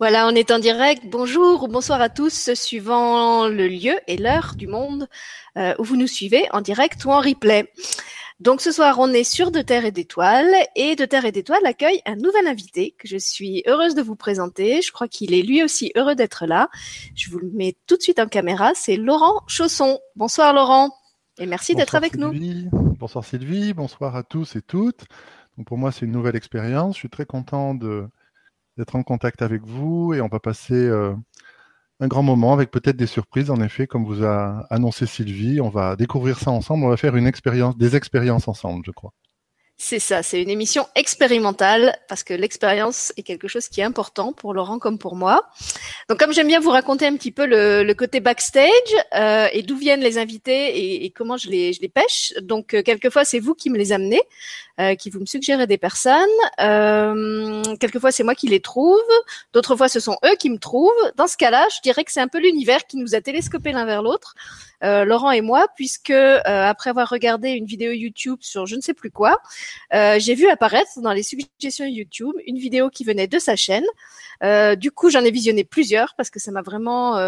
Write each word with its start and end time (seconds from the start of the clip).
Voilà, 0.00 0.28
on 0.28 0.30
est 0.30 0.52
en 0.52 0.60
direct. 0.60 1.02
Bonjour 1.06 1.64
ou 1.64 1.66
bonsoir 1.66 2.00
à 2.00 2.08
tous, 2.08 2.54
suivant 2.54 3.48
le 3.48 3.66
lieu 3.66 3.94
et 4.06 4.16
l'heure 4.16 4.54
du 4.56 4.68
monde 4.68 5.08
euh, 5.56 5.74
où 5.80 5.82
vous 5.82 5.96
nous 5.96 6.06
suivez, 6.06 6.46
en 6.52 6.60
direct 6.60 7.04
ou 7.04 7.10
en 7.10 7.20
replay. 7.20 7.68
Donc 8.38 8.60
ce 8.60 8.70
soir, 8.70 9.00
on 9.00 9.08
est 9.08 9.24
sur 9.24 9.50
De 9.50 9.60
Terre 9.60 9.84
et 9.84 9.90
d'Étoiles 9.90 10.54
et 10.76 10.94
De 10.94 11.04
Terre 11.04 11.24
et 11.24 11.32
d'Étoiles 11.32 11.66
accueille 11.66 12.00
un 12.06 12.14
nouvel 12.14 12.46
invité 12.46 12.94
que 12.96 13.08
je 13.08 13.16
suis 13.16 13.64
heureuse 13.66 13.96
de 13.96 14.02
vous 14.02 14.14
présenter. 14.14 14.82
Je 14.82 14.92
crois 14.92 15.08
qu'il 15.08 15.34
est 15.34 15.42
lui 15.42 15.64
aussi 15.64 15.90
heureux 15.96 16.14
d'être 16.14 16.46
là. 16.46 16.68
Je 17.16 17.28
vous 17.28 17.40
le 17.40 17.50
mets 17.50 17.76
tout 17.88 17.96
de 17.96 18.02
suite 18.02 18.20
en 18.20 18.28
caméra. 18.28 18.70
C'est 18.76 18.96
Laurent 18.96 19.42
Chausson. 19.48 19.98
Bonsoir 20.14 20.54
Laurent 20.54 20.94
et 21.40 21.46
merci 21.46 21.74
d'être 21.74 21.96
avec 21.96 22.16
nous. 22.16 22.32
Bonsoir 23.00 23.24
Sylvie, 23.24 23.74
bonsoir 23.74 24.14
à 24.14 24.22
tous 24.22 24.54
et 24.54 24.62
toutes. 24.62 25.06
Donc 25.56 25.66
pour 25.66 25.76
moi, 25.76 25.90
c'est 25.90 26.06
une 26.06 26.12
nouvelle 26.12 26.36
expérience. 26.36 26.94
Je 26.94 27.00
suis 27.00 27.10
très 27.10 27.26
content 27.26 27.74
de 27.74 28.08
d'être 28.78 28.96
en 28.96 29.02
contact 29.02 29.42
avec 29.42 29.62
vous 29.66 30.14
et 30.14 30.20
on 30.20 30.28
va 30.28 30.40
passer 30.40 30.74
euh, 30.74 31.14
un 32.00 32.06
grand 32.08 32.22
moment 32.22 32.52
avec 32.52 32.70
peut-être 32.70 32.96
des 32.96 33.06
surprises. 33.06 33.50
En 33.50 33.60
effet, 33.60 33.86
comme 33.86 34.04
vous 34.04 34.24
a 34.24 34.66
annoncé 34.70 35.04
Sylvie, 35.06 35.60
on 35.60 35.68
va 35.68 35.96
découvrir 35.96 36.38
ça 36.38 36.50
ensemble. 36.50 36.84
On 36.84 36.88
va 36.88 36.96
faire 36.96 37.16
une 37.16 37.26
expérience, 37.26 37.76
des 37.76 37.96
expériences 37.96 38.48
ensemble, 38.48 38.84
je 38.86 38.92
crois. 38.92 39.12
C'est 39.80 40.00
ça, 40.00 40.24
c'est 40.24 40.42
une 40.42 40.50
émission 40.50 40.88
expérimentale 40.96 41.96
parce 42.08 42.24
que 42.24 42.34
l'expérience 42.34 43.12
est 43.16 43.22
quelque 43.22 43.46
chose 43.46 43.68
qui 43.68 43.80
est 43.80 43.84
important 43.84 44.32
pour 44.32 44.52
Laurent 44.52 44.80
comme 44.80 44.98
pour 44.98 45.14
moi. 45.14 45.48
Donc 46.08 46.18
comme 46.18 46.32
j'aime 46.32 46.48
bien 46.48 46.58
vous 46.58 46.70
raconter 46.70 47.06
un 47.06 47.14
petit 47.14 47.30
peu 47.30 47.46
le, 47.46 47.92
côté 47.92 48.18
backstage 48.18 48.68
euh, 49.14 49.46
et 49.52 49.62
d'où 49.62 49.76
viennent 49.76 50.00
les 50.00 50.18
invités 50.18 51.04
et, 51.04 51.10
comment 51.10 51.36
je 51.36 51.48
les, 51.48 51.72
je 51.72 51.80
les 51.80 51.88
pêche. 51.88 52.34
Donc 52.42 52.74
euh, 52.74 52.82
quelquefois 52.82 53.24
c'est 53.24 53.38
vous 53.38 53.54
qui 53.54 53.70
me 53.70 53.78
les 53.78 53.92
amenez, 53.92 54.20
euh, 54.80 54.96
qui 54.96 55.10
vous 55.10 55.20
me 55.20 55.26
suggérez 55.26 55.68
des 55.68 55.78
personnes. 55.78 56.26
Euh, 56.60 57.62
quelquefois 57.78 58.10
c'est 58.10 58.24
moi 58.24 58.34
qui 58.34 58.48
les 58.48 58.60
trouve, 58.60 58.98
d'autres 59.52 59.76
fois 59.76 59.88
ce 59.88 60.00
sont 60.00 60.18
eux 60.24 60.34
qui 60.40 60.50
me 60.50 60.58
trouvent. 60.58 60.90
Dans 61.14 61.28
ce 61.28 61.36
cas-là, 61.36 61.64
je 61.76 61.80
dirais 61.82 62.02
que 62.02 62.10
c'est 62.10 62.20
un 62.20 62.28
peu 62.28 62.40
l'univers 62.40 62.84
qui 62.88 62.96
nous 62.96 63.14
a 63.14 63.20
télescopés 63.20 63.70
l'un 63.70 63.84
vers 63.84 64.02
l'autre. 64.02 64.34
Euh, 64.84 65.04
Laurent 65.04 65.32
et 65.32 65.40
moi, 65.40 65.66
puisque 65.74 66.10
euh, 66.10 66.40
après 66.44 66.90
avoir 66.90 67.08
regardé 67.08 67.50
une 67.50 67.64
vidéo 67.64 67.90
YouTube 67.90 68.38
sur 68.40 68.66
je 68.66 68.76
ne 68.76 68.80
sais 68.80 68.94
plus 68.94 69.10
quoi, 69.10 69.38
euh, 69.92 70.18
j'ai 70.18 70.34
vu 70.34 70.48
apparaître 70.48 71.00
dans 71.00 71.12
les 71.12 71.22
suggestions 71.24 71.84
YouTube 71.84 72.34
une 72.46 72.58
vidéo 72.58 72.88
qui 72.88 73.04
venait 73.04 73.26
de 73.26 73.38
sa 73.38 73.56
chaîne. 73.56 73.84
du 74.76 74.90
coup, 74.92 75.10
j'en 75.10 75.24
ai 75.24 75.30
visionné 75.32 75.64
plusieurs 75.64 76.14
parce 76.14 76.30
que 76.30 76.38
ça 76.38 76.52
m'a 76.52 76.62
vraiment 76.62 77.18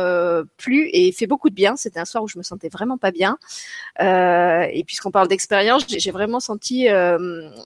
plu 0.56 0.88
et 0.92 1.10
fait 1.12 1.26
beaucoup 1.26 1.50
de 1.50 1.54
bien. 1.54 1.76
C'était 1.76 1.98
un 2.00 2.04
soir 2.04 2.22
où 2.22 2.28
je 2.28 2.38
me 2.38 2.42
sentais 2.42 2.68
vraiment 2.68 2.98
pas 2.98 3.10
bien. 3.10 3.36
et 4.00 4.84
puisqu'on 4.86 5.10
parle 5.10 5.28
d'expérience, 5.28 5.84
j'ai 5.88 6.10
vraiment 6.12 6.40
senti 6.40 6.86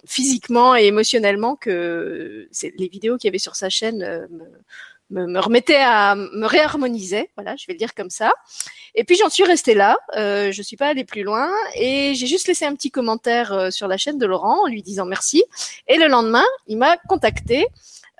physiquement 0.06 0.74
et 0.76 0.86
émotionnellement 0.86 1.56
que 1.56 2.48
les 2.78 2.88
vidéos 2.88 3.18
qu'il 3.18 3.28
y 3.28 3.30
avait 3.30 3.38
sur 3.38 3.56
sa 3.56 3.68
chaîne 3.68 4.28
me, 5.14 5.26
me, 5.26 5.40
remettait 5.40 5.80
à 5.80 6.14
me 6.14 6.46
réharmoniser, 6.46 7.30
voilà, 7.36 7.56
je 7.56 7.66
vais 7.66 7.72
le 7.72 7.78
dire 7.78 7.94
comme 7.94 8.10
ça. 8.10 8.32
Et 8.94 9.04
puis 9.04 9.16
j'en 9.16 9.30
suis 9.30 9.44
restée 9.44 9.74
là, 9.74 9.96
euh, 10.16 10.52
je 10.52 10.62
suis 10.62 10.76
pas 10.76 10.88
allée 10.88 11.04
plus 11.04 11.22
loin 11.22 11.50
et 11.74 12.14
j'ai 12.14 12.26
juste 12.26 12.46
laissé 12.46 12.64
un 12.64 12.74
petit 12.74 12.90
commentaire 12.90 13.52
euh, 13.52 13.70
sur 13.70 13.88
la 13.88 13.96
chaîne 13.96 14.18
de 14.18 14.26
Laurent 14.26 14.64
en 14.64 14.68
lui 14.68 14.82
disant 14.82 15.06
merci. 15.06 15.42
Et 15.88 15.96
le 15.96 16.08
lendemain, 16.08 16.44
il 16.66 16.76
m'a 16.76 16.96
contacté 17.08 17.66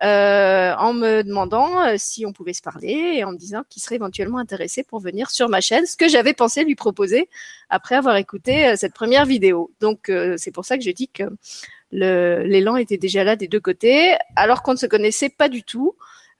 euh, 0.03 0.75
en 0.77 0.93
me 0.93 1.23
demandant 1.23 1.87
euh, 1.87 1.95
si 1.97 2.27
on 2.27 2.33
pouvait 2.33 2.53
se 2.53 2.63
parler 2.63 3.15
et 3.15 3.25
en 3.25 3.31
me 3.31 3.39
disant 3.39 3.63
qu'il 3.71 3.81
serait 3.81 3.95
éventuellement 3.95 4.39
intéressé 4.39 4.83
pour 4.83 4.99
venir 4.99 5.31
sur 5.31 5.49
ma 5.49 5.61
chaîne, 5.61 5.87
ce 5.87 5.97
que 5.97 6.09
j'avais 6.09 6.35
pensé 6.35 6.65
lui 6.65 6.75
proposer 6.75 7.29
après 7.71 7.95
avoir 7.95 8.17
écouté 8.17 8.67
euh, 8.67 8.77
cette 8.77 8.93
première 8.93 9.25
vidéo. 9.25 9.71
Donc 9.81 10.11
c'est 10.37 10.51
pour 10.51 10.65
ça 10.65 10.77
que 10.77 10.85
je 10.85 10.91
dis 10.91 11.09
que 11.09 11.25
l'élan 11.93 12.77
était 12.77 12.97
déjà 12.97 13.23
là 13.23 13.37
des 13.37 13.47
deux 13.47 13.61
côtés, 13.61 14.17
alors 14.35 14.63
qu'on 14.63 14.73
ne 14.73 14.79
se 14.79 14.87
connaissait 14.87 15.29
pas 15.29 15.49
du 15.49 15.63
tout. 15.63 15.95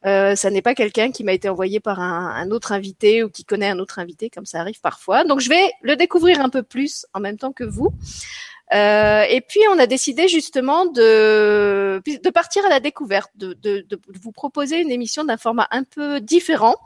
Euh, 0.07 0.37
ça 0.37 0.51
n'est 0.51 0.63
pas 0.63 0.75
quelqu'un 0.75 1.11
qui 1.11 1.25
m'a 1.25 1.33
été 1.33 1.49
envoyé 1.49 1.81
par 1.81 2.01
un, 2.01 2.51
autre 2.51 2.73
invité 2.73 3.25
ou 3.25 3.31
qui 3.31 3.45
connaît 3.45 3.69
un 3.69 3.79
autre 3.79 3.99
invité, 3.99 4.29
comme 4.29 4.45
ça 4.45 4.61
arrive 4.61 4.81
parfois. 4.81 5.25
Donc 5.25 5.41
je 5.41 5.49
vais 5.49 5.71
le 5.83 5.97
découvrir 5.97 6.41
un 6.41 6.51
peu 6.51 6.63
plus 6.63 7.07
en 7.15 7.21
même 7.21 7.39
temps 7.39 7.53
que 7.53 7.65
vous. 7.65 7.91
Euh, 8.73 9.25
et 9.29 9.41
puis 9.43 9.61
on 9.73 9.79
a 9.79 9.87
décidé 9.87 10.27
justement 10.27 10.87
de, 10.87 12.01
de 12.07 12.31
partir 12.31 12.65
à 12.65 12.69
la 12.71 12.81
découverte, 12.81 13.31
de, 13.37 13.53
de, 13.63 13.85
de 13.89 14.01
vous 14.23 14.33
proposer 14.33 14.81
une 14.81 14.91
émission 14.91 15.23
d'un 15.25 15.37
format 15.37 15.69
un 15.71 15.85
peu 15.85 16.21
différent 16.21 16.77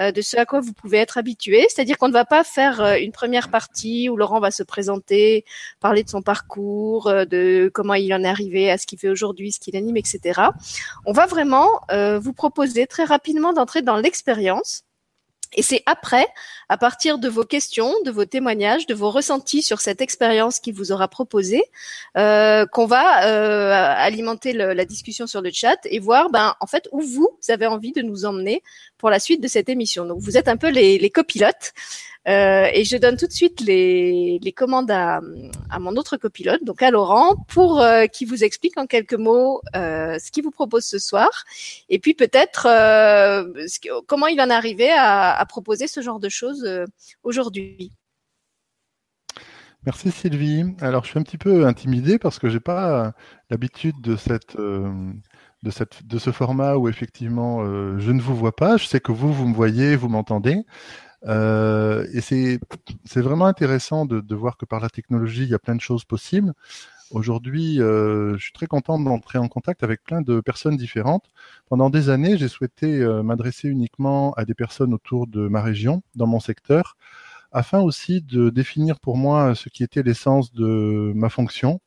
euh, 0.00 0.12
de 0.12 0.22
ce 0.22 0.36
à 0.36 0.46
quoi 0.46 0.60
vous 0.60 0.72
pouvez 0.72 0.98
être 0.98 1.18
habitué. 1.18 1.66
C'est-à-dire 1.68 1.98
qu'on 1.98 2.08
ne 2.08 2.12
va 2.12 2.24
pas 2.24 2.42
faire 2.42 2.80
euh, 2.80 2.96
une 2.96 3.12
première 3.12 3.48
partie 3.50 4.08
où 4.08 4.16
Laurent 4.16 4.40
va 4.40 4.50
se 4.50 4.62
présenter, 4.62 5.44
parler 5.78 6.02
de 6.02 6.08
son 6.08 6.22
parcours, 6.22 7.06
euh, 7.08 7.24
de 7.24 7.70
comment 7.72 7.94
il 7.94 8.12
en 8.14 8.24
est 8.24 8.28
arrivé 8.28 8.70
à 8.70 8.78
ce 8.78 8.86
qu'il 8.86 8.98
fait 8.98 9.08
aujourd'hui, 9.08 9.52
ce 9.52 9.60
qu'il 9.60 9.76
anime, 9.76 9.96
etc. 9.96 10.40
On 11.04 11.12
va 11.12 11.26
vraiment 11.26 11.68
vous 12.20 12.32
proposer 12.32 12.86
très 12.86 13.04
rapidement 13.04 13.52
d'entrer 13.52 13.82
dans 13.82 13.96
l'expérience 13.96 14.84
et 15.54 15.62
c'est 15.62 15.82
après, 15.86 16.26
à 16.68 16.76
partir 16.76 17.18
de 17.18 17.28
vos 17.28 17.44
questions, 17.44 17.92
de 18.04 18.10
vos 18.10 18.24
témoignages, 18.24 18.86
de 18.86 18.94
vos 18.94 19.10
ressentis 19.10 19.62
sur 19.62 19.80
cette 19.80 20.00
expérience 20.00 20.60
qui 20.60 20.70
vous 20.70 20.92
aura 20.92 21.08
proposé, 21.08 21.64
euh, 22.16 22.66
qu'on 22.66 22.86
va 22.86 23.26
euh, 23.26 23.94
alimenter 23.96 24.52
la 24.52 24.84
discussion 24.84 25.26
sur 25.26 25.42
le 25.42 25.50
chat 25.52 25.78
et 25.84 25.98
voir, 25.98 26.30
ben, 26.30 26.54
en 26.60 26.66
fait, 26.66 26.88
où 26.92 27.00
vous 27.00 27.36
avez 27.48 27.66
envie 27.66 27.92
de 27.92 28.02
nous 28.02 28.24
emmener 28.24 28.62
pour 29.00 29.10
la 29.10 29.18
suite 29.18 29.42
de 29.42 29.48
cette 29.48 29.68
émission. 29.68 30.04
Donc, 30.04 30.20
vous 30.20 30.36
êtes 30.36 30.46
un 30.46 30.58
peu 30.58 30.68
les, 30.70 31.10
copilotes. 31.10 31.72
Euh, 32.28 32.68
et 32.74 32.84
je 32.84 32.98
donne 32.98 33.16
tout 33.16 33.26
de 33.26 33.32
suite 33.32 33.62
les, 33.62 34.54
commandes 34.54 34.90
à, 34.90 35.20
mon 35.80 35.96
autre 35.96 36.18
copilote, 36.18 36.62
donc 36.64 36.82
à 36.82 36.90
Laurent, 36.90 37.36
pour 37.48 37.80
euh, 37.80 38.04
qu'il 38.04 38.28
vous 38.28 38.44
explique 38.44 38.76
en 38.76 38.86
quelques 38.86 39.14
mots 39.14 39.62
euh, 39.74 40.18
ce 40.18 40.30
qu'il 40.30 40.44
vous 40.44 40.50
propose 40.50 40.84
ce 40.84 40.98
soir, 40.98 41.30
et 41.88 41.98
puis 41.98 42.12
peut-être 42.12 42.66
euh, 42.66 43.44
comment 44.06 44.26
il 44.26 44.38
en 44.42 44.50
est 44.50 44.54
arrivé 44.54 44.90
à, 44.90 45.32
à, 45.34 45.46
proposer 45.46 45.86
ce 45.86 46.02
genre 46.02 46.20
de 46.20 46.28
choses 46.28 46.68
aujourd'hui. 47.22 47.90
Merci 49.86 50.10
Sylvie. 50.10 50.64
Alors 50.82 51.04
je 51.04 51.10
suis 51.10 51.18
un 51.18 51.22
petit 51.22 51.38
peu 51.38 51.64
intimidé 51.64 52.18
parce 52.18 52.38
que 52.38 52.50
j'ai 52.50 52.60
pas 52.60 53.14
l'habitude 53.48 53.98
de 54.02 54.16
cette 54.16 54.58
de, 55.62 56.18
ce 56.18 56.30
format 56.30 56.76
où 56.76 56.88
effectivement 56.88 57.64
je 57.98 58.12
ne 58.12 58.20
vous 58.20 58.36
vois 58.36 58.54
pas. 58.54 58.76
Je 58.76 58.86
sais 58.86 59.00
que 59.00 59.12
vous, 59.12 59.32
vous 59.32 59.46
me 59.46 59.54
voyez, 59.54 59.96
vous 59.96 60.08
m'entendez. 60.08 60.64
Euh, 61.26 62.06
et 62.12 62.20
c'est 62.20 63.20
vraiment 63.20 63.46
intéressant 63.46 64.06
de, 64.06 64.20
de, 64.20 64.34
voir 64.34 64.56
que 64.56 64.64
par 64.64 64.80
la 64.80 64.88
technologie, 64.88 65.42
il 65.42 65.48
y 65.48 65.54
a 65.54 65.58
plein 65.58 65.74
de 65.74 65.80
choses 65.80 66.04
possibles. 66.04 66.52
Aujourd'hui, 67.10 67.80
euh, 67.80 68.36
je 68.38 68.44
suis 68.44 68.52
très 68.52 68.66
content 68.66 68.98
d'entrer 68.98 69.38
en 69.38 69.48
contact 69.48 69.82
avec 69.82 70.04
plein 70.04 70.22
de 70.22 70.40
personnes 70.40 70.76
différentes. 70.76 71.24
Pendant 71.68 71.90
des 71.90 72.08
années, 72.08 72.38
j'ai 72.38 72.48
souhaité 72.48 73.00
euh, 73.00 73.22
m'adresser 73.22 73.68
uniquement 73.68 74.32
à 74.34 74.44
des 74.44 74.54
personnes 74.54 74.94
autour 74.94 75.26
de 75.26 75.48
ma 75.48 75.60
région, 75.60 76.02
dans 76.14 76.28
mon 76.28 76.40
secteur, 76.40 76.96
afin 77.52 77.80
aussi 77.80 78.22
de 78.22 78.50
définir 78.50 79.00
pour 79.00 79.16
moi 79.16 79.54
ce 79.56 79.68
qui 79.68 79.82
était 79.82 80.02
l'essence 80.02 80.52
de 80.52 81.12
ma 81.14 81.28
fonction. 81.30 81.80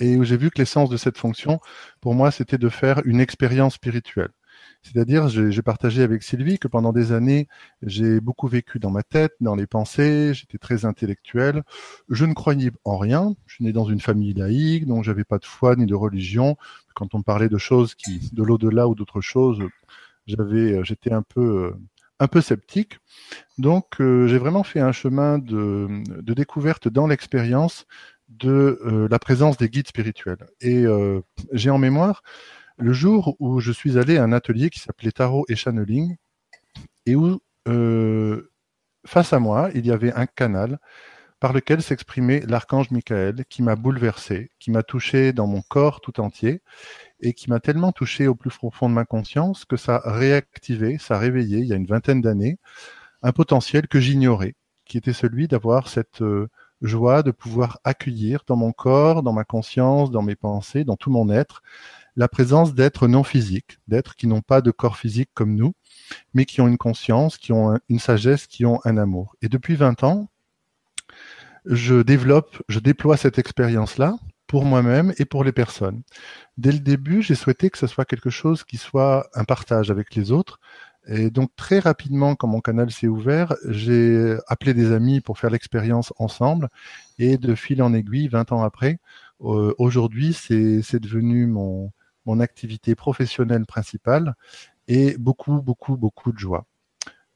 Et 0.00 0.16
où 0.16 0.24
j'ai 0.24 0.36
vu 0.36 0.50
que 0.50 0.58
l'essence 0.58 0.90
de 0.90 0.96
cette 0.96 1.18
fonction, 1.18 1.60
pour 2.00 2.14
moi, 2.14 2.30
c'était 2.30 2.58
de 2.58 2.68
faire 2.68 3.02
une 3.04 3.20
expérience 3.20 3.74
spirituelle. 3.74 4.30
C'est-à-dire, 4.82 5.28
j'ai 5.28 5.62
partagé 5.62 6.02
avec 6.02 6.22
Sylvie 6.22 6.58
que 6.58 6.68
pendant 6.68 6.92
des 6.92 7.12
années, 7.12 7.48
j'ai 7.82 8.20
beaucoup 8.20 8.48
vécu 8.48 8.78
dans 8.78 8.90
ma 8.90 9.02
tête, 9.02 9.32
dans 9.40 9.54
les 9.54 9.66
pensées, 9.66 10.32
j'étais 10.34 10.58
très 10.58 10.84
intellectuel. 10.84 11.62
Je 12.08 12.24
ne 12.24 12.32
croyais 12.32 12.70
en 12.84 12.96
rien. 12.96 13.34
Je 13.46 13.56
suis 13.56 13.64
né 13.64 13.72
dans 13.72 13.84
une 13.84 14.00
famille 14.00 14.34
laïque, 14.34 14.86
dont 14.86 15.02
j'avais 15.02 15.24
pas 15.24 15.38
de 15.38 15.44
foi 15.44 15.76
ni 15.76 15.84
de 15.86 15.94
religion. 15.94 16.56
Quand 16.94 17.14
on 17.14 17.22
parlait 17.22 17.48
de 17.48 17.58
choses 17.58 17.94
qui, 17.94 18.30
de 18.32 18.42
l'au-delà 18.42 18.88
ou 18.88 18.94
d'autres 18.94 19.20
choses, 19.20 19.58
j'avais, 20.26 20.82
j'étais 20.84 21.12
un 21.12 21.22
peu, 21.22 21.74
un 22.20 22.28
peu 22.28 22.40
sceptique. 22.40 22.98
Donc, 23.58 24.00
euh, 24.00 24.28
j'ai 24.28 24.38
vraiment 24.38 24.62
fait 24.62 24.80
un 24.80 24.92
chemin 24.92 25.38
de 25.38 26.34
découverte 26.34 26.88
dans 26.88 27.08
l'expérience 27.08 27.86
de 28.28 28.80
euh, 28.84 29.08
la 29.10 29.18
présence 29.18 29.56
des 29.56 29.68
guides 29.68 29.88
spirituels. 29.88 30.46
Et 30.60 30.84
euh, 30.84 31.20
j'ai 31.52 31.70
en 31.70 31.78
mémoire 31.78 32.22
le 32.76 32.92
jour 32.92 33.36
où 33.40 33.60
je 33.60 33.72
suis 33.72 33.98
allé 33.98 34.18
à 34.18 34.24
un 34.24 34.32
atelier 34.32 34.70
qui 34.70 34.78
s'appelait 34.78 35.10
Tarot 35.10 35.44
et 35.48 35.56
Channeling, 35.56 36.16
et 37.06 37.16
où, 37.16 37.40
euh, 37.66 38.50
face 39.04 39.32
à 39.32 39.38
moi, 39.40 39.70
il 39.74 39.86
y 39.86 39.90
avait 39.90 40.12
un 40.12 40.26
canal 40.26 40.78
par 41.40 41.52
lequel 41.52 41.82
s'exprimait 41.82 42.42
l'archange 42.46 42.90
Michael, 42.90 43.44
qui 43.48 43.62
m'a 43.62 43.76
bouleversé, 43.76 44.50
qui 44.58 44.70
m'a 44.70 44.82
touché 44.82 45.32
dans 45.32 45.46
mon 45.46 45.62
corps 45.62 46.00
tout 46.00 46.20
entier, 46.20 46.62
et 47.20 47.32
qui 47.32 47.48
m'a 47.50 47.60
tellement 47.60 47.92
touché 47.92 48.26
au 48.26 48.34
plus 48.34 48.50
profond 48.50 48.88
de 48.88 48.94
ma 48.94 49.04
conscience 49.04 49.64
que 49.64 49.76
ça 49.76 49.96
a 49.96 50.20
ça 50.98 51.14
a 51.14 51.18
réveillé, 51.18 51.58
il 51.58 51.66
y 51.66 51.72
a 51.72 51.76
une 51.76 51.86
vingtaine 51.86 52.20
d'années, 52.20 52.58
un 53.22 53.32
potentiel 53.32 53.88
que 53.88 54.00
j'ignorais, 54.00 54.54
qui 54.84 54.98
était 54.98 55.12
celui 55.12 55.48
d'avoir 55.48 55.88
cette 55.88 56.22
joie 56.82 57.22
de 57.22 57.30
pouvoir 57.30 57.80
accueillir 57.84 58.42
dans 58.46 58.56
mon 58.56 58.72
corps, 58.72 59.22
dans 59.22 59.32
ma 59.32 59.44
conscience, 59.44 60.10
dans 60.10 60.22
mes 60.22 60.36
pensées, 60.36 60.84
dans 60.84 60.96
tout 60.96 61.10
mon 61.10 61.30
être, 61.30 61.62
la 62.16 62.28
présence 62.28 62.74
d'êtres 62.74 63.06
non 63.06 63.22
physiques, 63.22 63.78
d'êtres 63.86 64.16
qui 64.16 64.26
n'ont 64.26 64.40
pas 64.40 64.60
de 64.60 64.70
corps 64.70 64.96
physique 64.96 65.30
comme 65.34 65.54
nous, 65.54 65.74
mais 66.34 66.44
qui 66.44 66.60
ont 66.60 66.68
une 66.68 66.78
conscience, 66.78 67.38
qui 67.38 67.52
ont 67.52 67.78
une 67.88 67.98
sagesse, 68.00 68.46
qui 68.46 68.66
ont 68.66 68.80
un 68.84 68.96
amour. 68.96 69.36
Et 69.40 69.48
depuis 69.48 69.76
20 69.76 70.02
ans, 70.02 70.28
je 71.64 72.02
développe, 72.02 72.62
je 72.68 72.80
déploie 72.80 73.16
cette 73.16 73.38
expérience-là 73.38 74.16
pour 74.48 74.64
moi-même 74.64 75.12
et 75.18 75.26
pour 75.26 75.44
les 75.44 75.52
personnes. 75.52 76.02
Dès 76.56 76.72
le 76.72 76.80
début, 76.80 77.22
j'ai 77.22 77.34
souhaité 77.34 77.70
que 77.70 77.78
ce 77.78 77.86
soit 77.86 78.06
quelque 78.06 78.30
chose 78.30 78.64
qui 78.64 78.78
soit 78.78 79.28
un 79.34 79.44
partage 79.44 79.90
avec 79.90 80.14
les 80.14 80.32
autres. 80.32 80.58
Et 81.08 81.30
donc 81.30 81.50
très 81.56 81.78
rapidement, 81.78 82.34
quand 82.36 82.48
mon 82.48 82.60
canal 82.60 82.90
s'est 82.90 83.08
ouvert, 83.08 83.54
j'ai 83.66 84.36
appelé 84.46 84.74
des 84.74 84.92
amis 84.92 85.20
pour 85.20 85.38
faire 85.38 85.50
l'expérience 85.50 86.12
ensemble. 86.18 86.68
Et 87.18 87.38
de 87.38 87.54
fil 87.54 87.82
en 87.82 87.94
aiguille, 87.94 88.28
20 88.28 88.52
ans 88.52 88.62
après, 88.62 89.00
euh, 89.42 89.74
aujourd'hui, 89.78 90.34
c'est 90.34 91.00
devenu 91.00 91.46
mon, 91.46 91.92
activité 92.40 92.94
professionnelle 92.94 93.64
principale 93.64 94.34
et 94.86 95.16
beaucoup, 95.18 95.62
beaucoup, 95.62 95.96
beaucoup 95.96 96.30
de 96.30 96.38
joie. 96.38 96.66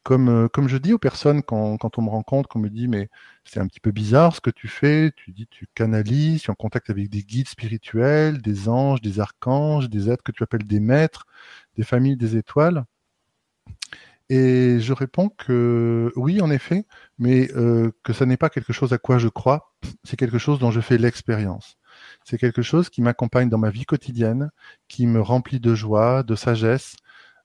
Comme, 0.03 0.29
euh, 0.29 0.49
comme 0.49 0.69
je 0.69 0.77
dis 0.77 0.93
aux 0.93 0.99
personnes 0.99 1.43
quand, 1.43 1.79
quand 1.79 1.99
on 1.99 2.03
me 2.03 2.11
rencontre, 2.11 2.49
qu'on 2.49 2.59
me 2.59 2.69
dit 2.69 2.89
mais 2.89 3.09
c'est 3.45 3.61
un 3.61 3.67
petit 3.67 3.81
peu 3.81 3.91
bizarre 3.93 4.37
ce 4.37 4.43
que 4.43 4.51
tu 4.51 4.69
fais, 4.69 5.13
tu 5.17 5.33
dis 5.33 5.47
tu 5.49 5.67
canalises, 5.75 6.43
tu 6.43 6.49
es 6.49 6.51
en 6.51 6.55
contact 6.57 6.91
avec 6.91 7.09
des 7.09 7.23
guides 7.23 7.49
spirituels, 7.49 8.43
des 8.43 8.69
anges, 8.69 9.01
des 9.01 9.21
archanges, 9.21 9.89
des 9.89 10.11
êtres 10.11 10.25
que 10.25 10.33
tu 10.33 10.43
appelles 10.43 10.67
des 10.67 10.81
maîtres, 10.81 11.27
des 11.77 11.85
familles 11.85 12.17
des 12.19 12.37
étoiles. 12.37 12.85
Et 14.35 14.81
je 14.81 14.95
réponds 14.95 15.29
que 15.29 16.11
oui, 16.17 16.41
en 16.41 16.51
effet, 16.51 16.87
mais 17.19 17.51
euh, 17.55 17.91
que 18.03 18.15
ça 18.15 18.25
n'est 18.25 18.39
pas 18.39 18.49
quelque 18.49 18.73
chose 18.73 18.95
à 18.95 18.99
quoi 18.99 19.19
je 19.19 19.29
crois, 19.29 19.75
c'est 20.05 20.17
quelque 20.17 20.39
chose 20.39 20.59
dont 20.59 20.71
je 20.71 20.81
fais 20.81 20.97
l'expérience. 20.97 21.77
C'est 22.25 22.39
quelque 22.39 22.63
chose 22.63 22.89
qui 22.89 23.03
m'accompagne 23.03 23.51
dans 23.51 23.59
ma 23.59 23.69
vie 23.69 23.85
quotidienne, 23.85 24.51
qui 24.89 25.07
me 25.07 25.21
remplit 25.21 25.61
de 25.61 25.75
joie, 25.75 26.23
de 26.23 26.35
sagesse, 26.35 26.97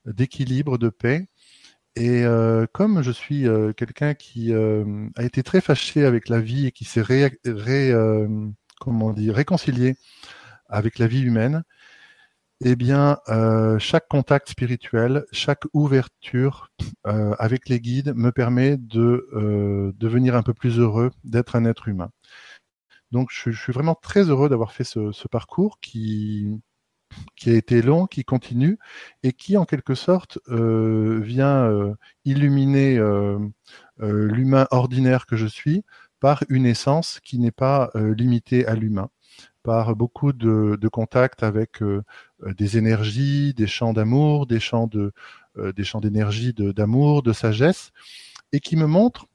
d'équilibre, 0.06 0.78
de 0.78 0.88
paix. 0.88 1.28
Et 1.94 2.24
euh, 2.24 2.64
comme 2.72 3.02
je 3.02 3.12
suis 3.12 3.46
euh, 3.46 3.74
quelqu'un 3.74 4.14
qui 4.14 4.54
a 4.54 5.22
été 5.22 5.42
très 5.42 5.60
fâché 5.60 6.06
avec 6.06 6.30
la 6.30 6.40
vie 6.40 6.68
et 6.68 6.72
qui 6.72 6.86
s'est 6.86 7.02
ré, 7.02 7.30
dire, 9.14 9.34
réconcilié 9.34 9.96
avec 10.70 10.98
la 10.98 11.06
vie 11.06 11.20
humaine, 11.20 11.64
eh 12.64 12.76
bien, 12.76 13.18
chaque 13.78 14.08
contact 14.08 14.50
spirituel, 14.50 15.24
chaque 15.32 15.64
ouverture 15.72 16.70
avec 17.04 17.68
les 17.68 17.80
guides 17.80 18.12
me 18.16 18.32
permet 18.32 18.76
de 18.76 19.94
devenir 19.96 20.34
un 20.34 20.42
peu 20.42 20.54
plus 20.54 20.78
heureux 20.78 21.10
d'être 21.24 21.56
un 21.56 21.64
être 21.64 21.88
humain. 21.88 22.10
Donc, 23.10 23.30
je, 23.32 23.50
suis 23.50 23.72
vraiment 23.72 23.94
très 23.94 24.24
heureux 24.28 24.48
d'avoir 24.48 24.72
fait 24.72 24.84
ce, 24.84 25.28
parcours 25.28 25.80
qui, 25.80 26.60
a 27.46 27.50
été 27.50 27.80
long, 27.82 28.06
qui 28.06 28.24
continue 28.24 28.78
et 29.22 29.32
qui, 29.32 29.56
en 29.56 29.64
quelque 29.64 29.94
sorte, 29.94 30.38
euh, 30.48 31.20
vient 31.20 31.64
euh, 31.64 31.94
illuminer 32.24 32.98
euh, 32.98 33.38
l'humain 33.98 34.66
ordinaire 34.70 35.26
que 35.26 35.36
je 35.36 35.46
suis 35.46 35.84
par 36.20 36.44
une 36.48 36.66
essence 36.66 37.20
qui 37.24 37.38
n'est 37.38 37.52
pas 37.52 37.90
limitée 37.94 38.66
à 38.66 38.74
l'humain, 38.74 39.08
par 39.62 39.94
beaucoup 39.94 40.32
de 40.32 40.88
contacts 40.88 41.44
avec 41.44 41.80
des 42.46 42.78
énergies, 42.78 43.54
des 43.54 43.66
champs 43.66 43.92
d'amour, 43.92 44.46
des 44.46 44.60
champs 44.60 44.86
de, 44.86 45.12
des 45.56 45.84
champs 45.84 46.00
d'énergie, 46.00 46.52
d'amour, 46.54 47.22
de, 47.22 47.32
sagesse, 47.32 47.90
et 48.52 48.60
qui 48.60 48.76
me 48.76 48.86
montre 48.86 49.26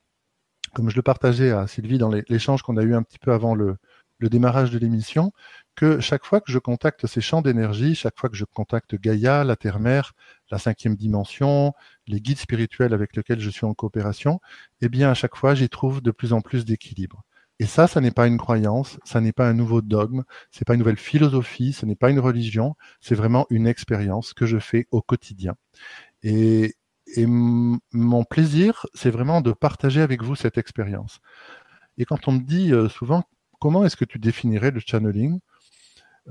comme 0.74 0.90
je 0.90 0.96
le 0.96 1.02
partageais 1.02 1.52
à 1.52 1.68
Sylvie 1.68 1.98
dans 1.98 2.10
l'échange 2.10 2.64
qu'on 2.64 2.78
a 2.78 2.84
eu 2.84 2.96
un 2.96 3.04
petit 3.04 3.20
peu 3.20 3.32
avant 3.32 3.56
le, 3.56 3.78
démarrage 4.20 4.72
de 4.72 4.78
l'émission, 4.78 5.34
que 5.76 6.00
chaque 6.00 6.24
fois 6.24 6.40
que 6.40 6.50
je 6.50 6.58
contacte 6.58 7.08
ces 7.08 7.20
champs 7.20 7.42
d'énergie, 7.42 7.94
chaque 7.94 8.18
fois 8.18 8.30
que 8.30 8.38
je 8.38 8.46
contacte 8.46 8.96
Gaïa, 8.96 9.44
la 9.44 9.58
Terre-Mère, 9.58 10.14
la 10.50 10.58
cinquième 10.60 10.96
dimension, 10.96 11.74
les 12.08 12.22
guides 12.22 12.38
spirituels 12.38 12.94
avec 12.94 13.18
lesquels 13.18 13.42
je 13.42 13.50
suis 13.50 13.66
en 13.66 13.74
coopération, 13.74 14.40
eh 14.80 14.88
bien 14.88 15.12
à 15.12 15.14
chaque 15.14 15.36
fois 15.36 15.56
j'y 15.56 15.68
trouve 15.68 16.02
de 16.02 16.12
plus 16.12 16.32
en 16.32 16.40
plus 16.40 16.64
d'équilibre. 16.64 17.26
Et 17.64 17.66
ça, 17.66 17.88
ça 17.88 18.02
n'est 18.02 18.12
pas 18.12 18.28
une 18.28 18.38
croyance, 18.38 19.00
ça 19.06 19.22
n'est 19.22 19.32
pas 19.32 19.48
un 19.48 19.54
nouveau 19.54 19.82
dogme, 19.82 20.26
c'est 20.52 20.66
pas 20.66 20.74
une 20.74 20.80
nouvelle 20.80 20.98
philosophie, 20.98 21.72
ce 21.72 21.86
n'est 21.86 21.96
pas 21.96 22.10
une 22.10 22.20
religion, 22.20 22.76
c'est 23.00 23.16
vraiment 23.16 23.46
une 23.50 23.68
expérience 23.68 24.34
que 24.34 24.46
je 24.46 24.60
fais 24.60 24.86
au 24.92 25.02
quotidien. 25.02 25.56
Et, 26.24 26.76
mon 27.26 28.24
plaisir, 28.26 28.86
c'est 28.94 29.12
vraiment 29.12 29.40
de 29.40 29.54
partager 29.54 30.02
avec 30.02 30.24
vous 30.24 30.36
cette 30.36 30.58
expérience. 30.58 31.22
Et 31.98 32.04
quand 32.04 32.28
on 32.28 32.34
me 32.34 32.42
dit 32.42 32.74
euh, 32.74 32.90
souvent 32.90 33.24
comment 33.62 33.86
est-ce 33.86 33.96
que 33.96 34.04
tu 34.04 34.20
définirais 34.20 34.72
le 34.72 34.82
channeling, 34.86 35.40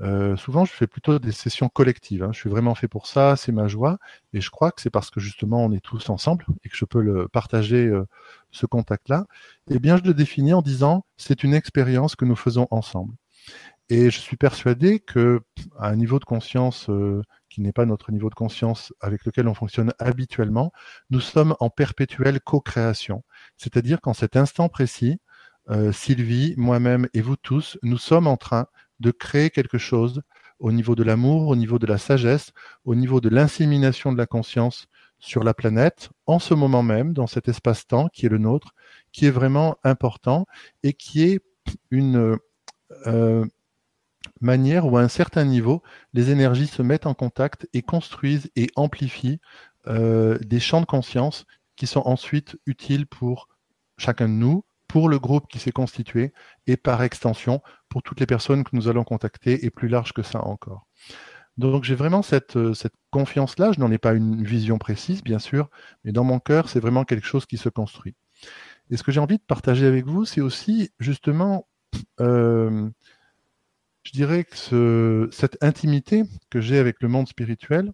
euh, 0.01 0.35
souvent 0.37 0.65
je 0.65 0.71
fais 0.71 0.87
plutôt 0.87 1.19
des 1.19 1.31
sessions 1.31 1.69
collectives. 1.69 2.23
Hein. 2.23 2.31
Je 2.33 2.39
suis 2.39 2.49
vraiment 2.49 2.75
fait 2.75 2.87
pour 2.87 3.07
ça, 3.07 3.35
c'est 3.35 3.51
ma 3.51 3.67
joie. 3.67 3.99
Et 4.33 4.41
je 4.41 4.49
crois 4.49 4.71
que 4.71 4.81
c'est 4.81 4.89
parce 4.89 5.09
que 5.09 5.19
justement 5.19 5.63
on 5.63 5.71
est 5.71 5.83
tous 5.83 6.09
ensemble 6.09 6.45
et 6.63 6.69
que 6.69 6.75
je 6.75 6.85
peux 6.85 7.01
le 7.01 7.27
partager 7.27 7.85
euh, 7.87 8.05
ce 8.51 8.65
contact-là. 8.65 9.25
Eh 9.69 9.79
bien, 9.79 9.97
je 9.97 10.03
le 10.03 10.13
définis 10.13 10.53
en 10.53 10.61
disant 10.61 11.05
c'est 11.17 11.43
une 11.43 11.53
expérience 11.53 12.15
que 12.15 12.25
nous 12.25 12.35
faisons 12.35 12.67
ensemble. 12.71 13.15
Et 13.89 14.09
je 14.09 14.19
suis 14.19 14.37
persuadé 14.37 14.99
que 14.99 15.41
à 15.77 15.89
un 15.89 15.95
niveau 15.95 16.17
de 16.17 16.25
conscience 16.25 16.89
qui 17.49 17.61
n'est 17.61 17.73
pas 17.73 17.85
notre 17.85 18.11
niveau 18.11 18.29
de 18.29 18.33
conscience 18.33 18.93
avec 18.99 19.25
lequel 19.25 19.47
on 19.47 19.53
fonctionne 19.53 19.93
habituellement, 19.99 20.71
nous 21.11 21.19
sommes 21.19 21.55
en 21.59 21.69
perpétuelle 21.69 22.39
co-création. 22.41 23.23
C'est-à-dire 23.57 24.01
qu'en 24.01 24.13
cet 24.13 24.35
instant 24.37 24.69
précis, 24.69 25.19
euh, 25.69 25.91
Sylvie, 25.91 26.55
moi-même 26.57 27.07
et 27.13 27.21
vous 27.21 27.37
tous, 27.37 27.77
nous 27.83 27.97
sommes 27.97 28.27
en 28.27 28.37
train 28.37 28.67
de 28.99 29.11
créer 29.11 29.49
quelque 29.49 29.77
chose 29.77 30.21
au 30.59 30.71
niveau 30.71 30.95
de 30.95 31.03
l'amour, 31.03 31.47
au 31.47 31.55
niveau 31.55 31.79
de 31.79 31.85
la 31.85 31.97
sagesse, 31.97 32.51
au 32.85 32.95
niveau 32.95 33.19
de 33.21 33.29
l'insémination 33.29 34.11
de 34.11 34.17
la 34.17 34.25
conscience 34.25 34.87
sur 35.19 35.43
la 35.43 35.53
planète, 35.53 36.09
en 36.25 36.39
ce 36.39 36.53
moment 36.53 36.83
même, 36.83 37.13
dans 37.13 37.27
cet 37.27 37.47
espace-temps 37.47 38.09
qui 38.09 38.25
est 38.25 38.29
le 38.29 38.37
nôtre, 38.37 38.73
qui 39.11 39.25
est 39.25 39.31
vraiment 39.31 39.77
important 39.83 40.45
et 40.83 40.93
qui 40.93 41.23
est 41.23 41.39
une, 41.91 42.37
euh, 43.07 43.45
manière 44.41 44.85
où 44.85 44.97
à 44.97 45.01
un 45.01 45.07
certain 45.07 45.45
niveau, 45.45 45.81
les 46.13 46.29
énergies 46.29 46.67
se 46.67 46.81
mettent 46.81 47.07
en 47.07 47.13
contact 47.13 47.67
et 47.73 47.81
construisent 47.81 48.49
et 48.55 48.69
amplifient 48.75 49.39
euh, 49.87 50.37
des 50.39 50.59
champs 50.59 50.81
de 50.81 50.85
conscience 50.85 51.45
qui 51.75 51.87
sont 51.87 52.03
ensuite 52.05 52.57
utiles 52.65 53.07
pour 53.07 53.47
chacun 53.97 54.27
de 54.27 54.33
nous, 54.33 54.63
pour 54.93 55.09
le 55.09 55.17
groupe 55.17 55.47
qui 55.47 55.57
s'est 55.57 55.71
constitué 55.71 56.33
et 56.67 56.77
par 56.77 57.01
extension 57.01 57.63
pour 57.89 58.03
toutes 58.03 58.19
les 58.19 58.27
personnes 58.27 58.63
que 58.63 58.75
nous 58.75 58.87
allons 58.87 59.03
contacter 59.03 59.65
et 59.65 59.71
plus 59.71 59.87
large 59.87 60.13
que 60.13 60.21
ça 60.21 60.45
encore. 60.45 60.85
Donc 61.57 61.83
j'ai 61.83 61.95
vraiment 61.95 62.21
cette, 62.21 62.57
euh, 62.57 62.75
cette 62.75 62.93
confiance-là, 63.09 63.71
je 63.71 63.79
n'en 63.79 63.91
ai 63.91 63.97
pas 63.97 64.13
une 64.13 64.43
vision 64.43 64.77
précise 64.77 65.23
bien 65.23 65.39
sûr, 65.39 65.71
mais 66.03 66.11
dans 66.11 66.23
mon 66.23 66.37
cœur 66.37 66.69
c'est 66.69 66.79
vraiment 66.79 67.05
quelque 67.05 67.25
chose 67.25 67.47
qui 67.47 67.57
se 67.57 67.69
construit. 67.69 68.13
Et 68.91 68.97
ce 68.97 69.01
que 69.01 69.11
j'ai 69.11 69.19
envie 69.19 69.39
de 69.39 69.43
partager 69.43 69.87
avec 69.87 70.05
vous, 70.05 70.25
c'est 70.25 70.41
aussi 70.41 70.91
justement 70.99 71.67
euh, 72.19 72.87
je 74.03 74.11
dirais 74.11 74.43
que 74.43 75.27
cette 75.31 75.57
intimité 75.63 76.21
que 76.51 76.61
j'ai 76.61 76.77
avec 76.77 77.01
le 77.01 77.07
monde 77.07 77.27
spirituel, 77.27 77.93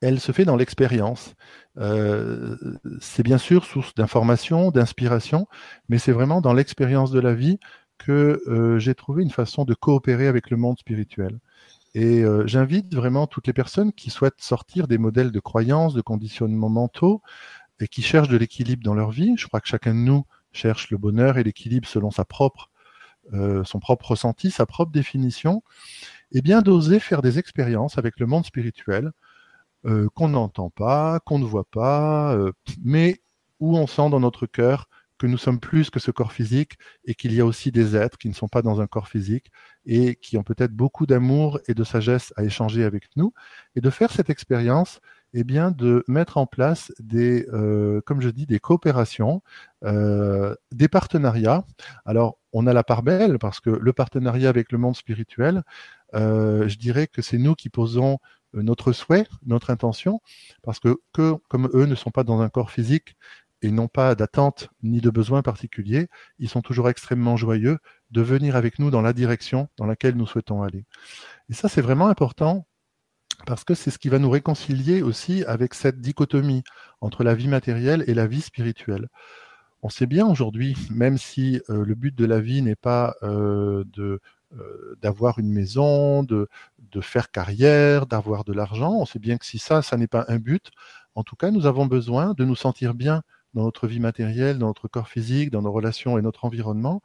elle 0.00 0.20
se 0.20 0.32
fait 0.32 0.44
dans 0.44 0.56
l'expérience. 0.56 1.34
Euh, 1.78 2.56
c'est 3.00 3.22
bien 3.22 3.38
sûr 3.38 3.64
source 3.64 3.94
d'information, 3.94 4.70
d'inspiration, 4.70 5.46
mais 5.88 5.98
c'est 5.98 6.12
vraiment 6.12 6.40
dans 6.40 6.52
l'expérience 6.52 7.10
de 7.10 7.20
la 7.20 7.34
vie 7.34 7.58
que 7.98 8.40
euh, 8.46 8.78
j'ai 8.78 8.94
trouvé 8.94 9.22
une 9.22 9.30
façon 9.30 9.64
de 9.64 9.74
coopérer 9.74 10.28
avec 10.28 10.50
le 10.50 10.56
monde 10.56 10.78
spirituel. 10.78 11.38
Et 11.94 12.22
euh, 12.22 12.46
j'invite 12.46 12.94
vraiment 12.94 13.26
toutes 13.26 13.46
les 13.46 13.52
personnes 13.52 13.92
qui 13.92 14.10
souhaitent 14.10 14.40
sortir 14.40 14.86
des 14.86 14.98
modèles 14.98 15.32
de 15.32 15.40
croyances, 15.40 15.94
de 15.94 16.00
conditionnements 16.00 16.68
mentaux, 16.68 17.22
et 17.80 17.88
qui 17.88 18.02
cherchent 18.02 18.28
de 18.28 18.36
l'équilibre 18.36 18.82
dans 18.84 18.94
leur 18.94 19.10
vie. 19.10 19.34
Je 19.36 19.46
crois 19.46 19.60
que 19.60 19.68
chacun 19.68 19.94
de 19.94 20.00
nous 20.00 20.24
cherche 20.52 20.90
le 20.90 20.98
bonheur 20.98 21.38
et 21.38 21.44
l'équilibre 21.44 21.88
selon 21.88 22.10
sa 22.10 22.24
propre 22.24 22.70
son 23.64 23.78
propre 23.78 24.12
ressenti, 24.12 24.50
sa 24.50 24.64
propre 24.64 24.90
définition, 24.90 25.62
et 26.32 26.40
bien 26.40 26.62
d'oser 26.62 26.98
faire 26.98 27.20
des 27.20 27.38
expériences 27.38 27.98
avec 27.98 28.18
le 28.20 28.24
monde 28.24 28.46
spirituel 28.46 29.12
euh, 29.86 30.08
qu'on 30.14 30.28
n'entend 30.28 30.70
pas, 30.70 31.20
qu'on 31.20 31.38
ne 31.38 31.44
voit 31.44 31.68
pas, 31.70 32.34
euh, 32.34 32.52
mais 32.84 33.20
où 33.60 33.76
on 33.76 33.86
sent 33.86 34.10
dans 34.10 34.18
notre 34.18 34.46
cœur 34.46 34.88
que 35.18 35.26
nous 35.26 35.38
sommes 35.38 35.60
plus 35.60 35.90
que 35.90 36.00
ce 36.00 36.10
corps 36.10 36.32
physique 36.32 36.78
et 37.04 37.14
qu'il 37.14 37.32
y 37.32 37.40
a 37.40 37.44
aussi 37.44 37.70
des 37.70 37.96
êtres 37.96 38.18
qui 38.18 38.28
ne 38.28 38.34
sont 38.34 38.48
pas 38.48 38.62
dans 38.62 38.80
un 38.80 38.88
corps 38.88 39.08
physique 39.08 39.50
et 39.86 40.16
qui 40.16 40.36
ont 40.36 40.42
peut-être 40.42 40.72
beaucoup 40.72 41.06
d'amour 41.06 41.60
et 41.68 41.74
de 41.74 41.84
sagesse 41.84 42.32
à 42.36 42.44
échanger 42.44 42.84
avec 42.84 43.04
nous, 43.16 43.32
et 43.76 43.80
de 43.80 43.90
faire 43.90 44.12
cette 44.12 44.30
expérience 44.30 45.00
eh 45.34 45.44
bien, 45.44 45.70
de 45.70 46.04
mettre 46.08 46.38
en 46.38 46.46
place 46.46 46.92
des, 47.00 47.46
euh, 47.52 48.00
comme 48.06 48.20
je 48.20 48.30
dis, 48.30 48.46
des 48.46 48.60
coopérations, 48.60 49.42
des 49.82 50.88
partenariats. 50.88 51.64
Alors, 52.04 52.38
on 52.52 52.66
a 52.66 52.72
la 52.72 52.82
part 52.82 53.02
belle 53.02 53.38
parce 53.38 53.60
que 53.60 53.70
le 53.70 53.92
partenariat 53.92 54.48
avec 54.48 54.72
le 54.72 54.78
monde 54.78 54.96
spirituel, 54.96 55.62
je 56.14 56.76
dirais 56.76 57.06
que 57.06 57.22
c'est 57.22 57.38
nous 57.38 57.54
qui 57.54 57.68
posons 57.68 58.18
notre 58.62 58.92
souhait, 58.92 59.26
notre 59.46 59.70
intention, 59.70 60.20
parce 60.62 60.80
que, 60.80 60.96
comme 61.12 61.68
eux 61.74 61.86
ne 61.86 61.94
sont 61.94 62.10
pas 62.10 62.24
dans 62.24 62.40
un 62.40 62.48
corps 62.48 62.70
physique 62.70 63.16
et 63.62 63.70
n'ont 63.70 63.88
pas 63.88 64.14
d'attente 64.14 64.68
ni 64.82 65.00
de 65.00 65.10
besoin 65.10 65.42
particulier, 65.42 66.08
ils 66.38 66.48
sont 66.48 66.62
toujours 66.62 66.88
extrêmement 66.88 67.36
joyeux 67.36 67.78
de 68.10 68.22
venir 68.22 68.56
avec 68.56 68.78
nous 68.78 68.90
dans 68.90 69.02
la 69.02 69.12
direction 69.12 69.68
dans 69.76 69.86
laquelle 69.86 70.16
nous 70.16 70.26
souhaitons 70.26 70.62
aller. 70.62 70.84
Et 71.48 71.54
ça, 71.54 71.68
c'est 71.68 71.82
vraiment 71.82 72.08
important 72.08 72.66
parce 73.46 73.64
que 73.64 73.74
c'est 73.74 73.90
ce 73.90 73.98
qui 73.98 74.08
va 74.08 74.18
nous 74.18 74.30
réconcilier 74.30 75.02
aussi 75.02 75.44
avec 75.44 75.74
cette 75.74 76.00
dichotomie 76.00 76.62
entre 77.00 77.24
la 77.24 77.34
vie 77.34 77.48
matérielle 77.48 78.04
et 78.06 78.14
la 78.14 78.26
vie 78.26 78.40
spirituelle. 78.40 79.08
On 79.82 79.88
sait 79.88 80.06
bien 80.06 80.26
aujourd'hui, 80.26 80.76
même 80.90 81.18
si 81.18 81.60
euh, 81.70 81.84
le 81.84 81.94
but 81.94 82.14
de 82.14 82.24
la 82.24 82.40
vie 82.40 82.62
n'est 82.62 82.74
pas 82.74 83.14
euh, 83.22 83.84
de 83.92 84.20
d'avoir 85.02 85.38
une 85.38 85.52
maison, 85.52 86.22
de, 86.22 86.48
de 86.78 87.00
faire 87.00 87.30
carrière, 87.30 88.06
d'avoir 88.06 88.44
de 88.44 88.52
l'argent. 88.52 88.92
On 88.92 89.06
sait 89.06 89.18
bien 89.18 89.36
que 89.38 89.46
si 89.46 89.58
ça, 89.58 89.82
ça 89.82 89.96
n'est 89.96 90.08
pas 90.08 90.24
un 90.28 90.38
but, 90.38 90.70
en 91.14 91.24
tout 91.24 91.36
cas, 91.36 91.50
nous 91.50 91.66
avons 91.66 91.86
besoin 91.86 92.32
de 92.34 92.44
nous 92.44 92.56
sentir 92.56 92.94
bien 92.94 93.22
dans 93.54 93.64
notre 93.64 93.88
vie 93.88 94.00
matérielle, 94.00 94.58
dans 94.58 94.68
notre 94.68 94.88
corps 94.88 95.08
physique, 95.08 95.50
dans 95.50 95.62
nos 95.62 95.72
relations 95.72 96.18
et 96.18 96.22
notre 96.22 96.44
environnement, 96.44 97.02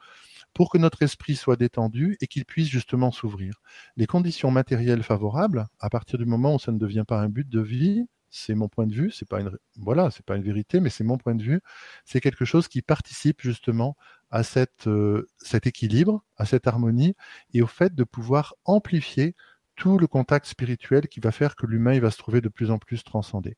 pour 0.53 0.69
que 0.69 0.77
notre 0.77 1.01
esprit 1.01 1.35
soit 1.35 1.55
détendu 1.55 2.17
et 2.21 2.27
qu'il 2.27 2.45
puisse 2.45 2.67
justement 2.67 3.11
s'ouvrir. 3.11 3.61
Les 3.97 4.05
conditions 4.05 4.51
matérielles 4.51 5.03
favorables, 5.03 5.67
à 5.79 5.89
partir 5.89 6.19
du 6.19 6.25
moment 6.25 6.55
où 6.55 6.59
ça 6.59 6.71
ne 6.71 6.77
devient 6.77 7.05
pas 7.07 7.19
un 7.19 7.29
but 7.29 7.49
de 7.49 7.59
vie, 7.59 8.05
c'est 8.33 8.55
mon 8.55 8.67
point 8.67 8.87
de 8.87 8.93
vue, 8.93 9.11
c'est 9.11 9.27
pas 9.27 9.39
une 9.39 9.51
voilà, 9.77 10.09
c'est 10.09 10.25
pas 10.25 10.35
une 10.35 10.43
vérité, 10.43 10.79
mais 10.79 10.89
c'est 10.89 11.03
mon 11.03 11.17
point 11.17 11.35
de 11.35 11.43
vue. 11.43 11.61
C'est 12.03 12.19
quelque 12.19 12.45
chose 12.45 12.67
qui 12.67 12.81
participe 12.81 13.41
justement 13.41 13.95
à 14.31 14.41
euh, 14.87 15.23
cet 15.37 15.67
équilibre, 15.67 16.23
à 16.37 16.45
cette 16.45 16.65
harmonie 16.65 17.15
et 17.53 17.61
au 17.61 17.67
fait 17.67 17.93
de 17.93 18.03
pouvoir 18.03 18.55
amplifier 18.65 19.35
tout 19.75 19.99
le 19.99 20.07
contact 20.07 20.47
spirituel 20.47 21.07
qui 21.07 21.19
va 21.19 21.31
faire 21.31 21.55
que 21.55 21.67
l'humain 21.67 21.99
va 21.99 22.09
se 22.09 22.17
trouver 22.17 22.41
de 22.41 22.49
plus 22.49 22.71
en 22.71 22.79
plus 22.79 23.03
transcendé. 23.03 23.55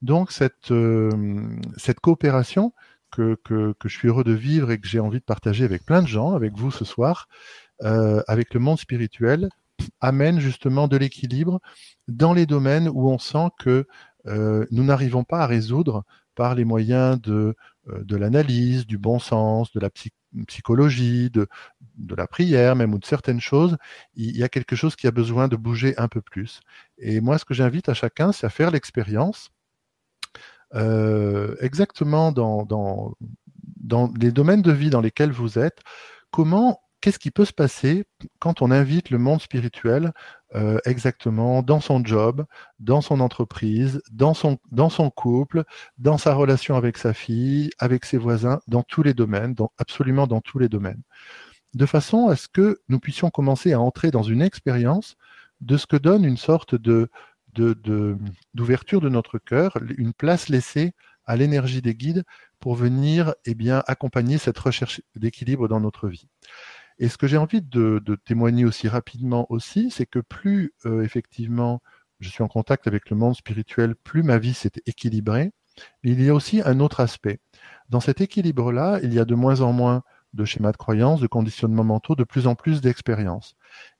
Donc 0.00 0.30
cette, 0.30 0.70
euh, 0.70 1.58
coopération 2.00 2.72
que, 3.10 3.36
je 3.84 3.88
suis 3.88 4.08
heureux 4.08 4.24
de 4.24 4.32
vivre 4.32 4.70
et 4.70 4.78
que 4.78 4.86
j'ai 4.86 5.00
envie 5.00 5.20
de 5.20 5.24
partager 5.24 5.64
avec 5.64 5.84
plein 5.84 6.02
de 6.02 6.08
gens, 6.08 6.34
avec 6.34 6.56
vous 6.56 6.70
ce 6.70 6.84
soir, 6.84 7.28
euh, 7.82 8.22
avec 8.28 8.54
le 8.54 8.60
monde 8.60 8.78
spirituel, 8.78 9.48
amène 10.00 10.40
justement 10.40 10.88
de 10.88 10.96
l'équilibre 10.96 11.60
dans 12.08 12.32
les 12.32 12.46
domaines 12.46 12.88
où 12.88 13.08
on 13.08 13.18
sent 13.18 13.48
que 13.58 13.86
euh, 14.26 14.66
nous 14.70 14.84
n'arrivons 14.84 15.24
pas 15.24 15.40
à 15.40 15.46
résoudre 15.46 16.04
par 16.34 16.54
les 16.54 16.64
moyens 16.64 17.20
de, 17.20 17.54
euh, 17.88 18.04
l'analyse, 18.10 18.86
du 18.86 18.98
bon 18.98 19.18
sens, 19.18 19.72
de 19.72 19.80
la 19.80 19.90
psychologie, 20.46 21.30
de, 21.30 21.46
la 22.16 22.26
prière 22.26 22.74
même 22.74 22.94
ou 22.94 22.98
de 22.98 23.04
certaines 23.04 23.40
choses, 23.40 23.76
il 24.14 24.36
y 24.36 24.42
a 24.42 24.48
quelque 24.48 24.76
chose 24.76 24.96
qui 24.96 25.06
a 25.06 25.10
besoin 25.10 25.48
de 25.48 25.56
bouger 25.56 25.94
un 25.96 26.08
peu 26.08 26.20
plus. 26.20 26.60
Et 26.98 27.20
moi, 27.20 27.38
ce 27.38 27.44
que 27.44 27.54
j'invite 27.54 27.88
à 27.88 27.94
chacun, 27.94 28.32
c'est 28.32 28.46
à 28.46 28.50
faire 28.50 28.70
l'expérience 28.70 29.50
euh, 30.74 31.54
exactement 31.60 32.32
dans, 32.32 32.64
dans, 32.64 33.14
dans 33.76 34.12
les 34.18 34.32
domaines 34.32 34.62
de 34.62 34.72
vie 34.72 34.90
dans 34.90 35.00
lesquels 35.00 35.30
vous 35.30 35.58
êtes, 35.58 35.80
comment 36.32 36.80
qu'est-ce 37.04 37.18
qui 37.18 37.30
peut 37.30 37.44
se 37.44 37.52
passer 37.52 38.06
quand 38.38 38.62
on 38.62 38.70
invite 38.70 39.10
le 39.10 39.18
monde 39.18 39.42
spirituel 39.42 40.14
euh, 40.54 40.78
exactement 40.86 41.62
dans 41.62 41.80
son 41.80 42.02
job, 42.02 42.46
dans 42.78 43.02
son 43.02 43.20
entreprise, 43.20 44.00
dans 44.10 44.32
son, 44.32 44.56
dans 44.72 44.88
son 44.88 45.10
couple, 45.10 45.64
dans 45.98 46.16
sa 46.16 46.32
relation 46.32 46.76
avec 46.76 46.96
sa 46.96 47.12
fille, 47.12 47.68
avec 47.78 48.06
ses 48.06 48.16
voisins, 48.16 48.58
dans 48.68 48.82
tous 48.82 49.02
les 49.02 49.12
domaines, 49.12 49.54
absolument 49.76 50.26
dans 50.26 50.40
tous 50.40 50.58
les 50.58 50.70
domaines. 50.70 51.02
De 51.74 51.84
façon 51.84 52.28
à 52.28 52.36
ce 52.36 52.48
que 52.48 52.78
nous 52.88 53.00
puissions 53.00 53.28
commencer 53.28 53.74
à 53.74 53.80
entrer 53.80 54.10
dans 54.10 54.22
une 54.22 54.40
expérience 54.40 55.16
de 55.60 55.76
ce 55.76 55.86
que 55.86 55.98
donne 55.98 56.24
une 56.24 56.38
sorte 56.38 56.74
de 56.74 57.10
d'ouverture 58.54 59.00
de, 59.00 59.08
de 59.08 59.12
notre 59.12 59.38
cœur, 59.38 59.76
une 59.98 60.14
place 60.14 60.48
laissée 60.48 60.94
à 61.26 61.36
l'énergie 61.36 61.82
des 61.82 61.94
guides 61.94 62.24
pour 62.60 62.74
venir 62.74 63.34
eh 63.44 63.54
bien, 63.54 63.84
accompagner 63.86 64.38
cette 64.38 64.58
recherche 64.58 65.02
d'équilibre 65.14 65.68
dans 65.68 65.80
notre 65.80 66.08
vie. 66.08 66.26
Et 66.98 67.08
ce 67.08 67.18
que 67.18 67.26
j'ai 67.26 67.36
envie 67.36 67.62
de, 67.62 68.00
témoigner 68.24 68.64
aussi 68.64 68.88
rapidement 68.88 69.46
aussi, 69.50 69.90
c'est 69.90 70.06
que 70.06 70.20
plus 70.20 70.72
euh, 70.86 71.02
effectivement 71.02 71.80
je 72.20 72.28
suis 72.30 72.42
en 72.42 72.48
contact 72.48 72.86
avec 72.86 73.10
le 73.10 73.16
monde 73.16 73.34
spirituel, 73.34 73.94
plus 73.96 74.22
ma 74.22 74.38
vie 74.38 74.54
s'est 74.54 74.70
équilibrée. 74.86 75.52
Mais 76.02 76.12
il 76.12 76.22
y 76.22 76.30
a 76.30 76.34
aussi 76.34 76.62
un 76.64 76.80
autre 76.80 77.00
aspect. 77.00 77.40
Dans 77.88 78.00
cet 78.00 78.20
équilibre-là, 78.20 79.00
il 79.02 79.12
y 79.12 79.18
a 79.18 79.24
de 79.24 79.34
moins 79.34 79.60
en 79.60 79.72
moins 79.72 80.02
de 80.32 80.44
schémas 80.44 80.72
de 80.72 80.76
croyances, 80.76 81.20
de 81.20 81.26
conditionnements 81.26 81.84
mentaux, 81.84 82.14
de 82.14 82.24
plus 82.24 82.46
en 82.46 82.54
plus 82.54 82.80
d'expériences. 82.80 83.54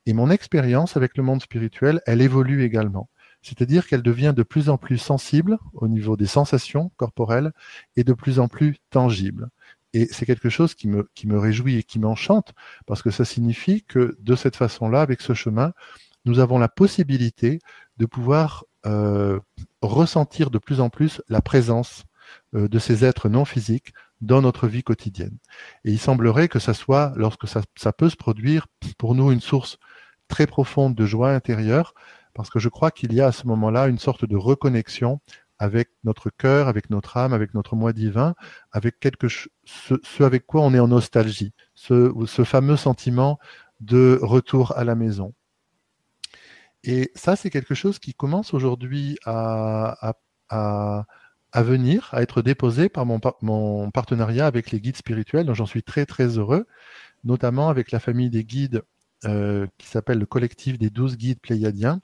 Et 0.07 0.13
mon 0.13 0.31
expérience 0.31 0.97
avec 0.97 1.17
le 1.17 1.23
monde 1.23 1.43
spirituel, 1.43 2.01
elle 2.07 2.21
évolue 2.21 2.65
également. 2.65 3.09
C'est-à-dire 3.43 3.87
qu'elle 3.87 4.03
devient 4.03 4.33
de 4.35 4.43
plus 4.43 4.69
en 4.69 4.79
plus 4.79 4.99
sensible 4.99 5.59
au 5.75 5.87
niveau 5.87 6.17
des 6.17 6.27
sensations 6.27 6.91
corporelles 6.97 7.53
et 7.95 8.03
de 8.03 8.15
plus 8.15 8.39
en 8.39 8.49
plus 8.49 8.79
tangible. 8.91 9.49
Et 9.95 10.09
c'est 10.11 10.27
quelque 10.27 10.51
chose 10.51 10.75
qui 10.75 10.89
me, 10.89 11.09
qui 11.15 11.27
me 11.27 11.39
réjouit 11.39 11.77
et 11.77 11.83
qui 11.85 11.99
m'enchante, 11.99 12.53
parce 12.87 13.01
que 13.01 13.11
ça 13.11 13.25
signifie 13.25 13.85
que 13.85 14.17
de 14.21 14.35
cette 14.35 14.57
façon-là, 14.57 15.01
avec 15.01 15.23
ce 15.23 15.35
chemin, 15.35 15.73
nous 16.25 16.41
avons 16.41 16.59
la 16.59 16.69
possibilité 16.69 17.61
de 17.97 18.07
pouvoir 18.07 18.65
euh, 18.87 19.39
ressentir 19.83 20.51
de 20.51 20.59
plus 20.59 20.81
en 20.81 20.91
plus 20.91 21.23
la 21.29 21.41
présence 21.41 22.05
euh, 22.55 22.69
de 22.69 22.79
ces 22.79 23.05
êtres 23.05 23.29
non 23.29 23.45
physiques 23.45 23.95
dans 24.21 24.43
notre 24.43 24.67
vie 24.67 24.83
quotidienne. 24.83 25.39
Et 25.85 25.93
il 25.93 25.99
semblerait 25.99 26.49
que 26.49 26.59
ça 26.59 26.75
soit, 26.75 27.13
lorsque 27.17 27.47
ça, 27.47 27.63
ça 27.77 27.93
peut 27.93 28.11
se 28.11 28.17
produire, 28.17 28.67
pour 28.99 29.15
nous 29.15 29.31
une 29.31 29.41
source 29.41 29.79
très 30.27 30.47
profonde 30.47 30.95
de 30.95 31.07
joie 31.07 31.31
intérieure, 31.31 31.95
parce 32.35 32.51
que 32.51 32.59
je 32.59 32.69
crois 32.69 32.91
qu'il 32.91 33.13
y 33.13 33.21
a 33.21 33.29
à 33.29 33.33
ce 33.33 33.47
moment-là 33.47 33.87
une 33.87 33.99
sorte 33.99 34.25
de 34.25 34.37
reconnexion 34.37 35.21
avec 35.65 35.89
notre 36.05 36.29
cœur, 36.29 36.69
avec 36.69 36.91
notre 36.91 37.17
âme, 37.17 37.33
avec 37.33 37.55
notre 37.55 37.75
moi 37.75 37.95
divin, 37.95 38.35
avec 38.71 39.01
quelque 39.01 39.29
ce, 39.29 39.49
ce 39.65 40.23
avec 40.23 40.47
quoi 40.47 40.61
on 40.61 40.75
est 40.75 40.79
en 40.79 40.89
nostalgie, 40.89 41.55
ce, 41.75 42.13
fameux 42.45 42.77
sentiment 42.77 43.39
de 43.81 44.19
retour 44.21 44.77
à 44.77 44.85
la 44.85 44.95
maison. 44.95 45.33
Et 46.83 47.11
ça, 47.15 47.35
c'est 47.35 47.49
quelque 47.49 47.75
chose 47.75 47.99
qui 47.99 48.13
commence 48.13 48.53
aujourd'hui 48.53 49.17
à, 49.25 50.15
venir, 51.57 52.11
à 52.13 52.21
être 52.21 52.43
déposé 52.43 52.91
par 52.91 53.07
mon, 53.07 53.91
partenariat 53.91 54.47
avec 54.47 54.71
les 54.71 54.81
guides 54.83 54.99
spirituels, 54.99 55.47
dont 55.47 55.55
j'en 55.55 55.65
suis 55.65 55.83
très 55.83 56.05
très 56.05 56.37
heureux, 56.37 56.67
notamment 57.25 57.71
avec 57.71 57.91
la 57.91 58.01
famille 58.01 58.29
des 58.29 58.45
guides 58.45 58.83
euh, 59.25 59.67
qui 59.79 59.87
s'appelle 59.87 60.19
le 60.19 60.27
collectif 60.27 60.77
des 60.79 60.91
douze 60.91 61.17
guides 61.17 61.41
pléiadiens, 61.41 62.03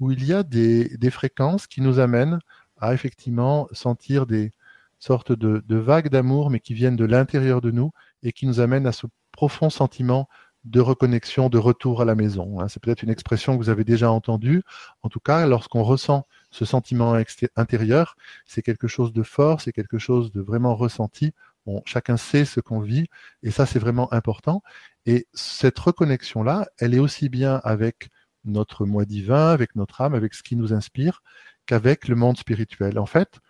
où 0.00 0.12
il 0.12 0.24
y 0.24 0.32
a 0.32 0.42
des 0.42 1.10
fréquences 1.10 1.66
qui 1.66 1.82
nous 1.82 1.98
amènent 1.98 2.38
à 2.78 2.94
effectivement 2.94 3.68
sentir 3.72 4.26
des 4.26 4.52
sortes 4.98 5.32
de, 5.32 5.76
vagues 5.76 6.08
d'amour, 6.08 6.50
mais 6.50 6.60
qui 6.60 6.74
viennent 6.74 6.96
de 6.96 7.04
l'intérieur 7.04 7.60
de 7.60 7.70
nous 7.70 7.92
et 8.22 8.32
qui 8.32 8.46
nous 8.46 8.60
amènent 8.60 8.86
à 8.86 8.92
ce 8.92 9.06
profond 9.32 9.70
sentiment 9.70 10.28
de 10.64 10.80
reconnexion, 10.80 11.48
de 11.48 11.58
retour 11.58 12.02
à 12.02 12.04
la 12.04 12.16
maison. 12.16 12.60
Hein. 12.60 12.68
C'est 12.68 12.82
peut-être 12.82 13.02
une 13.02 13.10
expression 13.10 13.56
que 13.56 13.62
vous 13.62 13.68
avez 13.68 13.84
déjà 13.84 14.10
entendue. 14.10 14.62
En 15.02 15.08
tout 15.08 15.20
cas, 15.20 15.46
lorsqu'on 15.46 15.84
ressent 15.84 16.26
ce 16.50 16.64
sentiment 16.64 17.16
intérieur, 17.54 18.16
c'est 18.46 18.62
quelque 18.62 18.88
chose 18.88 19.12
de 19.12 19.22
fort, 19.22 19.60
c'est 19.60 19.72
quelque 19.72 19.98
chose 19.98 20.32
de 20.32 20.40
vraiment 20.40 20.74
ressenti. 20.74 21.32
Chacun 21.84 22.16
sait 22.16 22.44
ce 22.44 22.60
qu'on 22.60 22.80
vit 22.80 23.06
et 23.42 23.50
ça, 23.50 23.66
c'est 23.66 23.78
vraiment 23.78 24.12
important. 24.12 24.62
Et 25.04 25.26
cette 25.34 25.78
reconnexion-là, 25.78 26.68
elle 26.78 26.94
est 26.94 26.98
aussi 26.98 27.28
bien 27.28 27.60
avec 27.64 28.08
notre 28.44 28.86
moi 28.86 29.04
divin, 29.04 29.50
avec 29.50 29.74
notre 29.74 30.00
âme, 30.00 30.14
avec 30.14 30.34
ce 30.34 30.42
qui 30.42 30.56
nous 30.56 30.72
inspire, 30.72 31.22
qu'avec 31.66 32.08
le 32.08 32.16
monde 32.16 32.36
spirituel. 32.36 32.98
En 32.98 33.06
fait, 33.06 33.40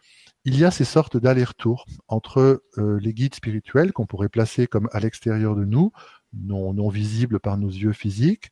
il 0.46 0.56
y 0.56 0.64
a 0.64 0.70
ces 0.70 0.84
sortes 0.84 1.16
d'allers-retours 1.16 1.86
entre 2.06 2.62
euh, 2.78 3.00
les 3.00 3.12
guides 3.12 3.34
spirituels 3.34 3.92
qu'on 3.92 4.06
pourrait 4.06 4.28
placer 4.28 4.68
comme 4.68 4.88
à 4.92 5.00
l'extérieur 5.00 5.56
de 5.56 5.64
nous, 5.64 5.90
non, 6.32 6.88
visibles 6.88 7.40
par 7.40 7.58
nos 7.58 7.68
yeux 7.68 7.92
physiques, 7.92 8.50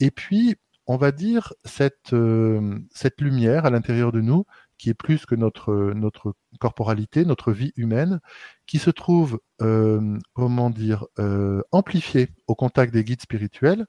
et 0.00 0.10
puis 0.10 0.56
on 0.88 0.96
va 0.96 1.12
dire 1.12 1.52
cette, 1.64 2.12
euh, 2.14 2.78
lumière 3.20 3.64
à 3.64 3.70
l'intérieur 3.70 4.10
de 4.10 4.20
nous 4.20 4.44
qui 4.76 4.90
est 4.90 4.94
plus 4.94 5.24
que 5.24 5.36
notre, 5.36 5.92
notre 5.94 6.34
corporalité, 6.58 7.24
notre 7.24 7.52
vie 7.52 7.72
humaine, 7.76 8.20
qui 8.66 8.78
se 8.78 8.90
trouve, 8.90 9.38
euh, 9.62 10.18
comment 10.34 10.68
dire, 10.68 11.06
amplifiée 11.72 12.28
au 12.46 12.54
contact 12.54 12.92
des 12.92 13.04
guides 13.04 13.22
spirituels, 13.22 13.86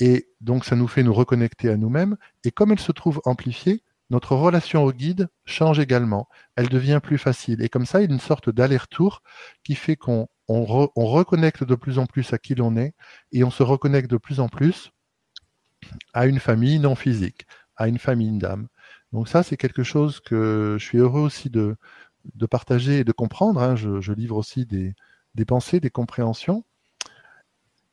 et 0.00 0.28
donc 0.40 0.64
ça 0.64 0.76
nous 0.76 0.88
fait 0.88 1.02
nous 1.02 1.14
reconnecter 1.14 1.68
à 1.68 1.76
nous-mêmes, 1.76 2.16
et 2.42 2.50
comme 2.50 2.72
elle 2.72 2.80
se 2.80 2.92
trouve 2.92 3.20
amplifiée, 3.24 3.82
notre 4.10 4.36
relation 4.36 4.84
au 4.84 4.92
guide 4.92 5.28
change 5.44 5.78
également. 5.78 6.28
Elle 6.54 6.68
devient 6.68 7.00
plus 7.02 7.18
facile. 7.18 7.62
Et 7.62 7.68
comme 7.68 7.86
ça, 7.86 8.00
il 8.00 8.08
y 8.08 8.10
a 8.10 8.14
une 8.14 8.20
sorte 8.20 8.50
d'aller-retour 8.50 9.22
qui 9.64 9.74
fait 9.74 9.96
qu'on 9.96 10.28
on, 10.48 10.64
reconnecte 10.64 11.64
de 11.64 11.74
plus 11.74 11.98
en 11.98 12.06
plus 12.06 12.32
à 12.32 12.38
qui 12.38 12.54
l'on 12.54 12.76
est 12.76 12.94
et 13.32 13.42
on 13.42 13.50
se 13.50 13.62
reconnecte 13.62 14.10
de 14.10 14.16
plus 14.16 14.40
en 14.40 14.48
plus 14.48 14.92
à 16.14 16.26
une 16.26 16.38
famille 16.38 16.78
non 16.78 16.94
physique, 16.94 17.46
à 17.76 17.88
une 17.88 17.98
famille 17.98 18.38
d'âme. 18.38 18.68
Donc 19.12 19.28
ça, 19.28 19.42
c'est 19.42 19.56
quelque 19.56 19.82
chose 19.82 20.20
que 20.20 20.76
je 20.78 20.84
suis 20.84 20.98
heureux 20.98 21.22
aussi 21.22 21.50
de, 21.50 21.76
de 22.34 22.46
partager 22.46 23.00
et 23.00 23.04
de 23.04 23.12
comprendre. 23.12 23.60
Hein. 23.60 23.76
Je, 23.76 24.12
livre 24.12 24.36
aussi 24.36 24.66
des, 24.66 24.94
des 25.34 25.44
pensées, 25.44 25.80
des 25.80 25.90
compréhensions. 25.90 26.64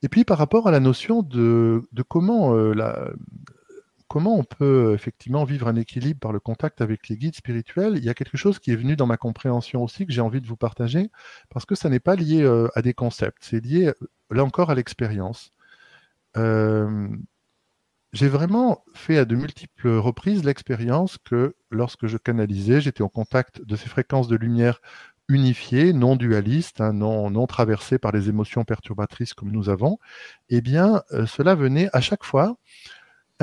Et 0.03 0.10
puis 0.10 0.25
par 0.25 0.38
rapport 0.38 0.67
à 0.67 0.72
la 0.72 0.79
notion 0.79 1.24
de, 1.24 1.88
de 1.91 2.01
comment 2.03 2.55
euh, 2.55 2.74
la, 2.74 3.10
comment 4.08 4.38
on 4.38 4.44
peut 4.44 4.94
effectivement 4.94 5.44
vivre 5.44 5.68
un 5.68 5.76
équilibre 5.76 6.20
par 6.20 6.32
le 6.32 6.40
contact 6.40 6.82
avec 6.82 7.10
les 7.10 7.18
guides 7.18 7.36
spirituels, 7.36 7.98
il 7.98 8.04
y 8.04 8.10
a 8.10 8.14
quelque 8.14 8.38
chose 8.38 8.60
qui 8.60 8.72
est 8.72 8.76
venu 8.76 8.96
dans 8.96 9.06
ma 9.06 9.18
compréhension 9.18 9.84
aussi 9.84 10.06
que 10.06 10.14
j'ai 10.14 10.22
envie 10.22 10.42
de 10.42 10.48
vous 10.48 10.58
partager, 10.58 11.10
parce 11.50 11.66
que 11.66 11.76
ça 11.76 11.90
n'est 11.90 12.00
pas 12.00 12.16
lié 12.16 12.44
euh, 12.44 12.68
à 12.76 12.82
des 12.82 12.94
concepts, 12.94 13.40
c'est 13.42 13.64
lié 13.64 13.88
euh, 13.88 13.94
là 14.32 14.44
encore 14.44 14.70
à 14.70 14.76
l'expérience. 14.76 15.52
j'ai 18.14 18.28
vraiment 18.28 18.84
fait 18.94 19.18
à 19.18 19.26
de 19.26 19.36
multiples 19.36 19.90
reprises 19.90 20.44
l'expérience 20.44 21.18
que 21.18 21.56
lorsque 21.72 22.08
je 22.08 22.18
canalisais, 22.18 22.82
j'étais 22.82 23.02
en 23.02 23.10
contact 23.10 23.62
de 23.62 23.76
ces 23.76 23.90
fréquences 23.90 24.28
de 24.28 24.36
lumière 24.36 24.80
unifié, 25.30 25.94
non 25.94 26.16
dualiste, 26.16 26.82
hein, 26.82 26.94
non, 26.94 27.30
non 27.30 27.48
traversé 27.48 27.98
par 27.98 28.12
les 28.12 28.30
émotions 28.30 28.66
perturbatrices 28.66 29.34
comme 29.34 29.52
nous 29.52 29.70
avons, 29.70 29.98
eh 30.50 30.62
bien, 30.62 31.02
euh, 31.12 31.26
cela 31.26 31.56
venait 31.56 31.90
à 31.94 32.02
chaque 32.02 32.24
fois 32.24 32.58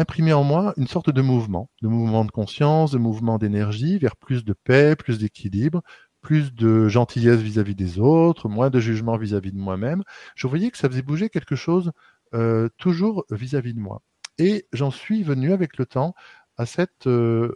imprimer 0.00 0.32
en 0.32 0.44
moi 0.44 0.72
une 0.76 0.86
sorte 0.86 1.10
de 1.10 1.22
mouvement, 1.22 1.70
de 1.82 1.88
mouvement 1.88 2.24
de 2.24 2.30
conscience, 2.30 2.90
de 2.90 2.98
mouvement 2.98 3.38
d'énergie 3.38 3.98
vers 3.98 4.16
plus 4.16 4.44
de 4.44 4.52
paix, 4.52 4.96
plus 4.96 5.18
d'équilibre, 5.18 5.82
plus 6.20 6.52
de 6.54 6.88
gentillesse 6.88 7.40
vis-à-vis 7.40 7.74
des 7.74 7.98
autres, 7.98 8.48
moins 8.48 8.70
de 8.70 8.80
jugement 8.80 9.16
vis-à-vis 9.16 9.52
de 9.52 9.58
moi-même. 9.58 10.02
Je 10.34 10.46
voyais 10.46 10.70
que 10.70 10.78
ça 10.78 10.88
faisait 10.88 11.02
bouger 11.02 11.28
quelque 11.28 11.56
chose 11.56 11.92
euh, 12.34 12.68
toujours 12.78 13.24
vis-à-vis 13.30 13.74
de 13.74 13.80
moi. 13.80 14.02
Et 14.38 14.66
j'en 14.72 14.90
suis 14.90 15.22
venu 15.22 15.52
avec 15.52 15.76
le 15.76 15.86
temps 15.86 16.14
à 16.56 16.66
cette, 16.66 17.06
euh, 17.06 17.54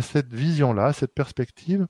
cette 0.00 0.32
vision-là, 0.32 0.86
à 0.86 0.92
cette 0.92 1.14
perspective, 1.14 1.86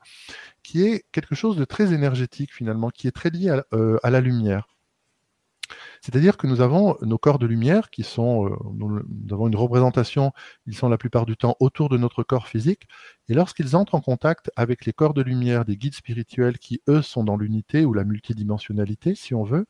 qui 0.62 0.82
est 0.84 1.04
quelque 1.12 1.34
chose 1.34 1.56
de 1.56 1.64
très 1.64 1.92
énergétique 1.92 2.52
finalement, 2.52 2.90
qui 2.90 3.08
est 3.08 3.12
très 3.12 3.30
lié 3.30 3.50
à, 3.50 3.64
euh, 3.72 3.98
à 4.02 4.10
la 4.10 4.20
lumière. 4.20 4.73
C'est-à-dire 6.04 6.36
que 6.36 6.46
nous 6.46 6.60
avons 6.60 6.98
nos 7.00 7.16
corps 7.16 7.38
de 7.38 7.46
lumière 7.46 7.88
qui 7.88 8.02
sont, 8.02 8.46
euh, 8.46 8.54
nous, 8.74 9.00
avons 9.30 9.48
une 9.48 9.56
représentation, 9.56 10.32
ils 10.66 10.76
sont 10.76 10.90
la 10.90 10.98
plupart 10.98 11.24
du 11.24 11.34
temps 11.34 11.56
autour 11.60 11.88
de 11.88 11.96
notre 11.96 12.22
corps 12.22 12.46
physique, 12.46 12.82
et 13.30 13.32
lorsqu'ils 13.32 13.74
entrent 13.74 13.94
en 13.94 14.02
contact 14.02 14.50
avec 14.54 14.84
les 14.84 14.92
corps 14.92 15.14
de 15.14 15.22
lumière 15.22 15.64
des 15.64 15.78
guides 15.78 15.94
spirituels 15.94 16.58
qui, 16.58 16.82
eux, 16.90 17.00
sont 17.00 17.24
dans 17.24 17.38
l'unité 17.38 17.86
ou 17.86 17.94
la 17.94 18.04
multidimensionnalité, 18.04 19.14
si 19.14 19.34
on 19.34 19.44
veut, 19.44 19.64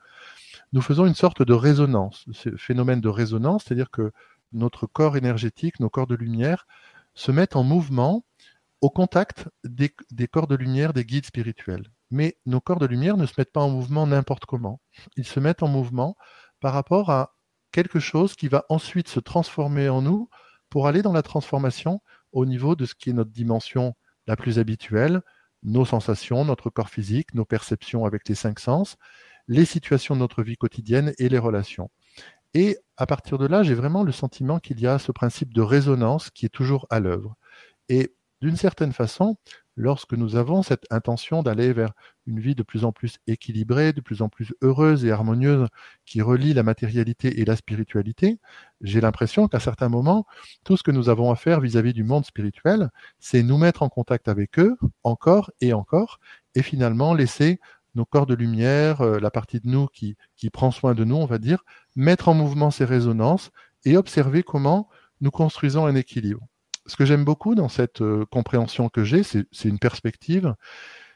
nous 0.73 0.83
faisons 0.83 1.07
une 1.07 1.15
sorte 1.15 1.43
de 1.43 1.53
résonance, 1.53 2.25
ce 2.33 2.57
phénomène 2.57 3.01
de 3.01 3.09
résonance, 3.09 3.67
c'est-à-dire 3.67 3.93
que 3.93 4.11
notre 4.53 4.89
corps 4.89 5.17
énergétique, 5.17 5.79
nos 5.79 5.89
corps 5.89 6.09
de 6.09 6.17
lumière, 6.17 6.67
se 7.15 7.31
mettent 7.31 7.55
en 7.55 7.63
mouvement 7.63 8.25
au 8.81 8.91
contact 8.91 9.49
des, 9.63 9.95
des 10.11 10.27
corps 10.27 10.49
de 10.49 10.57
lumière 10.57 10.95
des 10.95 11.05
guides 11.05 11.27
spirituels. 11.27 11.85
Mais 12.15 12.39
nos 12.47 12.61
corps 12.61 12.79
de 12.79 12.87
lumière 12.87 13.17
ne 13.17 13.27
se 13.27 13.33
mettent 13.37 13.53
pas 13.53 13.61
en 13.61 13.71
mouvement 13.71 14.07
n'importe 14.07 14.47
comment. 14.47 14.81
Ils 15.17 15.27
se 15.27 15.41
mettent 15.41 15.65
en 15.65 15.69
mouvement 15.69 16.17
par 16.61 16.73
rapport 16.73 17.11
à 17.11 17.35
quelque 17.73 17.99
chose 17.99 18.37
qui 18.37 18.47
va 18.47 18.65
ensuite 18.69 19.09
se 19.09 19.19
transformer 19.19 19.89
en 19.89 20.01
nous 20.01 20.29
pour 20.71 20.87
aller 20.87 21.03
dans 21.03 21.13
la 21.13 21.23
transformation 21.23 22.01
au 22.31 22.47
niveau 22.47 22.77
de 22.77 22.87
ce 22.87 22.95
qui 22.95 23.11
est 23.11 23.15
notre 23.15 23.33
dimension 23.33 23.97
la 24.29 24.37
plus 24.37 24.61
habituelle, 24.61 25.23
nos 25.65 25.85
sensations, 25.85 26.45
notre 26.45 26.71
corps 26.71 26.89
physique, 26.89 27.35
nos 27.35 27.45
perceptions 27.45 28.05
avec 28.05 28.29
les 28.29 28.37
cinq 28.37 28.61
sens, 28.61 28.97
les 29.49 29.65
situations 29.65 30.15
de 30.15 30.21
notre 30.21 30.45
vie 30.45 30.57
quotidienne 30.57 31.15
et 31.19 31.29
les 31.29 31.39
relations. 31.39 31.91
Et 32.55 32.79
à 32.97 33.07
partir 33.07 33.39
de 33.39 33.47
là, 33.49 33.65
j'ai 33.65 33.75
vraiment 33.75 34.05
le 34.05 34.13
sentiment 34.13 34.61
qu'il 34.61 34.79
y 34.79 34.87
a 34.87 35.01
ce 35.01 35.11
principe 35.11 35.53
de 35.53 35.63
résonance 35.63 36.31
qui 36.31 36.47
est 36.47 36.49
toujours 36.61 36.87
à 36.91 37.01
l'œuvre. 37.01 37.35
Et 37.89 38.15
d'une 38.41 38.57
certaine 38.57 38.93
façon, 38.93 39.37
lorsque 39.77 40.15
nous 40.15 40.37
avons 40.37 40.63
cette 40.63 40.87
intention 40.91 41.43
d'aller 41.43 41.73
vers 41.73 41.93
une 42.27 42.41
vie 42.41 42.55
de 42.55 42.63
plus 42.63 42.85
en 42.85 42.93
plus 42.93 43.19
équilibrée, 43.27 43.93
de 43.93 44.01
plus 44.01 44.23
en 44.23 44.29
plus 44.29 44.55
heureuse 44.63 45.05
et 45.05 45.11
harmonieuse, 45.11 45.69
qui 46.07 46.23
relie 46.23 46.55
la 46.55 46.63
matérialité 46.63 47.41
et 47.41 47.45
la 47.45 47.57
spiritualité, 47.57 48.39
j'ai 48.81 49.01
l'impression 49.01 49.49
qu'à 49.49 49.61
certains 49.61 49.89
moments, 49.89 50.27
tout 50.65 50.77
ce 50.77 50.83
que 50.83 50.91
nous 50.91 51.09
avons 51.09 51.31
à 51.31 51.37
faire 51.37 51.61
vis-à-vis 51.61 51.93
du 51.93 52.05
monde 52.05 52.25
spirituel, 52.25 52.91
c'est 53.19 53.43
nous 53.43 53.59
mettre 53.59 53.83
en 53.83 53.89
contact 53.89 54.29
avec 54.29 54.59
eux, 54.59 54.77
encore 55.03 55.51
et 55.61 55.73
encore, 55.73 56.21
et 56.55 56.63
finalement 56.63 57.15
laisser 57.15 57.61
nos 57.95 58.05
corps 58.05 58.27
de 58.27 58.35
lumière, 58.35 59.03
euh, 59.03 59.21
la 59.21 59.31
partie 59.31 59.61
de 59.61 59.69
nous 59.69 59.87
qui, 59.87 60.17
qui 60.37 60.51
prend 60.51 60.71
soin 60.71 60.95
de 60.95 61.05
nous, 61.05 61.17
on 61.17 61.27
va 61.27 61.39
dire, 61.39 61.65
mettre 61.95 62.29
en 62.29 62.35
mouvement 62.35 62.71
ces 62.71 62.85
résonances 62.85 63.51
et 63.85 63.97
observer 63.97 64.43
comment 64.43 64.89
nous 65.21 65.31
construisons 65.31 65.87
un 65.87 65.95
équilibre 65.95 66.47
ce 66.87 66.97
que 66.97 67.05
j'aime 67.05 67.25
beaucoup 67.25 67.55
dans 67.55 67.69
cette 67.69 68.03
euh, 68.03 68.25
compréhension 68.31 68.89
que 68.89 69.05
j'ai, 69.05 69.23
c'est 69.23 69.47
une 69.65 69.79
perspective, 69.79 70.55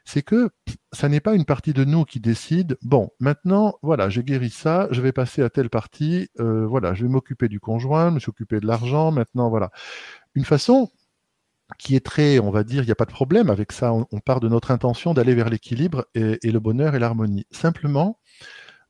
c'est 0.04 0.22
que 0.22 0.48
ça 0.92 1.10
n'est 1.10 1.20
pas 1.20 1.34
une 1.34 1.44
partie 1.44 1.74
de 1.74 1.84
nous 1.84 2.06
qui 2.06 2.18
décide, 2.18 2.78
bon, 2.80 3.10
maintenant, 3.20 3.78
voilà, 3.82 4.08
j'ai 4.08 4.22
guéri 4.22 4.48
ça, 4.48 4.88
je 4.90 5.02
vais 5.02 5.12
passer 5.12 5.42
à 5.42 5.50
telle 5.50 5.68
partie, 5.68 6.30
euh, 6.40 6.66
voilà, 6.66 6.94
je 6.94 7.02
vais 7.02 7.10
m'occuper 7.10 7.48
du 7.48 7.60
conjoint, 7.60 8.10
me 8.10 8.18
s'occuper 8.18 8.58
de 8.60 8.66
l'argent, 8.66 9.12
maintenant, 9.12 9.50
voilà. 9.50 9.70
Une 10.34 10.46
façon 10.46 10.90
qui 11.76 11.94
est 11.94 12.04
très, 12.04 12.38
on 12.38 12.50
va 12.50 12.64
dire, 12.64 12.82
il 12.82 12.86
n'y 12.86 12.92
a 12.92 12.96
pas 12.96 13.04
de 13.04 13.12
problème 13.12 13.50
avec 13.50 13.72
ça, 13.72 13.92
on, 13.92 14.20
part 14.20 14.40
de 14.40 14.48
notre 14.48 14.70
intention 14.70 15.12
d'aller 15.12 15.34
vers 15.34 15.50
l'équilibre 15.50 16.06
et, 16.14 16.38
le 16.42 16.58
bonheur 16.58 16.94
et 16.94 16.98
l'harmonie. 16.98 17.46
Simplement, 17.50 18.18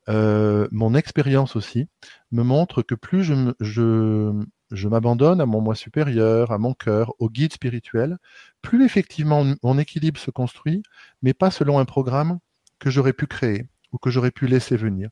euh, 0.07 0.69
mon 0.71 0.95
expérience 0.95 1.57
aussi 1.57 1.89
me 2.31 2.43
montre 2.43 2.81
que 2.81 2.95
plus 2.95 3.23
je, 3.23 3.53
je, 3.59 4.31
je 4.71 4.87
m'abandonne 4.87 5.41
à 5.41 5.45
mon 5.45 5.61
moi 5.61 5.75
supérieur, 5.75 6.51
à 6.51 6.57
mon 6.57 6.73
cœur, 6.73 7.13
au 7.19 7.29
guide 7.29 7.53
spirituel, 7.53 8.17
plus 8.61 8.85
effectivement 8.85 9.45
mon 9.63 9.77
équilibre 9.77 10.19
se 10.19 10.31
construit, 10.31 10.83
mais 11.21 11.33
pas 11.33 11.51
selon 11.51 11.79
un 11.79 11.85
programme 11.85 12.39
que 12.79 12.89
j'aurais 12.89 13.13
pu 13.13 13.27
créer 13.27 13.67
ou 13.91 13.97
que 13.97 14.09
j'aurais 14.09 14.31
pu 14.31 14.47
laisser 14.47 14.77
venir. 14.77 15.09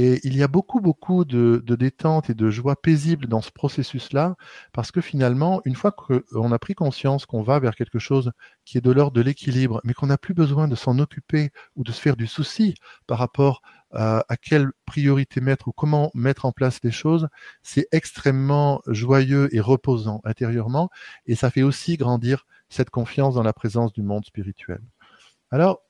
Et 0.00 0.20
il 0.22 0.36
y 0.36 0.44
a 0.44 0.46
beaucoup, 0.48 0.80
beaucoup 0.80 1.24
de, 1.24 1.60
détente 1.66 2.30
et 2.30 2.34
de 2.34 2.50
joie 2.50 2.80
paisible 2.80 3.26
dans 3.26 3.40
ce 3.40 3.50
processus-là, 3.50 4.36
parce 4.72 4.92
que 4.92 5.00
finalement, 5.00 5.60
une 5.64 5.74
fois 5.74 5.90
qu'on 5.90 6.52
a 6.52 6.58
pris 6.60 6.76
conscience 6.76 7.26
qu'on 7.26 7.42
va 7.42 7.58
vers 7.58 7.74
quelque 7.74 7.98
chose 7.98 8.30
qui 8.64 8.78
est 8.78 8.80
de 8.80 8.92
l'ordre 8.92 9.16
de 9.16 9.20
l'équilibre, 9.22 9.80
mais 9.82 9.94
qu'on 9.94 10.06
n'a 10.06 10.16
plus 10.16 10.34
besoin 10.34 10.68
de 10.68 10.76
s'en 10.76 11.00
occuper 11.00 11.50
ou 11.74 11.82
de 11.82 11.90
se 11.90 12.00
faire 12.00 12.14
du 12.16 12.28
souci 12.28 12.76
par 13.08 13.18
rapport 13.18 13.60
à, 13.90 14.22
quelle 14.40 14.70
priorité 14.86 15.40
mettre 15.40 15.66
ou 15.66 15.72
comment 15.72 16.12
mettre 16.14 16.44
en 16.44 16.52
place 16.52 16.78
les 16.84 16.92
choses, 16.92 17.26
c'est 17.64 17.88
extrêmement 17.90 18.80
joyeux 18.86 19.48
et 19.52 19.58
reposant 19.58 20.20
intérieurement, 20.22 20.90
et 21.26 21.34
ça 21.34 21.50
fait 21.50 21.64
aussi 21.64 21.96
grandir 21.96 22.46
cette 22.68 22.90
confiance 22.90 23.34
dans 23.34 23.42
la 23.42 23.52
présence 23.52 23.92
du 23.92 24.02
monde 24.02 24.24
spirituel. 24.24 24.78
Alors, 25.50 25.87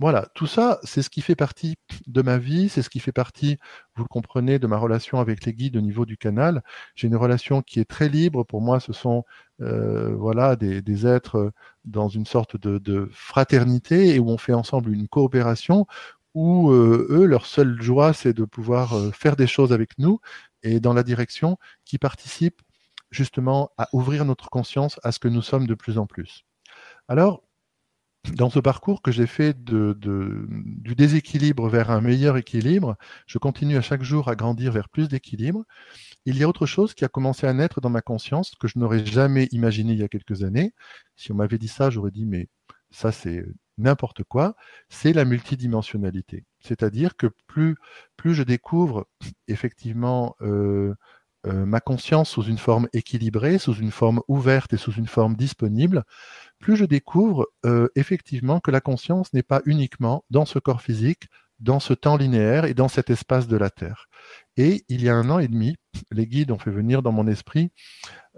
voilà, 0.00 0.26
tout 0.34 0.46
ça, 0.46 0.80
c'est 0.82 1.02
ce 1.02 1.10
qui 1.10 1.20
fait 1.20 1.36
partie 1.36 1.76
de 2.06 2.22
ma 2.22 2.38
vie, 2.38 2.70
c'est 2.70 2.80
ce 2.80 2.88
qui 2.88 3.00
fait 3.00 3.12
partie, 3.12 3.58
vous 3.96 4.02
le 4.04 4.08
comprenez, 4.08 4.58
de 4.58 4.66
ma 4.66 4.78
relation 4.78 5.20
avec 5.20 5.44
les 5.44 5.52
guides 5.52 5.76
au 5.76 5.82
niveau 5.82 6.06
du 6.06 6.16
canal. 6.16 6.62
J'ai 6.94 7.06
une 7.08 7.16
relation 7.16 7.60
qui 7.60 7.80
est 7.80 7.84
très 7.84 8.08
libre. 8.08 8.42
Pour 8.44 8.62
moi, 8.62 8.80
ce 8.80 8.94
sont 8.94 9.24
euh, 9.60 10.14
voilà 10.16 10.56
des, 10.56 11.06
êtres 11.06 11.52
dans 11.84 12.08
une 12.08 12.24
sorte 12.24 12.56
de, 12.56 13.10
fraternité 13.12 14.14
et 14.14 14.18
où 14.18 14.30
on 14.30 14.38
fait 14.38 14.54
ensemble 14.54 14.90
une 14.90 15.06
coopération 15.06 15.86
où 16.34 16.70
euh, 16.70 17.06
eux, 17.10 17.26
leur 17.26 17.44
seule 17.44 17.80
joie, 17.82 18.14
c'est 18.14 18.32
de 18.32 18.44
pouvoir 18.46 18.94
euh, 18.94 19.10
faire 19.10 19.36
des 19.36 19.46
choses 19.46 19.72
avec 19.72 19.98
nous 19.98 20.18
et 20.62 20.80
dans 20.80 20.94
la 20.94 21.02
direction 21.02 21.58
qui 21.84 21.98
participe 21.98 22.62
justement 23.10 23.70
à 23.76 23.88
ouvrir 23.92 24.24
notre 24.24 24.48
conscience 24.48 24.98
à 25.02 25.12
ce 25.12 25.18
que 25.18 25.28
nous 25.28 25.42
sommes 25.42 25.66
de 25.66 25.74
plus 25.74 25.98
en 25.98 26.06
plus. 26.06 26.44
Alors, 27.08 27.42
dans 28.34 28.50
ce 28.50 28.58
parcours 28.58 29.02
que 29.02 29.12
j'ai 29.12 29.26
fait 29.26 29.64
de, 29.64 29.96
du 30.00 30.94
déséquilibre 30.94 31.68
vers 31.68 31.90
un 31.90 32.00
meilleur 32.00 32.36
équilibre, 32.36 32.96
je 33.26 33.38
continue 33.38 33.76
à 33.76 33.80
chaque 33.80 34.02
jour 34.02 34.28
à 34.28 34.36
grandir 34.36 34.72
vers 34.72 34.88
plus 34.88 35.08
d'équilibre. 35.08 35.64
Il 36.26 36.36
y 36.36 36.44
a 36.44 36.48
autre 36.48 36.66
chose 36.66 36.94
qui 36.94 37.04
a 37.04 37.08
commencé 37.08 37.46
à 37.46 37.52
naître 37.54 37.80
dans 37.80 37.90
ma 37.90 38.02
conscience 38.02 38.52
que 38.60 38.68
je 38.68 38.78
n'aurais 38.78 39.04
jamais 39.04 39.48
imaginé 39.52 39.94
il 39.94 40.00
y 40.00 40.04
a 40.04 40.08
quelques 40.08 40.42
années. 40.44 40.74
Si 41.16 41.32
on 41.32 41.34
m'avait 41.36 41.58
dit 41.58 41.68
ça, 41.68 41.90
j'aurais 41.90 42.10
dit 42.10 42.26
mais 42.26 42.48
ça 42.90 43.10
c'est 43.12 43.44
n'importe 43.78 44.24
quoi. 44.24 44.54
C'est 44.88 45.12
la 45.12 45.24
multidimensionnalité. 45.24 46.44
C'est-à-dire 46.60 47.16
que 47.16 47.28
plus, 47.46 47.76
plus 48.16 48.34
je 48.34 48.42
découvre 48.42 49.08
effectivement 49.48 50.36
euh, 50.42 50.94
euh, 51.46 51.64
ma 51.64 51.80
conscience 51.80 52.30
sous 52.30 52.42
une 52.42 52.58
forme 52.58 52.88
équilibrée, 52.92 53.58
sous 53.58 53.74
une 53.74 53.90
forme 53.90 54.20
ouverte 54.28 54.72
et 54.72 54.76
sous 54.76 54.92
une 54.92 55.06
forme 55.06 55.36
disponible, 55.36 56.04
plus 56.58 56.76
je 56.76 56.84
découvre 56.84 57.48
euh, 57.64 57.88
effectivement 57.94 58.60
que 58.60 58.70
la 58.70 58.80
conscience 58.80 59.32
n'est 59.32 59.42
pas 59.42 59.62
uniquement 59.64 60.24
dans 60.30 60.44
ce 60.44 60.58
corps 60.58 60.82
physique, 60.82 61.28
dans 61.58 61.80
ce 61.80 61.92
temps 61.92 62.16
linéaire 62.16 62.64
et 62.64 62.74
dans 62.74 62.88
cet 62.88 63.10
espace 63.10 63.46
de 63.46 63.56
la 63.56 63.70
Terre. 63.70 64.08
Et 64.56 64.84
il 64.88 65.02
y 65.02 65.08
a 65.08 65.14
un 65.14 65.30
an 65.30 65.38
et 65.38 65.48
demi, 65.48 65.76
les 66.10 66.26
guides 66.26 66.50
ont 66.50 66.58
fait 66.58 66.70
venir 66.70 67.02
dans 67.02 67.12
mon 67.12 67.26
esprit, 67.26 67.70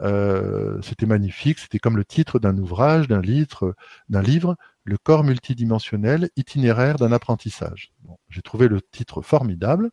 euh, 0.00 0.80
c'était 0.82 1.06
magnifique, 1.06 1.58
c'était 1.58 1.78
comme 1.78 1.96
le 1.96 2.04
titre 2.04 2.38
d'un 2.38 2.56
ouvrage, 2.56 3.08
d'un 3.08 3.20
livre, 3.20 3.74
d'un 4.08 4.22
livre, 4.22 4.56
le 4.84 4.98
corps 4.98 5.24
multidimensionnel, 5.24 6.30
itinéraire 6.36 6.96
d'un 6.96 7.12
apprentissage. 7.12 7.92
J'ai 8.28 8.42
trouvé 8.42 8.68
le 8.68 8.80
titre 8.80 9.22
formidable. 9.22 9.90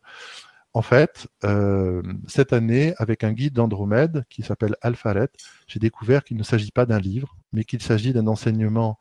En 0.72 0.82
fait, 0.82 1.26
euh, 1.44 2.02
cette 2.28 2.52
année, 2.52 2.94
avec 2.98 3.24
un 3.24 3.32
guide 3.32 3.54
d'Andromède 3.54 4.24
qui 4.30 4.42
s'appelle 4.42 4.76
Alphalet, 4.82 5.28
j'ai 5.66 5.80
découvert 5.80 6.22
qu'il 6.22 6.36
ne 6.36 6.44
s'agit 6.44 6.70
pas 6.70 6.86
d'un 6.86 7.00
livre, 7.00 7.36
mais 7.52 7.64
qu'il 7.64 7.82
s'agit 7.82 8.12
d'un 8.12 8.28
enseignement 8.28 8.98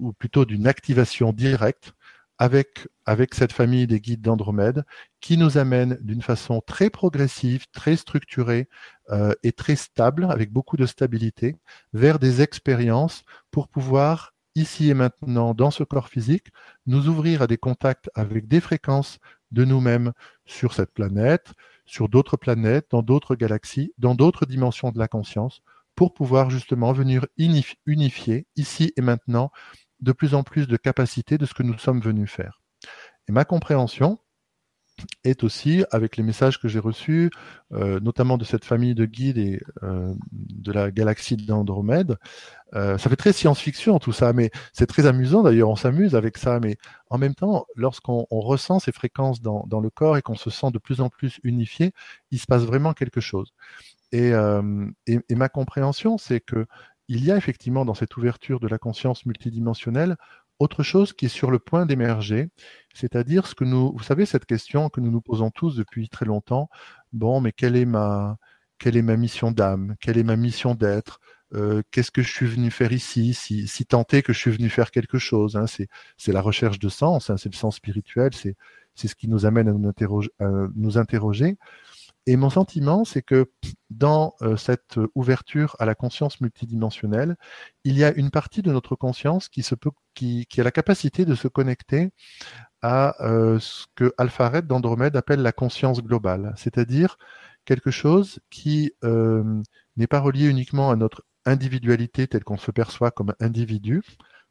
ou 0.00 0.12
plutôt 0.12 0.44
d'une 0.44 0.66
activation 0.66 1.32
directe 1.32 1.94
avec, 2.38 2.86
avec 3.06 3.34
cette 3.34 3.52
famille 3.52 3.86
des 3.86 4.00
guides 4.00 4.20
d'Andromède 4.20 4.84
qui 5.20 5.36
nous 5.38 5.58
amène 5.58 5.98
d'une 6.02 6.22
façon 6.22 6.60
très 6.64 6.90
progressive, 6.90 7.66
très 7.72 7.96
structurée 7.96 8.68
euh, 9.10 9.34
et 9.42 9.52
très 9.52 9.76
stable, 9.76 10.26
avec 10.30 10.52
beaucoup 10.52 10.76
de 10.76 10.86
stabilité, 10.86 11.56
vers 11.92 12.18
des 12.18 12.42
expériences 12.42 13.24
pour 13.50 13.68
pouvoir 13.68 14.34
ici 14.54 14.90
et 14.90 14.94
maintenant, 14.94 15.54
dans 15.54 15.70
ce 15.70 15.84
corps 15.84 16.08
physique, 16.08 16.48
nous 16.86 17.08
ouvrir 17.08 17.42
à 17.42 17.46
des 17.46 17.58
contacts 17.58 18.10
avec 18.14 18.48
des 18.48 18.60
fréquences 18.60 19.18
de 19.50 19.64
nous-mêmes 19.64 20.12
sur 20.46 20.72
cette 20.72 20.92
planète, 20.92 21.52
sur 21.86 22.08
d'autres 22.08 22.36
planètes, 22.36 22.88
dans 22.90 23.02
d'autres 23.02 23.34
galaxies, 23.34 23.92
dans 23.98 24.14
d'autres 24.14 24.46
dimensions 24.46 24.90
de 24.90 24.98
la 24.98 25.08
conscience, 25.08 25.62
pour 25.94 26.14
pouvoir 26.14 26.50
justement 26.50 26.92
venir 26.92 27.26
unifier 27.36 28.46
ici 28.56 28.92
et 28.96 29.00
maintenant 29.00 29.50
de 30.00 30.12
plus 30.12 30.34
en 30.34 30.44
plus 30.44 30.68
de 30.68 30.76
capacité 30.76 31.38
de 31.38 31.46
ce 31.46 31.54
que 31.54 31.62
nous 31.62 31.76
sommes 31.78 32.00
venus 32.00 32.30
faire. 32.30 32.60
Et 33.28 33.32
ma 33.32 33.44
compréhension, 33.44 34.18
est 35.24 35.44
aussi 35.44 35.84
avec 35.90 36.16
les 36.16 36.22
messages 36.22 36.60
que 36.60 36.68
j'ai 36.68 36.78
reçus, 36.78 37.30
euh, 37.72 38.00
notamment 38.00 38.38
de 38.38 38.44
cette 38.44 38.64
famille 38.64 38.94
de 38.94 39.04
guides 39.04 39.38
et 39.38 39.60
euh, 39.82 40.14
de 40.32 40.72
la 40.72 40.90
galaxie 40.90 41.36
d'Andromède. 41.36 42.16
Euh, 42.74 42.98
ça 42.98 43.08
fait 43.08 43.16
très 43.16 43.32
science-fiction 43.32 43.98
tout 43.98 44.12
ça, 44.12 44.32
mais 44.32 44.50
c'est 44.72 44.86
très 44.86 45.06
amusant 45.06 45.42
d'ailleurs, 45.42 45.70
on 45.70 45.76
s'amuse 45.76 46.14
avec 46.14 46.38
ça, 46.38 46.60
mais 46.60 46.76
en 47.10 47.18
même 47.18 47.34
temps, 47.34 47.66
lorsqu'on 47.76 48.26
ressent 48.30 48.78
ces 48.78 48.92
fréquences 48.92 49.40
dans, 49.40 49.80
le 49.80 49.90
corps 49.90 50.16
et 50.16 50.22
qu'on 50.22 50.36
se 50.36 50.50
sent 50.50 50.70
de 50.72 50.78
plus 50.78 51.00
en 51.00 51.08
plus 51.08 51.40
unifié, 51.42 51.92
il 52.30 52.38
se 52.38 52.46
passe 52.46 52.62
vraiment 52.62 52.92
quelque 52.92 53.20
chose. 53.20 53.52
Et, 54.12 54.32
et, 55.06 55.18
et 55.28 55.34
ma 55.34 55.48
compréhension, 55.48 56.18
c'est 56.18 56.40
que 56.40 56.66
il 57.08 57.24
y 57.24 57.32
a 57.32 57.36
effectivement 57.36 57.84
dans 57.84 57.94
cette 57.94 58.16
ouverture 58.16 58.60
de 58.60 58.68
la 58.68 58.78
conscience 58.78 59.24
multidimensionnelle 59.24 60.16
autre 60.58 60.82
chose 60.82 61.12
qui 61.12 61.26
est 61.26 61.28
sur 61.28 61.50
le 61.50 61.58
point 61.58 61.86
d'émerger, 61.86 62.48
c'est-à-dire 62.94 63.46
ce 63.46 63.54
que 63.54 63.64
nous, 63.64 63.92
vous 63.96 64.02
savez, 64.02 64.26
cette 64.26 64.46
question 64.46 64.88
que 64.88 65.00
nous 65.00 65.10
nous 65.10 65.20
posons 65.20 65.50
tous 65.50 65.76
depuis 65.76 66.08
très 66.08 66.26
longtemps. 66.26 66.68
Bon, 67.12 67.40
mais 67.40 67.52
quelle 67.52 67.76
est 67.76 67.84
ma, 67.84 68.38
quelle 68.78 68.96
est 68.96 69.02
ma 69.02 69.16
mission 69.16 69.50
d'âme? 69.52 69.96
Quelle 70.00 70.18
est 70.18 70.24
ma 70.24 70.36
mission 70.36 70.74
d'être? 70.74 71.20
Euh, 71.54 71.82
Qu'est-ce 71.90 72.10
que 72.10 72.22
je 72.22 72.30
suis 72.32 72.46
venu 72.46 72.70
faire 72.70 72.92
ici? 72.92 73.34
Si, 73.34 73.66
si 73.68 73.86
tant 73.86 74.04
est 74.12 74.22
que 74.22 74.32
je 74.32 74.38
suis 74.38 74.50
venu 74.50 74.68
faire 74.68 74.90
quelque 74.90 75.18
chose, 75.18 75.56
hein, 75.56 75.66
c'est, 75.66 75.88
la 76.32 76.40
recherche 76.40 76.78
de 76.78 76.88
sens, 76.88 77.30
hein, 77.30 77.36
c'est 77.36 77.50
le 77.50 77.56
sens 77.56 77.76
spirituel, 77.76 78.34
c'est, 78.34 78.56
c'est 78.94 79.08
ce 79.08 79.14
qui 79.14 79.28
nous 79.28 79.46
amène 79.46 79.68
à 79.68 79.72
nous 79.72 79.88
interroger. 79.88 80.30
À 80.40 80.48
nous 80.74 80.98
interroger. 80.98 81.56
Et 82.28 82.36
mon 82.36 82.50
sentiment, 82.50 83.06
c'est 83.06 83.22
que 83.22 83.50
dans 83.88 84.34
euh, 84.42 84.58
cette 84.58 85.00
ouverture 85.14 85.76
à 85.78 85.86
la 85.86 85.94
conscience 85.94 86.42
multidimensionnelle, 86.42 87.36
il 87.84 87.96
y 87.96 88.04
a 88.04 88.12
une 88.12 88.30
partie 88.30 88.60
de 88.60 88.70
notre 88.70 88.96
conscience 88.96 89.48
qui, 89.48 89.64
a 90.58 90.62
la 90.62 90.70
capacité 90.70 91.24
de 91.24 91.34
se 91.34 91.48
connecter 91.48 92.10
à 92.82 93.16
euh, 93.24 93.58
ce 93.58 93.86
que 93.94 94.12
Alpharet 94.18 94.60
d'Andromède 94.60 95.16
appelle 95.16 95.40
la 95.40 95.52
conscience 95.52 96.02
globale, 96.02 96.52
c'est-à-dire 96.58 97.16
quelque 97.64 97.90
chose 97.90 98.40
qui 98.50 98.92
euh, 99.04 99.62
n'est 99.96 100.06
pas 100.06 100.20
relié 100.20 100.48
uniquement 100.48 100.90
à 100.90 100.96
notre 100.96 101.24
individualité 101.46 102.28
telle 102.28 102.44
qu'on 102.44 102.58
se 102.58 102.70
perçoit 102.70 103.10
comme 103.10 103.32
individu, 103.40 104.02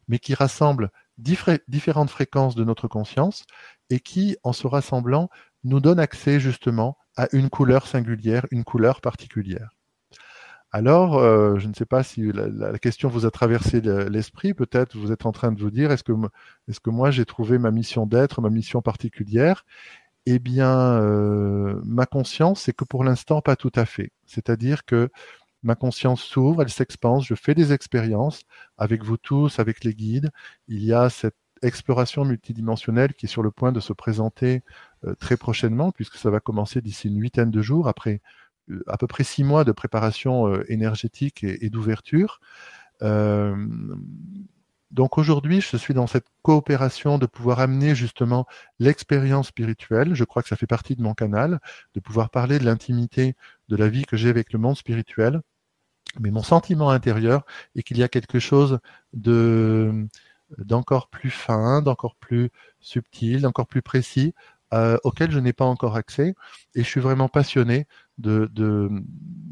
mais 0.08 0.18
qui 0.18 0.34
rassemble 0.34 0.90
différentes 1.16 2.10
fréquences 2.10 2.56
de 2.56 2.64
notre 2.64 2.88
conscience 2.88 3.44
et 3.90 4.00
qui, 4.00 4.36
en 4.42 4.52
se 4.52 4.66
rassemblant, 4.66 5.30
nous 5.64 5.80
donne 5.80 6.00
accès 6.00 6.40
justement 6.40 6.96
à 7.16 7.28
une 7.32 7.50
couleur 7.50 7.86
singulière, 7.86 8.46
une 8.50 8.64
couleur 8.64 9.00
particulière. 9.00 9.70
Alors, 10.70 11.16
euh, 11.18 11.58
je 11.58 11.66
ne 11.66 11.74
sais 11.74 11.86
pas 11.86 12.02
si 12.02 12.30
la, 12.32 12.78
question 12.78 13.08
vous 13.08 13.24
a 13.24 13.30
traversé 13.30 13.80
l'esprit, 13.80 14.52
peut-être 14.52 14.96
vous 14.96 15.12
êtes 15.12 15.24
en 15.24 15.32
train 15.32 15.50
de 15.50 15.60
vous 15.60 15.70
dire, 15.70 15.90
est-ce 15.92 16.04
que, 16.04 16.90
moi 16.90 17.10
j'ai 17.10 17.24
trouvé 17.24 17.58
ma 17.58 17.70
mission 17.70 18.06
d'être, 18.06 18.42
ma 18.42 18.50
mission 18.50 18.82
particulière? 18.82 19.64
Eh 20.26 20.38
bien, 20.38 21.00
euh, 21.00 21.80
ma 21.84 22.04
conscience, 22.06 22.62
c'est 22.62 22.74
que 22.74 22.84
pour 22.84 23.02
l'instant, 23.02 23.40
pas 23.40 23.56
tout 23.56 23.72
à 23.74 23.86
fait. 23.86 24.12
C'est-à-dire 24.26 24.84
que 24.84 25.08
ma 25.62 25.74
conscience 25.74 26.22
s'ouvre, 26.22 26.62
elle 26.62 26.68
s'expanse, 26.70 27.24
je 27.26 27.34
fais 27.34 27.54
des 27.54 27.72
expériences 27.72 28.42
avec 28.76 29.04
vous 29.04 29.16
tous, 29.16 29.58
avec 29.58 29.84
les 29.84 29.94
guides. 29.94 30.30
Il 30.68 30.84
y 30.84 30.92
a 30.92 31.08
cette 31.10 31.36
exploration 31.62 32.24
multidimensionnelle 32.24 33.14
qui 33.14 33.26
est 33.26 33.28
sur 33.28 33.42
le 33.42 33.50
point 33.50 33.72
de 33.72 33.80
se 33.80 33.92
présenter 33.92 34.62
euh, 35.04 35.14
très 35.14 35.36
prochainement, 35.36 35.92
puisque 35.92 36.16
ça 36.16 36.30
va 36.30 36.40
commencer 36.40 36.80
d'ici 36.80 37.08
une 37.08 37.20
huitaine 37.20 37.50
de 37.50 37.62
jours, 37.62 37.88
après 37.88 38.20
euh, 38.70 38.82
à 38.86 38.96
peu 38.98 39.06
près 39.06 39.24
six 39.24 39.44
mois 39.44 39.64
de 39.64 39.72
préparation 39.72 40.48
euh, 40.48 40.64
énergétique 40.68 41.44
et, 41.44 41.70
d'ouverture. 41.70 42.40
donc 44.90 45.18
aujourd'hui, 45.18 45.60
je 45.60 45.76
suis 45.76 45.94
dans 45.94 46.06
cette 46.06 46.26
coopération 46.42 47.18
de 47.18 47.26
pouvoir 47.26 47.60
amener 47.60 47.94
justement 47.94 48.46
l'expérience 48.78 49.48
spirituelle. 49.48 50.14
Je 50.14 50.24
crois 50.24 50.42
que 50.42 50.48
ça 50.48 50.56
fait 50.56 50.66
partie 50.66 50.96
de 50.96 51.02
mon 51.02 51.14
canal, 51.14 51.60
de 51.94 52.00
pouvoir 52.00 52.30
parler 52.30 52.58
de 52.58 52.64
l'intimité 52.64 53.36
de 53.68 53.76
la 53.76 53.88
vie 53.88 54.04
que 54.04 54.16
j'ai 54.16 54.30
avec 54.30 54.52
le 54.52 54.58
monde 54.58 54.76
spirituel. 54.76 55.42
Mais 56.18 56.30
mon 56.30 56.42
sentiment 56.42 56.90
intérieur 56.90 57.44
est 57.76 57.82
qu'il 57.82 57.98
y 57.98 58.02
a 58.02 58.08
quelque 58.08 58.38
chose 58.38 58.78
de 59.12 60.06
d'encore 60.58 61.08
plus 61.08 61.30
fin, 61.30 61.82
d'encore 61.82 62.16
plus 62.16 62.50
subtil, 62.80 63.42
d'encore 63.42 63.66
plus 63.66 63.82
précis, 63.82 64.34
euh, 64.74 64.98
auquel 65.04 65.30
je 65.30 65.38
n'ai 65.38 65.52
pas 65.52 65.64
encore 65.64 65.96
accès. 65.96 66.34
Et 66.74 66.82
je 66.82 66.88
suis 66.88 67.00
vraiment 67.00 67.28
passionné 67.28 67.86
de, 68.18 68.48
de 68.52 68.90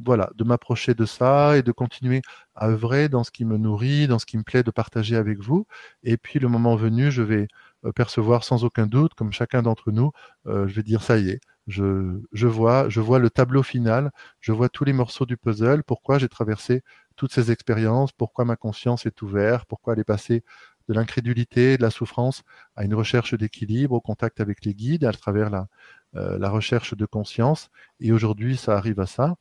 voilà, 0.05 0.31
de 0.37 0.45
m'approcher 0.45 0.95
de 0.95 1.05
ça 1.05 1.57
et 1.57 1.63
de 1.63 1.73
continuer 1.73 2.23
à 2.55 2.69
œuvrer 2.69 3.09
dans 3.09 3.25
ce 3.25 3.31
qui 3.31 3.45
me 3.45 3.57
nourrit, 3.59 4.07
dans 4.09 4.19
ce 4.19 4.27
qui 4.27 4.39
me 4.39 4.43
plaît 4.43 4.63
de 4.63 4.71
partager 4.71 5.17
avec 5.17 5.41
vous. 5.41 5.67
Et 6.03 6.17
puis 6.17 6.39
le 6.39 6.49
moment 6.49 6.77
venu, 6.77 7.11
je 7.11 7.23
vais 7.23 7.49
euh, 7.85 7.93
percevoir 7.93 8.45
sans 8.45 8.65
aucun 8.65 8.87
doute, 8.87 9.15
comme 9.15 9.33
chacun 9.33 9.63
d'entre 9.63 9.91
nous, 9.93 10.13
euh, 10.47 10.67
je 10.69 10.75
vais 10.75 10.83
dire 10.83 11.03
ça 11.03 11.19
y 11.19 11.31
est, 11.31 11.41
je, 11.67 12.21
je, 12.33 12.47
vois, 12.47 12.89
je 12.89 13.01
vois 13.01 13.19
le 13.19 13.31
tableau 13.31 13.63
final, 13.63 14.11
je 14.41 14.53
vois 14.53 14.69
tous 14.69 14.85
les 14.85 14.93
morceaux 14.93 15.27
du 15.27 15.37
puzzle, 15.37 15.83
pourquoi 15.85 16.19
j'ai 16.19 16.29
traversé 16.29 16.83
toutes 17.17 17.33
ces 17.33 17.51
expériences, 17.51 18.13
pourquoi 18.13 18.45
ma 18.45 18.57
conscience 18.57 19.07
est 19.07 19.23
ouverte, 19.23 19.67
pourquoi 19.69 19.95
elle 19.95 20.01
est 20.01 20.05
passée 20.05 20.45
de 20.89 20.95
l'incrédulité, 20.95 21.77
de 21.77 21.83
la 21.83 21.91
souffrance 21.91 22.43
à 22.77 22.85
une 22.85 22.95
recherche 22.95 23.35
d'équilibre, 23.35 23.95
au 23.95 24.01
contact 24.01 24.41
avec 24.41 24.65
les 24.65 24.75
guides, 24.75 25.05
à 25.05 25.13
travers 25.13 25.51
la, 25.51 25.69
euh, 26.17 26.39
recherche 26.49 26.95
de 26.97 27.07
conscience. 27.07 27.71
Et 28.01 28.13
aujourd'hui, 28.13 28.57
ça 28.57 28.77
arrive 28.77 29.01
à 29.01 29.07
ça. 29.07 29.37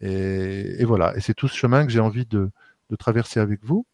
Et, 0.00 0.84
voilà. 0.84 1.16
Et 1.16 1.20
c'est 1.20 1.34
tout 1.34 1.48
ce 1.48 1.56
chemin 1.56 1.84
que 1.86 1.92
j'ai 1.92 2.00
envie 2.00 2.26
de, 2.26 2.50
traverser 2.98 3.40
avec 3.40 3.64
vous. 3.64 3.86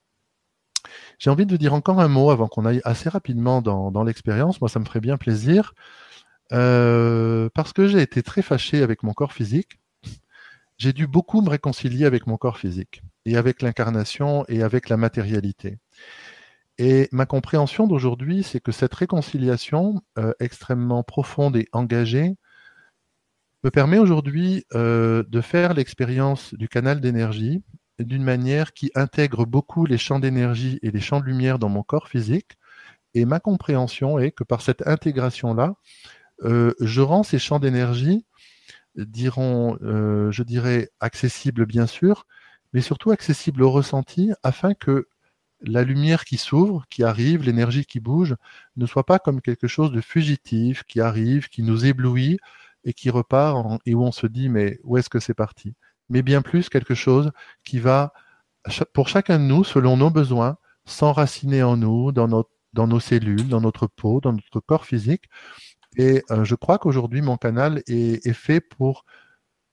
J'ai 1.18 1.30
envie 1.30 1.46
de 1.46 1.52
vous 1.52 1.58
dire 1.58 1.74
encore 1.74 2.00
un 2.00 2.08
mot 2.08 2.30
avant 2.30 2.48
qu'on 2.48 2.66
aille 2.66 2.82
assez 2.84 3.08
rapidement 3.08 3.62
dans, 3.62 3.90
dans 3.90 4.04
l'expérience. 4.04 4.60
Moi, 4.60 4.68
ça 4.68 4.80
me 4.80 4.84
ferait 4.84 5.00
bien 5.00 5.16
plaisir. 5.16 5.74
Euh, 6.52 7.48
parce 7.54 7.72
que 7.72 7.86
j'ai 7.86 8.02
été 8.02 8.22
très 8.22 8.42
fâché 8.42 8.82
avec 8.82 9.02
mon 9.02 9.12
corps 9.12 9.32
physique. 9.32 9.78
J'ai 10.78 10.92
dû 10.92 11.06
beaucoup 11.06 11.40
me 11.40 11.48
réconcilier 11.48 12.04
avec 12.04 12.26
mon 12.26 12.36
corps 12.36 12.58
physique 12.58 13.02
et 13.24 13.36
avec 13.36 13.62
l'incarnation 13.62 14.44
et 14.48 14.62
avec 14.62 14.88
la 14.88 14.96
matérialité. 14.96 15.78
Et 16.78 17.08
ma 17.12 17.26
compréhension 17.26 17.87
d'aujourd'hui, 17.87 18.42
c'est 18.42 18.61
que 18.61 18.72
cette 18.72 18.94
réconciliation 18.94 20.02
euh, 20.18 20.32
extrêmement 20.40 21.02
profonde 21.02 21.56
et 21.56 21.68
engagée 21.72 22.37
me 23.62 23.70
permet 23.70 23.98
aujourd'hui 23.98 24.64
euh, 24.74 25.22
de 25.28 25.40
faire 25.40 25.74
l'expérience 25.74 26.54
du 26.54 26.68
canal 26.68 27.00
d'énergie 27.00 27.62
d'une 27.98 28.24
manière 28.24 28.72
qui 28.72 28.90
intègre 28.94 29.44
beaucoup 29.46 29.87
les 29.87 29.98
champs 29.98 30.18
d'énergie 30.18 30.78
et 30.82 30.90
les 30.90 31.00
champs 31.00 31.20
de 31.20 31.26
lumière 31.26 31.58
dans 31.58 31.68
mon 31.68 31.82
corps 31.82 32.08
physique. 32.08 32.58
Et 33.14 33.26
ma 33.26 33.38
compréhension 33.38 34.18
est 34.18 34.32
que 34.32 34.42
par 34.42 34.62
cette 34.62 34.87
intégration-là, 34.87 35.74
euh, 36.42 36.72
je 36.80 37.02
rends 37.02 37.22
ces 37.22 37.38
champs 37.38 37.61
d'énergie, 37.61 38.24
diront, 38.96 39.78
je 39.80 40.42
dirais, 40.42 40.90
accessibles 41.00 41.66
bien 41.66 41.87
sûr, 41.87 42.26
mais 42.72 42.80
surtout 42.80 43.11
accessibles 43.11 43.62
au 43.62 43.70
ressenti 43.70 44.32
afin 44.42 44.74
que 44.74 45.08
la 45.64 45.83
lumière 45.83 46.25
qui 46.25 46.37
s'ouvre, 46.38 46.85
qui 46.90 47.05
arrive, 47.05 47.42
l'énergie 47.42 47.85
qui 47.85 48.01
bouge, 48.01 48.37
ne 48.77 48.87
soit 48.87 49.07
pas 49.07 49.18
comme 49.18 49.40
quelque 49.40 49.68
chose 49.68 49.92
de 49.92 50.01
fugitif, 50.01 50.85
qui 50.85 51.01
arrive, 51.01 51.48
qui 51.48 51.62
nous 51.62 51.87
éblouit 51.87 52.38
et 52.85 52.92
qui 52.92 53.11
repart 53.11 53.81
et 53.87 53.94
où 53.94 54.03
on 54.03 54.12
se 54.12 54.27
dit 54.27 54.48
mais 54.48 54.79
où 54.85 54.96
est-ce 54.96 55.09
que 55.09 55.20
c'est 55.20 55.35
parti? 55.35 55.75
Mais 56.09 56.22
bien 56.22 56.42
plus 56.42 56.68
quelque 56.68 56.94
chose 56.94 57.31
qui 57.64 57.79
va, 57.79 58.12
pour 58.92 59.09
chacun 59.09 59.38
de 59.38 59.44
nous, 59.44 59.64
selon 59.64 59.96
nos 59.96 60.11
besoins, 60.11 60.57
s'enraciner 60.85 61.62
en 61.62 61.77
nous, 61.77 62.12
dans, 62.12 62.29
notre, 62.29 62.51
dans 62.72 62.87
nos 62.87 63.01
cellules, 63.01 63.48
dans 63.48 63.61
notre 63.61 63.87
peau, 63.87 64.20
dans 64.20 64.33
notre 64.33 64.61
corps 64.61 64.85
physique. 64.85 65.25
Et 65.96 66.22
euh, 66.31 66.44
je 66.44 66.55
crois 66.55 66.79
qu'aujourd'hui, 66.79 67.22
mon 67.22 67.37
canal 67.37 67.83
est, 67.87 68.27
est 68.27 68.33
fait 68.33 68.61
pour 68.61 69.05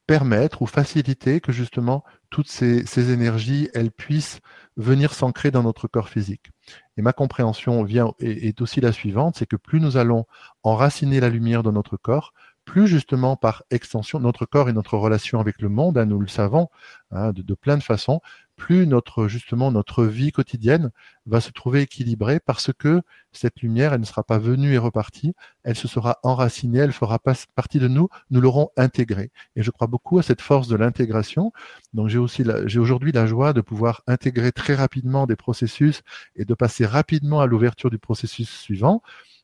permettre 0.09 0.63
ou 0.63 0.65
faciliter 0.65 1.39
que 1.39 1.51
justement 1.51 2.03
toutes 2.31 2.47
ces, 2.47 3.11
énergies, 3.11 3.69
elles 3.75 3.91
puissent 3.91 4.39
venir 4.75 5.13
s'ancrer 5.13 5.51
dans 5.51 5.61
notre 5.61 5.87
corps 5.87 6.09
physique. 6.09 6.49
Et 6.97 7.03
ma 7.03 7.13
compréhension 7.13 7.83
vient 7.83 8.13
est, 8.19 8.47
est 8.47 8.59
aussi 8.59 8.81
la 8.81 8.91
suivante, 8.91 9.35
c'est 9.37 9.45
que 9.45 9.55
plus 9.55 9.79
nous 9.79 9.97
allons 9.97 10.25
enraciner 10.63 11.19
la 11.19 11.29
lumière 11.29 11.61
dans 11.61 11.73
notre 11.73 11.95
corps, 11.95 12.33
plus 12.65 12.87
justement 12.87 13.35
par 13.35 13.61
extension, 13.69 14.19
notre 14.19 14.47
corps 14.47 14.67
et 14.67 14.73
notre 14.73 14.97
relation 14.97 15.39
avec 15.39 15.61
le 15.61 15.69
monde, 15.69 15.99
hein, 15.99 16.05
nous 16.05 16.19
le 16.19 16.27
savons, 16.27 16.69
hein, 17.11 17.31
de, 17.31 17.53
plein 17.53 17.77
de 17.77 17.83
façons, 17.83 18.19
plus 18.59 18.85
notre 18.85 19.27
justement 19.27 19.71
notre 19.71 20.05
vie 20.05 20.31
quotidienne 20.31 20.91
va 21.25 21.41
se 21.41 21.49
trouver 21.51 21.81
équilibrée 21.81 22.39
parce 22.39 22.71
que 22.77 23.01
cette 23.31 23.61
lumière, 23.61 23.93
elle 23.93 24.01
ne 24.01 24.05
sera 24.05 24.23
pas 24.23 24.37
venue 24.37 24.73
et 24.73 24.77
repartie, 24.77 25.33
elle 25.63 25.75
se 25.75 25.87
sera 25.87 26.19
enracinée, 26.23 26.79
elle 26.79 26.91
fera 26.91 27.19
partie 27.55 27.79
de 27.79 27.87
nous, 27.87 28.09
nous 28.29 28.41
l'aurons 28.41 28.69
intégrée. 28.75 29.31
Et 29.55 29.63
je 29.63 29.71
crois 29.71 29.87
beaucoup 29.87 30.19
à 30.19 30.23
cette 30.23 30.41
force 30.41 30.67
de 30.67 30.75
l'intégration. 30.75 31.51
Donc 31.93 32.09
j'ai 32.09 32.79
aujourd'hui 32.79 33.11
la 33.11 33.25
joie 33.25 33.53
de 33.53 33.61
pouvoir 33.61 34.03
intégrer 34.07 34.51
très 34.51 34.75
rapidement 34.75 35.25
des 35.25 35.35
processus 35.35 36.01
et 36.35 36.45
de 36.45 36.53
passer 36.53 36.85
rapidement 36.85 37.41
à 37.41 37.47
l'ouverture 37.47 37.89
du 37.89 37.97
processus 37.97 38.49
suivant 38.49 39.01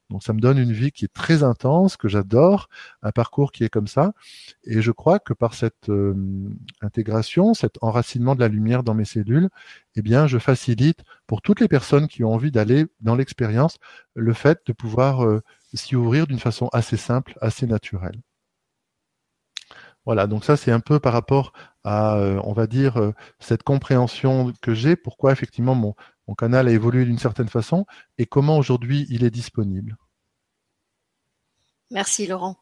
Donc 0.09 0.23
ça 0.23 0.33
me 0.33 0.39
donne 0.39 0.57
une 0.59 0.71
vie 0.71 0.91
qui 0.91 1.05
est 1.05 1.13
très 1.13 1.43
intense, 1.43 1.97
que 1.97 2.07
j'adore, 2.07 2.69
un 3.01 3.11
parcours 3.11 3.51
qui 3.51 3.63
est 3.63 3.69
comme 3.69 3.87
ça. 3.87 4.13
Et 4.63 4.81
je 4.81 4.91
crois 4.91 5.19
que 5.19 5.33
par 5.33 5.55
cette 5.55 5.89
euh, 5.89 6.13
intégration, 6.81 7.53
cet 7.53 7.77
enracinement 7.81 8.35
de 8.35 8.39
la 8.41 8.47
lumière 8.47 8.83
dans 8.83 8.93
mes 8.93 9.05
cellules, 9.05 9.49
eh 9.95 10.01
bien, 10.01 10.27
je 10.27 10.37
facilite 10.37 10.99
pour 11.27 11.41
toutes 11.41 11.59
les 11.59 11.67
personnes 11.67 12.07
qui 12.07 12.23
ont 12.23 12.33
envie 12.33 12.51
d'aller 12.51 12.85
dans 13.01 13.15
l'expérience 13.15 13.77
le 14.13 14.33
fait 14.33 14.59
de 14.67 14.73
pouvoir 14.73 15.25
euh, 15.25 15.41
s'y 15.73 15.95
ouvrir 15.95 16.27
d'une 16.27 16.39
façon 16.39 16.69
assez 16.71 16.97
simple, 16.97 17.35
assez 17.41 17.65
naturelle. 17.67 18.21
Voilà, 20.05 20.27
donc 20.27 20.45
ça 20.45 20.55
c'est 20.55 20.71
un 20.71 20.79
peu 20.79 20.99
par 20.99 21.13
rapport 21.13 21.51
à, 21.83 22.17
euh, 22.17 22.39
on 22.43 22.53
va 22.53 22.67
dire, 22.67 23.11
cette 23.39 23.63
compréhension 23.63 24.53
que 24.61 24.75
j'ai, 24.75 24.95
pourquoi 24.95 25.31
effectivement 25.31 25.73
mon, 25.73 25.95
mon 26.27 26.35
canal 26.35 26.67
a 26.67 26.71
évolué 26.71 27.05
d'une 27.05 27.19
certaine 27.19 27.49
façon 27.49 27.85
et 28.17 28.25
comment 28.25 28.57
aujourd'hui 28.57 29.05
il 29.09 29.23
est 29.23 29.31
disponible? 29.31 29.97
Merci 31.91 32.27
Laurent. 32.27 32.57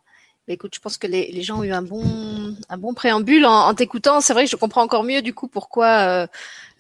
Bah, 0.46 0.54
écoute, 0.54 0.76
je 0.76 0.82
pense 0.82 0.98
que 0.98 1.08
les, 1.08 1.42
gens 1.42 1.60
ont 1.60 1.64
eu 1.64 1.72
un 1.72 1.82
bon, 1.82 2.04
un 2.68 2.78
bon 2.78 2.94
préambule 2.94 3.46
en, 3.46 3.74
t'écoutant. 3.74 4.20
C'est 4.20 4.34
vrai 4.34 4.44
que 4.44 4.52
je 4.52 4.58
comprends 4.58 4.82
encore 4.82 5.06
mieux 5.06 5.22
du 5.22 5.34
coup 5.34 5.48
pourquoi 5.48 5.88
euh, 5.88 6.28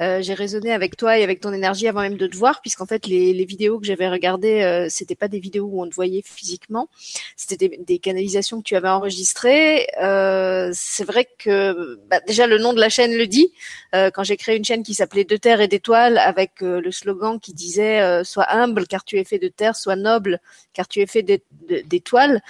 euh, 0.02 0.22
j'ai 0.22 0.34
raisonné 0.34 0.74
avec 0.74 0.98
toi 0.98 1.20
et 1.20 1.24
avec 1.24 1.40
ton 1.40 1.54
énergie 1.54 1.88
avant 1.88 2.02
même 2.02 2.18
de 2.18 2.28
te 2.28 2.36
voir, 2.36 2.62
puisqu'en 2.62 2.86
fait 2.86 3.06
les, 3.06 3.32
les, 3.34 3.46
vidéos 3.46 3.80
que 3.80 3.86
j'avais 3.86 4.10
regardées, 4.10 4.62
euh, 4.62 4.88
c'était 4.90 5.16
pas 5.16 5.28
des 5.28 5.40
vidéos 5.40 5.66
où 5.66 5.84
on 5.84 5.88
te 5.88 5.94
voyait 5.94 6.24
physiquement, 6.26 6.90
c'était 7.36 7.70
des, 7.70 7.78
des, 7.78 8.00
canalisations 8.00 8.58
que 8.60 8.64
tu 8.64 8.76
avais 8.76 8.90
enregistrées. 8.90 9.88
Euh, 10.02 10.72
c'est 10.74 11.04
vrai 11.04 11.28
que 11.38 12.00
bah, 12.10 12.20
déjà 12.28 12.48
le 12.48 12.58
nom 12.58 12.74
de 12.74 12.80
la 12.80 12.90
chaîne 12.90 13.16
le 13.16 13.28
dit. 13.28 13.54
Euh, 13.94 14.10
quand 14.10 14.24
j'ai 14.24 14.38
créé 14.38 14.58
une 14.58 14.66
chaîne 14.66 14.82
qui 14.84 14.96
s'appelait 14.96 15.24
De 15.24 15.38
terre 15.38 15.62
et 15.62 15.68
d'étoiles, 15.68 16.18
avec 16.18 16.62
le 16.62 16.92
slogan 16.92 17.40
qui 17.40 17.54
disait 17.54 18.24
"Sois 18.24 18.48
humble 18.50 18.88
car 18.88 19.04
tu 19.04 19.20
es 19.20 19.24
fait 19.24 19.38
de 19.38 19.48
terre, 19.48 19.76
sois 19.76 19.96
noble 19.96 20.40
car 20.74 20.88
tu 20.88 21.02
es 21.02 21.06
fait 21.06 21.24
d'étoiles", 21.24 22.42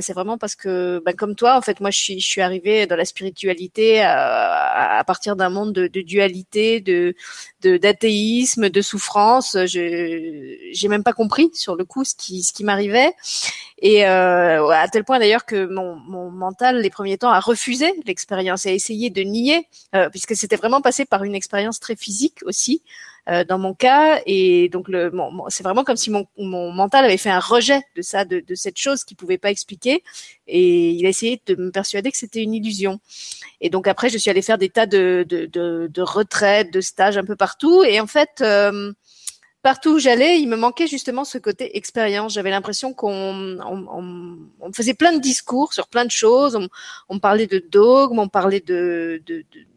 c'est 0.00 0.12
vraiment 0.12 0.36
parce 0.36 0.56
que, 0.56 0.57
bah, 0.66 1.12
comme 1.12 1.34
toi, 1.34 1.56
en 1.56 1.60
fait, 1.62 1.80
moi 1.80 1.90
je 1.90 1.98
suis, 1.98 2.20
je 2.20 2.26
suis 2.26 2.40
arrivée 2.40 2.86
dans 2.86 2.96
la 2.96 3.04
spiritualité 3.04 4.00
à, 4.00 4.98
à 4.98 5.04
partir 5.04 5.36
d'un 5.36 5.50
monde 5.50 5.72
de, 5.72 5.86
de 5.86 6.00
dualité 6.00 6.80
de 6.80 7.14
d'athéisme, 7.62 8.68
de, 8.68 8.80
souffrance. 8.80 9.56
Je 9.66 10.68
j'ai 10.72 10.88
même 10.88 11.02
pas 11.02 11.12
compris 11.12 11.50
sur 11.54 11.76
le 11.76 11.84
coup 11.84 12.04
ce 12.04 12.14
qui 12.14 12.42
ce 12.42 12.52
qui 12.52 12.64
m'arrivait 12.64 13.12
et 13.80 14.06
euh, 14.06 14.68
à 14.68 14.88
tel 14.88 15.04
point 15.04 15.18
d'ailleurs 15.18 15.44
que 15.44 15.66
mon, 15.66 15.96
mon 15.96 16.30
mental 16.30 16.80
les 16.80 16.90
premiers 16.90 17.18
temps 17.18 17.30
a 17.30 17.40
refusé 17.40 17.92
l'expérience 18.06 18.66
et 18.66 18.70
a 18.70 18.72
essayé 18.72 19.10
de 19.10 19.22
nier 19.22 19.68
euh, 19.94 20.08
puisque 20.10 20.34
c'était 20.36 20.56
vraiment 20.56 20.80
passé 20.80 21.04
par 21.04 21.24
une 21.24 21.34
expérience 21.34 21.80
très 21.80 21.96
physique 21.96 22.40
aussi 22.44 22.82
euh, 23.30 23.44
dans 23.44 23.58
mon 23.58 23.74
cas. 23.74 24.22
Et 24.24 24.68
donc, 24.70 24.88
le, 24.88 25.12
c'est 25.48 25.62
vraiment 25.62 25.84
comme 25.84 25.96
si 25.96 26.10
mon, 26.10 26.26
mon, 26.38 26.72
mental 26.72 27.04
avait 27.04 27.18
fait 27.18 27.30
un 27.30 27.40
rejet 27.40 27.82
de 27.94 28.00
ça, 28.00 28.24
de, 28.24 28.40
de 28.40 28.54
cette 28.54 28.78
chose 28.78 29.04
qu'il 29.04 29.16
pouvait 29.16 29.36
pas 29.36 29.50
expliquer. 29.50 30.02
Et 30.46 30.90
il 30.92 31.04
a 31.04 31.10
essayé 31.10 31.42
de 31.46 31.54
me 31.54 31.70
persuader 31.70 32.10
que 32.10 32.16
c'était 32.16 32.42
une 32.42 32.54
illusion. 32.54 33.00
Et 33.60 33.68
donc 33.68 33.86
après, 33.86 34.08
je 34.08 34.16
suis 34.16 34.30
allée 34.30 34.40
faire 34.40 34.56
des 34.56 34.70
tas 34.70 34.86
de, 34.86 35.26
de, 35.28 35.46
de, 35.46 35.90
de 35.92 36.02
retraites, 36.02 36.72
de 36.72 36.80
stages 36.80 37.18
un 37.18 37.24
peu 37.24 37.36
partout. 37.36 37.84
Et 37.84 38.00
en 38.00 38.06
fait, 38.06 38.40
euh, 38.40 38.92
partout 39.62 39.96
où 39.96 39.98
j'allais, 39.98 40.40
il 40.40 40.48
me 40.48 40.56
manquait 40.56 40.86
justement 40.86 41.24
ce 41.24 41.36
côté 41.36 41.76
expérience. 41.76 42.32
J'avais 42.32 42.50
l'impression 42.50 42.94
qu'on 42.94 43.58
on, 43.60 44.38
on, 44.60 44.72
faisait 44.72 44.94
plein 44.94 45.12
de 45.12 45.20
discours 45.20 45.74
sur 45.74 45.88
plein 45.88 46.06
de 46.06 46.10
choses. 46.10 46.56
On, 46.56 46.68
on 47.10 47.18
parlait 47.18 47.46
de 47.46 47.58
dogmes, 47.58 48.18
on 48.20 48.28
parlait 48.28 48.60
de, 48.60 49.22
de, 49.26 49.44
de 49.52 49.67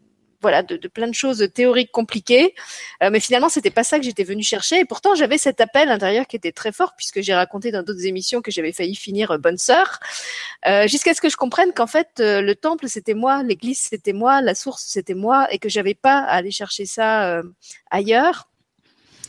voilà, 0.42 0.62
de, 0.62 0.76
de, 0.76 0.88
plein 0.88 1.08
de 1.08 1.14
choses 1.14 1.48
théoriques 1.54 1.92
compliquées. 1.92 2.54
Euh, 3.02 3.10
mais 3.10 3.20
finalement, 3.20 3.48
c'était 3.48 3.70
pas 3.70 3.84
ça 3.84 3.98
que 3.98 4.04
j'étais 4.04 4.24
venue 4.24 4.42
chercher. 4.42 4.80
Et 4.80 4.84
pourtant, 4.84 5.14
j'avais 5.14 5.38
cet 5.38 5.60
appel 5.60 5.88
intérieur 5.88 6.26
qui 6.26 6.36
était 6.36 6.52
très 6.52 6.72
fort, 6.72 6.92
puisque 6.96 7.20
j'ai 7.22 7.34
raconté 7.34 7.70
dans 7.70 7.82
d'autres 7.82 8.04
émissions 8.06 8.42
que 8.42 8.50
j'avais 8.50 8.72
failli 8.72 8.94
finir 8.94 9.30
euh, 9.30 9.38
bonne 9.38 9.58
sœur, 9.58 10.00
euh, 10.66 10.86
jusqu'à 10.86 11.14
ce 11.14 11.20
que 11.20 11.28
je 11.28 11.36
comprenne 11.36 11.72
qu'en 11.72 11.86
fait, 11.86 12.20
euh, 12.20 12.40
le 12.40 12.54
temple 12.54 12.88
c'était 12.88 13.14
moi, 13.14 13.42
l'église 13.42 13.78
c'était 13.78 14.12
moi, 14.12 14.40
la 14.42 14.54
source 14.54 14.84
c'était 14.86 15.14
moi, 15.14 15.52
et 15.52 15.58
que 15.58 15.68
j'avais 15.68 15.94
pas 15.94 16.18
à 16.18 16.36
aller 16.36 16.50
chercher 16.50 16.86
ça 16.86 17.42
ailleurs. 17.90 18.48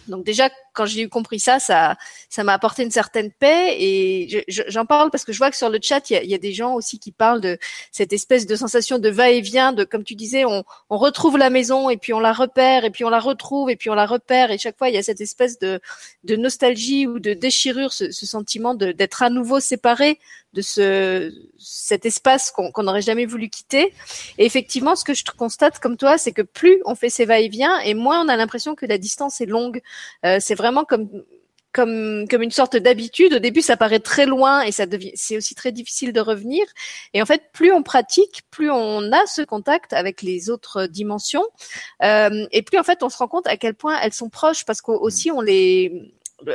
Donc 0.07 0.25
déjà, 0.25 0.49
quand 0.73 0.85
j'ai 0.85 1.03
eu 1.03 1.09
compris 1.09 1.39
ça, 1.39 1.59
ça, 1.59 1.95
ça 2.29 2.43
m'a 2.43 2.53
apporté 2.53 2.83
une 2.83 2.91
certaine 2.91 3.31
paix. 3.31 3.75
Et 3.79 4.45
j'en 4.47 4.85
parle 4.85 5.11
parce 5.11 5.23
que 5.23 5.31
je 5.31 5.37
vois 5.37 5.51
que 5.51 5.57
sur 5.57 5.69
le 5.69 5.79
chat, 5.81 6.09
il 6.09 6.13
y 6.13 6.17
a, 6.17 6.23
y 6.23 6.33
a, 6.33 6.37
des 6.37 6.53
gens 6.53 6.73
aussi 6.73 6.99
qui 6.99 7.11
parlent 7.11 7.41
de 7.41 7.57
cette 7.91 8.13
espèce 8.13 8.45
de 8.45 8.55
sensation 8.55 8.99
de 8.99 9.09
va-et-vient, 9.09 9.71
de 9.73 9.83
comme 9.83 10.03
tu 10.03 10.15
disais, 10.15 10.45
on, 10.45 10.63
on, 10.89 10.97
retrouve 10.97 11.37
la 11.37 11.49
maison 11.49 11.89
et 11.89 11.97
puis 11.97 12.13
on 12.13 12.19
la 12.19 12.33
repère 12.33 12.85
et 12.85 12.89
puis 12.89 13.05
on 13.05 13.09
la 13.09 13.19
retrouve 13.19 13.69
et 13.69 13.75
puis 13.75 13.89
on 13.89 13.95
la 13.95 14.05
repère. 14.05 14.51
Et 14.51 14.57
chaque 14.57 14.77
fois, 14.77 14.89
il 14.89 14.95
y 14.95 14.97
a 14.97 15.03
cette 15.03 15.21
espèce 15.21 15.59
de, 15.59 15.79
de 16.23 16.35
nostalgie 16.35 17.07
ou 17.07 17.19
de 17.19 17.33
déchirure, 17.33 17.93
ce, 17.93 18.11
ce 18.11 18.25
sentiment 18.25 18.73
d'être 18.73 19.23
à 19.23 19.29
nouveau 19.29 19.59
séparé 19.59 20.19
de 20.53 20.61
ce 20.61 21.33
cet 21.57 22.05
espace 22.05 22.51
qu'on 22.51 22.83
n'aurait 22.83 23.01
jamais 23.01 23.25
voulu 23.25 23.49
quitter. 23.49 23.93
Et 24.37 24.45
effectivement, 24.45 24.95
ce 24.95 25.03
que 25.03 25.13
je 25.13 25.23
constate 25.37 25.79
comme 25.79 25.97
toi, 25.97 26.17
c'est 26.17 26.31
que 26.31 26.41
plus 26.41 26.81
on 26.85 26.95
fait 26.95 27.09
ces 27.09 27.25
va-et-vient 27.25 27.79
et 27.79 27.93
moins 27.93 28.23
on 28.23 28.27
a 28.27 28.35
l'impression 28.35 28.75
que 28.75 28.85
la 28.85 28.97
distance 28.97 29.41
est 29.41 29.45
longue. 29.45 29.81
Euh, 30.25 30.37
c'est 30.39 30.55
vraiment 30.63 30.85
comme 30.85 31.09
comme 31.73 32.27
comme 32.29 32.41
une 32.41 32.51
sorte 32.51 32.77
d'habitude. 32.77 33.33
Au 33.33 33.39
début, 33.39 33.61
ça 33.61 33.75
paraît 33.75 33.99
très 33.99 34.25
loin 34.25 34.61
et 34.61 34.71
ça 34.71 34.85
devient 34.85 35.11
c'est 35.15 35.35
aussi 35.35 35.55
très 35.55 35.71
difficile 35.71 36.13
de 36.13 36.21
revenir. 36.21 36.63
Et 37.13 37.21
en 37.21 37.25
fait, 37.25 37.51
plus 37.51 37.73
on 37.73 37.83
pratique, 37.83 38.43
plus 38.51 38.71
on 38.71 39.11
a 39.11 39.25
ce 39.25 39.41
contact 39.41 39.91
avec 39.91 40.21
les 40.21 40.49
autres 40.49 40.85
dimensions, 40.85 41.45
euh, 42.03 42.45
et 42.51 42.61
plus 42.61 42.79
en 42.79 42.83
fait 42.83 43.03
on 43.03 43.09
se 43.09 43.17
rend 43.17 43.27
compte 43.27 43.47
à 43.47 43.57
quel 43.57 43.73
point 43.75 43.99
elles 44.01 44.13
sont 44.13 44.29
proches 44.29 44.65
parce 44.65 44.81
qu'aussi 44.81 45.31
on 45.31 45.41
les 45.41 46.13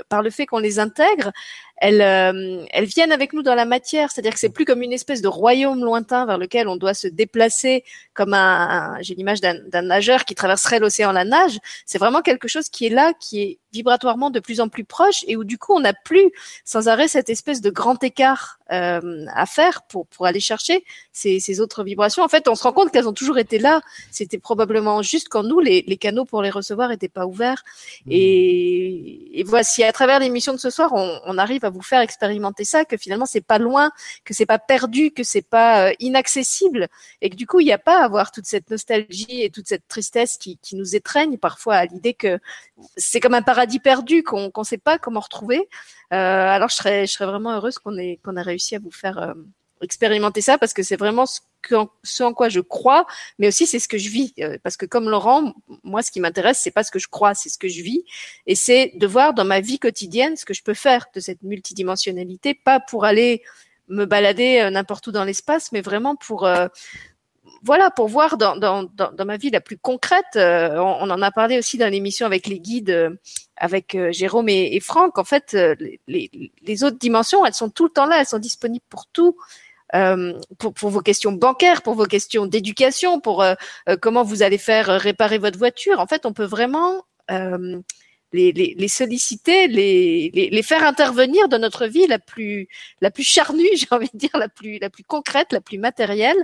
par 0.08 0.22
le 0.22 0.30
fait 0.30 0.46
qu'on 0.46 0.58
les 0.58 0.78
intègre, 0.78 1.32
elles, 1.80 2.02
euh, 2.02 2.64
elles 2.70 2.84
viennent 2.84 3.12
avec 3.12 3.32
nous 3.32 3.42
dans 3.42 3.54
la 3.54 3.64
matière. 3.64 4.10
C'est-à-dire 4.10 4.32
que 4.32 4.40
c'est 4.40 4.48
plus 4.48 4.64
comme 4.64 4.82
une 4.82 4.92
espèce 4.92 5.22
de 5.22 5.28
royaume 5.28 5.84
lointain 5.84 6.26
vers 6.26 6.38
lequel 6.38 6.68
on 6.68 6.76
doit 6.76 6.94
se 6.94 7.06
déplacer, 7.08 7.84
comme 8.14 8.34
un, 8.34 8.96
j'ai 9.00 9.14
l'image 9.14 9.40
d'un 9.40 9.82
nageur 9.82 10.24
qui 10.24 10.34
traverserait 10.34 10.80
l'océan 10.80 11.12
la 11.12 11.24
nage. 11.24 11.58
C'est 11.86 11.98
vraiment 11.98 12.22
quelque 12.22 12.48
chose 12.48 12.68
qui 12.68 12.86
est 12.86 12.90
là, 12.90 13.12
qui 13.18 13.42
est 13.42 13.58
vibratoirement 13.72 14.30
de 14.30 14.40
plus 14.40 14.60
en 14.60 14.68
plus 14.68 14.84
proche 14.84 15.24
et 15.28 15.36
où 15.36 15.44
du 15.44 15.58
coup 15.58 15.74
on 15.74 15.80
n'a 15.80 15.92
plus 15.92 16.32
sans 16.64 16.88
arrêt 16.88 17.06
cette 17.06 17.28
espèce 17.28 17.60
de 17.60 17.68
grand 17.68 18.02
écart 18.02 18.58
euh, 18.72 19.26
à 19.34 19.44
faire 19.44 19.82
pour 19.82 20.06
pour 20.06 20.24
aller 20.24 20.40
chercher 20.40 20.84
ces, 21.12 21.38
ces 21.38 21.60
autres 21.60 21.84
vibrations. 21.84 22.22
En 22.22 22.28
fait, 22.28 22.48
on 22.48 22.54
se 22.54 22.62
rend 22.62 22.72
compte 22.72 22.90
qu'elles 22.90 23.08
ont 23.08 23.12
toujours 23.12 23.38
été 23.38 23.58
là. 23.58 23.82
C'était 24.10 24.38
probablement 24.38 25.02
juste 25.02 25.28
quand 25.28 25.42
nous 25.42 25.60
les, 25.60 25.84
les 25.86 25.96
canaux 25.98 26.24
pour 26.24 26.42
les 26.42 26.50
recevoir 26.50 26.90
étaient 26.92 27.08
pas 27.08 27.26
ouverts. 27.26 27.62
Mmh. 28.06 28.10
Et, 28.12 29.40
et 29.40 29.44
voici 29.44 29.84
à 29.84 29.92
travers 29.92 30.18
l'émission 30.18 30.54
de 30.54 30.58
ce 30.58 30.70
soir, 30.70 30.90
on, 30.94 31.20
on 31.26 31.38
arrive 31.38 31.64
à 31.64 31.67
vous 31.70 31.82
faire 31.82 32.00
expérimenter 32.00 32.64
ça, 32.64 32.84
que 32.84 32.96
finalement 32.96 33.26
c'est 33.26 33.40
pas 33.40 33.58
loin, 33.58 33.90
que 34.24 34.34
c'est 34.34 34.46
pas 34.46 34.58
perdu, 34.58 35.10
que 35.10 35.22
c'est 35.22 35.42
pas 35.42 35.88
euh, 35.88 35.92
inaccessible, 35.98 36.88
et 37.20 37.30
que 37.30 37.36
du 37.36 37.46
coup 37.46 37.60
il 37.60 37.64
n'y 37.64 37.72
a 37.72 37.78
pas 37.78 38.00
à 38.00 38.04
avoir 38.04 38.32
toute 38.32 38.46
cette 38.46 38.70
nostalgie 38.70 39.42
et 39.42 39.50
toute 39.50 39.68
cette 39.68 39.86
tristesse 39.88 40.36
qui, 40.36 40.58
nous 40.72 40.94
étreigne 40.94 41.38
parfois 41.38 41.76
à 41.76 41.86
l'idée 41.86 42.12
que 42.12 42.38
c'est 42.96 43.20
comme 43.20 43.34
un 43.34 43.42
paradis 43.42 43.80
perdu 43.80 44.22
qu'on 44.22 44.52
ne 44.54 44.64
sait 44.64 44.78
pas 44.78 44.98
comment 44.98 45.20
retrouver. 45.20 45.68
Euh, 46.12 46.16
alors 46.16 46.68
je 46.68 46.76
serais, 46.76 47.06
vraiment 47.20 47.52
heureuse 47.52 47.78
qu'on 47.78 47.96
ait, 47.96 48.20
qu'on 48.22 48.36
ait 48.36 48.42
réussi 48.42 48.76
à 48.76 48.78
vous 48.78 48.90
faire 48.90 49.18
euh, 49.18 49.34
expérimenter 49.80 50.40
ça 50.40 50.58
parce 50.58 50.72
que 50.74 50.82
c'est 50.82 50.96
vraiment 50.96 51.26
ce, 51.26 51.40
ce, 52.02 52.22
en 52.22 52.32
quoi 52.32 52.48
je 52.48 52.60
crois, 52.60 53.06
mais 53.38 53.48
aussi 53.48 53.66
c'est 53.66 53.78
ce 53.78 53.88
que 53.88 53.98
je 53.98 54.08
vis. 54.08 54.34
Euh, 54.40 54.58
parce 54.62 54.76
que 54.76 54.86
comme 54.86 55.08
Laurent, 55.08 55.54
moi, 55.82 56.02
ce 56.02 56.10
qui 56.10 56.20
m'intéresse, 56.20 56.60
c'est 56.62 56.70
pas 56.70 56.84
ce 56.84 56.90
que 56.90 56.98
je 56.98 57.08
crois, 57.08 57.34
c'est 57.34 57.48
ce 57.48 57.58
que 57.58 57.68
je 57.68 57.82
vis, 57.82 58.04
et 58.46 58.54
c'est 58.54 58.92
de 58.94 59.06
voir 59.06 59.34
dans 59.34 59.44
ma 59.44 59.60
vie 59.60 59.78
quotidienne 59.78 60.36
ce 60.36 60.44
que 60.44 60.54
je 60.54 60.62
peux 60.62 60.74
faire 60.74 61.06
de 61.14 61.20
cette 61.20 61.42
multidimensionnalité, 61.42 62.54
pas 62.54 62.80
pour 62.80 63.04
aller 63.04 63.42
me 63.88 64.04
balader 64.04 64.60
euh, 64.60 64.70
n'importe 64.70 65.06
où 65.06 65.12
dans 65.12 65.24
l'espace, 65.24 65.72
mais 65.72 65.80
vraiment 65.80 66.16
pour 66.16 66.46
euh, 66.46 66.68
voilà, 67.62 67.90
pour 67.90 68.06
voir 68.06 68.36
dans, 68.36 68.56
dans, 68.56 68.84
dans, 68.84 69.24
ma 69.24 69.36
vie 69.36 69.50
la 69.50 69.60
plus 69.60 69.78
concrète, 69.78 70.26
on, 70.36 71.10
en 71.10 71.22
a 71.22 71.30
parlé 71.32 71.58
aussi 71.58 71.76
dans 71.76 71.90
l'émission 71.90 72.24
avec 72.24 72.46
les 72.46 72.60
guides, 72.60 73.18
avec 73.56 73.96
Jérôme 74.10 74.48
et, 74.48 74.76
et, 74.76 74.80
Franck. 74.80 75.18
En 75.18 75.24
fait, 75.24 75.54
les, 76.06 76.30
les, 76.62 76.84
autres 76.84 76.98
dimensions, 76.98 77.44
elles 77.44 77.54
sont 77.54 77.70
tout 77.70 77.84
le 77.84 77.90
temps 77.90 78.06
là, 78.06 78.20
elles 78.20 78.26
sont 78.26 78.38
disponibles 78.38 78.84
pour 78.88 79.06
tout. 79.06 79.36
Pour, 80.58 80.74
pour, 80.74 80.90
vos 80.90 81.00
questions 81.00 81.32
bancaires, 81.32 81.82
pour 81.82 81.94
vos 81.94 82.04
questions 82.04 82.46
d'éducation, 82.46 83.20
pour 83.20 83.44
comment 84.02 84.22
vous 84.22 84.42
allez 84.42 84.58
faire 84.58 84.86
réparer 84.86 85.38
votre 85.38 85.58
voiture. 85.58 85.98
En 86.00 86.06
fait, 86.06 86.26
on 86.26 86.32
peut 86.32 86.44
vraiment 86.44 87.04
les, 88.32 88.52
les, 88.52 88.74
les 88.76 88.88
solliciter, 88.88 89.68
les, 89.68 90.30
les, 90.34 90.50
les, 90.50 90.62
faire 90.62 90.84
intervenir 90.84 91.48
dans 91.48 91.58
notre 91.58 91.86
vie 91.86 92.06
la 92.06 92.18
plus 92.18 92.68
la 93.00 93.10
plus 93.10 93.22
charnue, 93.24 93.68
j'ai 93.74 93.86
envie 93.90 94.10
de 94.12 94.18
dire 94.18 94.36
la 94.36 94.48
plus 94.48 94.78
la 94.78 94.90
plus 94.90 95.04
concrète, 95.04 95.52
la 95.52 95.60
plus 95.60 95.78
matérielle, 95.78 96.36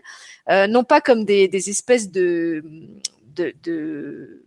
euh, 0.50 0.66
non 0.66 0.84
pas 0.84 1.00
comme 1.00 1.24
des, 1.24 1.48
des 1.48 1.70
espèces 1.70 2.10
de, 2.10 2.62
de, 3.34 3.54
de 3.62 4.42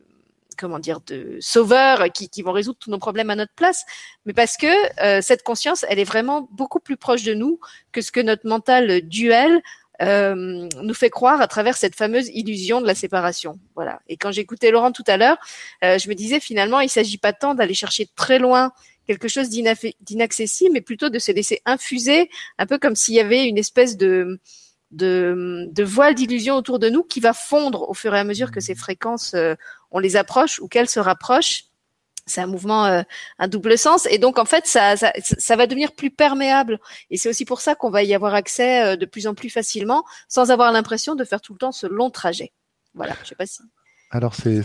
comment 0.58 0.80
dire 0.80 1.00
de 1.02 1.38
sauveurs 1.40 2.12
qui, 2.12 2.30
qui 2.30 2.42
vont 2.42 2.52
résoudre 2.52 2.78
tous 2.80 2.92
nos 2.92 3.00
problèmes 3.00 3.30
à 3.30 3.36
notre 3.36 3.54
place, 3.54 3.86
mais 4.26 4.34
parce 4.34 4.58
que 4.58 4.68
euh, 5.02 5.22
cette 5.22 5.44
conscience, 5.44 5.86
elle 5.90 6.00
est 6.00 6.04
vraiment 6.04 6.48
beaucoup 6.52 6.80
plus 6.80 6.98
proche 6.98 7.24
de 7.24 7.34
nous 7.34 7.60
que 7.92 8.02
ce 8.02 8.12
que 8.12 8.20
notre 8.20 8.48
mental 8.48 9.02
duel 9.02 9.62
euh, 10.02 10.68
nous 10.82 10.94
fait 10.94 11.10
croire 11.10 11.42
à 11.42 11.48
travers 11.48 11.76
cette 11.76 11.96
fameuse 11.96 12.30
illusion 12.30 12.82
de 12.82 12.88
la 12.88 12.94
séparation. 12.94 13.60
Voilà. 13.76 14.00
Et 14.08 14.18
quand 14.18 14.32
j'écoutais 14.32 14.70
Laurent 14.70 14.92
tout 14.92 15.04
à 15.08 15.18
l'heure, 15.18 15.38
euh, 15.84 15.98
je 15.98 16.08
me 16.10 16.14
disais 16.14 16.40
finalement, 16.40 16.82
il 16.82 16.90
s'agit 16.90 17.18
pas 17.18 17.34
tant 17.34 17.56
d'aller 17.56 17.74
chercher 17.74 18.08
très 18.16 18.38
loin 18.38 18.72
quelque 19.08 19.28
chose 19.28 19.50
d'inaccessible, 19.50 20.72
mais 20.74 20.82
plutôt 20.82 21.10
de 21.10 21.18
se 21.18 21.32
laisser 21.32 21.62
infuser, 21.66 22.30
un 22.58 22.66
peu 22.66 22.78
comme 22.78 22.96
s'il 22.96 23.16
y 23.16 23.22
avait 23.22 23.46
une 23.46 23.58
espèce 23.58 23.96
de 23.96 24.40
de, 24.92 25.68
de 25.72 25.84
voile 25.84 26.16
d'illusion 26.16 26.56
autour 26.56 26.80
de 26.80 26.90
nous 26.90 27.04
qui 27.04 27.20
va 27.20 27.34
fondre 27.34 27.90
au 27.90 27.94
fur 27.94 28.14
et 28.16 28.20
à 28.20 28.24
mesure 28.24 28.52
que 28.52 28.60
ces 28.60 28.76
fréquences, 28.76 29.34
euh, 29.34 29.56
on 29.92 30.00
les 30.00 30.16
approche 30.16 30.60
ou 30.60 30.68
qu'elles 30.68 30.90
se 30.90 31.00
rapprochent. 31.00 31.66
C'est 32.26 32.42
un 32.42 32.48
mouvement 32.48 32.86
euh, 32.86 33.04
un 33.40 33.48
double 33.48 33.78
sens 33.78 34.06
et 34.10 34.18
donc 34.18 34.38
en 34.38 34.44
fait 34.44 34.68
ça, 34.68 34.98
ça, 34.98 35.14
ça 35.22 35.56
va 35.56 35.66
devenir 35.66 35.94
plus 35.94 36.12
perméable 36.12 36.78
et 37.10 37.18
c'est 37.18 37.30
aussi 37.30 37.46
pour 37.46 37.62
ça 37.62 37.74
qu'on 37.74 37.90
va 37.90 38.04
y 38.04 38.14
avoir 38.14 38.34
accès 38.34 38.84
euh, 38.84 38.96
de 38.98 39.06
plus 39.06 39.28
en 39.28 39.34
plus 39.34 39.50
facilement 39.50 40.04
sans 40.28 40.52
avoir 40.52 40.74
l'impression 40.74 41.16
de 41.16 41.24
faire 41.24 41.40
tout 41.40 41.54
le 41.54 41.60
temps 41.60 41.72
ce 41.72 41.88
long 41.88 42.10
trajet. 42.10 42.52
Voilà, 42.96 43.16
je 43.24 43.30
sais 43.30 43.36
pas 43.36 43.46
si. 43.46 43.62
Alors 44.10 44.36
c'est 44.36 44.64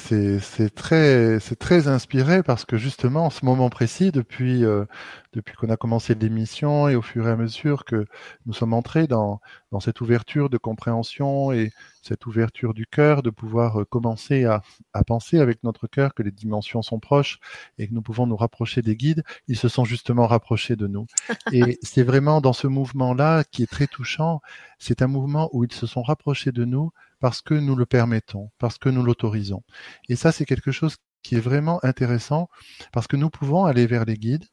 très 0.75 1.41
c'est 1.41 1.59
très 1.59 1.89
inspiré 1.89 2.45
parce 2.45 2.65
que 2.65 2.77
justement 2.77 3.27
en 3.27 3.31
ce 3.31 3.45
moment 3.45 3.71
précis 3.71 4.13
depuis 4.13 4.65
euh, 4.65 4.85
depuis 5.33 5.55
qu'on 5.57 5.71
a 5.71 5.77
commencé 5.77 6.15
l'émission 6.15 6.89
et 6.89 6.97
au 6.97 7.03
fur 7.03 7.27
et 7.27 7.31
à 7.31 7.37
mesure 7.37 7.85
que 7.85 8.07
nous 8.47 8.53
sommes 8.53 8.75
entrés 8.75 9.07
dans 9.07 9.41
dans 9.71 9.81
cette 9.81 10.01
ouverture 10.01 10.51
de 10.51 10.59
compréhension 10.59 11.53
et 11.53 11.73
cette 12.03 12.27
ouverture 12.27 12.75
du 12.75 12.87
cœur 12.87 13.23
de 13.23 13.31
pouvoir 13.31 13.81
euh, 13.81 13.85
commencer 13.85 14.45
à 14.45 14.63
à 14.93 15.05
penser 15.05 15.39
avec 15.39 15.63
notre 15.65 15.87
cœur 15.87 16.15
que 16.15 16.23
les 16.23 16.31
dimensions 16.31 16.83
sont 16.83 17.01
proches 17.01 17.39
et 17.79 17.89
que 17.89 17.95
nous 17.95 18.03
pouvons 18.03 18.27
nous 18.27 18.37
rapprocher 18.37 18.83
des 18.83 18.97
guides, 18.97 19.25
ils 19.49 19.57
se 19.57 19.69
sont 19.69 19.85
justement 19.85 20.27
rapprochés 20.27 20.77
de 20.77 20.87
nous. 20.87 21.07
Et 21.53 21.79
c'est 21.83 22.03
vraiment 22.03 22.41
dans 22.41 22.53
ce 22.53 22.67
mouvement 22.67 23.15
là 23.15 23.45
qui 23.45 23.63
est 23.63 23.71
très 23.71 23.87
touchant, 23.87 24.41
c'est 24.79 25.03
un 25.03 25.07
mouvement 25.07 25.49
où 25.53 25.65
ils 25.65 25.73
se 25.73 25.87
sont 25.87 26.03
rapprochés 26.03 26.53
de 26.53 26.65
nous 26.65 26.93
parce 27.21 27.41
que 27.41 27.55
nous 27.55 27.77
le 27.77 27.87
permettons, 27.87 28.51
parce 28.59 28.79
que 28.79 28.89
nous 28.89 29.03
l'autorisons. 29.05 29.63
Et 30.09 30.17
ça, 30.17 30.33
c'est 30.33 30.45
quelque 30.45 30.73
chose 30.73 30.97
qui 31.23 31.37
est 31.37 31.41
vraiment 31.41 31.79
intéressant 31.85 32.49
parce 32.93 33.07
que 33.07 33.17
nous 33.17 33.31
pouvons 33.31 33.65
aller 33.65 33.87
vers 33.87 34.05
les 34.05 34.17
guides, 34.17 34.45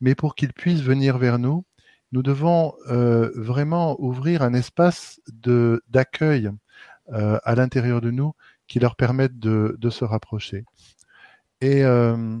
mais 0.00 0.14
pour 0.14 0.34
qu'ils 0.34 0.52
puissent 0.52 0.82
venir 0.82 1.18
vers 1.18 1.38
nous, 1.38 1.64
nous 2.12 2.22
devons 2.22 2.74
euh, 2.88 3.30
vraiment 3.36 4.00
ouvrir 4.00 4.42
un 4.42 4.54
espace 4.54 5.20
d'accueil 5.88 6.50
euh, 7.12 7.38
à 7.44 7.54
l'intérieur 7.54 8.00
de 8.00 8.10
nous 8.10 8.32
qui 8.66 8.80
leur 8.80 8.96
permette 8.96 9.38
de, 9.38 9.76
de 9.78 9.90
se 9.90 10.04
rapprocher. 10.04 10.64
Et, 11.60 11.84
euh, 11.84 12.38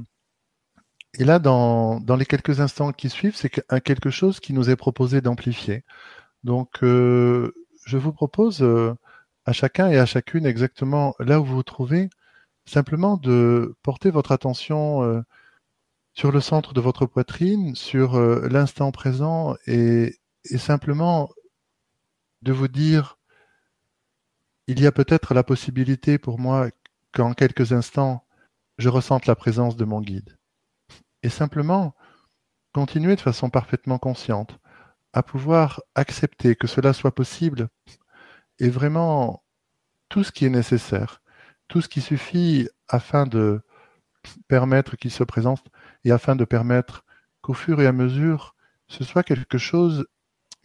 et 1.18 1.24
là, 1.24 1.38
dans, 1.38 2.00
dans 2.00 2.16
les 2.16 2.26
quelques 2.26 2.60
instants 2.60 2.92
qui 2.92 3.10
suivent, 3.10 3.36
c'est 3.36 3.50
quelque 3.82 4.10
chose 4.10 4.40
qui 4.40 4.52
nous 4.52 4.70
est 4.70 4.76
proposé 4.76 5.20
d'amplifier. 5.20 5.84
Donc, 6.44 6.78
je 6.82 7.96
vous 7.96 8.12
propose 8.12 8.64
à 9.44 9.52
chacun 9.52 9.88
et 9.88 9.98
à 9.98 10.06
chacune 10.06 10.46
exactement 10.46 11.14
là 11.18 11.40
où 11.40 11.44
vous 11.44 11.56
vous 11.56 11.62
trouvez, 11.62 12.08
simplement 12.64 13.16
de 13.16 13.74
porter 13.82 14.10
votre 14.10 14.32
attention 14.32 15.02
euh, 15.02 15.22
sur 16.14 16.32
le 16.32 16.40
centre 16.40 16.72
de 16.74 16.80
votre 16.80 17.06
poitrine, 17.06 17.74
sur 17.74 18.16
euh, 18.16 18.48
l'instant 18.48 18.90
présent 18.92 19.56
et, 19.66 20.16
et, 20.44 20.58
simplement 20.58 21.30
de 22.42 22.52
vous 22.52 22.68
dire, 22.68 23.18
il 24.66 24.80
y 24.80 24.86
a 24.86 24.92
peut-être 24.92 25.34
la 25.34 25.42
possibilité 25.42 26.18
pour 26.18 26.38
moi 26.38 26.68
qu'en 27.12 27.34
quelques 27.34 27.72
instants, 27.72 28.24
je 28.78 28.88
ressente 28.88 29.26
la 29.26 29.34
présence 29.34 29.76
de 29.76 29.84
mon 29.84 30.00
guide. 30.00 30.38
Et 31.22 31.28
simplement 31.28 31.94
continuer 32.72 33.16
de 33.16 33.20
façon 33.20 33.50
parfaitement 33.50 33.98
consciente 33.98 34.58
à 35.12 35.22
pouvoir 35.22 35.82
accepter 35.94 36.54
que 36.54 36.66
cela 36.66 36.92
soit 36.92 37.14
possible 37.14 37.68
et 38.58 38.68
vraiment 38.68 39.42
tout 40.08 40.22
ce 40.22 40.32
qui 40.32 40.44
est 40.44 40.50
nécessaire, 40.50 41.22
tout 41.68 41.80
ce 41.80 41.88
qui 41.88 42.00
suffit 42.00 42.68
afin 42.88 43.26
de 43.26 43.62
permettre 44.48 44.96
qu'il 44.96 45.10
se 45.10 45.24
présente 45.24 45.64
et 46.04 46.12
afin 46.12 46.36
de 46.36 46.44
permettre 46.44 47.04
qu'au 47.42 47.54
fur 47.54 47.80
et 47.80 47.86
à 47.86 47.92
mesure, 47.92 48.54
ce 48.88 49.04
soit 49.04 49.22
quelque 49.22 49.58
chose 49.58 50.06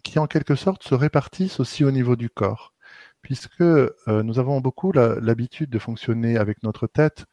qui 0.04 0.20
en 0.20 0.28
quelque 0.28 0.56
sorte 0.56 0.84
se 0.84 0.96
répartisse 0.96 1.60
aussi 1.60 1.84
au 1.84 1.92
niveau 1.92 2.16
du 2.16 2.30
corps, 2.30 2.74
puisque 3.22 3.62
euh, 3.62 3.90
nous 4.08 4.40
avons 4.40 4.62
beaucoup 4.62 4.92
l'habitude 4.92 5.70
de 5.70 5.80
fonctionner 5.80 6.38
avec 6.38 6.64
notre 6.64 6.88
tête, 6.88 7.26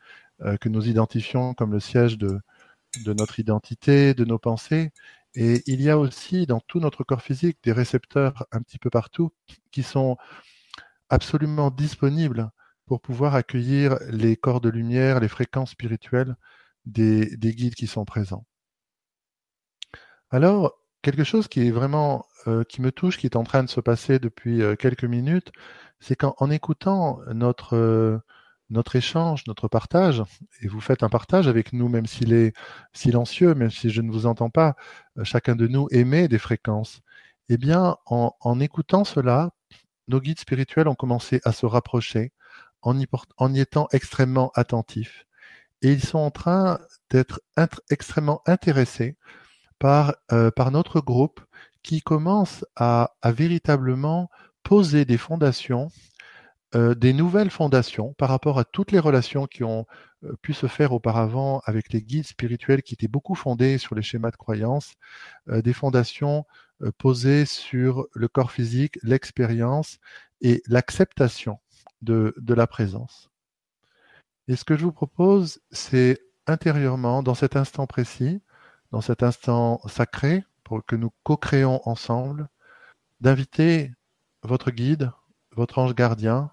euh, 0.43 0.57
que 0.57 0.69
nous 0.69 0.89
identifions 0.89 1.55
comme 1.55 1.73
le 1.73 1.81
siège 1.81 2.19
de, 2.19 2.41
notre 3.07 3.39
identité, 3.39 4.15
de 4.15 4.25
nos 4.25 4.39
pensées, 4.39 4.91
et 5.35 5.63
il 5.67 5.81
y 5.81 5.91
a 5.91 5.99
aussi 5.99 6.47
dans 6.47 6.61
tout 6.61 6.81
notre 6.81 7.05
corps 7.05 7.23
physique 7.23 7.59
des 7.63 7.73
récepteurs 7.73 8.47
un 8.53 8.61
petit 8.61 8.79
peu 8.79 8.91
partout 8.91 9.33
qui 9.71 9.83
sont 9.83 10.19
absolument 11.09 11.71
disponible 11.71 12.51
pour 12.87 13.01
pouvoir 13.01 13.35
accueillir 13.35 13.99
les 14.11 14.37
corps 14.37 14.61
de 14.61 14.69
lumière, 14.69 15.21
les 15.21 15.29
fréquences 15.29 15.71
spirituelles 15.71 16.37
des, 16.87 17.37
guides 17.39 17.75
qui 17.75 17.87
sont 17.87 18.05
présents. 18.05 18.47
Alors, 20.31 20.73
quelque 21.03 21.25
chose 21.25 21.49
qui 21.49 21.67
est 21.67 21.71
vraiment 21.71 22.27
euh, 22.47 22.65
qui 22.65 22.81
me 22.81 22.93
touche, 22.93 23.19
qui 23.19 23.27
est 23.27 23.37
en 23.37 23.45
train 23.45 23.63
de 23.63 23.71
se 23.71 23.81
passer 23.81 24.19
depuis 24.19 24.63
euh, 24.63 24.77
quelques 24.77 25.05
minutes, 25.05 25.53
c'est 26.01 26.17
qu'en 26.17 26.51
écoutant 26.51 27.21
notre 27.33 27.77
euh, 27.77 28.19
notre 28.71 28.97
échange, 28.97 29.45
notre 29.47 29.69
partage, 29.69 30.23
et 30.63 30.69
vous 30.69 30.81
faites 30.81 31.03
un 31.03 31.11
partage 31.11 31.47
avec 31.47 31.75
nous, 31.75 31.89
même 31.89 32.07
s'il 32.07 32.33
est 32.33 32.55
silencieux, 32.95 33.55
même 33.55 33.71
si 33.71 33.91
je 33.91 34.01
ne 34.01 34.11
vous 34.11 34.25
entends 34.27 34.49
pas, 34.49 34.77
chacun 35.25 35.57
de 35.57 35.67
nous 35.69 35.89
émet 35.91 36.27
des 36.27 36.39
fréquences. 36.39 37.03
Eh 37.51 37.59
bien, 37.59 37.99
en, 38.07 38.35
en 38.41 38.61
écoutant 38.61 39.05
cela, 39.05 39.51
nos 40.09 40.21
guides 40.21 40.41
spirituels 40.41 40.89
ont 40.89 40.95
commencé 40.95 41.41
à 41.45 41.53
se 41.53 41.67
rapprocher 41.67 42.33
en 42.83 42.99
y, 42.99 43.07
en 43.37 43.55
y 43.55 43.61
étant 43.61 43.89
extrêmement 43.93 44.51
attentifs. 44.55 45.27
Et 45.83 45.93
ils 45.93 46.03
sont 46.05 46.19
en 46.19 46.31
train 46.31 46.81
d'être 47.11 47.41
extrêmement 47.91 48.41
intéressés 48.47 49.17
par, 49.79 50.15
euh, 50.33 50.51
par 50.51 50.71
notre 50.71 51.01
groupe 51.01 51.41
qui 51.83 52.01
commence 52.01 52.65
à, 52.77 53.15
véritablement 53.25 54.31
poser 54.63 55.05
des 55.05 55.19
fondations, 55.19 55.91
euh, 56.75 56.95
des 56.95 57.13
nouvelles 57.13 57.51
fondations 57.51 58.15
par 58.15 58.29
rapport 58.29 58.59
à 58.59 58.65
toutes 58.65 58.93
les 58.93 59.01
relations 59.01 59.47
qui 59.47 59.65
ont 59.65 59.87
euh, 60.25 60.37
pu 60.41 60.55
se 60.55 60.69
faire 60.69 60.93
auparavant 60.93 61.61
avec 61.67 61.93
les 61.93 62.01
guides 62.01 62.27
spirituels 62.27 62.83
qui 62.83 62.95
étaient 62.95 63.09
beaucoup 63.09 63.35
fondés 63.35 63.79
sur 63.79 63.97
les 63.97 64.03
schémas 64.03 64.31
de 64.31 64.37
croyance, 64.37 64.95
des 65.49 65.73
fondations 65.73 66.45
euh, 66.83 66.91
posé 66.99 67.45
sur 67.45 68.07
le 68.13 68.29
corps 68.29 68.51
physique, 68.51 68.99
l'expérience 69.03 69.99
et 70.41 70.63
l'acceptation 70.67 71.59
de 72.01 72.35
la 72.49 72.67
présence. 72.67 73.32
Et 74.49 74.57
ce 74.57 74.65
que 74.65 74.77
je 74.77 74.85
vous 74.85 74.93
propose, 74.93 75.61
c'est 75.71 76.21
intérieurement, 76.47 77.23
dans 77.23 77.35
cet 77.35 77.57
instant 77.57 77.87
précis, 77.87 78.43
dans 78.91 79.01
cet 79.01 79.23
instant 79.23 79.81
sacré, 79.89 80.45
pour 80.65 80.85
que 80.85 80.97
nous 80.97 81.13
co-créons 81.23 81.81
ensemble, 81.89 82.49
d'inviter 83.21 83.93
votre 84.43 84.71
guide, 84.71 85.13
votre 85.53 85.79
ange 85.79 85.95
gardien, 85.95 86.51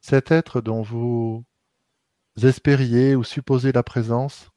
cet 0.00 0.30
être 0.30 0.60
dont 0.60 0.82
vous 0.82 1.44
espériez 2.42 3.16
ou 3.16 3.24
supposez 3.24 3.72
la 3.72 3.82
présence, 3.82 4.50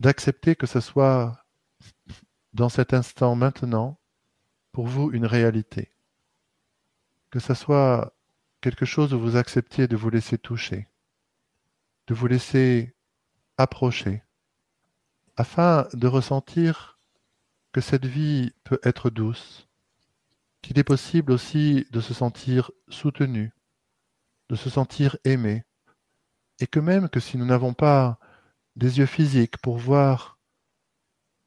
d'accepter 0.00 0.56
que 0.56 0.66
ce 0.66 0.80
soit 0.80 1.44
dans 2.52 2.68
cet 2.68 2.92
instant 2.92 3.34
maintenant, 3.34 3.98
pour 4.72 4.86
vous 4.86 5.10
une 5.12 5.26
réalité. 5.26 5.90
Que 7.30 7.38
ce 7.38 7.54
soit 7.54 8.14
quelque 8.60 8.84
chose 8.84 9.14
où 9.14 9.20
vous 9.20 9.36
acceptiez 9.36 9.88
de 9.88 9.96
vous 9.96 10.10
laisser 10.10 10.38
toucher, 10.38 10.88
de 12.06 12.14
vous 12.14 12.26
laisser 12.26 12.94
approcher, 13.58 14.22
afin 15.36 15.86
de 15.92 16.06
ressentir 16.06 16.98
que 17.72 17.80
cette 17.80 18.06
vie 18.06 18.52
peut 18.64 18.80
être 18.82 19.10
douce, 19.10 19.68
qu'il 20.62 20.78
est 20.78 20.84
possible 20.84 21.32
aussi 21.32 21.86
de 21.90 22.00
se 22.00 22.14
sentir 22.14 22.70
soutenu, 22.88 23.52
de 24.48 24.56
se 24.56 24.70
sentir 24.70 25.16
aimé, 25.24 25.64
et 26.60 26.66
que 26.66 26.80
même 26.80 27.08
que 27.08 27.20
si 27.20 27.38
nous 27.38 27.46
n'avons 27.46 27.74
pas 27.74 28.18
des 28.76 28.98
yeux 28.98 29.06
physiques 29.06 29.58
pour 29.58 29.78
voir 29.78 30.38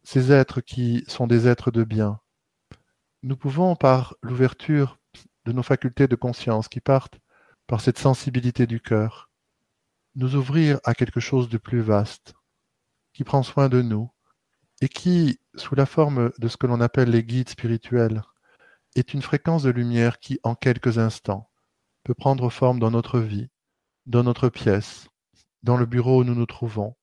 ces 0.04 0.32
êtres 0.32 0.62
qui 0.62 1.04
sont 1.08 1.28
des 1.28 1.48
êtres 1.48 1.72
de 1.72 1.84
bien, 1.84 2.20
nous 3.24 3.38
pouvons, 3.38 3.76
par 3.76 4.16
l'ouverture 4.22 5.00
de 5.46 5.52
nos 5.52 5.64
facultés 5.64 6.08
de 6.08 6.16
conscience 6.16 6.68
qui 6.68 6.80
partent 6.80 7.20
par 7.66 7.82
cette 7.82 7.98
sensibilité 7.98 8.68
du 8.68 8.80
cœur, 8.80 9.30
nous 10.16 10.36
ouvrir 10.36 10.80
à 10.84 10.94
quelque 10.94 11.20
chose 11.20 11.50
de 11.50 11.58
plus 11.58 11.82
vaste, 11.82 12.34
qui 13.14 13.24
prend 13.24 13.44
soin 13.44 13.70
de 13.70 13.82
nous, 13.82 14.10
et 14.82 14.88
qui, 14.88 15.40
sous 15.56 15.76
la 15.76 15.86
forme 15.86 16.32
de 16.38 16.48
ce 16.48 16.58
que 16.58 16.68
l'on 16.68 16.82
appelle 16.82 17.10
les 17.10 17.24
guides 17.24 17.50
spirituels, 17.50 18.22
est 18.96 19.14
une 19.14 19.22
fréquence 19.22 19.64
de 19.64 19.72
lumière 19.72 20.20
qui, 20.20 20.40
en 20.44 20.56
quelques 20.56 20.98
instants, 20.98 21.50
peut 22.04 22.14
prendre 22.14 22.50
forme 22.50 22.80
dans 22.80 22.92
notre 22.92 23.20
vie, 23.20 23.50
dans 24.06 24.24
notre 24.24 24.50
pièce, 24.50 25.10
dans 25.64 25.78
le 25.78 25.86
bureau 25.86 26.22
où 26.22 26.24
nous 26.24 26.36
nous 26.36 26.46
trouvons, 26.46 26.96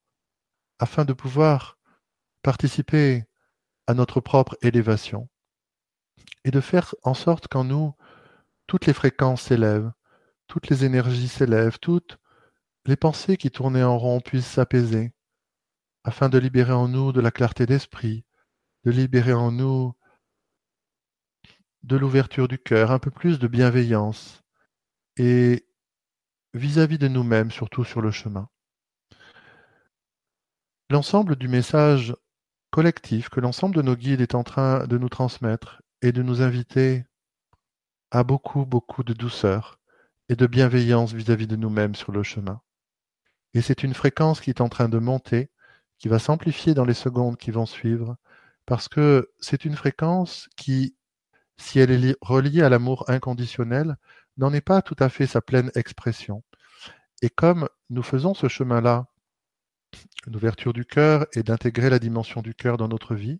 afin 0.79 1.05
de 1.05 1.13
pouvoir 1.13 1.77
participer 2.41 3.25
à 3.87 3.93
notre 3.93 4.21
propre 4.21 4.57
élévation, 4.61 5.29
et 6.45 6.51
de 6.51 6.61
faire 6.61 6.95
en 7.03 7.13
sorte 7.13 7.47
qu'en 7.47 7.63
nous, 7.63 7.93
toutes 8.67 8.85
les 8.85 8.93
fréquences 8.93 9.43
s'élèvent, 9.43 9.91
toutes 10.47 10.69
les 10.69 10.85
énergies 10.85 11.27
s'élèvent, 11.27 11.79
toutes 11.79 12.17
les 12.85 12.95
pensées 12.95 13.37
qui 13.37 13.51
tournaient 13.51 13.83
en 13.83 13.97
rond 13.97 14.19
puissent 14.19 14.47
s'apaiser, 14.47 15.13
afin 16.03 16.29
de 16.29 16.37
libérer 16.37 16.73
en 16.73 16.87
nous 16.87 17.11
de 17.11 17.21
la 17.21 17.31
clarté 17.31 17.65
d'esprit, 17.65 18.25
de 18.83 18.91
libérer 18.91 19.33
en 19.33 19.51
nous 19.51 19.93
de 21.83 21.97
l'ouverture 21.97 22.47
du 22.47 22.57
cœur, 22.57 22.91
un 22.91 22.99
peu 22.99 23.11
plus 23.11 23.39
de 23.39 23.47
bienveillance, 23.47 24.41
et 25.17 25.65
vis-à-vis 26.53 26.97
de 26.97 27.07
nous-mêmes, 27.07 27.51
surtout 27.51 27.83
sur 27.83 28.01
le 28.01 28.11
chemin. 28.11 28.49
L'ensemble 30.89 31.35
du 31.35 31.47
message 31.47 32.15
collectif 32.69 33.29
que 33.29 33.39
l'ensemble 33.39 33.75
de 33.75 33.81
nos 33.81 33.95
guides 33.95 34.21
est 34.21 34.35
en 34.35 34.43
train 34.43 34.87
de 34.87 34.97
nous 34.97 35.09
transmettre 35.09 35.81
et 36.01 36.11
de 36.11 36.23
nous 36.23 36.41
inviter 36.41 37.05
à 38.11 38.23
beaucoup, 38.23 38.65
beaucoup 38.65 39.03
de 39.03 39.13
douceur 39.13 39.79
et 40.29 40.35
de 40.35 40.47
bienveillance 40.47 41.13
vis-à-vis 41.13 41.47
de 41.47 41.55
nous-mêmes 41.55 41.95
sur 41.95 42.11
le 42.11 42.23
chemin. 42.23 42.61
Et 43.53 43.61
c'est 43.61 43.83
une 43.83 43.93
fréquence 43.93 44.41
qui 44.41 44.49
est 44.49 44.61
en 44.61 44.69
train 44.69 44.89
de 44.89 44.99
monter, 44.99 45.51
qui 45.99 46.07
va 46.07 46.19
s'amplifier 46.19 46.73
dans 46.73 46.85
les 46.85 46.93
secondes 46.93 47.37
qui 47.37 47.51
vont 47.51 47.65
suivre, 47.65 48.17
parce 48.65 48.87
que 48.87 49.31
c'est 49.39 49.65
une 49.65 49.75
fréquence 49.75 50.49
qui, 50.57 50.95
si 51.57 51.79
elle 51.79 51.91
est 51.91 52.17
reliée 52.21 52.61
à 52.61 52.69
l'amour 52.69 53.09
inconditionnel, 53.09 53.97
n'en 54.37 54.53
est 54.53 54.61
pas 54.61 54.81
tout 54.81 54.95
à 54.99 55.09
fait 55.09 55.27
sa 55.27 55.41
pleine 55.41 55.71
expression. 55.75 56.43
Et 57.21 57.29
comme 57.29 57.69
nous 57.89 58.03
faisons 58.03 58.33
ce 58.33 58.47
chemin-là, 58.47 59.07
l'ouverture 60.25 60.73
du 60.73 60.85
cœur 60.85 61.27
et 61.33 61.43
d'intégrer 61.43 61.89
la 61.89 61.99
dimension 61.99 62.41
du 62.41 62.55
cœur 62.55 62.77
dans 62.77 62.87
notre 62.87 63.15
vie, 63.15 63.39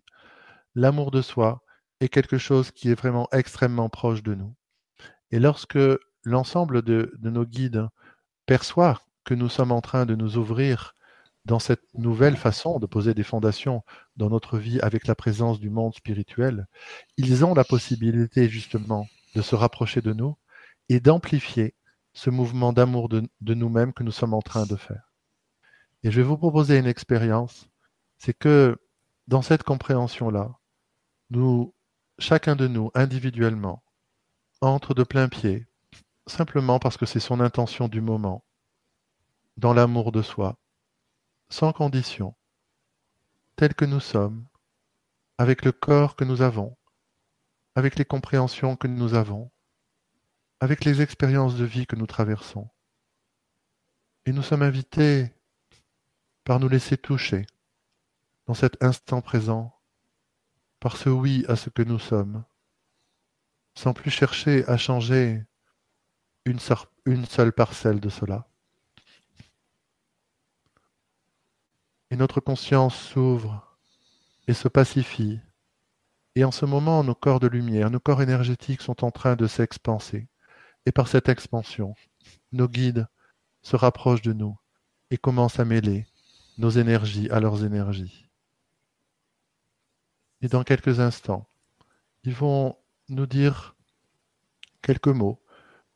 l'amour 0.74 1.10
de 1.10 1.22
soi 1.22 1.62
est 2.00 2.08
quelque 2.08 2.38
chose 2.38 2.70
qui 2.70 2.90
est 2.90 2.94
vraiment 2.94 3.28
extrêmement 3.32 3.88
proche 3.88 4.22
de 4.22 4.34
nous. 4.34 4.54
Et 5.30 5.40
lorsque 5.40 5.78
l'ensemble 6.22 6.82
de, 6.82 7.12
de 7.18 7.30
nos 7.30 7.44
guides 7.44 7.88
perçoit 8.46 9.02
que 9.24 9.34
nous 9.34 9.48
sommes 9.48 9.72
en 9.72 9.80
train 9.80 10.06
de 10.06 10.14
nous 10.14 10.36
ouvrir 10.36 10.94
dans 11.44 11.58
cette 11.58 11.82
nouvelle 11.94 12.36
façon 12.36 12.78
de 12.78 12.86
poser 12.86 13.14
des 13.14 13.22
fondations 13.22 13.82
dans 14.16 14.30
notre 14.30 14.58
vie 14.58 14.80
avec 14.80 15.06
la 15.06 15.14
présence 15.14 15.60
du 15.60 15.68
monde 15.68 15.94
spirituel, 15.94 16.66
ils 17.16 17.44
ont 17.44 17.54
la 17.54 17.64
possibilité 17.64 18.48
justement 18.48 19.06
de 19.34 19.42
se 19.42 19.54
rapprocher 19.54 20.00
de 20.00 20.12
nous 20.12 20.36
et 20.88 21.00
d'amplifier 21.00 21.74
ce 22.14 22.30
mouvement 22.30 22.72
d'amour 22.72 23.08
de, 23.08 23.28
nous-mêmes 23.40 23.92
que 23.92 24.04
nous 24.04 24.12
sommes 24.12 24.34
en 24.34 24.42
train 24.42 24.66
de 24.66 24.76
faire. 24.76 25.12
Et 26.02 26.10
je 26.10 26.20
vais 26.20 26.26
vous 26.26 26.38
proposer 26.38 26.78
une 26.78 26.86
expérience, 26.86 27.68
c'est 28.18 28.34
que 28.34 28.78
dans 29.26 29.42
cette 29.42 29.64
compréhension-là, 29.64 30.52
nous, 31.30 31.74
chacun 32.18 32.56
de 32.56 32.68
nous, 32.68 32.90
individuellement, 32.94 33.82
entre 34.60 34.94
de 34.94 35.02
plein 35.02 35.28
pied, 35.28 35.66
simplement 36.26 36.78
parce 36.78 36.96
que 36.96 37.06
c'est 37.06 37.20
son 37.20 37.40
intention 37.40 37.88
du 37.88 38.00
moment, 38.00 38.44
dans 39.56 39.72
l'amour 39.72 40.12
de 40.12 40.22
soi, 40.22 40.58
sans 41.48 41.72
condition, 41.72 42.34
tel 43.56 43.74
que 43.74 43.84
nous 43.84 44.00
sommes, 44.00 44.46
avec 45.38 45.64
le 45.64 45.72
corps 45.72 46.16
que 46.16 46.24
nous 46.24 46.42
avons, 46.42 46.76
avec 47.74 47.96
les 47.96 48.04
compréhensions 48.04 48.76
que 48.76 48.86
nous 48.86 49.14
avons, 49.14 49.50
avec 50.60 50.84
les 50.84 51.02
expériences 51.02 51.56
de 51.56 51.64
vie 51.64 51.86
que 51.86 51.96
nous 51.96 52.06
traversons. 52.06 52.68
Et 54.26 54.32
nous 54.32 54.42
sommes 54.42 54.62
invités 54.62 55.32
par 56.44 56.60
nous 56.60 56.68
laisser 56.68 56.96
toucher 56.96 57.46
dans 58.46 58.54
cet 58.54 58.82
instant 58.82 59.20
présent, 59.20 59.78
par 60.80 60.96
ce 60.96 61.08
oui 61.08 61.44
à 61.48 61.56
ce 61.56 61.70
que 61.70 61.82
nous 61.82 61.98
sommes, 61.98 62.44
sans 63.74 63.92
plus 63.92 64.10
chercher 64.10 64.66
à 64.68 64.76
changer 64.76 65.42
une, 66.44 66.58
seule 66.58 67.52
parcelle 67.52 68.00
de 68.00 68.08
cela. 68.08 68.46
Et 72.14 72.16
notre 72.16 72.38
conscience 72.38 72.94
s'ouvre 72.94 73.76
et 74.46 74.54
se 74.54 74.68
pacifie. 74.68 75.40
Et 76.36 76.44
en 76.44 76.52
ce 76.52 76.64
moment, 76.64 77.02
nos 77.02 77.16
corps 77.16 77.40
de 77.40 77.48
lumière, 77.48 77.90
nos 77.90 77.98
corps 77.98 78.22
énergétiques 78.22 78.82
sont 78.82 79.04
en 79.04 79.10
train 79.10 79.34
de 79.34 79.48
s'expanser. 79.48 80.28
Et 80.86 80.92
par 80.92 81.08
cette 81.08 81.28
expansion, 81.28 81.96
nos 82.52 82.68
guides 82.68 83.08
se 83.62 83.74
rapprochent 83.74 84.22
de 84.22 84.32
nous 84.32 84.56
et 85.10 85.16
commencent 85.16 85.58
à 85.58 85.64
mêler 85.64 86.06
nos 86.56 86.70
énergies 86.70 87.28
à 87.30 87.40
leurs 87.40 87.64
énergies. 87.64 88.28
Et 90.40 90.46
dans 90.46 90.62
quelques 90.62 91.00
instants, 91.00 91.48
ils 92.22 92.32
vont 92.32 92.76
nous 93.08 93.26
dire 93.26 93.74
quelques 94.82 95.08
mots 95.08 95.42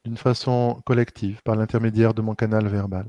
d'une 0.04 0.16
façon 0.16 0.82
collective 0.84 1.44
par 1.44 1.54
l'intermédiaire 1.54 2.12
de 2.12 2.22
mon 2.22 2.34
canal 2.34 2.66
verbal. 2.66 3.06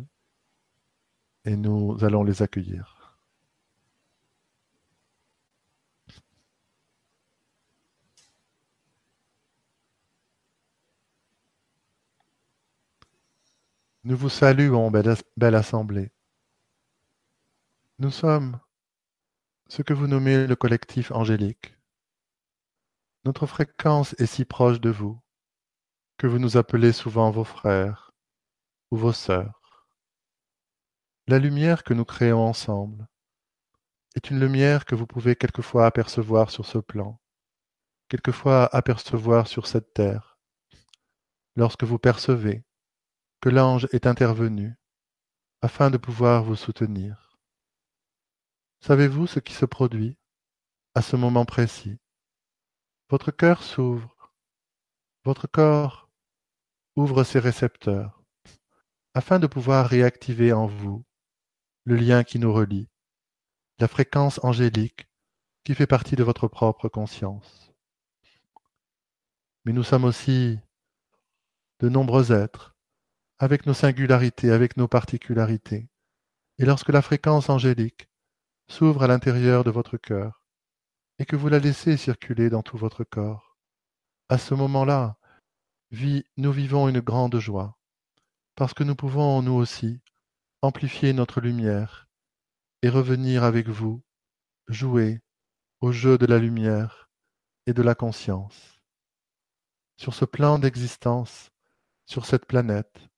Et 1.46 1.56
nous 1.56 1.98
allons 2.04 2.24
les 2.24 2.44
accueillir. 2.44 2.99
Nous 14.06 14.16
vous 14.16 14.30
saluons, 14.30 14.90
belle, 14.92 15.56
assemblée. 15.56 16.10
Nous 17.98 18.12
sommes 18.12 18.58
ce 19.68 19.82
que 19.82 19.94
vous 19.94 20.08
nommez 20.08 20.48
le 20.48 20.56
collectif 20.56 21.12
angélique. 21.12 21.76
Notre 23.26 23.46
fréquence 23.46 24.14
est 24.18 24.26
si 24.26 24.46
proche 24.46 24.80
de 24.80 24.90
vous 24.90 25.20
que 26.18 26.28
vous 26.28 26.40
nous 26.40 26.56
appelez 26.56 26.94
souvent 26.94 27.30
vos 27.30 27.44
frères 27.44 28.14
ou 28.90 28.96
vos 28.96 29.12
sœurs. 29.12 29.86
La 31.28 31.38
lumière 31.38 31.84
que 31.84 31.94
nous 31.94 32.06
créons 32.06 32.48
ensemble 32.48 33.06
est 34.16 34.30
une 34.30 34.40
lumière 34.40 34.86
que 34.86 34.96
vous 34.96 35.08
pouvez 35.08 35.36
quelquefois 35.36 35.86
apercevoir 35.86 36.52
sur 36.52 36.66
ce 36.66 36.78
plan, 36.78 37.20
quelquefois 38.08 38.74
apercevoir 38.74 39.48
sur 39.48 39.68
cette 39.68 39.94
terre, 39.94 40.40
lorsque 41.58 41.84
vous 41.84 42.00
percevez 42.00 42.64
que 43.42 43.50
l'ange 43.50 43.88
est 43.94 44.06
intervenu 44.06 44.76
afin 45.62 45.90
de 45.90 45.98
pouvoir 45.98 46.44
vous 46.44 46.56
soutenir. 46.56 47.38
Savez-vous 48.82 49.28
ce 49.28 49.40
qui 49.40 49.54
se 49.54 49.66
produit 49.66 50.18
à 50.94 51.02
ce 51.02 51.16
moment 51.16 51.46
précis? 51.46 52.00
Votre 53.10 53.32
cœur 53.32 53.64
s'ouvre, 53.64 54.34
votre 55.24 55.48
corps 55.48 56.10
ouvre 56.96 57.24
ses 57.24 57.40
récepteurs 57.40 58.22
afin 59.14 59.40
de 59.40 59.48
pouvoir 59.48 59.88
réactiver 59.88 60.54
en 60.54 60.68
vous 60.68 61.06
le 61.86 61.96
lien 61.96 62.24
qui 62.24 62.40
nous 62.40 62.54
relie, 62.54 62.90
la 63.80 63.88
fréquence 63.88 64.40
angélique 64.44 65.08
qui 65.64 65.76
fait 65.76 65.88
partie 65.88 66.16
de 66.16 66.24
votre 66.24 66.48
propre 66.48 66.90
conscience. 66.90 67.74
Mais 69.66 69.74
nous 69.74 69.84
sommes 69.84 70.04
aussi 70.04 70.60
de 71.80 71.90
nombreux 71.90 72.32
êtres 72.32 72.76
avec 73.40 73.66
nos 73.66 73.74
singularités, 73.74 74.52
avec 74.52 74.78
nos 74.78 74.88
particularités. 74.88 75.90
Et 76.58 76.66
lorsque 76.66 76.90
la 76.90 77.02
fréquence 77.02 77.50
angélique 77.50 78.10
s'ouvre 78.68 79.04
à 79.04 79.08
l'intérieur 79.08 79.64
de 79.64 79.72
votre 79.72 79.98
cœur, 79.98 80.46
et 81.18 81.26
que 81.26 81.36
vous 81.36 81.48
la 81.48 81.60
laissez 81.60 81.98
circuler 81.98 82.50
dans 82.50 82.64
tout 82.64 82.78
votre 82.78 83.04
corps, 83.04 83.58
à 84.28 84.38
ce 84.38 84.54
moment-là, 84.54 85.18
nous 86.38 86.52
vivons 86.52 86.88
une 86.88 87.00
grande 87.00 87.40
joie, 87.40 87.80
parce 88.56 88.74
que 88.74 88.84
nous 88.84 88.96
pouvons, 88.96 89.42
nous 89.42 89.54
aussi, 89.54 90.02
amplifier 90.62 91.14
notre 91.14 91.40
lumière 91.40 92.10
et 92.82 92.90
revenir 92.90 93.44
avec 93.44 93.70
vous, 93.70 94.04
jouer 94.68 95.22
au 95.80 95.92
jeu 95.94 96.18
de 96.18 96.26
la 96.26 96.38
lumière 96.40 97.10
et 97.66 97.74
de 97.74 97.82
la 97.82 97.96
conscience. 97.96 98.82
Sur 99.98 100.14
ce 100.14 100.26
plan 100.26 100.60
d'existence, 100.60 101.52
sur 102.06 102.26
cette 102.26 102.46
planète, 102.46 103.10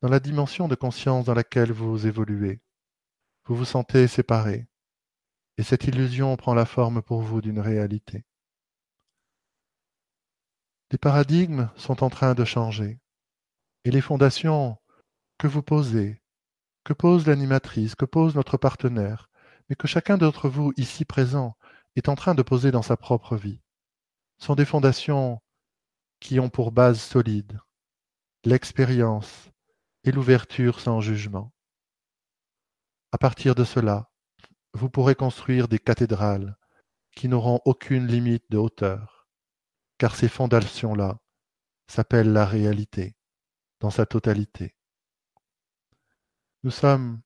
dans 0.00 0.08
la 0.08 0.20
dimension 0.20 0.68
de 0.68 0.74
conscience 0.74 1.26
dans 1.26 1.34
laquelle 1.34 1.72
vous 1.72 2.06
évoluez. 2.06 2.60
Vous 3.44 3.54
vous 3.54 3.64
sentez 3.64 4.06
séparé, 4.06 4.66
et 5.58 5.62
cette 5.62 5.84
illusion 5.84 6.36
prend 6.36 6.54
la 6.54 6.66
forme 6.66 7.02
pour 7.02 7.20
vous 7.20 7.40
d'une 7.40 7.60
réalité. 7.60 8.24
Les 10.90 10.98
paradigmes 10.98 11.70
sont 11.76 12.02
en 12.02 12.10
train 12.10 12.34
de 12.34 12.44
changer, 12.44 12.98
et 13.84 13.90
les 13.90 14.00
fondations 14.00 14.78
que 15.38 15.46
vous 15.46 15.62
posez, 15.62 16.22
que 16.84 16.92
pose 16.92 17.26
l'animatrice, 17.26 17.94
que 17.94 18.04
pose 18.04 18.34
notre 18.34 18.56
partenaire, 18.56 19.28
mais 19.68 19.76
que 19.76 19.86
chacun 19.86 20.16
d'entre 20.16 20.48
vous 20.48 20.72
ici 20.76 21.04
présent 21.04 21.56
est 21.96 22.08
en 22.08 22.14
train 22.14 22.34
de 22.34 22.42
poser 22.42 22.70
dans 22.70 22.82
sa 22.82 22.96
propre 22.96 23.36
vie, 23.36 23.60
sont 24.38 24.54
des 24.54 24.64
fondations 24.64 25.40
qui 26.20 26.40
ont 26.40 26.48
pour 26.48 26.72
base 26.72 27.00
solide 27.00 27.60
l'expérience, 28.44 29.50
et 30.04 30.12
l'ouverture 30.12 30.80
sans 30.80 31.00
jugement. 31.00 31.52
À 33.12 33.18
partir 33.18 33.54
de 33.54 33.64
cela, 33.64 34.10
vous 34.72 34.88
pourrez 34.88 35.14
construire 35.14 35.68
des 35.68 35.78
cathédrales 35.78 36.56
qui 37.16 37.28
n'auront 37.28 37.60
aucune 37.64 38.06
limite 38.06 38.44
de 38.50 38.58
hauteur, 38.58 39.28
car 39.98 40.14
ces 40.14 40.28
fondations-là 40.28 41.18
s'appellent 41.88 42.32
la 42.32 42.46
réalité 42.46 43.16
dans 43.80 43.90
sa 43.90 44.06
totalité. 44.06 44.76
Nous 46.62 46.70
sommes 46.70 47.20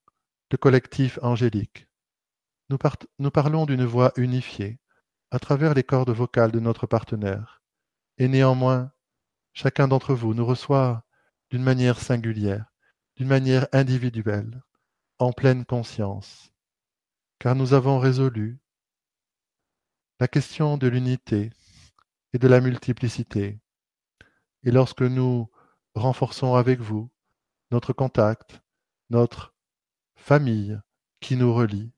le 0.51 0.57
collectif 0.57 1.18
angélique, 1.20 1.89
Nous, 2.70 2.79
nous 3.18 3.31
parlons 3.33 3.66
d'une 3.66 3.85
voix 3.85 4.12
unifiée 4.16 4.79
à 5.33 5.41
travers 5.41 5.75
les 5.75 5.83
cordes 5.83 6.11
vocales 6.11 6.53
de 6.53 6.61
notre 6.61 6.87
partenaire, 6.87 7.61
et 8.18 8.29
néanmoins, 8.29 8.93
chacun 9.53 9.89
d'entre 9.89 10.14
vous 10.14 10.33
nous 10.33 10.47
reçoit 10.47 11.04
d'une 11.55 11.63
manière 11.63 12.01
singulière, 12.01 12.67
d'une 13.15 13.29
manière 13.29 13.69
individuelle, 13.71 14.61
en 15.21 15.31
pleine 15.31 15.65
conscience, 15.65 16.51
car 17.39 17.55
nous 17.55 17.75
avons 17.75 18.01
résolu 18.01 18.59
la 20.19 20.27
question 20.27 20.79
de 20.79 20.89
l'unité 20.89 21.53
et 22.33 22.41
de 22.41 22.49
la 22.49 22.61
multiplicité. 22.61 23.61
Et 24.65 24.73
lorsque 24.73 25.03
nous 25.03 25.49
renforçons 25.95 26.57
avec 26.57 26.81
vous 26.81 27.09
notre 27.71 27.93
contact, 27.93 28.61
notre 29.09 29.55
famille 30.17 30.77
qui 31.21 31.37
nous 31.37 31.55
relie, 31.55 31.93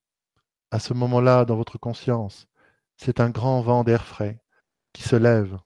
à 0.71 0.79
ce 0.79 0.93
moment-là 0.93 1.47
dans 1.47 1.57
votre 1.57 1.79
conscience, 1.79 2.47
c'est 2.99 3.21
un 3.21 3.31
grand 3.31 3.63
vent 3.63 3.85
d'air 3.85 4.05
frais 4.05 4.39
qui 4.93 5.03
se 5.03 5.17
lève, 5.17 5.57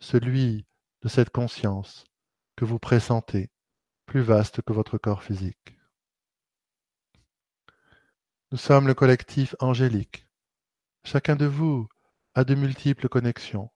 celui 0.00 0.66
de 1.02 1.08
cette 1.08 1.30
conscience 1.30 2.07
que 2.58 2.64
vous 2.64 2.80
pressentez, 2.80 3.52
plus 4.04 4.20
vaste 4.20 4.62
que 4.62 4.72
votre 4.72 4.98
corps 4.98 5.22
physique. 5.22 5.78
Nous 8.50 8.58
sommes 8.58 8.88
le 8.88 8.94
collectif 8.94 9.54
angélique. 9.60 10.26
Chacun 11.04 11.36
de 11.36 11.46
vous 11.46 11.88
a 12.34 12.42
de 12.42 12.56
multiples 12.56 13.08
connexions 13.08 13.70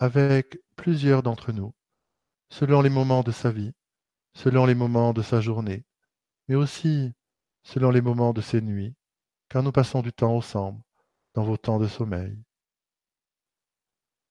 avec 0.00 0.58
plusieurs 0.76 1.22
d'entre 1.22 1.50
nous, 1.52 1.74
selon 2.50 2.82
les 2.82 2.90
moments 2.90 3.22
de 3.22 3.32
sa 3.32 3.50
vie, 3.50 3.72
selon 4.34 4.66
les 4.66 4.74
moments 4.74 5.14
de 5.14 5.22
sa 5.22 5.40
journée, 5.40 5.86
mais 6.48 6.56
aussi 6.56 7.14
selon 7.62 7.90
les 7.90 8.02
moments 8.02 8.34
de 8.34 8.42
ses 8.42 8.60
nuits, 8.60 8.94
car 9.48 9.62
nous 9.62 9.72
passons 9.72 10.02
du 10.02 10.12
temps 10.12 10.36
ensemble 10.36 10.82
dans 11.32 11.44
vos 11.44 11.56
temps 11.56 11.78
de 11.78 11.88
sommeil. 11.88 12.38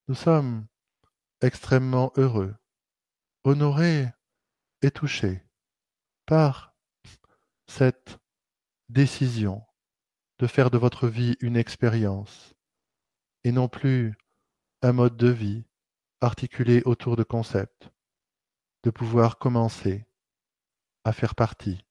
Nous 0.07 0.15
sommes 0.15 0.67
extrêmement 1.41 2.13
heureux, 2.17 2.53
honorés 3.44 4.08
et 4.82 4.91
touchés 4.91 5.44
par 6.26 6.76
cette 7.68 8.20
décision 8.89 9.64
de 10.39 10.48
faire 10.48 10.72
de 10.72 10.78
votre 10.78 11.08
vie 11.08 11.36
une 11.41 11.58
expérience 11.58 12.54
et 13.44 13.52
non 13.52 13.68
plus 13.68 14.18
un 14.82 14.94
mode 14.94 15.18
de 15.18 15.30
vie 15.30 15.66
articulé 16.22 16.82
autour 16.86 17.16
de 17.16 17.24
concepts, 17.24 17.89
de 18.84 18.89
pouvoir 18.89 19.38
commencer 19.38 20.06
à 21.04 21.14
faire 21.14 21.36
partie 21.36 21.86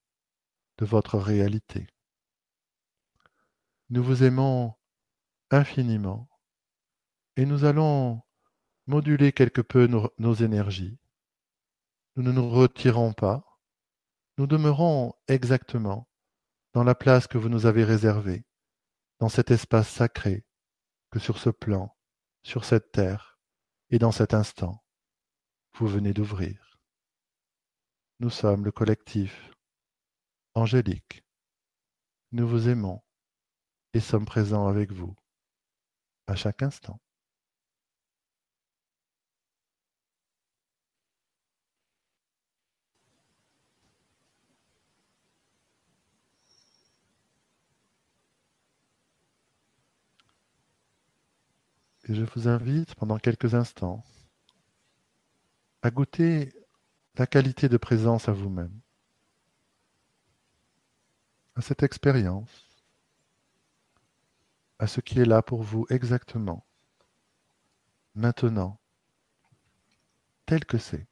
de 0.77 0.85
votre 0.85 1.17
réalité. 1.17 1.87
Nous 3.89 4.03
vous 4.03 4.23
aimons 4.23 4.73
infiniment 5.51 6.27
et 7.35 7.45
nous 7.45 7.63
allons 7.63 8.21
moduler 8.87 9.31
quelque 9.31 9.61
peu 9.61 9.87
nos 10.17 10.33
énergies. 10.33 10.97
Nous 12.15 12.23
ne 12.23 12.31
nous 12.31 12.49
retirons 12.49 13.13
pas, 13.13 13.43
nous 14.37 14.47
demeurons 14.47 15.13
exactement 15.27 16.07
dans 16.73 16.83
la 16.83 16.95
place 16.95 17.27
que 17.27 17.37
vous 17.37 17.49
nous 17.49 17.65
avez 17.65 17.83
réservée, 17.83 18.45
dans 19.19 19.29
cet 19.29 19.51
espace 19.51 19.89
sacré 19.89 20.45
que 21.11 21.19
sur 21.19 21.37
ce 21.37 21.49
plan, 21.49 21.95
sur 22.43 22.65
cette 22.65 22.91
terre 22.91 23.39
et 23.89 23.99
dans 23.99 24.11
cet 24.11 24.33
instant, 24.33 24.83
vous 25.75 25.87
venez 25.87 26.13
d'ouvrir. 26.13 26.79
Nous 28.19 28.29
sommes 28.29 28.65
le 28.65 28.71
collectif 28.71 29.51
angélique. 30.53 31.23
Nous 32.31 32.47
vous 32.47 32.69
aimons 32.69 33.03
et 33.93 33.99
sommes 33.99 34.25
présents 34.25 34.67
avec 34.67 34.91
vous 34.91 35.15
à 36.27 36.35
chaque 36.35 36.63
instant. 36.63 36.99
Et 52.05 52.13
je 52.13 52.23
vous 52.23 52.47
invite 52.47 52.95
pendant 52.95 53.17
quelques 53.17 53.55
instants 53.55 54.03
à 55.81 55.91
goûter 55.91 56.53
la 57.15 57.27
qualité 57.27 57.69
de 57.69 57.77
présence 57.77 58.27
à 58.27 58.31
vous-même, 58.31 58.79
à 61.55 61.61
cette 61.61 61.83
expérience 61.83 62.73
à 64.83 64.87
ce 64.87 64.99
qui 64.99 65.19
est 65.19 65.25
là 65.25 65.41
pour 65.41 65.63
vous 65.63 65.85
exactement, 65.89 66.65
maintenant, 68.15 68.79
tel 70.45 70.65
que 70.65 70.77
c'est. 70.77 71.07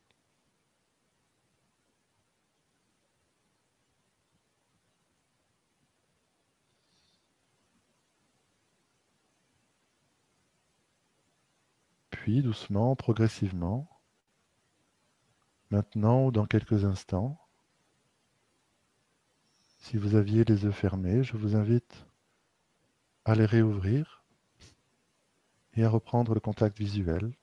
Puis 12.22 12.44
doucement, 12.44 12.96
progressivement, 12.96 13.90
maintenant 15.72 16.26
ou 16.26 16.32
dans 16.32 16.46
quelques 16.46 16.86
instants, 16.86 17.40
si 19.80 19.98
vous 19.98 20.14
aviez 20.14 20.44
les 20.44 20.62
yeux 20.66 20.72
fermés, 20.72 21.24
je 21.24 21.36
vous 21.36 21.56
invite 21.56 22.06
à 23.26 23.34
les 23.34 23.48
réouvrir 23.48 24.24
et 25.74 25.84
à 25.84 25.90
reprendre 25.90 26.36
le 26.36 26.40
contact 26.40 26.78
visuel 26.78 27.34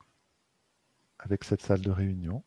avec 1.18 1.42
cette 1.42 1.60
salle 1.60 1.80
de 1.80 1.90
réunion. 1.90 2.44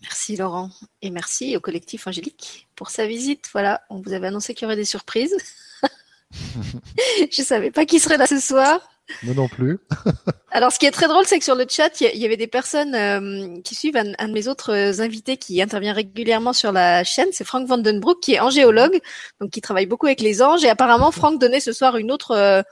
Merci 0.00 0.36
Laurent 0.36 0.70
et 1.02 1.10
merci 1.10 1.58
au 1.58 1.60
collectif 1.60 2.06
Angélique 2.06 2.68
pour 2.74 2.88
sa 2.88 3.06
visite. 3.06 3.50
Voilà, 3.52 3.84
on 3.90 4.00
vous 4.00 4.14
avait 4.14 4.28
annoncé 4.28 4.54
qu'il 4.54 4.62
y 4.62 4.66
aurait 4.66 4.76
des 4.76 4.86
surprises. 4.86 5.36
Je 7.30 7.42
savais 7.42 7.70
pas 7.70 7.84
qui 7.86 7.98
serait 7.98 8.18
là 8.18 8.26
ce 8.26 8.40
soir. 8.40 8.80
Moi 9.22 9.34
non 9.34 9.48
plus. 9.48 9.78
Alors, 10.50 10.72
ce 10.72 10.78
qui 10.78 10.86
est 10.86 10.90
très 10.90 11.06
drôle, 11.06 11.24
c'est 11.26 11.38
que 11.38 11.44
sur 11.44 11.54
le 11.54 11.66
chat, 11.68 12.00
il 12.00 12.18
y 12.18 12.24
avait 12.24 12.36
des 12.36 12.46
personnes 12.46 12.94
euh, 12.94 13.60
qui 13.62 13.74
suivent 13.74 13.96
un, 13.96 14.28
de 14.28 14.32
mes 14.32 14.48
autres 14.48 14.72
euh, 14.72 15.00
invités 15.00 15.36
qui 15.36 15.62
intervient 15.62 15.92
régulièrement 15.92 16.52
sur 16.52 16.72
la 16.72 17.04
chaîne. 17.04 17.28
C'est 17.30 17.44
Frank 17.44 17.68
Vandenbroek, 17.68 18.20
qui 18.20 18.34
est 18.34 18.40
angéologue, 18.40 18.98
donc 19.40 19.50
qui 19.50 19.60
travaille 19.60 19.86
beaucoup 19.86 20.06
avec 20.06 20.20
les 20.20 20.42
anges. 20.42 20.64
Et 20.64 20.68
apparemment, 20.68 21.10
Frank 21.12 21.38
donnait 21.40 21.60
ce 21.60 21.72
soir 21.72 21.96
une 21.96 22.10
autre 22.10 22.32
euh, 22.32 22.62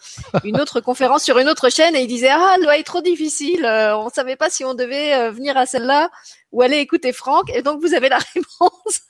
une 0.42 0.61
autre 0.61 0.80
conférence 0.80 1.22
sur 1.22 1.38
une 1.38 1.48
autre 1.48 1.68
chaîne 1.68 1.94
et 1.94 2.00
il 2.00 2.09
disait 2.09 2.30
ah, 2.30 2.57
doit 2.61 2.78
être 2.78 2.86
trop 2.86 3.02
difficile. 3.02 3.64
on 3.64 4.09
savait 4.09 4.36
pas 4.36 4.50
si 4.50 4.64
on 4.64 4.74
devait 4.74 5.30
venir 5.30 5.57
à 5.57 5.66
celle-là 5.66 6.11
ou 6.52 6.62
aller 6.62 6.78
écouter 6.78 7.12
Frank. 7.12 7.48
Et 7.55 7.62
donc, 7.62 7.80
vous 7.80 7.94
avez 7.94 8.09
la 8.09 8.18
réponse. 8.34 9.02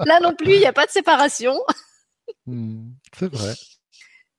Là 0.00 0.20
non 0.20 0.34
plus, 0.34 0.54
il 0.54 0.60
n'y 0.60 0.66
a 0.66 0.72
pas 0.72 0.86
de 0.86 0.90
séparation. 0.90 1.54
Hmm, 2.50 2.92
c'est 3.16 3.32
vrai. 3.32 3.54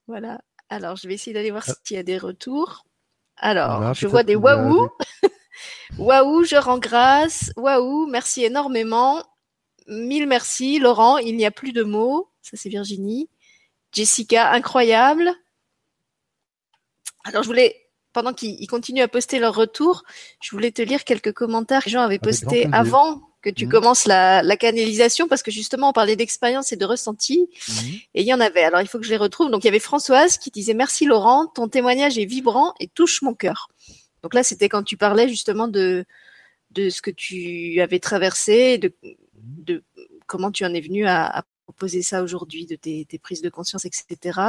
Voilà. 0.07 0.41
Alors, 0.67 0.97
je 0.97 1.07
vais 1.07 1.13
essayer 1.13 1.33
d'aller 1.33 1.51
voir 1.51 1.63
s'il 1.63 1.95
y 1.95 1.99
a 1.99 2.03
des 2.03 2.17
retours. 2.17 2.83
Alors, 3.37 3.93
je 3.93 4.07
vois 4.07 4.23
des 4.23 4.35
waouh. 4.35 4.89
waouh, 5.97 6.43
je 6.43 6.57
rends 6.57 6.79
grâce. 6.79 7.53
Waouh, 7.55 8.07
merci 8.07 8.43
énormément. 8.43 9.23
Mille 9.87 10.27
merci. 10.27 10.79
Laurent, 10.79 11.17
il 11.17 11.37
n'y 11.37 11.45
a 11.45 11.51
plus 11.51 11.71
de 11.71 11.83
mots. 11.83 12.29
Ça, 12.41 12.57
c'est 12.57 12.67
Virginie. 12.67 13.29
Jessica, 13.93 14.51
incroyable. 14.51 15.31
Alors, 17.23 17.43
je 17.43 17.47
voulais, 17.47 17.89
pendant 18.11 18.33
qu'ils 18.33 18.67
continuent 18.67 19.03
à 19.03 19.07
poster 19.07 19.39
leur 19.39 19.55
retour, 19.55 20.03
je 20.41 20.51
voulais 20.51 20.71
te 20.71 20.81
lire 20.81 21.05
quelques 21.05 21.31
commentaires 21.31 21.83
que 21.83 21.85
les 21.85 21.93
gens 21.93 22.01
avaient 22.01 22.19
postés 22.19 22.67
avant 22.73 23.30
que 23.41 23.49
tu 23.49 23.65
mmh. 23.65 23.69
commences 23.69 24.05
la, 24.05 24.43
la, 24.43 24.57
canalisation 24.57 25.27
parce 25.27 25.43
que 25.43 25.51
justement 25.51 25.89
on 25.89 25.93
parlait 25.93 26.15
d'expérience 26.15 26.71
et 26.71 26.75
de 26.75 26.85
ressenti 26.85 27.49
mmh. 27.67 27.87
et 28.13 28.21
il 28.21 28.27
y 28.27 28.33
en 28.33 28.39
avait. 28.39 28.63
Alors 28.63 28.81
il 28.81 28.87
faut 28.87 28.99
que 28.99 29.05
je 29.05 29.09
les 29.09 29.17
retrouve. 29.17 29.49
Donc 29.49 29.63
il 29.63 29.67
y 29.67 29.69
avait 29.69 29.79
Françoise 29.79 30.37
qui 30.37 30.51
disait 30.51 30.73
merci 30.73 31.05
Laurent, 31.05 31.47
ton 31.47 31.67
témoignage 31.67 32.17
est 32.17 32.25
vibrant 32.25 32.73
et 32.79 32.87
touche 32.87 33.21
mon 33.21 33.33
cœur. 33.33 33.69
Donc 34.23 34.33
là 34.33 34.43
c'était 34.43 34.69
quand 34.69 34.83
tu 34.83 34.97
parlais 34.97 35.27
justement 35.27 35.67
de 35.67 36.05
de 36.71 36.89
ce 36.89 37.01
que 37.01 37.11
tu 37.11 37.81
avais 37.81 37.99
traversé, 37.99 38.77
de, 38.77 38.93
de 39.33 39.83
comment 40.25 40.51
tu 40.51 40.63
en 40.63 40.73
es 40.73 40.81
venu 40.81 41.05
à, 41.05 41.39
à 41.39 41.43
proposer 41.65 42.01
ça 42.01 42.23
aujourd'hui, 42.23 42.65
de 42.65 42.75
tes, 42.75 43.05
tes, 43.05 43.17
prises 43.17 43.41
de 43.41 43.49
conscience, 43.49 43.85
etc. 43.85 44.39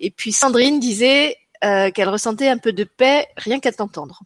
Et 0.00 0.10
puis 0.10 0.32
Sandrine 0.32 0.80
disait 0.80 1.36
euh, 1.64 1.90
qu'elle 1.90 2.08
ressentait 2.08 2.48
un 2.48 2.58
peu 2.58 2.72
de 2.72 2.84
paix 2.84 3.26
rien 3.36 3.60
qu'à 3.60 3.72
t'entendre. 3.72 4.22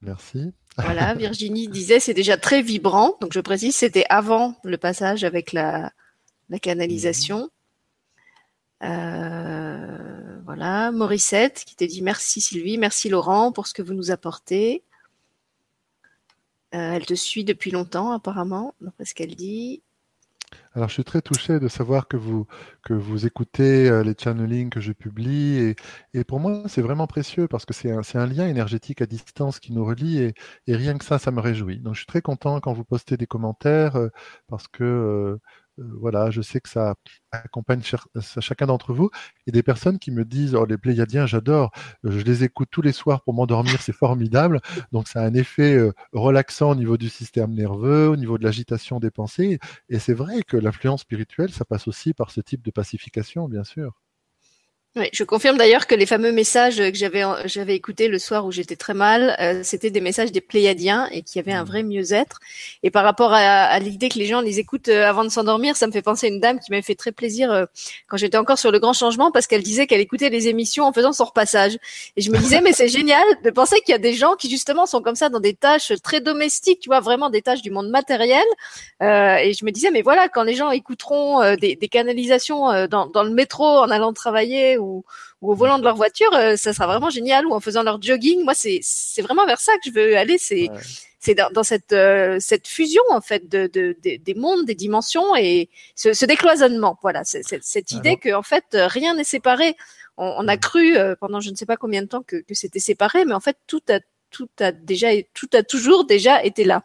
Merci. 0.00 0.52
Voilà, 0.78 1.14
Virginie 1.14 1.68
disait 1.68 2.00
c'est 2.00 2.14
déjà 2.14 2.36
très 2.36 2.62
vibrant. 2.62 3.16
Donc 3.20 3.32
je 3.32 3.40
précise, 3.40 3.74
c'était 3.74 4.06
avant 4.08 4.54
le 4.62 4.78
passage 4.78 5.24
avec 5.24 5.52
la, 5.52 5.92
la 6.48 6.58
canalisation. 6.58 7.50
Euh, 8.84 10.38
voilà, 10.44 10.92
Morissette 10.92 11.64
qui 11.66 11.74
te 11.74 11.84
dit 11.84 12.00
merci 12.00 12.40
Sylvie, 12.40 12.78
merci 12.78 13.08
Laurent 13.08 13.50
pour 13.50 13.66
ce 13.66 13.74
que 13.74 13.82
vous 13.82 13.94
nous 13.94 14.10
apportez. 14.12 14.84
elle 16.70 17.06
te 17.06 17.14
suit 17.14 17.44
depuis 17.44 17.70
longtemps, 17.70 18.12
apparemment, 18.12 18.74
d'après 18.80 19.04
ce 19.04 19.14
qu'elle 19.14 19.34
dit. 19.34 19.82
Alors, 20.74 20.88
je 20.88 20.94
suis 20.94 21.04
très 21.04 21.20
touché 21.22 21.58
de 21.60 21.68
savoir 21.68 22.08
que 22.08 22.16
vous, 22.16 22.46
que 22.84 22.94
vous 22.94 23.26
écoutez 23.26 23.88
euh, 23.88 24.02
les 24.02 24.14
channelings 24.18 24.70
que 24.70 24.80
je 24.80 24.92
publie. 24.92 25.74
Et, 26.14 26.24
pour 26.24 26.40
moi, 26.40 26.62
c'est 26.66 26.82
vraiment 26.82 27.06
précieux 27.06 27.48
parce 27.48 27.64
que 27.66 27.74
c'est 27.74 27.90
un, 27.90 28.26
lien 28.26 28.46
énergétique 28.48 29.02
à 29.02 29.06
distance 29.06 29.60
qui 29.60 29.72
nous 29.72 29.84
relie. 29.84 30.18
Et, 30.18 30.34
rien 30.68 30.96
que 30.98 31.04
ça, 31.04 31.18
ça 31.18 31.30
me 31.30 31.40
réjouit. 31.40 31.80
Donc, 31.80 31.94
je 31.94 32.00
suis 32.00 32.06
très 32.06 32.22
content 32.22 32.60
quand 32.60 32.72
vous 32.72 32.84
postez 32.84 33.16
des 33.16 33.26
commentaires 33.26 33.96
euh, 33.96 34.08
parce 34.48 34.68
que 34.68 34.84
euh, 34.84 35.38
voilà, 35.78 36.30
je 36.30 36.42
sais 36.42 36.60
que 36.60 36.68
ça 36.68 36.94
accompagne 37.32 37.82
chacun 38.40 38.66
d'entre 38.66 38.92
vous. 38.92 39.10
Et 39.46 39.52
des 39.52 39.62
personnes 39.62 39.98
qui 39.98 40.10
me 40.10 40.24
disent, 40.24 40.54
oh, 40.54 40.64
les 40.66 40.78
Pléiadiens, 40.78 41.26
j'adore, 41.26 41.70
euh, 42.04 42.10
je 42.10 42.20
les 42.24 42.44
écoute 42.44 42.68
tous 42.70 42.82
les 42.82 42.92
soirs 42.92 43.22
pour 43.22 43.34
m'endormir, 43.34 43.80
c'est 43.82 43.92
formidable. 43.92 44.60
Donc 44.92 45.08
ça 45.08 45.20
a 45.22 45.26
un 45.26 45.34
effet 45.34 45.74
euh, 45.76 45.92
relaxant 46.12 46.70
au 46.72 46.74
niveau 46.74 46.96
du 46.96 47.08
système 47.08 47.54
nerveux, 47.54 48.08
au 48.08 48.16
niveau 48.16 48.38
de 48.38 48.44
l'agitation 48.44 49.00
des 49.00 49.10
pensées. 49.10 49.58
Et 49.88 49.98
c'est 49.98 50.14
vrai 50.14 50.42
que 50.42 50.56
l'influence 50.56 51.02
spirituelle, 51.02 51.50
ça 51.52 51.64
passe 51.64 51.88
aussi 51.88 52.14
par 52.14 52.30
ce 52.30 52.40
type 52.40 52.62
de 52.62 52.70
pacification, 52.70 53.48
bien 53.48 53.64
sûr. 53.64 53.92
Oui, 54.96 55.10
je 55.12 55.22
confirme 55.22 55.58
d'ailleurs 55.58 55.86
que 55.86 55.94
les 55.94 56.06
fameux 56.06 56.32
messages 56.32 56.78
que 56.78 56.94
j'avais 56.94 57.22
j'avais 57.44 57.76
écoutés 57.76 58.08
le 58.08 58.18
soir 58.18 58.46
où 58.46 58.50
j'étais 58.50 58.74
très 58.74 58.94
mal, 58.94 59.36
euh, 59.38 59.60
c'était 59.62 59.90
des 59.90 60.00
messages 60.00 60.32
des 60.32 60.40
Pléiadiens 60.40 61.08
et 61.12 61.20
qui 61.20 61.38
avaient 61.38 61.52
un 61.52 61.62
mmh. 61.62 61.66
vrai 61.66 61.82
mieux-être. 61.82 62.40
Et 62.82 62.90
par 62.90 63.04
rapport 63.04 63.34
à, 63.34 63.38
à 63.38 63.78
l'idée 63.80 64.08
que 64.08 64.18
les 64.18 64.24
gens 64.24 64.40
les 64.40 64.58
écoutent 64.58 64.88
euh, 64.88 65.06
avant 65.06 65.24
de 65.24 65.28
s'endormir, 65.28 65.76
ça 65.76 65.86
me 65.86 65.92
fait 65.92 66.00
penser 66.00 66.26
à 66.26 66.30
une 66.30 66.40
dame 66.40 66.58
qui 66.58 66.70
m'avait 66.70 66.82
fait 66.82 66.94
très 66.94 67.12
plaisir 67.12 67.52
euh, 67.52 67.66
quand 68.08 68.16
j'étais 68.16 68.38
encore 68.38 68.58
sur 68.58 68.72
le 68.72 68.78
Grand 68.78 68.94
Changement 68.94 69.30
parce 69.30 69.46
qu'elle 69.46 69.62
disait 69.62 69.86
qu'elle 69.86 70.00
écoutait 70.00 70.30
les 70.30 70.48
émissions 70.48 70.84
en 70.84 70.92
faisant 70.94 71.12
son 71.12 71.26
repassage. 71.26 71.76
Et 72.16 72.22
je 72.22 72.30
me 72.30 72.38
disais 72.38 72.62
mais 72.62 72.72
c'est 72.72 72.88
génial 72.88 73.24
de 73.44 73.50
penser 73.50 73.76
qu'il 73.82 73.92
y 73.92 73.94
a 73.94 73.98
des 73.98 74.14
gens 74.14 74.36
qui 74.36 74.48
justement 74.48 74.86
sont 74.86 75.02
comme 75.02 75.16
ça 75.16 75.28
dans 75.28 75.40
des 75.40 75.54
tâches 75.54 75.92
très 76.02 76.22
domestiques, 76.22 76.80
tu 76.80 76.88
vois 76.88 77.00
vraiment 77.00 77.28
des 77.28 77.42
tâches 77.42 77.62
du 77.62 77.70
monde 77.70 77.90
matériel. 77.90 78.46
et 79.00 79.52
je 79.52 79.64
me 79.66 79.70
disais 79.70 79.90
mais 79.90 80.02
voilà 80.02 80.28
quand 80.30 80.44
les 80.44 80.54
gens 80.54 80.70
écouteront 80.70 81.54
des, 81.56 81.76
des, 81.76 81.88
canalisations 81.88 82.86
dans, 82.86 83.06
dans 83.06 83.22
le 83.22 83.30
métro 83.30 83.64
en 83.64 83.90
allant 83.90 84.14
travailler 84.14 84.77
ou, 84.78 85.04
au 85.40 85.54
volant 85.54 85.78
de 85.78 85.84
leur 85.84 85.96
voiture, 85.96 86.32
euh, 86.34 86.56
ça 86.56 86.72
sera 86.72 86.86
vraiment 86.86 87.10
génial. 87.10 87.46
Ou 87.46 87.54
en 87.54 87.60
faisant 87.60 87.82
leur 87.82 88.00
jogging. 88.00 88.44
Moi, 88.44 88.54
c'est 88.54 88.80
c'est 88.82 89.22
vraiment 89.22 89.46
vers 89.46 89.60
ça 89.60 89.72
que 89.74 89.90
je 89.90 89.92
veux 89.92 90.16
aller. 90.16 90.38
C'est 90.38 90.68
c'est 91.20 91.34
dans, 91.34 91.64
cette 91.64 91.92
euh, 91.92 92.38
cette 92.40 92.68
fusion 92.68 93.02
en 93.10 93.20
fait 93.20 93.48
de, 93.48 93.66
de, 93.66 93.96
des 94.02 94.34
mondes, 94.34 94.64
des 94.64 94.74
dimensions 94.74 95.34
et 95.36 95.68
ce, 95.96 96.24
décloisonnement. 96.24 96.98
Voilà, 97.02 97.24
c'est 97.24 97.42
cette 97.62 97.92
idée 97.92 98.16
que 98.16 98.32
en 98.34 98.42
fait 98.42 98.64
rien 98.72 99.14
n'est 99.14 99.24
séparé. 99.24 99.76
On, 100.16 100.48
a 100.48 100.56
cru 100.56 100.96
euh, 100.96 101.14
pendant 101.20 101.40
je 101.40 101.50
ne 101.50 101.54
sais 101.54 101.66
pas 101.66 101.76
combien 101.76 102.02
de 102.02 102.08
temps 102.08 102.22
que, 102.22 102.36
que 102.36 102.54
c'était 102.54 102.80
séparé, 102.80 103.24
mais 103.24 103.34
en 103.34 103.40
fait 103.40 103.56
tout 103.66 103.82
a 103.88 104.00
tout 104.30 104.48
a 104.60 104.72
déjà 104.72 105.08
tout 105.34 105.48
a 105.52 105.62
toujours 105.62 106.04
déjà 106.06 106.42
été 106.44 106.64
là. 106.64 106.82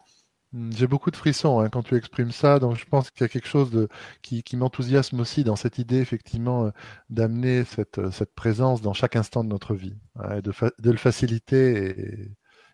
Hmm, 0.54 0.72
j'ai 0.72 0.86
beaucoup 0.86 1.10
de 1.10 1.16
frissons 1.16 1.60
hein, 1.60 1.70
quand 1.70 1.82
tu 1.82 1.96
exprimes 1.96 2.32
ça, 2.32 2.60
donc 2.60 2.78
je 2.78 2.86
pense 2.86 3.10
qu'il 3.10 3.22
y 3.22 3.24
a 3.24 3.28
quelque 3.28 3.48
chose 3.48 3.72
de, 3.72 3.88
qui, 4.22 4.44
qui 4.44 4.56
m'enthousiasme 4.56 5.20
aussi 5.20 5.44
dans 5.44 5.56
cette 5.56 5.80
idée 5.80 5.98
effectivement 5.98 6.68
euh, 6.68 6.70
d'amener 7.10 7.64
cette, 7.66 7.98
euh, 7.98 8.12
cette, 8.12 8.36
présence 8.36 8.82
dans 8.82 8.94
chaque 8.94 9.16
instant 9.16 9.44
de 9.44 9.50
notre 9.50 9.74
vie, 9.74 9.96
hein, 10.16 10.42
de, 10.42 10.54
de, 10.80 10.92
le 10.92 10.98
faciliter, 10.98 12.30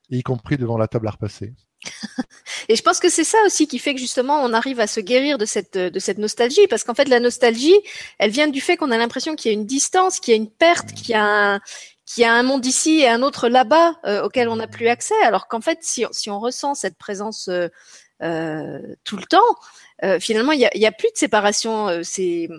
et, 0.09 0.17
y 0.17 0.23
compris 0.23 0.57
devant 0.57 0.77
la 0.77 0.89
table 0.89 1.07
à 1.07 1.11
repasser. 1.11 1.53
et 2.67 2.75
je 2.75 2.81
pense 2.81 2.99
que 2.99 3.09
c'est 3.09 3.23
ça 3.23 3.37
aussi 3.45 3.65
qui 3.65 3.79
fait 3.79 3.93
que 3.93 4.01
justement 4.01 4.43
on 4.43 4.51
arrive 4.51 4.81
à 4.81 4.87
se 4.87 4.99
guérir 4.99 5.37
de 5.37 5.45
cette 5.45 5.77
de 5.77 5.99
cette 5.99 6.17
nostalgie 6.17 6.67
parce 6.69 6.83
qu'en 6.83 6.93
fait 6.93 7.07
la 7.07 7.21
nostalgie 7.21 7.77
elle 8.17 8.31
vient 8.31 8.49
du 8.49 8.59
fait 8.59 8.75
qu'on 8.75 8.91
a 8.91 8.97
l'impression 8.97 9.37
qu'il 9.37 9.49
y 9.49 9.55
a 9.55 9.57
une 9.57 9.65
distance, 9.65 10.19
qu'il 10.19 10.33
y 10.33 10.37
a 10.37 10.37
une 10.37 10.51
perte, 10.51 10.91
qu'il 10.91 11.11
y 11.11 11.13
a 11.13 11.53
un, 11.53 11.61
qu'il 12.09 12.23
y 12.23 12.25
a 12.25 12.33
un 12.33 12.41
monde 12.41 12.65
ici 12.65 13.01
et 13.01 13.07
un 13.07 13.21
autre 13.21 13.49
là-bas 13.49 13.93
euh, 14.05 14.23
auquel 14.23 14.49
on 14.49 14.55
n'a 14.55 14.67
plus 14.67 14.87
accès, 14.87 15.13
alors 15.23 15.47
qu'en 15.47 15.61
fait, 15.61 15.79
si, 15.81 16.05
si, 16.11 16.31
on 16.31 16.39
ressent 16.39 16.73
cette 16.73 16.97
présence 16.97 17.49
euh, 17.49 17.67
euh 18.23 18.79
tout 19.03 19.15
le 19.15 19.25
temps, 19.25 19.55
euh, 20.03 20.19
finalement, 20.19 20.51
il 20.51 20.57
n'y 20.57 20.85
a, 20.85 20.89
a, 20.89 20.91
plus 20.91 21.11
de 21.11 21.17
séparation. 21.17 22.01
c'est 22.03 22.49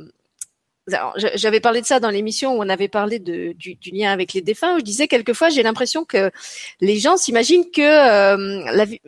j'avais 1.35 1.61
parlé 1.61 1.81
de 1.81 1.87
ça 1.87 2.01
dans 2.01 2.11
l'émission 2.11 2.57
où 2.57 2.63
on 2.63 2.69
avait 2.69 2.89
parlé 2.89 3.21
de, 3.21 3.53
du, 3.53 3.77
du, 3.77 3.91
lien 3.91 4.13
avec 4.13 4.33
les 4.33 4.41
défunts. 4.41 4.75
Où 4.75 4.79
je 4.79 4.85
disais 4.85 5.09
quelquefois, 5.09 5.49
j'ai 5.49 5.63
l'impression 5.63 6.05
que 6.05 6.33
les 6.81 6.99
gens 6.99 7.17
s'imaginent 7.17 7.71
que 7.71 8.75
la 8.75 8.85
vie, 8.85 9.01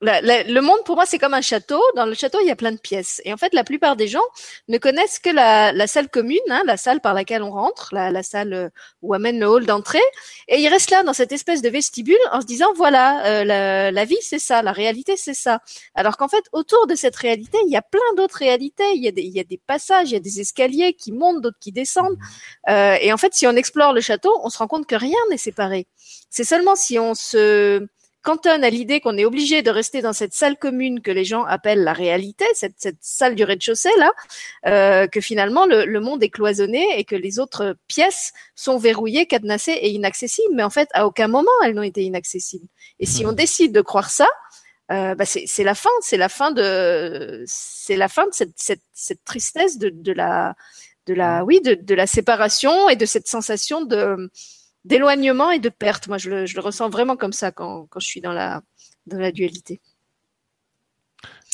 le 0.00 0.60
monde 0.60 0.78
pour 0.84 0.96
moi 0.96 1.06
c'est 1.06 1.18
comme 1.18 1.34
un 1.34 1.40
château. 1.40 1.82
Dans 1.96 2.06
le 2.06 2.14
château 2.14 2.38
il 2.40 2.46
y 2.46 2.50
a 2.50 2.56
plein 2.56 2.72
de 2.72 2.78
pièces 2.78 3.20
et 3.24 3.32
en 3.32 3.36
fait 3.36 3.52
la 3.52 3.64
plupart 3.64 3.96
des 3.96 4.08
gens 4.08 4.22
ne 4.68 4.78
connaissent 4.78 5.18
que 5.18 5.30
la, 5.30 5.72
la 5.72 5.86
salle 5.86 6.08
commune, 6.08 6.38
hein, 6.50 6.62
la 6.66 6.76
salle 6.76 7.00
par 7.00 7.14
laquelle 7.14 7.42
on 7.42 7.50
rentre, 7.50 7.88
la, 7.92 8.10
la, 8.10 8.22
salle 8.22 8.52
euh, 8.52 8.68
où 9.02 9.14
amène 9.14 9.40
le 9.40 9.48
hall 9.48 9.66
d'entrée 9.66 9.98
et 10.46 10.60
ils 10.60 10.68
restent 10.68 10.90
là 10.90 11.02
dans 11.02 11.12
cette 11.12 11.32
espèce 11.32 11.62
de 11.62 11.68
vestibule 11.68 12.16
en 12.32 12.40
se 12.40 12.46
disant 12.46 12.72
voilà 12.76 13.24
euh, 13.26 13.44
la, 13.44 13.90
la, 13.90 14.04
vie 14.04 14.18
c'est 14.20 14.38
ça, 14.38 14.62
la 14.62 14.72
réalité 14.72 15.16
c'est 15.16 15.34
ça. 15.34 15.60
Alors 15.94 16.16
qu'en 16.16 16.28
fait 16.28 16.44
autour 16.52 16.86
de 16.86 16.94
cette 16.94 17.16
réalité 17.16 17.58
il 17.66 17.72
y 17.72 17.76
a 17.76 17.82
plein 17.82 18.00
d'autres 18.16 18.38
réalités, 18.38 18.92
il 18.94 19.02
y 19.02 19.08
a 19.08 19.12
des, 19.12 19.22
il 19.22 19.34
y 19.34 19.40
a 19.40 19.44
des 19.44 19.60
passages, 19.66 20.10
il 20.10 20.14
y 20.14 20.16
a 20.16 20.20
des 20.20 20.40
escaliers 20.40 20.94
qui 20.94 21.12
montent, 21.12 21.42
d'autres 21.42 21.58
qui 21.60 21.72
descendent 21.72 22.18
euh, 22.68 22.96
et 23.00 23.12
en 23.12 23.16
fait 23.16 23.34
si 23.34 23.46
on 23.46 23.56
explore 23.56 23.92
le 23.92 24.00
château 24.00 24.32
on 24.44 24.50
se 24.50 24.58
rend 24.58 24.68
compte 24.68 24.86
que 24.86 24.96
rien 24.96 25.18
n'est 25.30 25.38
séparé. 25.38 25.86
C'est 26.30 26.44
seulement 26.44 26.76
si 26.76 26.98
on 26.98 27.14
se 27.14 27.88
cantonne 28.28 28.62
à 28.62 28.68
l'idée 28.68 29.00
qu'on 29.00 29.16
est 29.16 29.24
obligé 29.24 29.62
de 29.62 29.70
rester 29.70 30.02
dans 30.02 30.12
cette 30.12 30.34
salle 30.34 30.58
commune 30.58 31.00
que 31.00 31.10
les 31.10 31.24
gens 31.24 31.44
appellent 31.44 31.82
la 31.82 31.94
réalité, 31.94 32.44
cette, 32.52 32.74
cette 32.76 32.98
salle 33.00 33.34
du 33.34 33.42
rez-de-chaussée 33.42 33.96
là, 33.96 34.12
euh, 34.66 35.06
que 35.06 35.22
finalement 35.22 35.64
le, 35.64 35.86
le, 35.86 36.00
monde 36.00 36.22
est 36.22 36.28
cloisonné 36.28 36.84
et 36.98 37.04
que 37.04 37.16
les 37.16 37.38
autres 37.38 37.78
pièces 37.86 38.34
sont 38.54 38.76
verrouillées, 38.76 39.24
cadenassées 39.24 39.78
et 39.80 39.88
inaccessibles. 39.88 40.54
Mais 40.54 40.62
en 40.62 40.68
fait, 40.68 40.90
à 40.92 41.06
aucun 41.06 41.26
moment 41.26 41.56
elles 41.64 41.72
n'ont 41.72 41.82
été 41.94 42.02
inaccessibles. 42.02 42.66
Et 43.00 43.06
si 43.06 43.24
on 43.24 43.32
décide 43.32 43.72
de 43.72 43.80
croire 43.80 44.10
ça, 44.10 44.28
euh, 44.92 45.14
bah 45.14 45.24
c'est 45.24 45.64
la 45.64 45.74
fin, 45.74 45.96
c'est 46.02 46.18
la 46.18 46.28
fin 46.28 46.50
de, 46.50 47.42
c'est 47.46 47.96
la 47.96 48.08
fin 48.08 48.26
de 48.26 48.34
cette, 48.34 48.56
cette, 48.56 48.82
cette 48.92 49.24
tristesse 49.24 49.78
de, 49.78 49.88
de 49.88 50.12
la, 50.12 50.54
de 51.06 51.14
la, 51.14 51.46
oui, 51.46 51.62
de, 51.62 51.72
de 51.72 51.94
la 51.94 52.06
séparation 52.06 52.90
et 52.90 52.96
de 52.96 53.06
cette 53.06 53.26
sensation 53.26 53.86
de 53.86 54.30
d'éloignement 54.88 55.50
et 55.50 55.58
de 55.58 55.68
perte. 55.68 56.08
Moi, 56.08 56.18
je 56.18 56.30
le, 56.30 56.46
je 56.46 56.54
le, 56.54 56.60
ressens 56.60 56.88
vraiment 56.88 57.16
comme 57.16 57.32
ça 57.32 57.52
quand, 57.52 57.86
quand 57.86 58.00
je 58.00 58.06
suis 58.06 58.20
dans 58.20 58.32
la, 58.32 58.62
dans 59.06 59.18
la 59.18 59.32
dualité. 59.32 59.80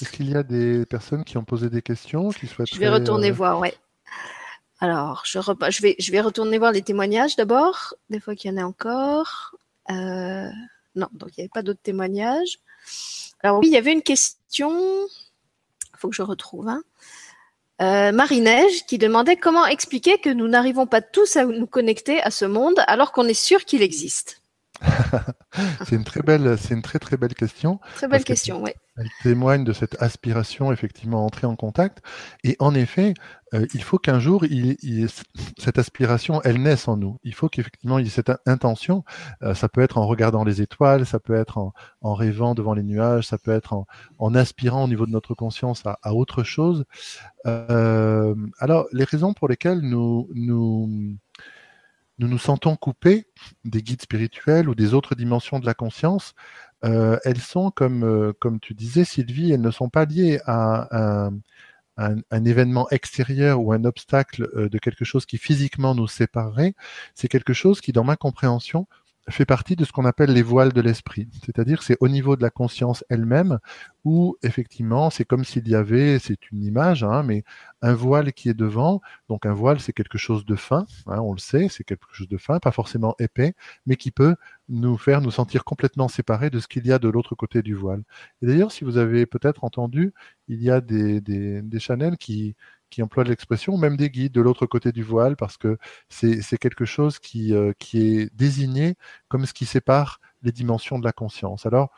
Est-ce 0.00 0.10
qu'il 0.10 0.30
y 0.30 0.34
a 0.34 0.42
des 0.42 0.86
personnes 0.86 1.24
qui 1.24 1.36
ont 1.36 1.44
posé 1.44 1.70
des 1.70 1.82
questions 1.82 2.30
qui 2.30 2.46
Je 2.46 2.78
vais 2.78 2.88
retourner 2.88 3.30
euh, 3.30 3.34
voir, 3.34 3.58
ouais. 3.60 3.74
Alors, 4.80 5.22
je, 5.24 5.38
je, 5.38 5.82
vais, 5.82 5.96
je 5.98 6.12
vais 6.12 6.20
retourner 6.20 6.58
voir 6.58 6.72
les 6.72 6.82
témoignages 6.82 7.36
d'abord, 7.36 7.94
des 8.10 8.20
fois 8.20 8.34
qu'il 8.34 8.50
y 8.50 8.54
en 8.54 8.56
a 8.56 8.64
encore. 8.64 9.56
Euh... 9.90 10.50
Non, 10.96 11.08
donc 11.12 11.30
il 11.30 11.40
n'y 11.40 11.44
avait 11.44 11.50
pas 11.52 11.62
d'autres 11.62 11.82
témoignages. 11.82 12.60
Alors 13.42 13.58
oui, 13.58 13.66
il 13.66 13.72
y 13.72 13.76
avait 13.76 13.92
une 13.92 14.02
question. 14.02 14.70
Il 14.70 15.98
faut 15.98 16.08
que 16.08 16.14
je 16.14 16.22
retrouve. 16.22 16.68
Hein. 16.68 16.82
Euh, 17.82 18.12
Marie-Neige 18.12 18.86
qui 18.86 18.98
demandait 18.98 19.36
comment 19.36 19.66
expliquer 19.66 20.18
que 20.18 20.30
nous 20.30 20.46
n'arrivons 20.46 20.86
pas 20.86 21.02
tous 21.02 21.36
à 21.36 21.44
nous 21.44 21.66
connecter 21.66 22.22
à 22.22 22.30
ce 22.30 22.44
monde 22.44 22.80
alors 22.86 23.10
qu'on 23.10 23.26
est 23.26 23.34
sûr 23.34 23.64
qu'il 23.64 23.82
existe. 23.82 24.43
c'est 25.86 25.96
une 25.96 26.04
très 26.04 26.22
belle, 26.22 26.56
c'est 26.58 26.74
une 26.74 26.82
très 26.82 26.98
très 26.98 27.16
belle 27.16 27.34
question. 27.34 27.80
Très 27.94 28.08
belle 28.08 28.24
question, 28.24 28.62
oui. 28.62 28.72
Elle 28.96 29.08
témoigne 29.22 29.64
de 29.64 29.72
cette 29.72 30.00
aspiration 30.00 30.72
effectivement 30.72 31.18
à 31.18 31.22
entrer 31.22 31.46
en 31.46 31.56
contact. 31.56 32.00
Et 32.44 32.56
en 32.60 32.74
effet, 32.74 33.14
euh, 33.52 33.66
il 33.74 33.82
faut 33.82 33.98
qu'un 33.98 34.20
jour, 34.20 34.44
il, 34.44 34.76
il, 34.82 35.08
cette 35.58 35.78
aspiration, 35.78 36.40
elle 36.42 36.62
naisse 36.62 36.86
en 36.86 36.96
nous. 36.96 37.18
Il 37.24 37.34
faut 37.34 37.48
qu'effectivement 37.48 37.98
il 37.98 38.04
y 38.04 38.08
ait 38.08 38.10
cette 38.10 38.30
intention. 38.46 39.04
Euh, 39.42 39.54
ça 39.54 39.68
peut 39.68 39.80
être 39.80 39.98
en 39.98 40.06
regardant 40.06 40.44
les 40.44 40.62
étoiles, 40.62 41.06
ça 41.06 41.18
peut 41.18 41.34
être 41.34 41.58
en, 41.58 41.72
en 42.02 42.14
rêvant 42.14 42.54
devant 42.54 42.74
les 42.74 42.84
nuages, 42.84 43.26
ça 43.26 43.38
peut 43.38 43.52
être 43.52 43.72
en, 43.72 43.86
en 44.18 44.34
aspirant 44.34 44.84
au 44.84 44.88
niveau 44.88 45.06
de 45.06 45.12
notre 45.12 45.34
conscience 45.34 45.84
à, 45.86 45.98
à 46.02 46.12
autre 46.14 46.44
chose. 46.44 46.84
Euh, 47.46 48.34
alors, 48.58 48.86
les 48.92 49.04
raisons 49.04 49.34
pour 49.34 49.48
lesquelles 49.48 49.80
nous 49.80 50.28
nous 50.34 51.16
nous 52.18 52.28
nous 52.28 52.38
sentons 52.38 52.76
coupés 52.76 53.26
des 53.64 53.82
guides 53.82 54.02
spirituels 54.02 54.68
ou 54.68 54.74
des 54.74 54.94
autres 54.94 55.14
dimensions 55.14 55.58
de 55.58 55.66
la 55.66 55.74
conscience, 55.74 56.34
euh, 56.84 57.18
elles 57.24 57.40
sont, 57.40 57.70
comme, 57.70 58.04
euh, 58.04 58.32
comme 58.38 58.60
tu 58.60 58.74
disais, 58.74 59.04
Sylvie, 59.04 59.52
elles 59.52 59.60
ne 59.60 59.70
sont 59.70 59.88
pas 59.88 60.04
liées 60.04 60.40
à 60.46 61.30
un 61.96 62.44
événement 62.44 62.88
extérieur 62.90 63.60
ou 63.60 63.72
un 63.72 63.84
obstacle 63.84 64.48
euh, 64.56 64.68
de 64.68 64.78
quelque 64.78 65.04
chose 65.04 65.26
qui 65.26 65.38
physiquement 65.38 65.94
nous 65.94 66.08
séparerait. 66.08 66.74
C'est 67.14 67.28
quelque 67.28 67.52
chose 67.52 67.80
qui, 67.80 67.92
dans 67.92 68.04
ma 68.04 68.16
compréhension, 68.16 68.86
fait 69.28 69.46
partie 69.46 69.76
de 69.76 69.84
ce 69.84 69.92
qu'on 69.92 70.04
appelle 70.04 70.32
les 70.32 70.42
voiles 70.42 70.72
de 70.72 70.80
l'esprit. 70.80 71.28
C'est-à-dire 71.44 71.82
c'est 71.82 71.96
au 72.00 72.08
niveau 72.08 72.36
de 72.36 72.42
la 72.42 72.50
conscience 72.50 73.04
elle-même 73.08 73.58
où 74.04 74.36
effectivement 74.42 75.10
c'est 75.10 75.24
comme 75.24 75.44
s'il 75.44 75.66
y 75.68 75.74
avait, 75.74 76.18
c'est 76.18 76.50
une 76.50 76.62
image, 76.62 77.04
hein, 77.04 77.22
mais 77.22 77.44
un 77.82 77.94
voile 77.94 78.32
qui 78.32 78.48
est 78.48 78.54
devant. 78.54 79.00
Donc 79.28 79.46
un 79.46 79.54
voile 79.54 79.80
c'est 79.80 79.92
quelque 79.92 80.18
chose 80.18 80.44
de 80.44 80.56
fin, 80.56 80.86
hein, 81.06 81.20
on 81.20 81.32
le 81.32 81.38
sait, 81.38 81.68
c'est 81.70 81.84
quelque 81.84 82.06
chose 82.12 82.28
de 82.28 82.36
fin, 82.36 82.58
pas 82.58 82.72
forcément 82.72 83.14
épais, 83.18 83.54
mais 83.86 83.96
qui 83.96 84.10
peut 84.10 84.36
nous 84.68 84.96
faire 84.98 85.20
nous 85.20 85.30
sentir 85.30 85.64
complètement 85.64 86.08
séparés 86.08 86.50
de 86.50 86.58
ce 86.58 86.68
qu'il 86.68 86.86
y 86.86 86.92
a 86.92 86.98
de 86.98 87.08
l'autre 87.08 87.34
côté 87.34 87.62
du 87.62 87.74
voile. 87.74 88.02
Et 88.42 88.46
d'ailleurs, 88.46 88.72
si 88.72 88.84
vous 88.84 88.96
avez 88.98 89.26
peut-être 89.26 89.64
entendu, 89.64 90.12
il 90.48 90.62
y 90.62 90.70
a 90.70 90.80
des, 90.80 91.20
des, 91.20 91.62
des 91.62 91.78
qui 92.18 92.56
emploie 93.02 93.24
l'expression, 93.24 93.76
même 93.76 93.96
des 93.96 94.10
guides 94.10 94.32
de 94.32 94.40
l'autre 94.40 94.66
côté 94.66 94.92
du 94.92 95.02
voile, 95.02 95.36
parce 95.36 95.56
que 95.56 95.78
c'est 96.08 96.58
quelque 96.58 96.84
chose 96.84 97.18
euh, 97.34 97.72
qui 97.78 98.00
est 98.00 98.34
désigné 98.34 98.96
comme 99.28 99.46
ce 99.46 99.52
qui 99.52 99.66
sépare 99.66 100.20
les 100.42 100.52
dimensions 100.52 100.98
de 100.98 101.04
la 101.04 101.12
conscience. 101.12 101.64
Alors, 101.64 101.90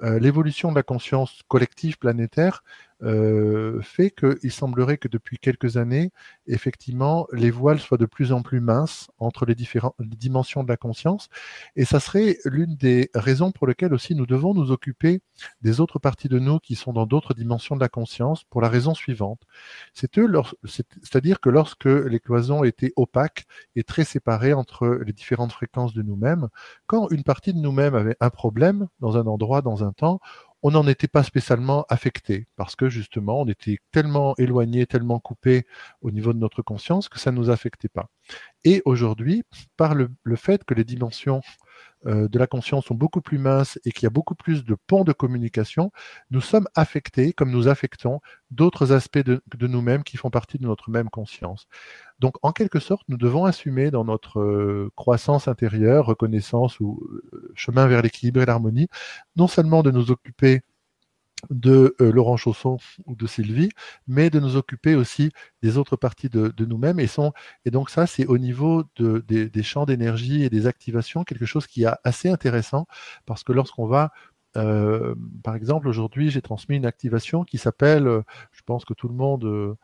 l'évolution 0.00 0.70
de 0.70 0.76
la 0.76 0.82
conscience 0.82 1.42
collective 1.46 1.98
planétaire 1.98 2.64
euh, 3.02 3.80
fait 3.82 4.10
qu'il 4.10 4.52
semblerait 4.52 4.98
que 4.98 5.08
depuis 5.08 5.38
quelques 5.38 5.76
années, 5.76 6.12
effectivement, 6.46 7.26
les 7.32 7.50
voiles 7.50 7.80
soient 7.80 7.98
de 7.98 8.06
plus 8.06 8.32
en 8.32 8.42
plus 8.42 8.60
minces 8.60 9.10
entre 9.18 9.44
les 9.44 9.54
différentes 9.54 9.94
dimensions 10.00 10.62
de 10.62 10.68
la 10.68 10.76
conscience. 10.76 11.28
Et 11.76 11.84
ça 11.84 12.00
serait 12.00 12.38
l'une 12.44 12.76
des 12.76 13.10
raisons 13.14 13.50
pour 13.50 13.66
lesquelles 13.66 13.94
aussi 13.94 14.14
nous 14.14 14.26
devons 14.26 14.54
nous 14.54 14.70
occuper 14.70 15.20
des 15.62 15.80
autres 15.80 15.98
parties 15.98 16.28
de 16.28 16.38
nous 16.38 16.58
qui 16.58 16.74
sont 16.74 16.92
dans 16.92 17.06
d'autres 17.06 17.34
dimensions 17.34 17.74
de 17.74 17.80
la 17.80 17.88
conscience 17.88 18.44
pour 18.44 18.60
la 18.60 18.68
raison 18.68 18.94
suivante. 18.94 19.40
C'est-à-dire 19.94 21.40
que 21.40 21.50
lorsque 21.50 21.86
les 21.86 22.20
cloisons 22.20 22.64
étaient 22.64 22.92
opaques 22.96 23.46
et 23.76 23.82
très 23.82 24.04
séparées 24.04 24.52
entre 24.52 25.00
les 25.04 25.12
différentes 25.12 25.52
fréquences 25.52 25.94
de 25.94 26.02
nous-mêmes, 26.02 26.48
quand 26.86 27.08
une 27.10 27.24
partie 27.24 27.52
de 27.52 27.58
nous-mêmes 27.58 27.94
avait 27.94 28.16
un 28.20 28.30
problème 28.30 28.88
dans 29.00 29.16
un 29.16 29.26
endroit, 29.26 29.62
dans 29.62 29.84
un 29.84 29.92
temps, 29.92 30.20
on 30.62 30.70
n'en 30.70 30.86
était 30.86 31.08
pas 31.08 31.22
spécialement 31.22 31.84
affecté 31.88 32.46
parce 32.56 32.76
que 32.76 32.88
justement 32.88 33.40
on 33.40 33.46
était 33.46 33.78
tellement 33.90 34.34
éloigné, 34.38 34.86
tellement 34.86 35.18
coupé 35.18 35.66
au 36.00 36.10
niveau 36.10 36.32
de 36.32 36.38
notre 36.38 36.62
conscience 36.62 37.08
que 37.08 37.18
ça 37.18 37.32
ne 37.32 37.36
nous 37.36 37.50
affectait 37.50 37.88
pas. 37.88 38.08
Et 38.64 38.82
aujourd'hui, 38.84 39.42
par 39.76 39.94
le, 39.94 40.08
fait 40.36 40.64
que 40.64 40.74
les 40.74 40.84
dimensions 40.84 41.40
de 42.04 42.38
la 42.38 42.48
conscience 42.48 42.86
sont 42.86 42.96
beaucoup 42.96 43.20
plus 43.20 43.38
minces 43.38 43.78
et 43.84 43.92
qu'il 43.92 44.04
y 44.04 44.06
a 44.06 44.10
beaucoup 44.10 44.34
plus 44.34 44.64
de 44.64 44.76
ponts 44.88 45.04
de 45.04 45.12
communication, 45.12 45.92
nous 46.30 46.40
sommes 46.40 46.66
affectés 46.74 47.32
comme 47.32 47.50
nous 47.50 47.68
affectons 47.68 48.20
d'autres 48.50 48.92
aspects 48.92 49.18
de, 49.18 49.40
nous-mêmes 49.60 50.04
qui 50.04 50.16
font 50.16 50.30
partie 50.30 50.58
de 50.58 50.64
notre 50.64 50.90
même 50.90 51.08
conscience. 51.10 51.66
Donc, 52.18 52.36
en 52.42 52.52
quelque 52.52 52.78
sorte, 52.78 53.02
nous 53.08 53.16
devons 53.16 53.44
assumer 53.44 53.90
dans 53.90 54.04
notre 54.04 54.40
euh, 54.40 54.90
croissance 54.96 55.48
intérieure, 55.48 56.06
reconnaissance 56.06 56.78
ou 56.80 57.00
euh, 57.32 57.52
chemin 57.54 57.86
vers 57.86 58.02
l'équilibre 58.02 58.40
et 58.40 58.46
l'harmonie, 58.46 58.88
non 59.36 59.46
seulement 59.46 59.82
de 59.82 59.90
nous 59.90 60.10
occuper 60.10 60.62
de 61.50 61.94
euh, 62.00 62.12
Laurent 62.12 62.36
Chausson 62.36 62.78
ou 63.06 63.14
de 63.14 63.26
Sylvie, 63.26 63.70
mais 64.06 64.30
de 64.30 64.40
nous 64.40 64.56
occuper 64.56 64.94
aussi 64.94 65.30
des 65.62 65.76
autres 65.78 65.96
parties 65.96 66.28
de, 66.28 66.52
nous-mêmes. 66.64 67.00
Et, 67.00 67.70
donc 67.70 67.90
ça, 67.90 68.06
c'est 68.06 68.26
au 68.26 68.38
niveau 68.38 68.84
des, 68.96 69.62
champs 69.62 69.84
d'énergie 69.84 70.44
et 70.44 70.50
des 70.50 70.66
activations, 70.66 71.24
quelque 71.24 71.46
chose 71.46 71.66
qui 71.66 71.84
est 71.84 71.90
assez 72.04 72.28
intéressant, 72.28 72.86
parce 73.26 73.44
que 73.44 73.52
lorsqu'on 73.52 73.86
va 73.86 74.10
euh, 74.58 75.14
par 75.42 75.56
exemple, 75.56 75.88
aujourd'hui, 75.88 76.30
j'ai 76.30 76.42
transmis 76.42 76.76
une 76.76 76.84
activation 76.84 77.42
qui 77.42 77.56
s'appelle, 77.56 78.06
euh, 78.06 78.20
je 78.50 78.60
pense 78.66 78.84
que 78.84 78.92
tout 78.92 79.08
le 79.08 79.14
monde 79.14 79.76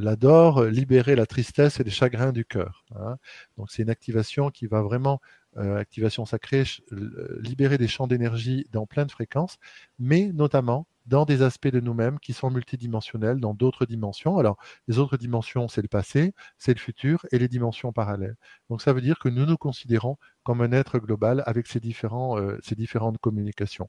l'adore, 0.00 0.64
libérer 0.64 1.14
la 1.14 1.26
tristesse 1.26 1.78
et 1.78 1.84
les 1.84 1.90
chagrins 1.90 2.32
du 2.32 2.46
cœur. 2.46 2.86
Hein. 2.96 3.18
Donc 3.58 3.70
c'est 3.70 3.82
une 3.82 3.90
activation 3.90 4.48
qui 4.48 4.66
va 4.66 4.80
vraiment 4.80 5.20
activation 5.58 6.24
sacrée, 6.26 6.64
euh, 6.92 7.38
libérer 7.42 7.78
des 7.78 7.88
champs 7.88 8.06
d'énergie 8.06 8.66
dans 8.72 8.86
plein 8.86 9.06
de 9.06 9.10
fréquences, 9.10 9.58
mais 9.98 10.30
notamment 10.32 10.86
dans 11.08 11.24
des 11.24 11.42
aspects 11.42 11.68
de 11.68 11.80
nous-mêmes 11.80 12.18
qui 12.20 12.34
sont 12.34 12.50
multidimensionnels, 12.50 13.40
dans 13.40 13.54
d'autres 13.54 13.86
dimensions. 13.86 14.38
Alors, 14.38 14.58
les 14.88 14.98
autres 14.98 15.16
dimensions, 15.16 15.66
c'est 15.66 15.80
le 15.80 15.88
passé, 15.88 16.34
c'est 16.58 16.74
le 16.74 16.78
futur 16.78 17.24
et 17.32 17.38
les 17.38 17.48
dimensions 17.48 17.92
parallèles. 17.92 18.36
Donc, 18.68 18.82
ça 18.82 18.92
veut 18.92 19.00
dire 19.00 19.18
que 19.18 19.30
nous 19.30 19.46
nous 19.46 19.56
considérons 19.56 20.18
comme 20.42 20.60
un 20.60 20.70
être 20.72 20.98
global 20.98 21.42
avec 21.46 21.66
ces, 21.66 21.80
euh, 21.80 22.58
différentes 22.76 23.18
communications. 23.18 23.88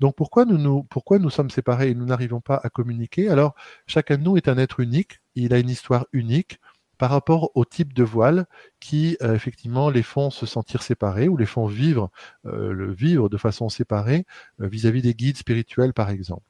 Donc, 0.00 0.16
pourquoi 0.16 0.44
nous, 0.44 0.58
nous, 0.58 0.82
pourquoi 0.84 1.20
nous 1.20 1.30
sommes 1.30 1.50
séparés 1.50 1.90
et 1.90 1.94
nous 1.94 2.06
n'arrivons 2.06 2.40
pas 2.40 2.60
à 2.62 2.70
communiquer? 2.70 3.28
Alors, 3.28 3.54
chacun 3.86 4.18
de 4.18 4.22
nous 4.24 4.36
est 4.36 4.48
un 4.48 4.58
être 4.58 4.80
unique, 4.80 5.20
il 5.36 5.54
a 5.54 5.58
une 5.58 5.70
histoire 5.70 6.06
unique 6.12 6.58
par 7.02 7.10
rapport 7.10 7.50
au 7.56 7.64
type 7.64 7.94
de 7.94 8.04
voile 8.04 8.46
qui 8.78 9.16
euh, 9.22 9.34
effectivement 9.34 9.90
les 9.90 10.04
font 10.04 10.30
se 10.30 10.46
sentir 10.46 10.84
séparés 10.84 11.26
ou 11.26 11.36
les 11.36 11.46
font 11.46 11.66
vivre 11.66 12.12
euh, 12.46 13.28
de 13.28 13.36
façon 13.38 13.68
séparée 13.68 14.24
euh, 14.60 14.68
vis-à-vis 14.68 15.02
des 15.02 15.12
guides 15.12 15.36
spirituels 15.36 15.94
par 15.94 16.10
exemple. 16.10 16.46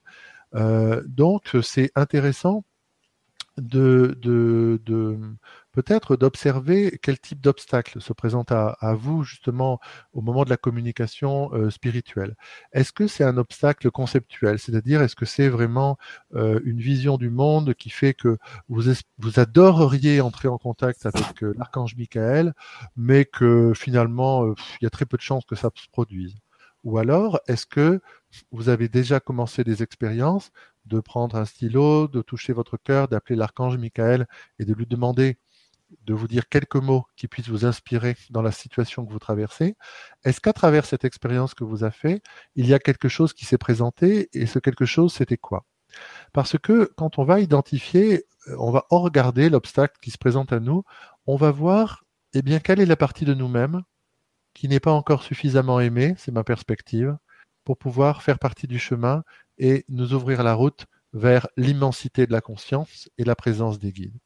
donc 1.07 1.57
c'est 1.62 1.90
intéressant 1.94 2.64
de 3.57 4.14
peut-être 5.73 6.16
d'observer 6.16 6.99
quel 7.03 7.18
type 7.18 7.41
d'obstacle 7.41 8.01
se 8.01 8.12
présente 8.12 8.53
à, 8.53 8.77
vous 8.95 9.25
justement 9.25 9.81
au 10.12 10.20
moment 10.20 10.45
de 10.45 10.51
la 10.51 10.57
communication 10.57 11.53
euh, 11.55 11.70
spirituelle. 11.70 12.37
Est-ce 12.73 12.93
que 12.93 13.07
c'est 13.07 13.25
un 13.25 13.39
obstacle 13.39 13.91
conceptuel, 13.91 14.59
c'est-à-dire 14.59 15.03
est-ce 15.03 15.16
que 15.16 15.25
c'est 15.27 15.49
vraiment 15.49 15.99
euh, 16.35 16.61
une 16.64 16.81
vision 16.81 17.16
du 17.16 17.31
monde 17.31 17.75
qui 17.75 17.91
fait 17.91 18.14
que 18.14 18.39
vous, 18.68 18.89
adoreriez 19.39 20.20
entrer 20.20 20.49
en 20.49 20.59
contact 20.59 21.07
avec 21.07 21.43
euh, 21.43 21.55
l'archange 21.57 21.97
Michael, 21.97 22.55
mais 22.97 23.25
que 23.25 23.73
finalement 23.75 24.47
il 24.81 24.85
y 24.85 24.87
a 24.87 24.91
très 24.91 25.07
peu 25.07 25.16
de 25.16 25.23
chances 25.23 25.45
que 25.45 25.57
ça 25.57 25.70
se 25.75 25.89
produise? 25.91 26.37
Ou 26.85 26.99
alors 26.99 27.41
est-ce 27.47 27.66
que 27.66 28.01
vous 28.51 28.68
avez 28.68 28.89
déjà 28.89 29.20
commencé 29.20 29.64
des 29.64 29.83
expériences 29.83 30.51
de 30.87 31.01
prendre 31.01 31.37
un 31.37 31.45
stylo, 31.45 32.09
de 32.09 32.23
toucher 32.23 32.53
votre 32.53 32.77
cœur, 32.77 33.09
d'appeler 33.09 33.37
l'archange 33.37 33.79
Michael 33.79 34.27
et 34.59 34.64
de 34.64 34.75
lui 34.75 34.87
demander 34.87 35.39
de 36.05 36.14
vous 36.14 36.28
dire 36.28 36.49
quelques 36.49 36.76
mots 36.76 37.05
qui 37.16 37.28
puissent 37.28 37.49
vous 37.49 37.64
inspirer 37.64 38.16
dans 38.30 38.43
la 38.43 38.53
situation 38.53 39.05
que 39.05 39.12
vous 39.12 39.18
traversez. 39.18 39.76
Est-ce 40.24 40.40
qu'à 40.40 40.53
travers 40.53 40.84
cette 40.84 41.05
expérience 41.05 41.55
que 41.55 41.64
vous 41.64 41.84
avez 41.84 41.93
fait, 41.93 42.22
il 42.55 42.66
y 42.66 42.74
a 42.74 42.78
quelque 42.78 43.09
chose 43.09 43.32
qui 43.32 43.45
s'est 43.45 43.59
présenté 43.59 44.28
et 44.32 44.47
ce 44.47 44.59
quelque 44.59 44.84
chose, 44.84 45.12
c'était 45.12 45.36
quoi? 45.36 45.64
Parce 46.32 46.59
que 46.59 46.90
quand 46.97 47.18
on 47.18 47.24
va 47.24 47.40
identifier, 47.40 48.24
euh, 48.49 48.57
on 48.59 48.70
va 48.70 48.86
regarder 48.90 49.51
l'obstacle 49.51 49.99
qui 50.03 50.11
se 50.11 50.18
présente 50.18 50.53
à 50.53 50.61
nous, 50.61 50.84
on 51.26 51.36
va 51.36 51.51
voir, 51.51 52.05
eh 52.34 52.43
bien, 52.43 52.61
quelle 52.61 52.80
est 52.80 52.86
la 52.86 52.97
partie 52.97 53.24
de 53.24 53.34
nous-mêmes 53.34 53.82
qui 54.55 54.68
n'est 54.68 54.80
pas 54.80 54.93
encore 54.93 55.22
suffisamment 55.22 55.80
aimée, 55.80 56.14
c'est 56.18 56.32
ma 56.32 56.45
perspective, 56.45 57.16
pour 57.64 57.78
pouvoir 57.78 58.22
faire 58.22 58.38
partie 58.38 58.66
du 58.66 58.78
chemin 58.78 59.22
et 59.59 59.84
nous 59.88 60.14
ouvrir 60.14 60.43
la 60.43 60.55
route 60.55 60.86
vers 61.12 61.47
l'immensité 61.57 62.26
de 62.26 62.32
la 62.32 62.40
conscience 62.40 63.09
et 63.18 63.24
la 63.24 63.36
présence 63.36 63.78
des 63.78 63.93
guides. 63.93 64.18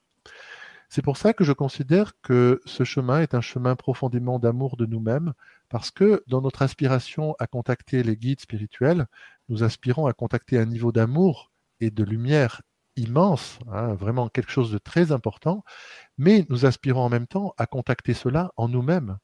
C'est 0.89 1.03
pour 1.03 1.17
ça 1.17 1.33
que 1.33 1.45
je 1.45 1.53
considère 1.53 2.13
que 2.23 2.61
ce 2.65 2.85
chemin 2.85 3.21
est 3.21 3.35
un 3.35 3.41
chemin 3.41 3.77
profondément 3.77 4.39
d'amour 4.39 4.77
de 4.77 4.87
nous-mêmes, 4.87 5.33
parce 5.69 5.91
que 5.91 6.23
dans 6.27 6.41
notre 6.41 6.63
aspiration 6.63 7.35
à 7.39 7.47
contacter 7.47 8.03
les 8.03 8.17
guides 8.17 8.41
spirituels, 8.41 9.07
nous 9.49 9.63
aspirons 9.63 10.07
à 10.07 10.13
contacter 10.13 10.59
un 10.59 10.67
niveau 10.67 10.93
d'amour 10.93 11.51
et 11.81 11.91
de 11.91 12.05
lumière 12.05 12.63
immense, 12.97 13.59
hein, 13.71 13.95
vraiment 13.95 14.29
quelque 14.29 14.51
chose 14.51 14.73
de 14.73 14.79
très 14.79 15.13
important, 15.13 15.65
mais 16.19 16.47
nous 16.49 16.65
aspirons 16.65 17.03
en 17.03 17.09
même 17.09 17.27
temps 17.27 17.55
à 17.59 17.67
contacter 17.67 18.15
cela 18.15 18.53
en 18.57 18.69
nous-mêmes. 18.69 19.19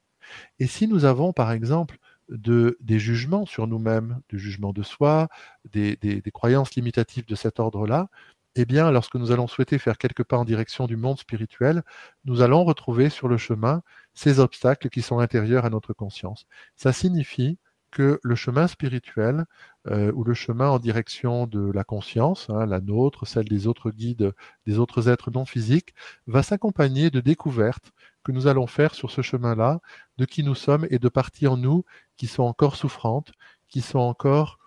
Et 0.58 0.66
si 0.66 0.88
nous 0.88 1.04
avons, 1.04 1.32
par 1.32 1.52
exemple, 1.52 1.98
de, 2.28 2.78
des 2.80 2.98
jugements 2.98 3.46
sur 3.46 3.66
nous-mêmes, 3.66 4.20
du 4.28 4.38
jugement 4.38 4.72
de 4.72 4.82
soi, 4.82 5.28
des, 5.70 6.22
croyances 6.32 6.74
limitatives 6.74 7.26
de 7.26 7.34
cet 7.34 7.60
ordre-là, 7.60 8.08
eh 8.56 8.64
bien, 8.66 8.90
lorsque 8.90 9.14
nous 9.16 9.32
allons 9.32 9.46
souhaiter 9.46 9.78
faire 9.78 9.98
quelques 9.98 10.24
pas 10.24 10.36
en 10.36 10.44
direction 10.44 10.86
du 10.86 10.96
monde 10.96 11.18
spirituel, 11.18 11.82
nous 12.24 12.42
allons 12.42 12.64
retrouver 12.64 13.08
sur 13.08 13.28
le 13.28 13.38
chemin 13.38 13.82
ces 14.14 14.40
obstacles 14.40 14.90
qui 14.90 15.02
sont 15.02 15.20
intérieurs 15.20 15.64
à 15.64 15.70
notre 15.70 15.94
conscience. 15.94 16.46
Ça 16.76 16.92
signifie 16.92 17.58
que 17.90 18.18
le 18.22 18.34
chemin 18.34 18.66
spirituel 18.66 19.44
euh, 19.86 20.12
ou 20.14 20.24
le 20.24 20.34
chemin 20.34 20.68
en 20.70 20.78
direction 20.78 21.46
de 21.46 21.70
la 21.72 21.84
conscience, 21.84 22.48
hein, 22.50 22.66
la 22.66 22.80
nôtre, 22.80 23.26
celle 23.26 23.44
des 23.46 23.66
autres 23.66 23.90
guides, 23.90 24.32
des 24.66 24.78
autres 24.78 25.08
êtres 25.08 25.30
non 25.30 25.44
physiques, 25.44 25.94
va 26.26 26.42
s'accompagner 26.42 27.10
de 27.10 27.20
découvertes 27.20 27.92
que 28.24 28.32
nous 28.32 28.46
allons 28.46 28.66
faire 28.66 28.94
sur 28.94 29.10
ce 29.10 29.22
chemin-là, 29.22 29.80
de 30.18 30.24
qui 30.24 30.42
nous 30.42 30.54
sommes 30.54 30.86
et 30.90 30.98
de 30.98 31.08
parties 31.08 31.46
en 31.46 31.56
nous 31.56 31.84
qui 32.16 32.26
sont 32.26 32.44
encore 32.44 32.76
souffrantes, 32.76 33.32
qui 33.68 33.82
sont 33.82 33.98
encore, 33.98 34.58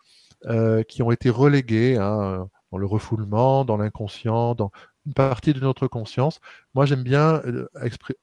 euh, 0.46 0.84
qui 0.84 1.02
ont 1.04 1.12
été 1.12 1.30
reléguées 1.30 1.98
hein, 1.98 2.50
le 2.78 2.86
refoulement, 2.86 3.66
dans 3.66 3.78
l'inconscient, 3.78 4.56
dans 4.56 4.72
une 5.06 5.14
partie 5.14 5.54
de 5.54 5.60
notre 5.60 5.88
conscience. 5.88 6.40
Moi, 6.74 6.86
j'aime 6.86 7.04
bien 7.04 7.42
euh, 7.46 7.68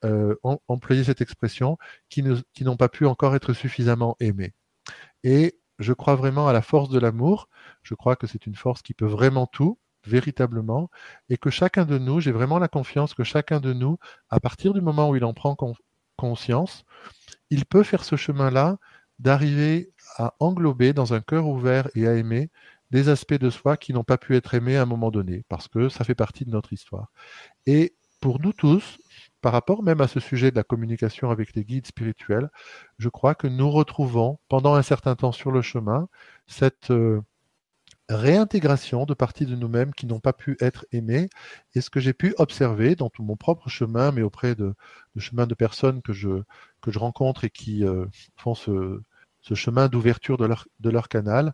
euh, 0.05 0.35
employer 0.67 1.03
cette 1.03 1.21
expression 1.21 1.77
qui, 2.09 2.23
n'ont 2.23 2.77
pas 2.77 2.89
pu 2.89 3.05
encore 3.05 3.35
être 3.35 3.53
suffisamment 3.53 4.15
aimées. 4.19 4.53
Et 5.23 5.59
je 5.79 5.93
crois 5.93 6.15
vraiment 6.15 6.47
à 6.47 6.53
la 6.53 6.61
force 6.61 6.89
de 6.89 6.99
l'amour. 6.99 7.49
Je 7.83 7.95
crois 7.95 8.15
que 8.15 8.27
c'est 8.27 8.45
une 8.45 8.55
force 8.55 8.81
qui 8.81 8.93
peut 8.93 9.05
vraiment 9.07 9.47
tout 9.47 9.77
véritablement, 10.05 10.89
et 11.29 11.37
que 11.37 11.49
chacun 11.49 11.85
de 11.85 11.97
nous, 11.97 12.19
j'ai 12.19 12.31
vraiment 12.31 12.59
la 12.59 12.67
confiance 12.67 13.13
que 13.13 13.23
chacun 13.23 13.59
de 13.59 13.73
nous, 13.73 13.97
à 14.29 14.39
partir 14.39 14.73
du 14.73 14.81
moment 14.81 15.09
où 15.09 15.15
il 15.15 15.23
en 15.23 15.33
prend 15.33 15.55
conscience, 16.17 16.83
il 17.49 17.65
peut 17.65 17.83
faire 17.83 18.03
ce 18.03 18.15
chemin-là 18.15 18.77
d'arriver 19.19 19.91
à 20.17 20.33
englober 20.39 20.93
dans 20.93 21.13
un 21.13 21.21
cœur 21.21 21.47
ouvert 21.47 21.87
et 21.95 22.07
à 22.07 22.15
aimer 22.15 22.49
des 22.93 23.09
aspects 23.09 23.33
de 23.33 23.49
soi 23.49 23.75
qui 23.75 23.91
n'ont 23.91 24.03
pas 24.03 24.19
pu 24.19 24.35
être 24.35 24.53
aimés 24.53 24.77
à 24.77 24.83
un 24.83 24.85
moment 24.85 25.09
donné, 25.09 25.43
parce 25.49 25.67
que 25.67 25.89
ça 25.89 26.03
fait 26.03 26.15
partie 26.15 26.45
de 26.45 26.51
notre 26.51 26.71
histoire. 26.73 27.11
Et 27.65 27.95
pour 28.21 28.39
nous 28.39 28.53
tous, 28.53 28.99
par 29.41 29.51
rapport 29.51 29.81
même 29.81 29.99
à 29.99 30.07
ce 30.07 30.19
sujet 30.19 30.51
de 30.51 30.55
la 30.55 30.63
communication 30.63 31.31
avec 31.31 31.55
les 31.55 31.65
guides 31.65 31.87
spirituels, 31.87 32.49
je 32.99 33.09
crois 33.09 33.33
que 33.33 33.47
nous 33.47 33.69
retrouvons 33.71 34.39
pendant 34.47 34.75
un 34.75 34.83
certain 34.83 35.15
temps 35.15 35.31
sur 35.31 35.51
le 35.51 35.63
chemin 35.63 36.07
cette 36.45 36.91
euh, 36.91 37.21
réintégration 38.09 39.05
de 39.05 39.15
parties 39.15 39.47
de 39.47 39.55
nous-mêmes 39.55 39.93
qui 39.93 40.05
n'ont 40.05 40.19
pas 40.19 40.33
pu 40.33 40.55
être 40.61 40.85
aimées. 40.91 41.29
Et 41.73 41.81
ce 41.81 41.89
que 41.89 41.99
j'ai 41.99 42.13
pu 42.13 42.35
observer 42.37 42.95
dans 42.95 43.09
tout 43.09 43.23
mon 43.23 43.37
propre 43.37 43.69
chemin, 43.69 44.11
mais 44.11 44.21
auprès 44.21 44.53
de, 44.53 44.75
chemins 45.17 45.47
de 45.47 45.55
personnes 45.55 46.03
que 46.03 46.13
je, 46.13 46.43
rencontre 46.95 47.43
et 47.43 47.49
qui 47.49 47.83
euh, 47.83 48.05
font 48.37 48.53
ce, 48.53 49.01
chemin 49.55 49.87
d'ouverture 49.87 50.37
de 50.37 50.89
leur 50.89 51.09
canal, 51.09 51.53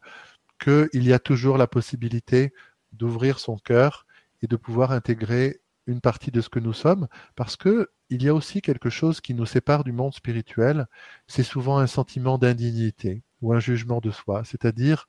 qu'il 0.60 1.04
y 1.08 1.14
a 1.14 1.20
toujours 1.20 1.58
la 1.58 1.68
possibilité 1.68 2.54
d'ouvrir 2.94 3.40
son 3.40 3.58
cœur 3.58 4.06
et 4.42 4.48
de 4.48 4.56
pouvoir 4.56 4.92
intégrer 4.92 5.62
une 5.88 6.02
partie 6.02 6.32
de 6.32 6.42
ce 6.42 6.50
que 6.50 6.60
nous 6.60 6.74
sommes, 6.74 7.08
parce 7.36 7.56
que 7.56 7.90
il 8.10 8.24
y 8.24 8.30
a 8.30 8.34
aussi 8.34 8.62
quelque 8.62 8.90
chose 8.90 9.22
qui 9.22 9.34
nous 9.34 9.46
sépare 9.46 9.84
du 9.84 9.92
monde 9.92 10.14
spirituel, 10.14 10.88
c'est 11.28 11.44
souvent 11.44 11.78
un 11.78 11.88
sentiment 11.88 12.38
d'indignité 12.38 13.24
ou 13.42 13.54
un 13.54 13.60
jugement 13.60 14.00
de 14.00 14.12
soi, 14.12 14.44
c'est-à-dire, 14.44 15.08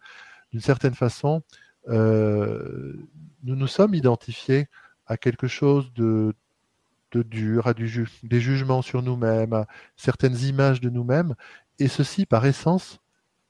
d'une 0.53 0.61
certaine 0.61 0.95
façon, 0.95 1.43
euh, 1.89 2.95
nous 3.43 3.57
nous 3.57 3.67
sommes 3.67 3.95
identifiés 3.95 4.69
à 5.07 5.17
quelque 5.17 5.49
chose 5.49 5.93
de, 5.95 6.35
dur, 7.13 7.67
à 7.67 7.75
des 7.75 8.41
jugements 8.41 8.83
sur 8.83 9.03
nous-mêmes, 9.03 9.53
à 9.53 9.67
certaines 9.97 10.39
images 10.39 10.81
de 10.81 10.91
nous-mêmes, 10.91 11.35
et 11.79 11.89
ceci, 11.89 12.27
par 12.27 12.45
essence, 12.47 13.01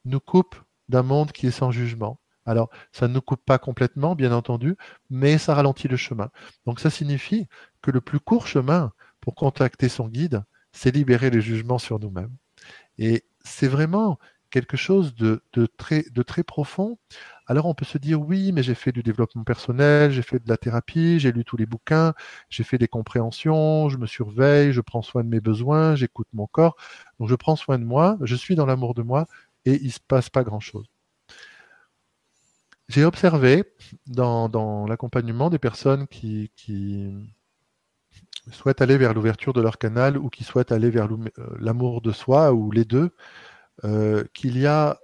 nous 0.05 0.21
coupe 0.21 0.57
d'un 0.91 1.03
monde 1.03 1.33
qui 1.33 1.47
est 1.47 1.51
sans 1.51 1.71
jugement. 1.71 2.21
Alors, 2.47 2.71
ça 2.93 3.09
ne 3.09 3.15
nous 3.15 3.21
coupe 3.21 3.45
pas 3.45 3.59
complètement, 3.59 4.15
bien 4.15 4.33
entendu, 4.33 4.77
mais 5.11 5.39
ça 5.39 5.55
ralentit 5.55 5.89
le 5.89 5.97
chemin. 5.97 6.31
Donc, 6.67 6.81
ça 6.81 6.91
signifie 6.91 7.47
que 7.83 7.91
le 7.91 8.01
plus 8.01 8.21
court 8.21 8.47
chemin 8.47 8.93
pour 9.21 9.35
contacter 9.35 9.89
son 9.89 10.09
guide, 10.09 10.43
c'est 10.73 10.95
libérer 10.95 11.31
les 11.31 11.41
jugements 11.41 11.79
sur 11.79 11.99
nous-mêmes. 11.99 12.35
Et 12.99 13.25
c'est 13.45 13.69
vraiment 13.69 14.19
quelque 14.51 14.77
chose 14.77 15.15
de, 15.15 15.43
très, 15.77 16.05
de 16.11 16.23
très 16.23 16.43
profond. 16.43 16.99
Alors 17.47 17.67
on 17.67 17.75
peut 17.75 17.85
se 17.85 17.99
dire 17.99 18.21
oui, 18.21 18.53
mais 18.53 18.63
j'ai 18.63 18.75
fait 18.75 18.93
du 18.93 19.03
développement 19.03 19.45
personnel, 19.45 20.11
j'ai 20.11 20.23
fait 20.23 20.43
de 20.43 20.49
la 20.49 20.57
thérapie, 20.57 21.19
j'ai 21.21 21.33
lu 21.33 21.45
tous 21.45 21.57
les 21.57 21.67
bouquins, 21.67 22.15
j'ai 22.49 22.65
fait 22.65 22.79
des 22.79 22.89
compréhensions, 22.89 23.89
je 23.89 23.97
me 23.97 24.07
surveille, 24.07 24.73
je 24.73 24.81
prends 24.81 25.03
soin 25.03 25.25
de 25.25 25.29
mes 25.29 25.41
besoins, 25.41 25.95
j'écoute 25.95 26.29
mon 26.33 26.47
corps, 26.47 26.77
donc 27.19 27.29
je 27.29 27.35
prends 27.35 27.57
soin 27.57 27.79
de 27.79 27.85
moi, 27.85 28.19
je 28.23 28.37
suis 28.37 28.57
dans 28.57 28.67
l'amour 28.67 28.95
de 28.95 29.03
moi 29.03 29.27
et 29.65 29.75
il 29.83 29.93
se 29.93 30.01
passe 30.01 30.29
pas 30.31 30.45
grand-chose. 30.45 30.87
J'ai 32.89 33.05
observé 33.05 33.65
dans, 34.07 34.87
l'accompagnement 34.89 35.49
des 35.49 35.59
personnes 35.59 36.09
qui, 36.09 36.51
souhaitent 38.51 38.81
aller 38.81 38.99
vers 38.99 39.15
l'ouverture 39.15 39.53
de 39.53 39.61
leur 39.61 39.79
canal 39.79 40.19
ou 40.19 40.29
qui 40.29 40.43
souhaitent 40.43 40.73
aller 40.73 40.91
vers 40.91 41.07
euh, 41.07 41.29
l'amour 41.61 42.01
de 42.01 42.11
soi 42.11 42.53
ou 42.53 42.73
les 42.73 42.85
deux, 42.85 43.15
euh, 43.85 44.25
qu'il 44.35 44.59
y 44.59 44.67
a 44.67 44.99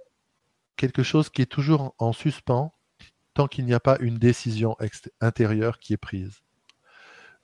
quelque 0.75 1.01
chose 1.01 1.29
qui 1.29 1.41
est 1.41 1.51
toujours 1.51 1.95
en 1.97 2.11
suspens 2.11 2.73
tant 3.33 3.47
qu'il 3.47 3.65
n'y 3.65 3.73
a 3.73 3.79
pas 3.79 3.97
une 4.01 4.17
décision 4.17 4.75
intérieure 5.21 5.79
qui 5.79 5.93
est 5.93 5.97
prise. 5.97 6.41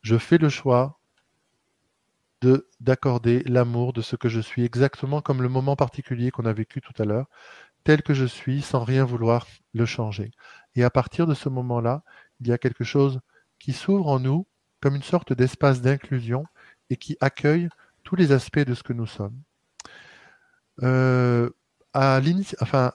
Je 0.01 0.17
fais 0.17 0.37
le 0.37 0.49
choix 0.49 0.99
de 2.43 2.67
d'accorder 2.81 3.41
l'amour 3.45 3.93
de 3.93 4.01
ce 4.01 4.17
que 4.17 4.27
je 4.27 4.41
suis 4.41 4.65
exactement 4.65 5.21
comme 5.21 5.41
le 5.41 5.47
moment 5.49 5.77
particulier 5.77 6.29
qu'on 6.29 6.45
a 6.45 6.53
vécu 6.53 6.81
tout 6.81 6.93
à 7.01 7.05
l'heure, 7.05 7.27
tel 7.85 8.01
que 8.03 8.13
je 8.13 8.25
suis 8.25 8.61
sans 8.61 8.83
rien 8.83 9.05
vouloir 9.05 9.47
le 9.73 9.85
changer. 9.85 10.31
Et 10.75 10.83
à 10.83 10.89
partir 10.89 11.25
de 11.25 11.33
ce 11.33 11.49
moment-là, 11.49 12.03
il 12.41 12.47
y 12.47 12.51
a 12.51 12.57
quelque 12.57 12.83
chose 12.83 13.21
qui 13.59 13.71
s'ouvre 13.71 14.07
en 14.09 14.19
nous 14.19 14.45
comme 14.81 14.95
une 14.95 15.03
sorte 15.03 15.31
d'espace 15.31 15.81
d'inclusion 15.81 16.45
et 16.89 16.97
qui 16.97 17.17
accueille 17.21 17.69
tous 18.03 18.17
les 18.17 18.33
aspects 18.33 18.59
de 18.59 18.73
ce 18.73 18.83
que 18.83 18.93
nous 18.93 19.07
sommes. 19.07 19.39
Euh, 20.81 21.49
enfin. 21.93 22.91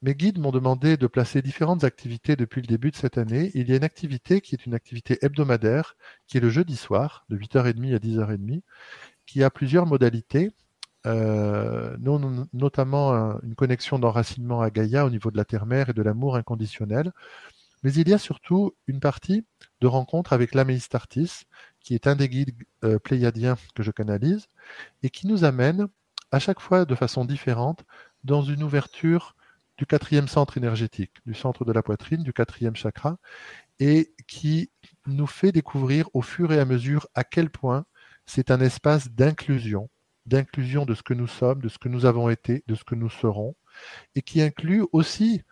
Mes 0.00 0.14
guides 0.14 0.38
m'ont 0.38 0.52
demandé 0.52 0.96
de 0.96 1.08
placer 1.08 1.42
différentes 1.42 1.82
activités 1.82 2.36
depuis 2.36 2.60
le 2.60 2.68
début 2.68 2.92
de 2.92 2.96
cette 2.96 3.18
année. 3.18 3.50
Il 3.54 3.68
y 3.68 3.72
a 3.72 3.76
une 3.76 3.84
activité 3.84 4.40
qui 4.40 4.54
est 4.54 4.64
une 4.64 4.74
activité 4.74 5.18
hebdomadaire, 5.22 5.96
qui 6.28 6.36
est 6.36 6.40
le 6.40 6.50
jeudi 6.50 6.76
soir, 6.76 7.24
de 7.30 7.36
8h30 7.36 7.96
à 7.96 7.98
10h30, 7.98 8.62
qui 9.26 9.42
a 9.42 9.50
plusieurs 9.50 9.86
modalités. 9.86 10.52
Euh, 11.06 11.96
notamment 12.52 13.40
une 13.42 13.54
connexion 13.54 13.98
d'enracinement 13.98 14.60
à 14.60 14.70
Gaïa 14.70 15.06
au 15.06 15.10
niveau 15.10 15.30
de 15.30 15.36
la 15.36 15.44
terre-mère 15.44 15.88
et 15.90 15.92
de 15.94 16.02
l'amour 16.02 16.36
inconditionnel. 16.36 17.12
Mais 17.82 17.92
il 17.92 18.08
y 18.08 18.14
a 18.14 18.18
surtout 18.18 18.74
une 18.86 19.00
partie 19.00 19.44
de 19.80 19.86
rencontre 19.86 20.32
avec 20.32 20.54
l'Améistartis, 20.54 21.44
qui 21.80 21.94
est 21.94 22.06
un 22.06 22.16
des 22.16 22.28
guides 22.28 22.54
euh, 22.84 22.98
pléiadiens 22.98 23.56
que 23.74 23.82
je 23.82 23.90
canalise, 23.90 24.48
et 25.02 25.10
qui 25.10 25.26
nous 25.26 25.44
amène 25.44 25.88
à 26.30 26.38
chaque 26.38 26.60
fois 26.60 26.84
de 26.84 26.94
façon 26.94 27.24
différente 27.24 27.84
dans 28.24 28.42
une 28.42 28.62
ouverture 28.62 29.34
du 29.78 29.86
quatrième 29.86 30.28
centre 30.28 30.58
énergétique, 30.58 31.12
du 31.24 31.34
centre 31.34 31.64
de 31.64 31.72
la 31.72 31.82
poitrine, 31.82 32.22
du 32.22 32.32
quatrième 32.32 32.76
chakra, 32.76 33.18
et 33.78 34.12
qui 34.26 34.70
nous 35.06 35.28
fait 35.28 35.52
découvrir 35.52 36.08
au 36.12 36.20
fur 36.20 36.52
et 36.52 36.58
à 36.58 36.64
mesure 36.64 37.06
à 37.14 37.24
quel 37.24 37.48
point 37.48 37.86
c'est 38.26 38.50
un 38.50 38.60
espace 38.60 39.10
d'inclusion, 39.10 39.88
d'inclusion 40.26 40.84
de 40.84 40.94
ce 40.94 41.02
que 41.02 41.14
nous 41.14 41.28
sommes, 41.28 41.62
de 41.62 41.68
ce 41.68 41.78
que 41.78 41.88
nous 41.88 42.04
avons 42.04 42.28
été, 42.28 42.64
de 42.66 42.74
ce 42.74 42.84
que 42.84 42.96
nous 42.96 43.08
serons, 43.08 43.54
et 44.16 44.22
qui 44.22 44.42
inclut 44.42 44.84
aussi 44.92 45.42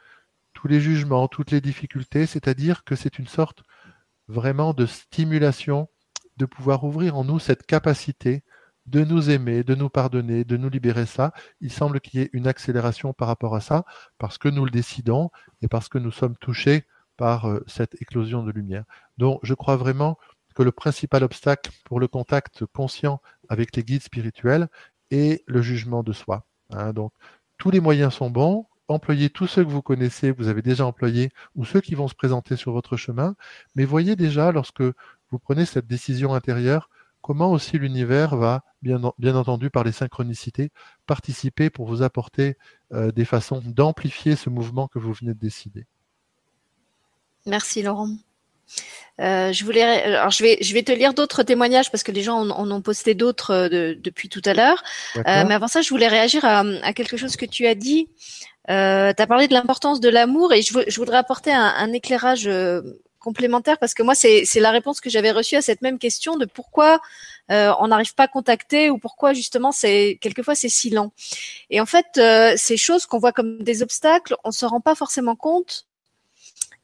tous 0.53 0.66
les 0.68 0.81
jugements, 0.81 1.29
toutes 1.29 1.53
les 1.53 1.61
difficultés, 1.61 2.27
c'est-à-dire 2.27 2.83
que 2.85 2.97
c'est 2.97 3.18
une 3.18 3.29
sorte 3.29 3.62
vraiment 4.27 4.74
de 4.74 4.87
stimulation 4.87 5.89
de 6.37 6.47
pouvoir 6.47 6.85
ouvrir 6.85 7.16
en 7.16 7.24
nous 7.24 7.39
cette 7.39 7.64
capacité 7.64 8.43
de 8.87 9.05
nous 9.05 9.30
aimer, 9.30 9.64
de 9.64 9.74
nous 9.74 9.89
pardonner, 9.89 10.45
de 10.45 10.57
nous 10.57 10.68
libérer 10.68 11.07
ça. 11.07 11.32
Il 11.61 11.72
semble 11.72 12.01
qu'il 12.01 12.20
y 12.20 12.22
ait 12.22 12.30
une 12.32 12.47
accélération 12.47 13.12
par 13.12 13.28
rapport 13.28 13.55
à 13.55 13.61
ça, 13.61 13.84
parce 14.18 14.39
que 14.39 14.49
nous 14.49 14.64
le 14.64 14.70
décidons 14.70 15.30
et 15.62 15.68
parce 15.68 15.89
que 15.89 15.99
nous 15.99 16.12
sommes 16.12 16.37
touchés 16.37 16.84
par 17.16 17.49
euh, 17.49 17.64
cette 17.66 18.01
éclosion 18.01 18.43
de 18.43 18.53
lumière. 18.53 18.84
Donc 19.18 19.41
je 19.43 19.55
crois 19.55 19.76
vraiment 19.76 20.18
que 20.55 20.62
le 20.62 20.72
principal 20.72 21.22
obstacle 21.22 21.70
pour 21.84 22.01
le 22.01 22.09
contact 22.09 22.64
conscient 22.66 23.20
avec 23.49 23.76
les 23.76 23.84
guides 23.84 24.03
spirituels 24.03 24.68
est 25.11 25.45
le 25.47 25.62
jugement 25.62 26.03
de 26.03 26.12
soi. 26.12 26.47
Hein. 26.70 26.93
donc, 26.93 27.12
tous 27.59 27.70
les 27.70 27.80
moyens 27.80 28.14
sont 28.14 28.30
bons. 28.30 28.66
Employez 28.89 29.30
tous 29.30 29.47
ceux 29.47 29.64
que 29.64 29.70
vous 29.70 29.82
connaissez, 29.82 30.30
vous 30.30 30.49
avez 30.49 30.62
déjà 30.62 30.87
employés, 30.87 31.30
ou 31.57 31.64
ceux 31.64 31.80
qui 31.80 31.95
vont 31.95 32.07
se 32.09 32.14
présenter 32.14 32.57
sur 32.57 32.72
votre 32.72 32.97
chemin. 32.97 33.34
Mais 33.74 33.84
voyez 33.84 34.14
déjà, 34.14 34.53
lorsque 34.53 34.82
vous 34.82 35.39
prenez 35.39 35.64
cette 35.64 35.87
décision 35.87 36.34
intérieure, 36.34 36.89
comment 37.27 37.51
aussi 37.51 37.77
l'univers 37.77 38.37
va, 38.37 38.62
bien, 38.83 39.01
bien, 39.18 39.35
entendu 39.35 39.68
par 39.68 39.83
les 39.83 39.91
synchronicités, 39.91 40.70
participer 41.09 41.70
pour 41.70 41.85
vous 41.85 42.05
apporter 42.05 42.57
euh, 42.93 43.11
des 43.11 43.24
façons 43.24 43.61
d'amplifier 43.66 44.37
ce 44.37 44.49
mouvement 44.49 44.87
que 44.87 45.01
vous 45.01 45.12
venez 45.12 45.35
de 45.35 45.41
décider? 45.41 45.87
Merci 47.45 47.83
Laurent. 47.83 48.11
Euh, 49.20 49.53
je 49.53 49.64
voulais, 49.64 49.83
alors 49.83 50.31
je 50.31 50.45
vais, 50.45 50.59
je 50.61 50.72
vais 50.72 50.85
te 50.85 50.93
lire 50.93 51.14
d'autres 51.14 51.43
témoignages 51.43 51.91
parce 51.91 52.05
que 52.05 52.12
les 52.12 52.22
gens 52.22 52.49
en, 52.49 52.70
ont 52.70 52.81
posté 52.81 53.14
d'autres 53.14 53.51
euh, 53.51 53.95
depuis 53.99 54.29
tout 54.29 54.43
à 54.45 54.55
l'heure. 54.55 54.85
Euh, 55.16 55.22
mais 55.49 55.55
avant 55.55 55.66
ça, 55.66 55.81
je 55.81 55.89
voulais 55.89 56.09
réagir 56.09 56.45
à, 56.45 56.61
à, 56.61 56.93
quelque 56.93 57.16
chose 57.16 57.35
que 57.35 57.47
tu 57.47 57.66
as 57.66 57.74
dit. 57.74 58.09
Euh, 58.70 59.12
tu 59.16 59.20
as 59.20 59.27
parlé 59.27 59.49
de 59.49 59.53
l'importance 59.53 59.99
de 59.99 60.09
l'amour 60.09 60.53
et 60.53 60.62
je, 60.62 60.72
je, 60.87 60.97
voudrais 60.97 61.16
apporter 61.16 61.53
un, 61.53 61.74
un 61.77 61.93
éclairage 61.93 62.49
complémentaire 63.27 63.79
parce 63.79 63.93
que 63.93 64.05
moi, 64.05 64.14
c'est 64.14 64.61
la 64.61 64.70
réponse 64.70 65.01
que 65.01 65.11
j'avais 65.11 65.33
reçue 65.33 65.57
à 65.57 65.62
cette 65.62 65.83
même 65.83 65.99
question 65.99 66.37
de 66.37 66.45
pourquoi 66.47 67.01
on 67.49 67.89
n'arrive 67.89 68.14
pas 68.14 68.24
à 68.24 68.29
contacter 68.29 68.89
ou 68.91 68.99
pourquoi 68.99 69.33
justement 69.33 69.72
c'est 69.72 70.18
quelquefois 70.20 70.55
c'est 70.55 70.68
si 70.68 70.91
lent. 70.91 71.11
Et 71.70 71.81
en 71.81 71.87
fait, 71.87 72.07
ces 72.57 72.77
choses 72.77 73.05
qu'on 73.07 73.18
voit 73.18 73.33
comme 73.33 73.62
des 73.64 73.83
obstacles, 73.83 74.37
on 74.45 74.53
se 74.53 74.64
rend 74.64 74.81
pas 74.81 74.95
forcément 74.95 75.35
compte 75.35 75.87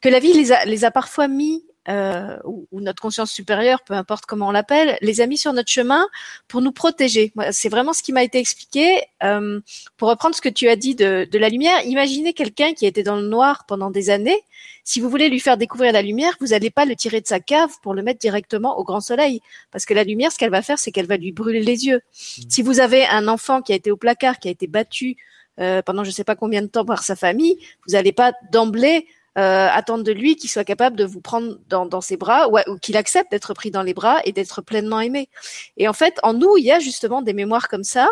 que 0.01 0.09
la 0.09 0.19
vie 0.19 0.33
les 0.33 0.51
a, 0.51 0.65
les 0.65 0.85
a 0.85 0.91
parfois 0.91 1.29
mis 1.29 1.65
euh, 1.89 2.39
ou, 2.45 2.81
notre 2.81 3.03
conscience 3.03 3.31
supérieure, 3.31 3.83
peu 3.85 3.95
importe 3.95 4.27
comment 4.27 4.49
on 4.49 4.53
l'appelle, 4.53 4.99
les 5.01 5.21
a 5.21 5.27
mis 5.27 5.39
sur 5.39 5.53
notre 5.53 5.71
chemin 5.71 6.07
pour 6.49 6.61
nous 6.61 6.73
protéger. 6.73 7.33
C'est 7.51 7.69
vraiment 7.69 7.93
ce 7.93 8.03
qui 8.03 8.13
m'a 8.13 8.23
été 8.23 8.39
expliqué. 8.39 9.03
Euh, 9.23 9.61
pour 9.97 10.09
reprendre 10.09 10.35
ce 10.35 10.41
que 10.41 10.49
tu 10.49 10.69
as 10.69 10.77
dit 10.77 10.95
de, 10.95 11.29
de 11.31 11.39
la 11.39 11.49
lumière, 11.49 11.85
imaginez 11.85 12.33
quelqu'un 12.33 12.73
qui 12.73 12.85
a 12.85 12.89
été 12.89 13.03
dans 13.03 13.17
le 13.17 13.27
noir 13.27 13.65
pendant 13.67 13.91
des 13.91 14.11
années. 14.11 14.41
Si 14.85 15.01
vous 15.01 15.09
voulez 15.09 15.29
lui 15.29 15.41
faire 15.41 15.57
découvrir 15.57 15.93
la 15.93 16.03
lumière, 16.03 16.37
vous 16.41 16.49
n'allez 16.49 16.71
pas 16.71 16.85
le 16.85 16.97
tirer 16.97 17.21
de 17.21 17.27
sa 17.27 17.41
cave 17.41 17.71
pour 17.83 17.95
le 17.95 18.03
mettre 18.03 18.21
directement 18.21 18.79
au 18.79 18.85
grand 18.85 19.01
soleil, 19.01 19.41
parce 19.71 19.85
que 19.85 19.95
la 19.95 20.05
lumière, 20.05 20.33
ce 20.33 20.39
qu'elle 20.39 20.51
va 20.51 20.63
faire, 20.63 20.79
c'est 20.79 20.93
qu'elle 20.93 21.07
va 21.07 21.17
lui 21.17 21.33
brûler 21.33 21.63
les 21.63 21.87
yeux. 21.87 21.99
Mmh. 21.99 22.43
Si 22.49 22.63
vous 22.63 22.81
avez 22.81 23.07
un 23.07 23.29
enfant 23.29 23.63
qui 23.63 23.73
a 23.73 23.77
été 23.77 23.91
au 23.91 23.97
placard, 23.97 24.39
qui 24.39 24.49
a 24.49 24.51
été 24.51 24.67
battu 24.67 25.17
euh, 25.61 25.83
pendant 25.83 26.03
je 26.03 26.09
ne 26.09 26.15
sais 26.15 26.25
pas 26.25 26.35
combien 26.37 26.63
de 26.63 26.67
temps 26.67 26.85
par 26.85 27.03
sa 27.03 27.15
famille, 27.17 27.59
vous 27.87 27.93
n'allez 27.93 28.13
pas 28.13 28.33
d'emblée 28.51 29.07
euh, 29.39 29.69
de 29.99 30.13
lui 30.13 30.37
qu'il 30.37 30.51
soit 30.51 30.65
capable 30.65 30.97
de 30.97 31.05
vous 31.05 31.21
prendre 31.21 31.59
dans, 31.69 31.87
dans 31.87 32.01
ses 32.01 32.17
bras 32.17 32.49
ou, 32.49 32.59
ou 32.71 32.79
qu'il 32.79 32.97
accepte 32.97 33.31
d'être 33.31 33.55
pris 33.55 33.71
dans 33.71 33.83
les 33.83 33.95
bras 33.95 34.21
et 34.25 34.33
d'être 34.33 34.63
pleinement 34.63 35.01
aimé. 35.01 35.29
Et 35.77 35.89
en 35.89 35.93
fait, 35.93 36.19
en 36.23 36.35
nous, 36.35 36.57
il 36.57 36.65
y 36.65 36.73
a 36.73 36.81
justement 36.81 37.23
des 37.23 37.33
mémoires 37.33 37.69
comme 37.69 37.85
ça. 37.85 38.09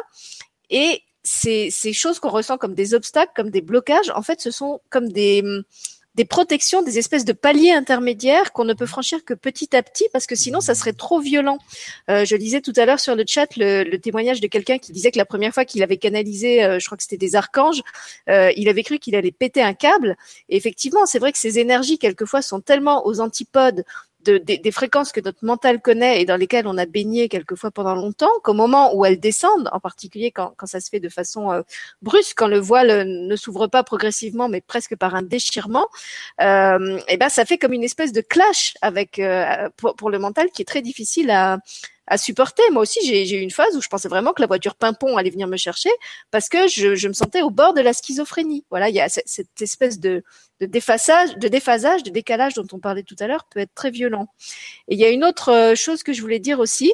Et 0.71 1.03
ces, 1.23 1.71
ces 1.71 1.93
choses 1.93 2.19
qu'on 2.19 2.31
ressent 2.31 2.59
comme 2.59 2.75
des 2.75 2.95
obstacles, 2.95 3.33
comme 3.35 3.51
des 3.51 3.61
blocages, 3.61 4.11
en 4.15 4.23
fait, 4.23 4.41
ce 4.41 4.51
sont 4.51 4.81
comme 4.89 5.11
des 5.11 5.45
des 6.21 6.27
protections, 6.27 6.83
des 6.83 6.99
espèces 6.99 7.25
de 7.25 7.33
paliers 7.33 7.71
intermédiaires 7.71 8.53
qu'on 8.53 8.67
ne 8.67 8.75
peut 8.75 8.85
franchir 8.85 9.25
que 9.25 9.33
petit 9.33 9.75
à 9.75 9.83
petit 9.83 10.05
parce 10.13 10.27
que 10.27 10.35
sinon 10.35 10.61
ça 10.61 10.75
serait 10.75 10.93
trop 10.93 11.19
violent. 11.19 11.57
Euh, 12.11 12.27
je 12.27 12.37
lisais 12.37 12.61
tout 12.61 12.75
à 12.77 12.85
l'heure 12.85 13.01
sur 13.01 13.17
le 13.17 13.25
chat 13.27 13.47
le, 13.57 13.97
témoignage 13.97 14.43
de 14.43 14.47
quelqu'un 14.47 14.77
qui 14.77 14.93
disait 14.93 15.13
que 15.13 15.17
la 15.17 15.25
première 15.25 15.55
fois 15.55 15.65
qu'il 15.65 15.83
avait 15.83 15.97
canalisé, 15.97 16.63
euh, 16.63 16.79
je 16.79 16.85
crois 16.85 16.99
que 16.99 17.05
c'était 17.05 17.17
des 17.17 17.37
archanges, 17.37 17.81
euh, 18.29 18.53
il 18.55 18.69
avait 18.69 18.83
cru 18.83 18.99
qu'il 18.99 19.17
allait 19.17 19.31
péter 19.33 19.63
un 19.63 19.73
câble. 19.73 20.15
Et 20.51 20.59
effectivement, 20.59 21.07
c'est 21.07 21.21
vrai 21.21 21.33
que 21.33 21.39
ces 21.39 21.59
énergies 21.59 21.97
quelquefois 21.97 22.43
sont 22.43 22.61
tellement 22.61 23.07
aux 23.07 23.21
antipodes 23.21 23.83
de, 24.25 24.39
des, 24.39 24.71
fréquences 24.71 25.13
que 25.13 25.21
notre 25.21 25.45
mental 25.45 25.81
connaît 25.81 26.21
et 26.21 26.25
dans 26.25 26.37
lesquelles 26.37 26.67
on 26.67 26.77
a 26.79 26.87
baigné 26.87 27.29
quelquefois 27.29 27.71
pendant 27.71 27.95
longtemps, 27.95 28.31
qu'au 28.43 28.53
moment 28.53 28.95
où 28.95 29.05
elles 29.05 29.19
descendent, 29.19 29.69
en 29.73 29.81
particulier 29.81 30.31
quand, 30.31 30.53
quand 30.57 30.67
ça 30.67 30.81
se 30.81 30.91
fait 30.91 31.01
de 31.01 31.09
façon 31.09 31.51
euh, 31.51 31.63
brusque, 32.03 32.37
quand 32.37 32.49
le 32.49 32.59
voile 32.59 33.07
ne 33.07 33.37
s'ouvre 33.37 33.67
pas 33.67 33.83
progressivement, 33.83 34.49
mais 34.49 34.61
presque 34.61 34.97
par 34.97 35.15
un 35.15 35.23
déchirement, 35.23 35.87
euh, 36.41 36.99
et 37.09 37.15
eh 37.15 37.17
ben 37.17 37.29
ça 37.29 37.45
fait 37.45 37.59
comme 37.59 37.73
une 37.73 37.85
espèce 37.85 38.13
de 38.13 38.21
clash 38.21 38.75
avec 38.83 39.19
euh, 39.19 39.69
pour, 39.77 39.95
pour, 39.97 40.11
le 40.11 40.19
mental 40.19 40.51
qui 40.51 40.63
est 40.63 40.67
très 40.67 40.83
difficile 40.83 41.31
à, 41.31 41.59
à 42.11 42.19
supporter. 42.19 42.63
Moi 42.73 42.83
aussi, 42.83 42.99
j'ai 43.05 43.37
eu 43.37 43.41
une 43.41 43.53
phase 43.53 43.75
où 43.77 43.81
je 43.81 43.89
pensais 43.89 44.09
vraiment 44.09 44.33
que 44.33 44.43
la 44.43 44.49
voiture 44.49 44.75
pimpon 44.75 45.17
allait 45.17 45.31
venir 45.31 45.47
me 45.47 45.57
chercher 45.57 45.91
parce 46.33 46.49
que 46.49 46.67
je, 46.67 46.97
je 46.97 47.09
me 47.09 47.13
sentais 47.13 47.41
au 47.41 47.51
bord 47.51 47.73
de 47.73 47.81
la 47.81 47.93
schizophrénie. 47.93 48.65
Voilà, 48.69 48.89
il 48.89 48.97
y 48.97 49.01
a 49.01 49.09
cette, 49.09 49.63
espèce 49.63 50.01
de, 50.01 50.25
de 50.61 50.67
déphasage, 50.67 51.39
de 51.39 51.49
déphasage, 51.49 52.03
de 52.03 52.11
décalage 52.11 52.55
dont 52.55 52.67
on 52.73 52.81
parlait 52.81 53.05
tout 53.05 53.15
à 53.21 53.29
l'heure 53.29 53.45
peut 53.45 53.61
être 53.61 53.75
très 53.75 53.93
violent. 53.93 54.27
Et 54.89 54.95
il 54.95 55.01
y 55.01 55.05
a 55.05 55.11
une 55.11 55.25
autre 55.25 55.53
euh, 55.53 55.75
chose 55.77 56.03
que 56.03 56.13
je 56.13 56.21
voulais 56.21 56.41
dire 56.41 56.59
aussi. 56.59 56.93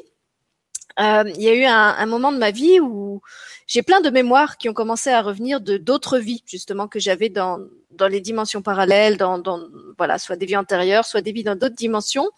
Euh, 1.00 1.24
il 1.34 1.42
y 1.42 1.48
a 1.48 1.54
eu 1.54 1.64
un, 1.64 1.94
un, 1.98 2.06
moment 2.06 2.30
de 2.30 2.38
ma 2.38 2.50
vie 2.50 2.78
où 2.80 3.20
j'ai 3.66 3.82
plein 3.82 4.00
de 4.00 4.10
mémoires 4.10 4.58
qui 4.58 4.68
ont 4.68 4.74
commencé 4.74 5.10
à 5.10 5.22
revenir 5.22 5.60
de 5.60 5.76
d'autres 5.76 6.18
vies 6.18 6.42
justement 6.46 6.88
que 6.88 6.98
j'avais 7.00 7.28
dans 7.28 7.58
dans 7.96 8.08
les 8.08 8.20
dimensions 8.20 8.62
parallèles, 8.62 9.16
dans, 9.16 9.38
dans 9.38 9.60
voilà 9.98 10.18
soit 10.18 10.36
des 10.36 10.46
vies 10.46 10.56
antérieures, 10.56 11.06
soit 11.06 11.22
des 11.22 11.32
vies 11.32 11.44
dans 11.44 11.56
d'autres 11.56 11.74
dimensions. 11.74 12.28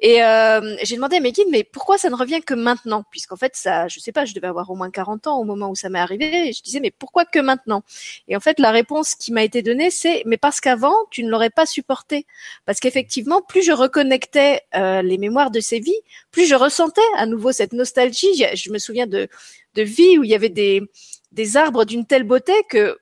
Et 0.00 0.22
euh, 0.22 0.76
j'ai 0.82 0.96
demandé 0.96 1.16
à 1.16 1.20
mes 1.20 1.32
guides, 1.32 1.48
mais 1.50 1.64
pourquoi 1.64 1.98
ça 1.98 2.10
ne 2.10 2.14
revient 2.14 2.42
que 2.42 2.54
maintenant? 2.54 3.04
Puisqu'en 3.10 3.36
fait, 3.36 3.56
ça, 3.56 3.88
je 3.88 4.00
sais 4.00 4.12
pas, 4.12 4.24
je 4.24 4.34
devais 4.34 4.48
avoir 4.48 4.70
au 4.70 4.74
moins 4.74 4.90
40 4.90 5.26
ans 5.26 5.38
au 5.38 5.44
moment 5.44 5.70
où 5.70 5.74
ça 5.74 5.88
m'est 5.88 6.00
arrivé. 6.00 6.52
Je 6.52 6.62
disais, 6.62 6.80
mais 6.80 6.90
pourquoi 6.90 7.24
que 7.24 7.38
maintenant? 7.38 7.82
Et 8.28 8.36
en 8.36 8.40
fait, 8.40 8.58
la 8.58 8.70
réponse 8.70 9.14
qui 9.14 9.32
m'a 9.32 9.44
été 9.44 9.62
donnée, 9.62 9.90
c'est, 9.90 10.22
mais 10.26 10.36
parce 10.36 10.60
qu'avant, 10.60 10.94
tu 11.10 11.22
ne 11.22 11.30
l'aurais 11.30 11.50
pas 11.50 11.66
supporté. 11.66 12.26
Parce 12.66 12.80
qu'effectivement, 12.80 13.40
plus 13.40 13.62
je 13.62 13.72
reconnectais 13.72 14.62
euh, 14.74 15.02
les 15.02 15.18
mémoires 15.18 15.50
de 15.50 15.60
ces 15.60 15.78
vies, 15.78 15.92
plus 16.30 16.46
je 16.46 16.54
ressentais 16.54 17.00
à 17.16 17.26
nouveau 17.26 17.52
cette 17.52 17.72
nostalgie. 17.72 18.44
Je 18.54 18.70
me 18.72 18.78
souviens 18.78 19.06
de, 19.06 19.28
de 19.74 19.82
vies 19.82 20.18
où 20.18 20.24
il 20.24 20.30
y 20.30 20.34
avait 20.34 20.48
des, 20.48 20.82
des 21.32 21.56
arbres 21.56 21.84
d'une 21.84 22.06
telle 22.06 22.24
beauté 22.24 22.52
que 22.68 22.98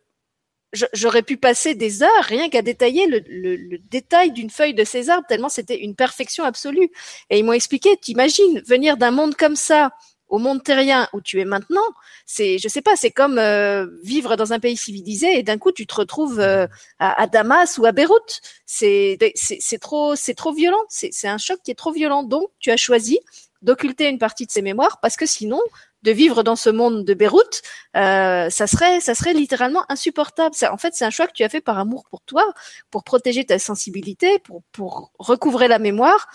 j'aurais 0.94 1.22
pu 1.22 1.36
passer 1.36 1.74
des 1.74 2.02
heures 2.02 2.24
rien 2.24 2.48
qu'à 2.48 2.62
détailler 2.62 3.06
le, 3.06 3.20
le, 3.28 3.56
le 3.56 3.78
détail 3.78 4.32
d'une 4.32 4.48
feuille 4.48 4.74
de 4.74 4.84
ces 4.84 5.10
arbres, 5.10 5.26
tellement 5.28 5.50
c'était 5.50 5.80
une 5.80 5.94
perfection 5.94 6.44
absolue. 6.44 6.90
Et 7.28 7.38
ils 7.38 7.44
m'ont 7.44 7.52
expliqué, 7.52 7.96
t'imagines, 7.98 8.62
venir 8.66 8.96
d'un 8.96 9.10
monde 9.10 9.34
comme 9.34 9.56
ça 9.56 9.92
au 10.32 10.38
monde 10.38 10.64
terrien 10.64 11.08
où 11.12 11.20
tu 11.20 11.40
es 11.42 11.44
maintenant, 11.44 11.82
c'est, 12.24 12.56
je 12.56 12.66
sais 12.66 12.80
pas, 12.80 12.96
c'est 12.96 13.10
comme 13.10 13.38
euh, 13.38 13.86
vivre 14.02 14.34
dans 14.36 14.54
un 14.54 14.60
pays 14.60 14.78
civilisé 14.78 15.38
et 15.38 15.42
d'un 15.42 15.58
coup 15.58 15.72
tu 15.72 15.86
te 15.86 15.94
retrouves 15.94 16.40
euh, 16.40 16.66
à, 16.98 17.20
à, 17.22 17.26
Damas 17.26 17.76
ou 17.76 17.84
à 17.84 17.92
Beyrouth. 17.92 18.40
C'est, 18.64 19.18
c'est, 19.36 19.78
trop, 19.78 20.16
c'est 20.16 20.32
trop 20.32 20.54
violent. 20.54 20.82
C'est, 20.88 21.10
c'est 21.12 21.28
un 21.28 21.36
choc 21.36 21.58
qui 21.62 21.70
est 21.70 21.74
trop 21.74 21.92
violent. 21.92 22.22
Donc 22.22 22.48
tu 22.60 22.70
as 22.70 22.78
choisi 22.78 23.20
d'occulter 23.60 24.08
une 24.08 24.18
partie 24.18 24.46
de 24.46 24.50
ses 24.50 24.62
mémoires 24.62 25.00
parce 25.02 25.16
que 25.16 25.26
sinon 25.26 25.60
de 26.02 26.10
vivre 26.10 26.42
dans 26.42 26.56
ce 26.56 26.70
monde 26.70 27.04
de 27.04 27.14
Beyrouth, 27.14 27.62
euh, 27.96 28.50
ça 28.50 28.66
serait, 28.66 29.00
ça 29.00 29.14
serait 29.14 29.34
littéralement 29.34 29.84
insupportable. 29.88 30.54
en 30.70 30.76
fait, 30.76 30.94
c'est 30.94 31.04
un 31.04 31.10
choix 31.10 31.26
que 31.26 31.32
tu 31.32 31.44
as 31.44 31.48
fait 31.48 31.60
par 31.60 31.78
amour 31.78 32.04
pour 32.10 32.22
toi, 32.22 32.44
pour 32.90 33.04
protéger 33.04 33.44
ta 33.44 33.58
sensibilité, 33.58 34.38
pour, 34.40 34.62
pour 34.72 35.12
recouvrer 35.18 35.68
la 35.68 35.78
mémoire 35.78 36.28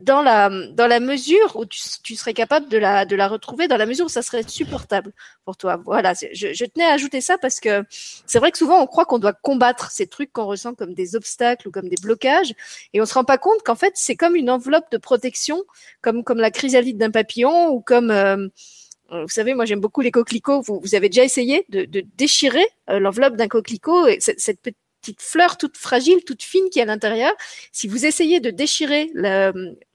dans 0.00 0.22
la 0.22 0.50
dans 0.72 0.86
la 0.86 1.00
mesure 1.00 1.56
où 1.56 1.64
tu, 1.66 2.16
serais 2.16 2.34
capable 2.34 2.68
de 2.68 2.78
la 2.78 3.04
de 3.04 3.16
la 3.16 3.28
retrouver 3.28 3.68
dans 3.68 3.76
la 3.76 3.86
mesure 3.86 4.06
où 4.06 4.08
ça 4.08 4.22
serait 4.22 4.42
supportable 4.42 5.12
pour 5.44 5.56
toi 5.56 5.80
voilà 5.84 6.14
je, 6.14 6.52
je 6.52 6.64
tenais 6.64 6.86
à 6.86 6.92
ajouter 6.92 7.20
ça 7.20 7.38
parce 7.38 7.60
que 7.60 7.84
c'est 8.26 8.38
vrai 8.38 8.50
que 8.50 8.58
souvent 8.58 8.80
on 8.80 8.86
croit 8.86 9.04
qu'on 9.04 9.18
doit 9.18 9.32
combattre 9.32 9.90
ces 9.90 10.06
trucs 10.06 10.32
qu'on 10.32 10.46
ressent 10.46 10.74
comme 10.74 10.94
des 10.94 11.16
obstacles 11.16 11.68
ou 11.68 11.70
comme 11.70 11.88
des 11.88 12.00
blocages 12.00 12.54
et 12.92 13.00
on 13.00 13.06
se 13.06 13.14
rend 13.14 13.24
pas 13.24 13.38
compte 13.38 13.62
qu'en 13.64 13.76
fait 13.76 13.92
c'est 13.94 14.16
comme 14.16 14.36
une 14.36 14.50
enveloppe 14.50 14.90
de 14.90 14.98
protection 14.98 15.62
comme 16.02 16.24
comme 16.24 16.38
la 16.38 16.50
chrysalide 16.50 16.98
d'un 16.98 17.10
papillon 17.10 17.68
ou 17.68 17.80
comme 17.80 18.10
euh, 18.10 19.22
vous 19.22 19.28
savez, 19.28 19.54
moi 19.54 19.64
j'aime 19.64 19.80
beaucoup 19.80 20.02
les 20.02 20.10
coquelicots. 20.10 20.60
Vous, 20.60 20.80
vous 20.80 20.94
avez 20.94 21.08
déjà 21.08 21.24
essayé 21.24 21.64
de, 21.68 21.84
de 21.84 22.04
déchirer 22.16 22.64
euh, 22.88 23.00
l'enveloppe 23.00 23.36
d'un 23.36 23.48
coquelicot 23.48 24.06
et 24.06 24.20
cette, 24.20 24.40
cette 24.40 24.60
petite 24.62 25.20
fleur 25.20 25.56
toute 25.56 25.76
fragile, 25.76 26.24
toute 26.24 26.42
fine 26.42 26.68
qui 26.70 26.78
est 26.78 26.82
à 26.82 26.86
l'intérieur. 26.86 27.32
Si 27.72 27.88
vous 27.88 28.06
essayez 28.06 28.40
de 28.40 28.50
déchirer 28.50 29.10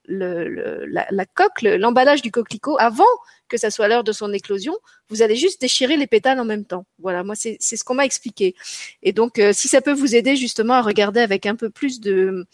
le, 0.08 0.86
la, 0.86 1.08
la, 1.10 1.26
coque, 1.26 1.62
l'emballage 1.62 2.22
du 2.22 2.32
coquelicot 2.32 2.78
avant 2.80 3.03
que 3.47 3.58
ça 3.58 3.70
soit 3.70 3.88
l'heure 3.88 4.03
de 4.03 4.12
son 4.12 4.34
éclosion, 4.34 4.76
vous 5.10 5.22
allez 5.22 5.36
juste 5.36 5.62
déchirer 5.62 5.97
les 5.97 6.08
pétales 6.08 6.39
en 6.39 6.45
même 6.45 6.66
temps. 6.66 6.86
Voilà, 6.99 7.24
moi 7.24 7.36
c'est 7.36 7.58
ce 7.60 7.84
qu'on 7.84 7.95
m'a 7.95 8.06
expliqué. 8.06 8.56
Et 9.03 9.14
donc, 9.14 9.39
euh, 9.39 9.53
si 9.53 9.68
ça 9.68 9.82
peut 9.82 9.93
vous 9.93 10.16
aider 10.16 10.36
justement 10.36 10.74
à 10.74 10.82
regarder 10.82 11.20
avec 11.20 11.45
un 11.45 11.56
peu 11.56 11.70
plus 11.70 11.99
de 11.99 12.45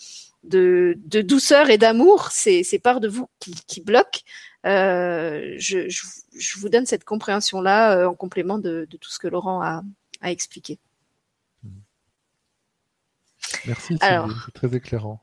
de, 0.43 0.97
de 1.05 1.21
douceur 1.21 1.69
et 1.69 1.77
d'amour 1.77 2.31
ces, 2.31 2.63
ces 2.63 2.79
parts 2.79 2.99
de 2.99 3.07
vous 3.07 3.29
qui, 3.39 3.53
qui 3.67 3.79
bloquent, 3.79 4.21
euh, 4.65 5.53
je, 5.57 5.87
je, 5.87 6.03
je, 6.35 6.59
vous 6.59 6.69
donne 6.69 6.85
cette 6.87 7.03
compréhension 7.03 7.61
là 7.61 7.95
euh, 7.95 8.07
en 8.07 8.15
complément 8.15 8.57
de, 8.57 8.87
de, 8.89 8.97
tout 8.97 9.11
ce 9.11 9.19
que 9.19 9.27
Laurent 9.27 9.61
a, 9.61 9.83
a 10.21 10.31
expliqué. 10.31 10.79
Merci, 13.65 13.97
c'est 13.99 14.53
très 14.53 14.75
éclairant. 14.75 15.21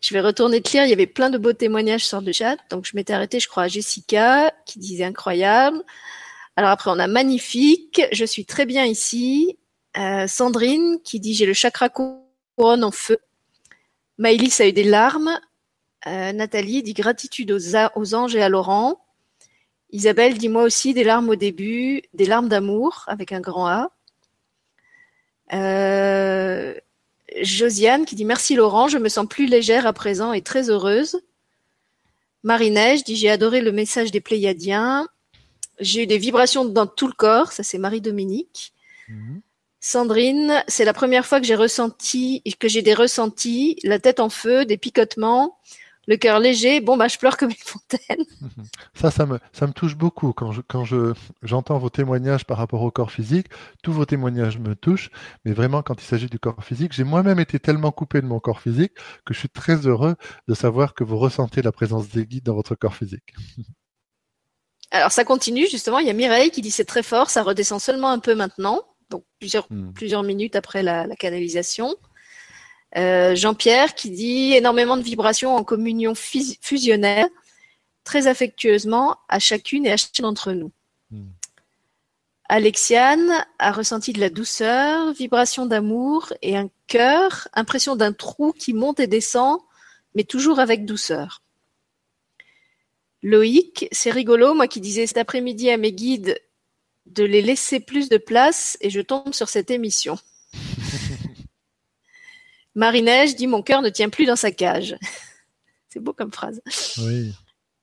Je 0.00 0.14
vais 0.14 0.20
retourner 0.20 0.60
te 0.60 0.72
lire. 0.72 0.84
Il 0.84 0.90
y 0.90 0.92
avait 0.92 1.06
plein 1.06 1.30
de 1.30 1.38
beaux 1.38 1.52
témoignages 1.52 2.06
sur 2.06 2.20
le 2.20 2.32
chat. 2.32 2.56
Donc, 2.70 2.86
je 2.86 2.96
m'étais 2.96 3.12
arrêtée, 3.12 3.40
je 3.40 3.48
crois, 3.48 3.64
à 3.64 3.68
Jessica, 3.68 4.52
qui 4.66 4.78
disait 4.78 5.04
incroyable. 5.04 5.82
Alors 6.56 6.70
après, 6.70 6.90
on 6.90 6.98
a 6.98 7.06
magnifique. 7.06 8.02
Je 8.12 8.24
suis 8.24 8.44
très 8.44 8.66
bien 8.66 8.84
ici. 8.84 9.58
Euh, 9.96 10.26
Sandrine, 10.26 10.98
qui 11.04 11.20
dit 11.20 11.34
j'ai 11.34 11.46
le 11.46 11.52
chakra 11.52 11.88
couronne 11.88 12.84
en 12.84 12.90
feu. 12.90 13.18
Maëlys 14.18 14.60
a 14.60 14.66
eu 14.66 14.72
des 14.72 14.84
larmes. 14.84 15.38
Euh, 16.06 16.32
Nathalie 16.32 16.82
dit 16.82 16.94
gratitude 16.94 17.52
aux, 17.52 17.76
aux, 17.94 18.14
anges 18.14 18.34
et 18.34 18.42
à 18.42 18.48
Laurent. 18.48 19.00
Isabelle 19.90 20.36
dit 20.36 20.48
moi 20.48 20.64
aussi 20.64 20.94
des 20.94 21.04
larmes 21.04 21.28
au 21.28 21.36
début, 21.36 22.02
des 22.12 22.26
larmes 22.26 22.48
d'amour 22.48 23.04
avec 23.06 23.32
un 23.32 23.40
grand 23.40 23.68
A. 23.68 23.90
Euh, 25.52 26.74
Josiane 27.40 28.04
qui 28.04 28.14
dit 28.14 28.24
merci 28.24 28.54
Laurent, 28.54 28.88
je 28.88 28.98
me 28.98 29.08
sens 29.08 29.26
plus 29.28 29.46
légère 29.46 29.86
à 29.86 29.92
présent 29.92 30.32
et 30.32 30.42
très 30.42 30.70
heureuse. 30.70 31.20
Marie-Neige 32.42 33.04
dit 33.04 33.16
j'ai 33.16 33.30
adoré 33.30 33.60
le 33.60 33.72
message 33.72 34.10
des 34.10 34.20
Pléiadiens. 34.20 35.06
J'ai 35.80 36.04
eu 36.04 36.06
des 36.06 36.18
vibrations 36.18 36.64
dans 36.64 36.86
tout 36.86 37.06
le 37.06 37.12
corps, 37.12 37.52
ça 37.52 37.62
c'est 37.62 37.78
Marie-Dominique. 37.78 38.72
Mhm. 39.08 39.40
Sandrine, 39.80 40.64
c'est 40.66 40.84
la 40.84 40.92
première 40.92 41.24
fois 41.24 41.40
que 41.40 41.46
j'ai 41.46 41.54
ressenti, 41.54 42.42
que 42.58 42.68
j'ai 42.68 42.82
des 42.82 42.94
ressentis, 42.94 43.78
la 43.84 44.00
tête 44.00 44.18
en 44.18 44.28
feu, 44.28 44.64
des 44.64 44.76
picotements 44.76 45.56
le 46.08 46.16
cœur 46.16 46.40
léger, 46.40 46.80
bon 46.80 46.96
bah 46.96 47.06
je 47.06 47.18
pleure 47.18 47.36
comme 47.36 47.50
une 47.50 47.56
fontaine. 47.56 48.24
Ça, 48.94 49.10
ça 49.12 49.26
me, 49.26 49.38
ça 49.52 49.66
me 49.66 49.72
touche 49.72 49.94
beaucoup 49.94 50.32
quand 50.32 50.50
je, 50.52 50.62
quand 50.62 50.84
je, 50.84 51.12
j'entends 51.42 51.78
vos 51.78 51.90
témoignages 51.90 52.44
par 52.44 52.56
rapport 52.56 52.82
au 52.82 52.90
corps 52.90 53.12
physique. 53.12 53.46
Tous 53.82 53.92
vos 53.92 54.06
témoignages 54.06 54.58
me 54.58 54.74
touchent, 54.74 55.10
mais 55.44 55.52
vraiment 55.52 55.82
quand 55.82 56.02
il 56.02 56.04
s'agit 56.04 56.26
du 56.26 56.38
corps 56.38 56.64
physique, 56.64 56.92
j'ai 56.92 57.04
moi-même 57.04 57.38
été 57.38 57.60
tellement 57.60 57.92
coupé 57.92 58.22
de 58.22 58.26
mon 58.26 58.40
corps 58.40 58.60
physique 58.60 58.92
que 59.24 59.34
je 59.34 59.38
suis 59.38 59.50
très 59.50 59.86
heureux 59.86 60.16
de 60.48 60.54
savoir 60.54 60.94
que 60.94 61.04
vous 61.04 61.18
ressentez 61.18 61.60
la 61.60 61.72
présence 61.72 62.08
des 62.08 62.26
guides 62.26 62.44
dans 62.44 62.54
votre 62.54 62.74
corps 62.74 62.96
physique. 62.96 63.34
Alors 64.90 65.12
ça 65.12 65.24
continue 65.24 65.68
justement. 65.68 65.98
Il 65.98 66.06
y 66.06 66.10
a 66.10 66.14
Mireille 66.14 66.50
qui 66.50 66.62
dit 66.62 66.70
c'est 66.70 66.86
très 66.86 67.02
fort, 67.02 67.28
ça 67.28 67.42
redescend 67.42 67.80
seulement 67.80 68.08
un 68.08 68.18
peu 68.18 68.34
maintenant, 68.34 68.82
donc 69.10 69.24
plusieurs 69.38 69.66
hmm. 69.68 69.92
plusieurs 69.92 70.22
minutes 70.22 70.56
après 70.56 70.82
la, 70.82 71.06
la 71.06 71.16
canalisation. 71.16 71.94
Euh, 72.96 73.34
Jean-Pierre 73.34 73.94
qui 73.94 74.10
dit 74.10 74.54
énormément 74.54 74.96
de 74.96 75.02
vibrations 75.02 75.54
en 75.54 75.62
communion 75.62 76.14
fusionnelle, 76.14 77.28
très 78.04 78.26
affectueusement 78.26 79.16
à 79.28 79.38
chacune 79.38 79.84
et 79.84 79.92
à 79.92 79.96
chacun 79.96 80.22
d'entre 80.22 80.52
nous. 80.52 80.72
Hmm. 81.10 81.28
Alexiane 82.48 83.44
a 83.58 83.72
ressenti 83.72 84.14
de 84.14 84.20
la 84.20 84.30
douceur, 84.30 85.12
vibration 85.12 85.66
d'amour 85.66 86.32
et 86.40 86.56
un 86.56 86.70
cœur, 86.86 87.48
impression 87.52 87.94
d'un 87.94 88.14
trou 88.14 88.52
qui 88.52 88.72
monte 88.72 89.00
et 89.00 89.06
descend, 89.06 89.60
mais 90.14 90.24
toujours 90.24 90.58
avec 90.58 90.86
douceur. 90.86 91.42
Loïc, 93.22 93.88
c'est 93.92 94.10
rigolo, 94.10 94.54
moi 94.54 94.66
qui 94.66 94.80
disais 94.80 95.06
cet 95.06 95.18
après-midi 95.18 95.68
à 95.68 95.76
mes 95.76 95.92
guides 95.92 96.40
de 97.04 97.24
les 97.24 97.42
laisser 97.42 97.80
plus 97.80 98.08
de 98.08 98.16
place 98.16 98.78
et 98.80 98.88
je 98.88 99.00
tombe 99.00 99.34
sur 99.34 99.50
cette 99.50 99.70
émission. 99.70 100.16
Marie-Neige 102.78 103.34
dit 103.34 103.48
Mon 103.48 103.60
cœur 103.60 103.82
ne 103.82 103.90
tient 103.90 104.08
plus 104.08 104.24
dans 104.24 104.36
sa 104.36 104.52
cage. 104.52 104.96
C'est 105.88 106.00
beau 106.00 106.12
comme 106.12 106.32
phrase. 106.32 106.62
Oui. 106.98 107.34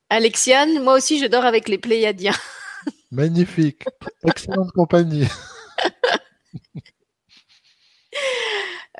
Alexiane, 0.10 0.82
moi 0.82 0.93
aussi 0.93 1.20
je 1.20 1.26
dors 1.26 1.43
avec 1.43 1.68
les 1.68 1.78
Pléiadiens. 1.78 2.36
Magnifique. 3.12 3.84
Excellente 4.26 4.72
compagnie. 4.72 5.28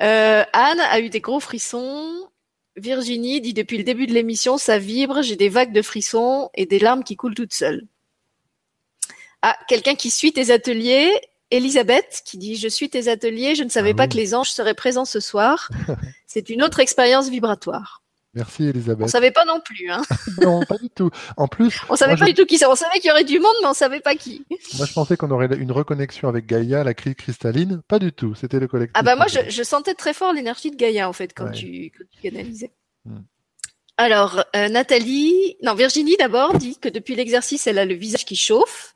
Euh, 0.02 0.44
Anne 0.52 0.80
a 0.80 1.00
eu 1.00 1.08
des 1.08 1.22
gros 1.22 1.40
frissons. 1.40 2.28
Virginie 2.76 3.40
dit 3.40 3.54
depuis 3.54 3.78
le 3.78 3.82
début 3.82 4.06
de 4.06 4.12
l'émission, 4.12 4.58
ça 4.58 4.78
vibre, 4.78 5.22
j'ai 5.22 5.36
des 5.36 5.48
vagues 5.48 5.72
de 5.72 5.80
frissons 5.80 6.50
et 6.52 6.66
des 6.66 6.78
larmes 6.78 7.02
qui 7.02 7.16
coulent 7.16 7.34
toutes 7.34 7.54
seules. 7.54 7.86
Ah, 9.40 9.56
quelqu'un 9.68 9.94
qui 9.94 10.10
suit 10.10 10.34
tes 10.34 10.50
ateliers 10.50 11.10
Elisabeth 11.50 12.22
qui 12.24 12.38
dit 12.38 12.56
Je 12.56 12.68
suis 12.68 12.90
tes 12.90 13.08
ateliers, 13.08 13.54
je 13.54 13.64
ne 13.64 13.68
savais 13.68 13.92
ah 13.92 13.96
pas 13.96 14.08
que 14.08 14.16
les 14.16 14.34
anges 14.34 14.50
seraient 14.50 14.74
présents 14.74 15.04
ce 15.04 15.20
soir. 15.20 15.70
C'est 16.26 16.50
une 16.50 16.62
autre 16.62 16.80
expérience 16.80 17.28
vibratoire. 17.28 18.02
Merci 18.34 18.64
Elisabeth. 18.64 19.02
On 19.02 19.08
savait 19.08 19.30
pas 19.30 19.46
non 19.46 19.60
plus. 19.64 19.90
Hein. 19.90 20.02
non, 20.42 20.60
pas 20.66 20.76
du 20.76 20.90
tout. 20.90 21.08
En 21.38 21.48
plus, 21.48 21.80
on 21.88 21.96
savait 21.96 22.16
pas 22.16 22.26
du 22.26 22.34
tout 22.34 22.44
qui 22.44 22.58
c'est. 22.58 22.66
On 22.66 22.74
savait 22.74 22.98
qu'il 22.98 23.08
y 23.08 23.10
aurait 23.10 23.24
du 23.24 23.38
monde, 23.38 23.54
mais 23.62 23.68
on 23.68 23.74
savait 23.74 24.00
pas 24.00 24.14
qui. 24.14 24.44
Moi, 24.76 24.84
je 24.84 24.92
pensais 24.92 25.16
qu'on 25.16 25.30
aurait 25.30 25.48
une 25.56 25.72
reconnexion 25.72 26.28
avec 26.28 26.44
Gaïa, 26.44 26.84
la 26.84 26.92
crise 26.92 27.14
cristalline. 27.14 27.80
Pas 27.88 27.98
du 27.98 28.12
tout. 28.12 28.34
C'était 28.34 28.60
le 28.60 28.68
collectif. 28.68 28.92
Ah 28.94 29.02
bah 29.02 29.16
moi, 29.16 29.26
je, 29.26 29.62
sentais 29.62 29.94
très 29.94 30.12
fort 30.12 30.34
l'énergie 30.34 30.70
de 30.70 30.76
Gaïa 30.76 31.08
en 31.08 31.14
fait 31.14 31.32
quand, 31.34 31.50
tu, 31.50 31.90
quand 31.96 32.04
tu 32.10 32.20
canalisais. 32.20 32.72
Hmm. 33.06 33.20
Alors, 33.96 34.44
euh, 34.54 34.68
Nathalie, 34.68 35.56
non, 35.62 35.74
Virginie 35.74 36.16
d'abord 36.18 36.58
dit 36.58 36.78
que 36.78 36.90
depuis 36.90 37.14
l'exercice, 37.14 37.66
elle 37.66 37.78
a 37.78 37.86
le 37.86 37.94
visage 37.94 38.26
qui 38.26 38.36
chauffe. 38.36 38.95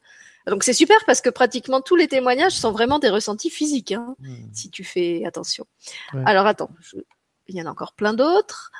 Donc 0.51 0.65
c'est 0.65 0.73
super 0.73 0.99
parce 1.07 1.21
que 1.21 1.31
pratiquement 1.31 1.81
tous 1.81 1.97
les 1.97 2.09
témoignages 2.09 2.53
sont 2.53 2.73
vraiment 2.73 2.99
des 2.99 3.09
ressentis 3.09 3.51
physiques, 3.51 3.93
hein, 3.93 4.17
hmm. 4.19 4.35
si 4.53 4.71
tu 4.71 4.85
fais 4.85 5.25
attention. 5.25 5.67
Alors 6.27 6.47
attends, 6.47 6.71
il 7.49 7.57
y 7.57 7.63
en 7.63 7.67
a 7.67 7.71
encore 7.71 7.93
plein 7.93 8.13
d'autres. 8.13 8.73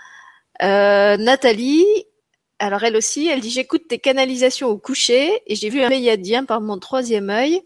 Euh, 0.63 1.17
Nathalie, 1.17 1.87
alors 2.59 2.83
elle 2.85 2.97
aussi, 2.97 3.29
elle 3.29 3.41
dit 3.41 3.51
j'écoute 3.51 3.89
tes 3.89 3.99
canalisations 3.99 4.69
au 4.69 4.79
coucher 4.79 5.43
et 5.47 5.55
j'ai 5.55 5.71
vu 5.71 5.81
un 5.81 5.87
pléiadien 5.87 6.45
par 6.45 6.61
mon 6.61 6.79
troisième 6.79 7.31
œil 7.31 7.63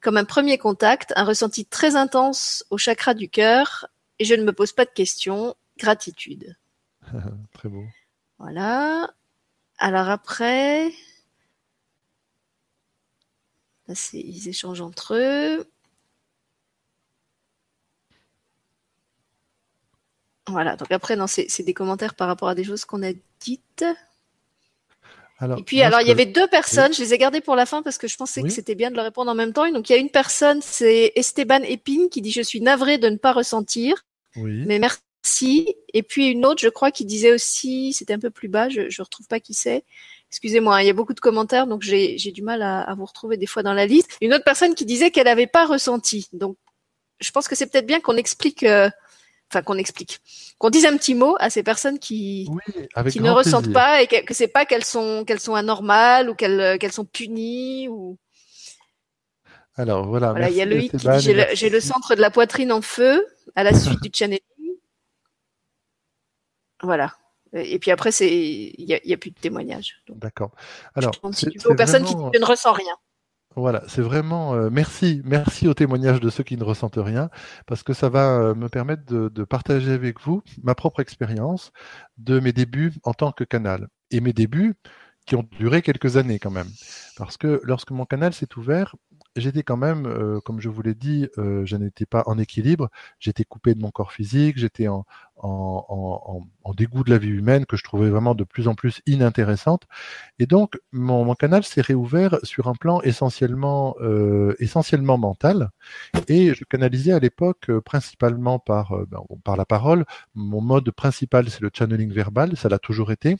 comme 0.00 0.16
un 0.16 0.24
premier 0.24 0.58
contact, 0.58 1.12
un 1.16 1.24
ressenti 1.24 1.64
très 1.64 1.96
intense 1.96 2.64
au 2.70 2.78
chakra 2.78 3.14
du 3.14 3.28
cœur 3.28 3.86
et 4.18 4.24
je 4.24 4.34
ne 4.34 4.44
me 4.44 4.52
pose 4.52 4.72
pas 4.72 4.84
de 4.84 4.90
questions. 4.90 5.56
Gratitude. 5.78 6.56
très 7.54 7.68
beau. 7.68 7.84
Voilà. 8.38 9.10
Alors 9.78 10.08
après, 10.08 10.92
ils 14.12 14.48
échangent 14.48 14.80
entre 14.80 15.14
eux. 15.14 15.66
Voilà, 20.48 20.76
donc 20.76 20.90
après, 20.90 21.16
non, 21.16 21.26
c'est 21.26 21.62
des 21.62 21.74
commentaires 21.74 22.14
par 22.14 22.26
rapport 22.26 22.48
à 22.48 22.54
des 22.54 22.64
choses 22.64 22.84
qu'on 22.84 23.02
a 23.02 23.12
dites. 23.40 23.84
et 25.42 25.62
puis, 25.62 25.82
alors, 25.82 26.00
il 26.00 26.08
y 26.08 26.10
avait 26.10 26.26
deux 26.26 26.48
personnes, 26.48 26.92
je 26.92 27.02
les 27.02 27.14
ai 27.14 27.18
gardées 27.18 27.40
pour 27.40 27.54
la 27.54 27.66
fin 27.66 27.82
parce 27.82 27.98
que 27.98 28.08
je 28.08 28.16
pensais 28.16 28.42
que 28.42 28.48
c'était 28.48 28.74
bien 28.74 28.90
de 28.90 28.96
leur 28.96 29.04
répondre 29.04 29.30
en 29.30 29.34
même 29.34 29.52
temps. 29.52 29.70
donc, 29.70 29.88
il 29.90 29.92
y 29.92 29.96
a 29.96 29.98
une 29.98 30.10
personne, 30.10 30.60
c'est 30.62 31.12
Esteban 31.16 31.62
Epine, 31.62 32.08
qui 32.08 32.22
dit 32.22 32.32
Je 32.32 32.42
suis 32.42 32.60
navré 32.60 32.98
de 32.98 33.08
ne 33.08 33.16
pas 33.16 33.32
ressentir. 33.32 34.04
Oui. 34.36 34.64
Mais 34.66 34.78
merci. 34.78 35.74
Et 35.92 36.02
puis, 36.02 36.28
une 36.28 36.46
autre, 36.46 36.62
je 36.62 36.68
crois, 36.68 36.90
qui 36.90 37.04
disait 37.04 37.32
aussi, 37.32 37.92
c'était 37.92 38.14
un 38.14 38.18
peu 38.18 38.30
plus 38.30 38.48
bas, 38.48 38.68
je 38.68 38.82
ne 38.82 39.02
retrouve 39.04 39.26
pas 39.26 39.40
qui 39.40 39.54
c'est. 39.54 39.84
Excusez-moi, 40.30 40.76
hein, 40.76 40.80
il 40.82 40.86
y 40.86 40.90
a 40.90 40.94
beaucoup 40.94 41.14
de 41.14 41.20
commentaires, 41.20 41.66
donc 41.66 41.82
j'ai 41.82 42.16
du 42.32 42.42
mal 42.42 42.62
à, 42.62 42.80
à, 42.82 42.94
vous 42.94 43.06
retrouver 43.06 43.36
des 43.36 43.46
fois 43.46 43.62
dans 43.62 43.72
la 43.72 43.86
liste. 43.86 44.16
Une 44.20 44.34
autre 44.34 44.44
personne 44.44 44.74
qui 44.74 44.84
disait 44.84 45.10
qu'elle 45.10 45.24
n'avait 45.24 45.46
pas 45.46 45.64
ressenti. 45.66 46.28
Donc, 46.32 46.56
je 47.20 47.30
pense 47.30 47.48
que 47.48 47.54
c'est 47.54 47.66
peut-être 47.66 47.86
bien 47.86 48.00
qu'on 48.00 48.16
explique. 48.16 48.62
Euh, 48.62 48.90
enfin 49.50 49.62
qu'on 49.62 49.78
explique, 49.78 50.20
qu'on 50.58 50.70
dise 50.70 50.84
un 50.84 50.96
petit 50.96 51.14
mot 51.14 51.36
à 51.40 51.50
ces 51.50 51.62
personnes 51.62 51.98
qui, 51.98 52.48
qui 53.10 53.20
ne 53.20 53.30
ressentent 53.30 53.72
pas 53.72 54.02
et 54.02 54.06
que, 54.06 54.24
que 54.24 54.34
c'est 54.34 54.48
pas 54.48 54.66
qu'elles 54.66 54.84
sont 54.84 55.24
qu'elles 55.26 55.40
sont 55.40 55.54
anormales 55.54 56.28
ou 56.28 56.34
qu'elles 56.34 56.78
qu'elles 56.78 56.92
sont 56.92 57.04
punies 57.04 57.88
ou. 57.88 58.18
Alors 59.76 60.06
voilà. 60.06 60.32
Voilà, 60.32 60.50
il 60.50 60.56
y 60.56 60.62
a 60.62 60.64
Loïc 60.64 60.90
qui 60.90 60.96
dit 60.96 61.20
j'ai 61.20 61.70
le, 61.70 61.80
centre 61.80 62.14
de 62.14 62.20
la 62.20 62.30
poitrine 62.30 62.72
en 62.72 62.82
feu 62.82 63.24
à 63.54 63.62
la 63.62 63.72
suite 63.72 64.02
du 64.02 64.10
channeling. 64.14 64.40
Voilà. 66.82 67.14
Et 67.52 67.78
puis 67.78 67.90
après, 67.90 68.12
c'est 68.12 68.28
il 68.30 68.84
y 68.84 69.12
a, 69.12 69.16
plus 69.16 69.30
de 69.30 69.38
témoignages. 69.38 70.02
D'accord. 70.08 70.52
Alors, 70.94 71.12
c'est 71.32 71.66
aux 71.66 71.74
personnes 71.74 72.04
qui 72.04 72.14
ne 72.16 72.44
ressentent 72.44 72.76
rien. 72.76 72.94
Voilà, 73.56 73.82
c'est 73.88 74.02
vraiment 74.02 74.54
euh, 74.54 74.68
merci, 74.70 75.20
merci 75.24 75.66
au 75.66 75.74
témoignage 75.74 76.20
de 76.20 76.30
ceux 76.30 76.44
qui 76.44 76.56
ne 76.56 76.62
ressentent 76.62 76.98
rien, 76.98 77.28
parce 77.66 77.82
que 77.82 77.92
ça 77.92 78.08
va 78.08 78.38
euh, 78.38 78.54
me 78.54 78.68
permettre 78.68 79.04
de, 79.06 79.28
de, 79.28 79.42
partager 79.42 79.90
avec 79.90 80.20
vous 80.20 80.42
ma 80.62 80.76
propre 80.76 81.00
expérience 81.00 81.72
de 82.18 82.38
mes 82.38 82.52
débuts 82.52 82.92
en 83.02 83.14
tant 83.14 83.32
que 83.32 83.42
canal. 83.42 83.88
Et 84.12 84.20
mes 84.20 84.32
débuts 84.32 84.76
qui 85.28 85.36
ont 85.36 85.46
duré 85.58 85.82
quelques 85.82 86.16
années 86.16 86.38
quand 86.38 86.50
même. 86.50 86.70
Parce 87.16 87.36
que 87.36 87.60
lorsque 87.62 87.90
mon 87.90 88.06
canal 88.06 88.32
s'est 88.32 88.56
ouvert, 88.56 88.96
j'étais 89.36 89.62
quand 89.62 89.76
même, 89.76 90.06
euh, 90.06 90.40
comme 90.40 90.60
je 90.60 90.68
vous 90.68 90.82
l'ai 90.82 90.94
dit, 90.94 91.28
euh, 91.38 91.64
je 91.64 91.76
n'étais 91.76 92.06
pas 92.06 92.22
en 92.26 92.38
équilibre, 92.38 92.90
j'étais 93.18 93.44
coupé 93.44 93.74
de 93.74 93.80
mon 93.80 93.90
corps 93.90 94.12
physique, 94.12 94.58
j'étais 94.58 94.88
en, 94.88 95.04
dégoût 96.76 97.02
de 97.02 97.10
la 97.10 97.18
vie 97.18 97.28
humaine 97.28 97.66
que 97.66 97.76
je 97.76 97.82
trouvais 97.82 98.08
vraiment 98.08 98.34
de 98.36 98.44
plus 98.44 98.68
en 98.68 98.74
plus 98.74 99.00
inintéressante. 99.06 99.84
Et 100.38 100.46
donc, 100.46 100.78
mon, 100.92 101.34
canal 101.34 101.64
s'est 101.64 101.80
réouvert 101.80 102.38
sur 102.44 102.68
un 102.68 102.74
plan 102.74 103.00
essentiellement, 103.02 103.96
euh, 104.00 104.54
mental. 105.02 105.70
Et 106.28 106.54
je 106.54 106.64
canalisais 106.64 107.12
à 107.12 107.18
l'époque 107.18 107.70
principalement 107.84 108.58
par, 108.58 108.96
ben, 109.08 109.20
par 109.44 109.56
la 109.56 109.64
parole. 109.64 110.04
Mon 110.34 110.60
mode 110.60 110.90
principal, 110.92 111.50
c'est 111.50 111.62
le 111.62 111.70
channeling 111.76 112.12
verbal, 112.12 112.56
ça 112.56 112.68
l'a 112.68 112.78
toujours 112.78 113.10
été. 113.12 113.36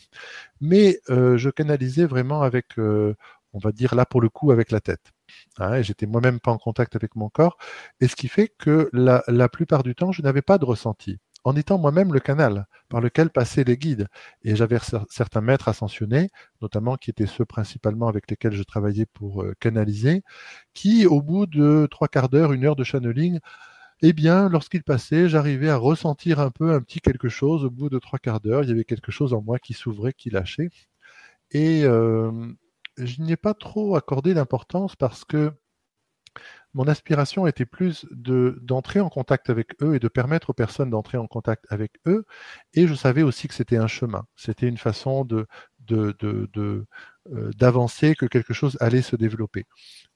Mais 0.61 1.01
je 1.09 1.51
canalisais 1.51 2.07
vraiment 2.07 2.43
avec, 2.43 2.79
on 2.79 3.59
va 3.59 3.73
dire 3.73 3.95
là 3.95 4.07
pour 4.07 4.21
le 4.21 4.29
coup, 4.29 4.51
avec 4.51 4.71
la 4.73 4.81
tête. 4.81 5.13
Hein, 5.59 5.83
j'étais 5.83 6.07
moi-même 6.07 6.41
pas 6.41 6.53
en 6.53 6.59
contact 6.59 6.97
avec 6.97 7.17
mon 7.17 7.29
corps, 7.29 7.57
et 8.01 8.09
ce 8.09 8.17
qui 8.17 8.29
fait 8.29 8.49
que 8.59 8.91
la, 8.93 9.49
plupart 9.49 9.83
du 9.83 9.95
temps, 9.95 10.13
je 10.13 10.23
n'avais 10.23 10.43
pas 10.43 10.59
de 10.59 10.65
ressenti, 10.65 11.19
en 11.45 11.57
étant 11.57 11.79
moi-même 11.79 12.13
le 12.13 12.21
canal 12.21 12.67
par 12.89 13.01
lequel 13.01 13.31
passaient 13.31 13.65
les 13.65 13.77
guides. 13.77 14.09
Et 14.43 14.57
j'avais 14.57 14.79
certains 15.11 15.41
maîtres 15.41 15.69
ascensionnés, 15.69 16.31
notamment 16.63 16.97
qui 16.97 17.11
étaient 17.11 17.27
ceux 17.27 17.45
principalement 17.45 18.09
avec 18.09 18.31
lesquels 18.31 18.53
je 18.55 18.63
travaillais 18.63 19.07
pour 19.07 19.43
euh, 19.43 19.55
canaliser, 19.61 20.23
qui, 20.75 21.07
au 21.07 21.23
bout 21.23 21.47
de 21.47 21.87
trois 21.91 22.09
quarts 22.09 22.29
d'heure, 22.29 22.53
une 22.53 22.65
heure 22.65 22.77
de 22.77 22.85
channeling, 22.85 23.41
eh 24.03 24.13
bien, 24.13 24.49
lorsqu'ils 24.49 24.85
passaient, 24.85 25.29
j'arrivais 25.29 25.69
à 25.71 25.77
ressentir 25.77 26.39
un 26.41 26.51
peu 26.51 26.73
un 26.73 26.81
petit 26.81 27.01
quelque 27.01 27.29
chose. 27.29 27.65
Au 27.65 27.71
bout 27.71 27.89
de 27.91 27.99
trois 27.99 28.19
quarts 28.21 28.41
d'heure, 28.41 28.63
il 28.63 28.69
y 28.69 28.73
avait 28.73 28.85
quelque 28.85 29.11
chose 29.11 29.35
en 29.35 29.43
moi 29.43 29.59
qui 29.59 29.75
s'ouvrait, 29.75 30.13
qui 30.13 30.31
lâchait. 30.31 30.71
Et 31.51 31.85
euh, 31.85 32.31
je 32.99 33.23
n'y 33.23 33.33
ai 33.33 33.37
pas 33.37 33.55
trop 33.55 33.97
accordé 33.97 34.35
d'importance 34.35 34.97
parce 34.97 35.25
que 35.25 35.53
mon 36.75 36.87
aspiration 36.87 37.47
était 37.47 37.67
plus 37.67 38.07
de 38.11 38.59
d'entrer 38.63 39.01
en 39.01 39.09
contact 39.09 39.51
avec 39.51 39.71
eux 39.83 39.95
et 39.95 39.99
de 39.99 40.09
permettre 40.09 40.51
aux 40.51 40.55
personnes 40.55 40.91
d'entrer 40.91 41.19
en 41.19 41.27
contact 41.27 41.65
avec 41.71 41.93
eux. 42.07 42.25
Et 42.75 42.87
je 42.87 42.95
savais 42.95 43.23
aussi 43.23 43.49
que 43.49 43.55
c'était 43.55 43.79
un 43.79 43.87
chemin. 43.87 44.27
C'était 44.37 44.69
une 44.69 44.79
façon 44.79 45.25
de 45.25 45.47
de, 45.89 46.15
euh, 47.33 47.51
d'avancer, 47.57 48.15
que 48.15 48.27
quelque 48.27 48.55
chose 48.55 48.77
allait 48.81 49.03
se 49.03 49.17
développer. 49.17 49.67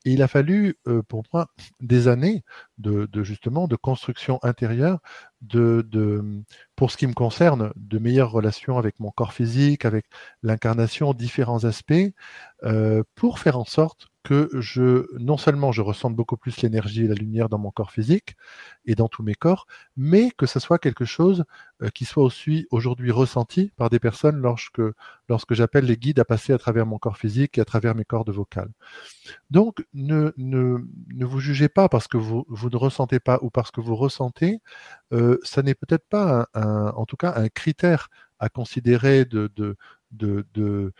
Et 0.04 0.12
il 0.12 0.22
a 0.22 0.28
fallu 0.28 0.76
euh, 0.88 1.02
pour 1.02 1.22
moi 1.32 1.48
des 1.80 2.08
années 2.08 2.42
de, 2.78 3.06
de, 3.06 3.22
justement 3.22 3.68
de 3.68 3.76
construction 3.76 4.38
intérieure, 4.42 5.00
de, 5.42 5.86
de, 5.90 6.42
pour 6.76 6.90
ce 6.90 6.96
qui 6.96 7.06
me 7.06 7.12
concerne, 7.14 7.72
de 7.76 7.98
meilleures 7.98 8.30
relations 8.30 8.78
avec 8.78 8.98
mon 9.00 9.10
corps 9.10 9.32
physique, 9.32 9.84
avec 9.84 10.06
l'incarnation, 10.42 11.12
différents 11.14 11.64
aspects, 11.64 11.94
euh, 12.64 13.02
pour 13.14 13.38
faire 13.38 13.58
en 13.58 13.64
sorte 13.64 14.08
que 14.24 14.48
je, 14.54 15.06
non 15.18 15.36
seulement 15.36 15.72
je 15.72 15.82
ressente 15.82 16.14
beaucoup 16.14 16.36
plus 16.36 16.60
l'énergie 16.62 17.04
et 17.04 17.08
la 17.08 17.14
lumière 17.14 17.48
dans 17.48 17.58
mon 17.58 17.70
corps 17.70 17.90
physique 17.90 18.36
et 18.84 18.94
dans 18.94 19.08
tous 19.08 19.22
mes 19.22 19.34
corps, 19.34 19.66
mais 19.96 20.30
que 20.30 20.46
ce 20.46 20.60
soit 20.60 20.78
quelque 20.78 21.04
chose 21.04 21.44
euh, 21.82 21.88
qui 21.90 22.04
soit 22.04 22.22
aussi 22.22 22.66
aujourd'hui 22.70 23.10
ressenti 23.10 23.72
par 23.76 23.90
des 23.90 23.98
personnes 23.98 24.36
lorsque, 24.40 24.82
lorsque 25.28 25.54
j'appelle 25.54 25.84
les 25.86 25.96
guides 25.96 26.20
à 26.20 26.24
passer 26.24 26.52
à 26.52 26.58
travers 26.58 26.86
mon 26.86 26.98
corps 26.98 27.18
physique 27.18 27.58
et 27.58 27.60
à 27.60 27.64
travers 27.64 27.94
mes 27.94 28.04
cordes 28.04 28.30
vocales. 28.30 28.70
Donc, 29.50 29.84
ne, 29.94 30.32
ne, 30.36 30.78
ne 31.14 31.24
vous 31.24 31.40
jugez 31.40 31.68
pas 31.68 31.88
parce 31.88 32.08
que 32.08 32.16
vous, 32.16 32.44
vous 32.48 32.70
ne 32.70 32.76
ressentez 32.76 33.20
pas 33.20 33.38
ou 33.42 33.50
parce 33.50 33.70
que 33.70 33.80
vous 33.80 33.96
ressentez, 33.96 34.60
euh, 35.12 35.38
ça 35.42 35.62
n'est 35.62 35.74
peut-être 35.74 36.06
pas 36.08 36.48
un, 36.54 36.88
en 36.96 37.06
tout 37.06 37.16
cas 37.16 37.34
un 37.36 37.48
critère 37.48 38.08
à 38.38 38.48
considérer 38.48 39.24
de, 39.24 39.50
de, 39.56 39.76
de, 40.12 40.46
de 40.54 40.92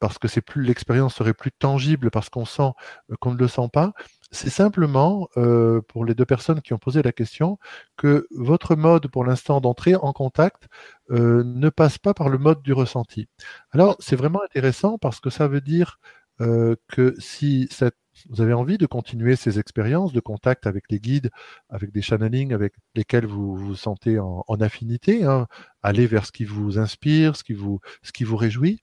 parce 0.00 0.18
que 0.18 0.28
c'est 0.28 0.40
plus 0.40 0.62
l'expérience 0.62 1.14
serait 1.14 1.34
plus 1.34 1.52
tangible 1.52 2.10
parce 2.10 2.28
qu'on 2.28 2.44
sent 2.44 2.72
euh, 3.10 3.16
qu'on 3.20 3.32
ne 3.32 3.38
le 3.38 3.48
sent 3.48 3.68
pas. 3.72 3.92
C'est 4.30 4.50
simplement 4.50 5.28
euh, 5.36 5.80
pour 5.88 6.04
les 6.04 6.14
deux 6.14 6.24
personnes 6.24 6.60
qui 6.60 6.72
ont 6.72 6.78
posé 6.78 7.02
la 7.02 7.12
question 7.12 7.58
que 7.96 8.26
votre 8.32 8.74
mode 8.74 9.06
pour 9.08 9.24
l'instant 9.24 9.60
d'entrée 9.60 9.94
en 9.94 10.12
contact 10.12 10.68
euh, 11.10 11.44
ne 11.44 11.68
passe 11.68 11.98
pas 11.98 12.14
par 12.14 12.28
le 12.28 12.38
mode 12.38 12.60
du 12.62 12.72
ressenti. 12.72 13.28
Alors 13.70 13.96
c'est 14.00 14.16
vraiment 14.16 14.42
intéressant 14.42 14.98
parce 14.98 15.20
que 15.20 15.30
ça 15.30 15.46
veut 15.46 15.60
dire 15.60 15.98
euh, 16.40 16.74
que 16.88 17.14
si 17.20 17.68
cette, 17.70 17.96
vous 18.28 18.40
avez 18.40 18.52
envie 18.52 18.76
de 18.78 18.86
continuer 18.86 19.36
ces 19.36 19.60
expériences 19.60 20.12
de 20.12 20.20
contact 20.20 20.66
avec 20.66 20.84
les 20.90 20.98
guides, 20.98 21.30
avec 21.68 21.92
des 21.92 22.02
channelings 22.02 22.52
avec 22.52 22.74
lesquels 22.96 23.26
vous 23.26 23.54
vous 23.54 23.76
sentez 23.76 24.18
en, 24.18 24.44
en 24.48 24.60
affinité, 24.60 25.24
hein, 25.24 25.46
aller 25.82 26.06
vers 26.08 26.26
ce 26.26 26.32
qui 26.32 26.44
vous 26.44 26.78
inspire, 26.78 27.36
ce 27.36 27.44
qui 27.44 27.52
vous, 27.52 27.80
ce 28.02 28.10
qui 28.10 28.24
vous 28.24 28.36
réjouit 28.36 28.80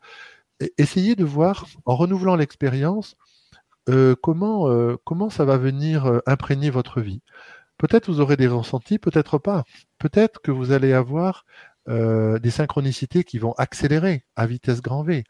essayez 0.77 1.15
de 1.15 1.23
voir, 1.23 1.67
en 1.85 1.95
renouvelant 1.95 2.35
l'expérience, 2.35 3.15
euh, 3.89 4.15
comment, 4.21 4.69
euh, 4.69 4.97
comment 5.05 5.29
ça 5.29 5.45
va 5.45 5.57
venir 5.57 6.05
euh, 6.05 6.19
imprégner 6.27 6.69
votre 6.69 7.01
vie. 7.01 7.21
Peut-être 7.77 8.11
vous 8.11 8.19
aurez 8.21 8.37
des 8.37 8.47
ressentis, 8.47 8.99
peut-être 8.99 9.39
pas. 9.39 9.63
Peut-être 9.97 10.41
que 10.41 10.51
vous 10.51 10.71
allez 10.71 10.93
avoir 10.93 11.45
des 11.87 12.51
synchronicités 12.51 13.23
qui 13.23 13.39
vont 13.39 13.53
accélérer 13.53 14.23
à 14.35 14.45
vitesse 14.45 14.81
grand 14.81 15.03
V. 15.03 15.23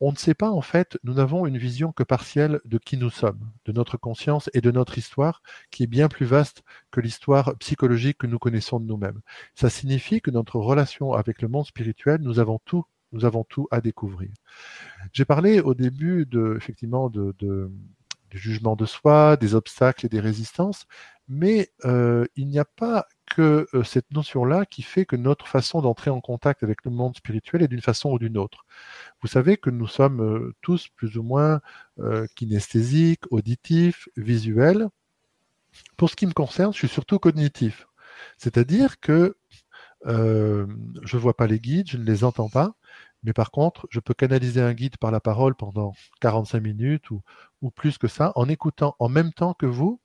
on 0.00 0.10
ne 0.12 0.16
sait 0.16 0.34
pas 0.34 0.50
en 0.50 0.60
fait, 0.60 0.98
nous 1.04 1.14
n'avons 1.14 1.46
une 1.46 1.56
vision 1.56 1.92
que 1.92 2.02
partielle 2.02 2.60
de 2.64 2.78
qui 2.78 2.96
nous 2.96 3.10
sommes, 3.10 3.52
de 3.64 3.72
notre 3.72 3.96
conscience 3.96 4.50
et 4.54 4.60
de 4.60 4.72
notre 4.72 4.98
histoire, 4.98 5.40
qui 5.70 5.84
est 5.84 5.86
bien 5.86 6.08
plus 6.08 6.26
vaste 6.26 6.64
que 6.90 7.00
l'histoire 7.00 7.56
psychologique 7.58 8.18
que 8.18 8.26
nous 8.26 8.40
connaissons 8.40 8.80
de 8.80 8.86
nous-mêmes. 8.86 9.20
Ça 9.54 9.70
signifie 9.70 10.20
que 10.20 10.32
notre 10.32 10.56
relation 10.58 11.12
avec 11.12 11.40
le 11.42 11.48
monde 11.48 11.66
spirituel, 11.66 12.20
nous 12.22 12.40
avons 12.40 12.58
tout, 12.64 12.84
nous 13.14 13.24
avons 13.24 13.44
tout 13.44 13.66
à 13.70 13.80
découvrir. 13.80 14.30
J'ai 15.12 15.24
parlé 15.24 15.60
au 15.60 15.74
début 15.74 16.26
de, 16.26 16.54
effectivement, 16.56 17.08
de, 17.08 17.34
du 17.38 18.38
jugement 18.38 18.76
de 18.76 18.84
soi, 18.84 19.36
des 19.36 19.54
obstacles 19.54 20.06
et 20.06 20.08
des 20.08 20.20
résistances, 20.20 20.86
mais 21.28 21.70
euh, 21.84 22.26
il 22.36 22.48
n'y 22.48 22.58
a 22.58 22.64
pas 22.64 23.06
que 23.26 23.66
euh, 23.74 23.82
cette 23.82 24.10
notion-là 24.12 24.66
qui 24.66 24.82
fait 24.82 25.06
que 25.06 25.16
notre 25.16 25.46
façon 25.46 25.80
d'entrer 25.80 26.10
en 26.10 26.20
contact 26.20 26.62
avec 26.62 26.84
le 26.84 26.90
monde 26.90 27.16
spirituel 27.16 27.62
est 27.62 27.68
d'une 27.68 27.80
façon 27.80 28.10
ou 28.10 28.18
d'une 28.18 28.36
autre. 28.36 28.66
Vous 29.22 29.28
savez 29.28 29.56
que 29.56 29.70
nous 29.70 29.86
sommes 29.86 30.20
euh, 30.20 30.54
tous 30.60 30.88
plus 30.88 31.16
ou 31.16 31.22
moins 31.22 31.60
kinesthésiques, 32.34 33.24
auditifs, 33.30 34.08
visuels. 34.16 34.88
Pour 35.96 36.10
ce 36.10 36.16
qui 36.16 36.26
me 36.26 36.32
concerne, 36.32 36.72
je 36.72 36.78
suis 36.78 36.88
surtout 36.88 37.18
cognitif. 37.18 37.86
C'est-à-dire 38.36 39.00
que 39.00 39.36
je 40.06 40.66
ne 41.16 41.20
vois 41.20 41.36
pas 41.36 41.46
les 41.46 41.60
guides, 41.60 41.88
je 41.88 41.96
ne 41.96 42.04
les 42.04 42.24
entends 42.24 42.50
pas, 42.50 42.74
mais 43.24 43.32
par 43.32 43.50
contre, 43.50 43.86
je 43.90 44.00
peux 44.00 44.14
canaliser 44.14 44.60
un 44.60 44.74
guide 44.74 44.96
par 44.98 45.10
la 45.10 45.20
parole 45.20 45.54
pendant 45.54 45.92
45 46.20 46.60
minutes 46.60 47.10
ou, 47.10 47.22
plus 47.74 47.98
que 47.98 48.08
ça, 48.08 48.32
en 48.36 48.48
écoutant 48.48 48.94
en 48.98 49.08
même 49.08 49.32
temps 49.32 49.54
que 49.54 49.66
vous 49.66 50.00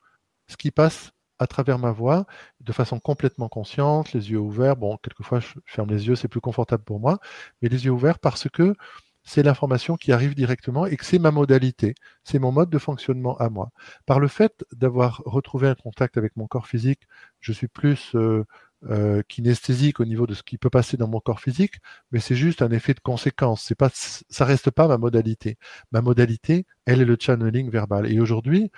ce 0.48 0.58
qui 0.58 0.72
passe 0.72 1.12
à 1.40 1.48
travers 1.48 1.80
ma 1.80 1.92
voix 1.92 2.26
de 2.62 2.74
façon 2.74 3.00
complètement 3.00 3.50
consciente, 3.50 4.14
les 4.14 4.32
yeux 4.32 4.40
ouverts. 4.40 4.76
Bon, 4.78 4.98
quelquefois, 4.98 5.40
je 5.40 5.48
ferme 5.66 5.90
les 5.90 6.08
yeux, 6.08 6.16
c'est 6.16 6.28
plus 6.28 6.42
confortable 6.42 6.84
pour 6.84 7.00
moi, 7.00 7.20
mais 7.62 7.70
les 7.70 7.86
yeux 7.86 7.92
ouverts 7.92 8.20
parce 8.20 8.50
que 8.50 8.76
c'est 9.24 9.44
l'information 9.44 9.96
qui 9.96 10.12
arrive 10.12 10.34
directement 10.36 10.86
et 10.86 10.98
que 10.98 11.06
c'est 11.06 11.20
ma 11.20 11.32
modalité, 11.32 11.94
c'est 12.24 12.40
mon 12.40 12.52
mode 12.52 12.70
de 12.70 12.80
fonctionnement 12.80 13.38
à 13.38 13.50
moi. 13.50 13.70
Par 14.06 14.20
le 14.20 14.28
fait 14.28 14.66
d'avoir 14.74 15.22
retrouvé 15.26 15.68
un 15.68 15.76
contact 15.76 16.18
avec 16.18 16.36
mon 16.36 16.48
corps 16.48 16.68
physique, 16.68 17.02
je 17.40 17.52
suis 17.54 17.68
plus 17.68 18.16
euh, 18.16 18.46
euh, 18.86 19.22
kinesthésique 19.28 20.00
au 20.00 20.06
niveau 20.06 20.26
de 20.26 20.34
ce 20.34 20.42
qui 20.42 20.58
peut 20.58 20.70
passer 20.70 20.96
dans 20.96 21.10
mon 21.10 21.20
corps 21.20 21.42
physique, 21.42 21.76
mais 22.12 22.20
c'est 22.22 22.36
juste 22.36 22.62
un 22.62 22.72
effet 22.72 22.94
de 22.94 23.02
conséquence. 23.02 23.62
C'est 23.64 23.76
pas, 23.76 23.90
ça 23.94 24.46
reste 24.46 24.72
pas 24.72 24.88
ma 24.88 24.98
modalité. 24.98 25.58
Ma 25.92 26.02
modalité, 26.02 26.66
elle 26.86 27.02
est 27.02 27.06
le 27.06 27.18
channeling 27.20 27.70
verbal. 27.70 28.10
Et 28.12 28.20
aujourd'hui, 28.22 28.72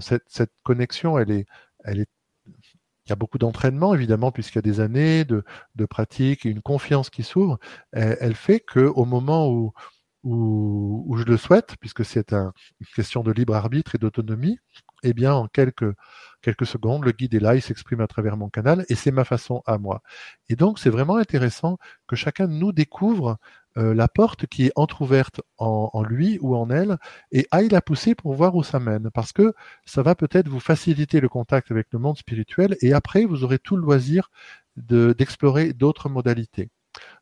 cette, 0.00 0.52
connexion, 0.62 1.18
elle 1.18 1.30
est, 1.30 1.46
elle 1.84 2.00
est, 2.00 2.08
il 2.46 3.10
y 3.10 3.12
a 3.12 3.16
beaucoup 3.16 3.38
d'entraînement 3.38 3.94
évidemment 3.94 4.32
puisqu'il 4.32 4.56
y 4.56 4.58
a 4.58 4.62
des 4.62 4.80
années 4.80 5.24
de, 5.24 5.44
pratique 5.88 6.46
et 6.46 6.48
une 6.48 6.62
confiance 6.62 7.10
qui 7.10 7.22
s'ouvre. 7.22 7.58
Elle, 7.92 8.34
fait 8.34 8.60
que 8.60 8.80
au 8.80 9.04
moment 9.04 9.50
où, 9.50 11.16
je 11.18 11.24
le 11.24 11.36
souhaite, 11.36 11.76
puisque 11.80 12.04
c'est 12.04 12.32
une 12.32 12.52
question 12.94 13.22
de 13.22 13.30
libre 13.30 13.54
arbitre 13.54 13.94
et 13.94 13.98
d'autonomie, 13.98 14.58
eh 15.08 15.14
bien 15.14 15.34
en 15.34 15.46
quelques 15.48 15.92
quelques 16.42 16.66
secondes, 16.66 17.04
le 17.04 17.12
guide 17.12 17.34
est 17.34 17.40
là, 17.40 17.56
il 17.56 17.62
s'exprime 17.62 18.00
à 18.00 18.06
travers 18.06 18.36
mon 18.36 18.48
canal 18.48 18.84
et 18.88 18.94
c'est 18.94 19.10
ma 19.10 19.24
façon 19.24 19.62
à 19.66 19.78
moi. 19.78 20.02
Et 20.48 20.54
donc 20.56 20.78
c'est 20.78 20.90
vraiment 20.90 21.16
intéressant 21.16 21.78
que 22.06 22.14
chacun 22.14 22.46
de 22.46 22.52
nous 22.52 22.72
découvre 22.72 23.38
euh, 23.78 23.94
la 23.94 24.08
porte 24.08 24.46
qui 24.46 24.66
est 24.66 24.72
entr'ouverte 24.76 25.40
en, 25.58 25.90
en, 25.92 26.02
lui 26.02 26.38
ou 26.40 26.56
en 26.56 26.70
elle 26.70 26.98
et 27.32 27.46
aille 27.50 27.68
la 27.68 27.82
pousser 27.82 28.14
pour 28.14 28.34
voir 28.34 28.54
où 28.54 28.62
ça 28.62 28.78
mène. 28.78 29.10
Parce 29.12 29.32
que 29.32 29.54
ça 29.84 30.02
va 30.02 30.14
peut-être 30.14 30.48
vous 30.48 30.60
faciliter 30.60 31.20
le 31.20 31.28
contact 31.28 31.70
avec 31.70 31.88
le 31.90 31.98
monde 31.98 32.16
spirituel 32.16 32.76
et 32.80 32.92
après, 32.92 33.24
vous 33.24 33.44
aurez 33.44 33.58
tout 33.58 33.76
le 33.76 33.82
loisir 33.82 34.30
d'explorer 34.76 35.72
d'autres 35.72 36.08
modalités. 36.08 36.70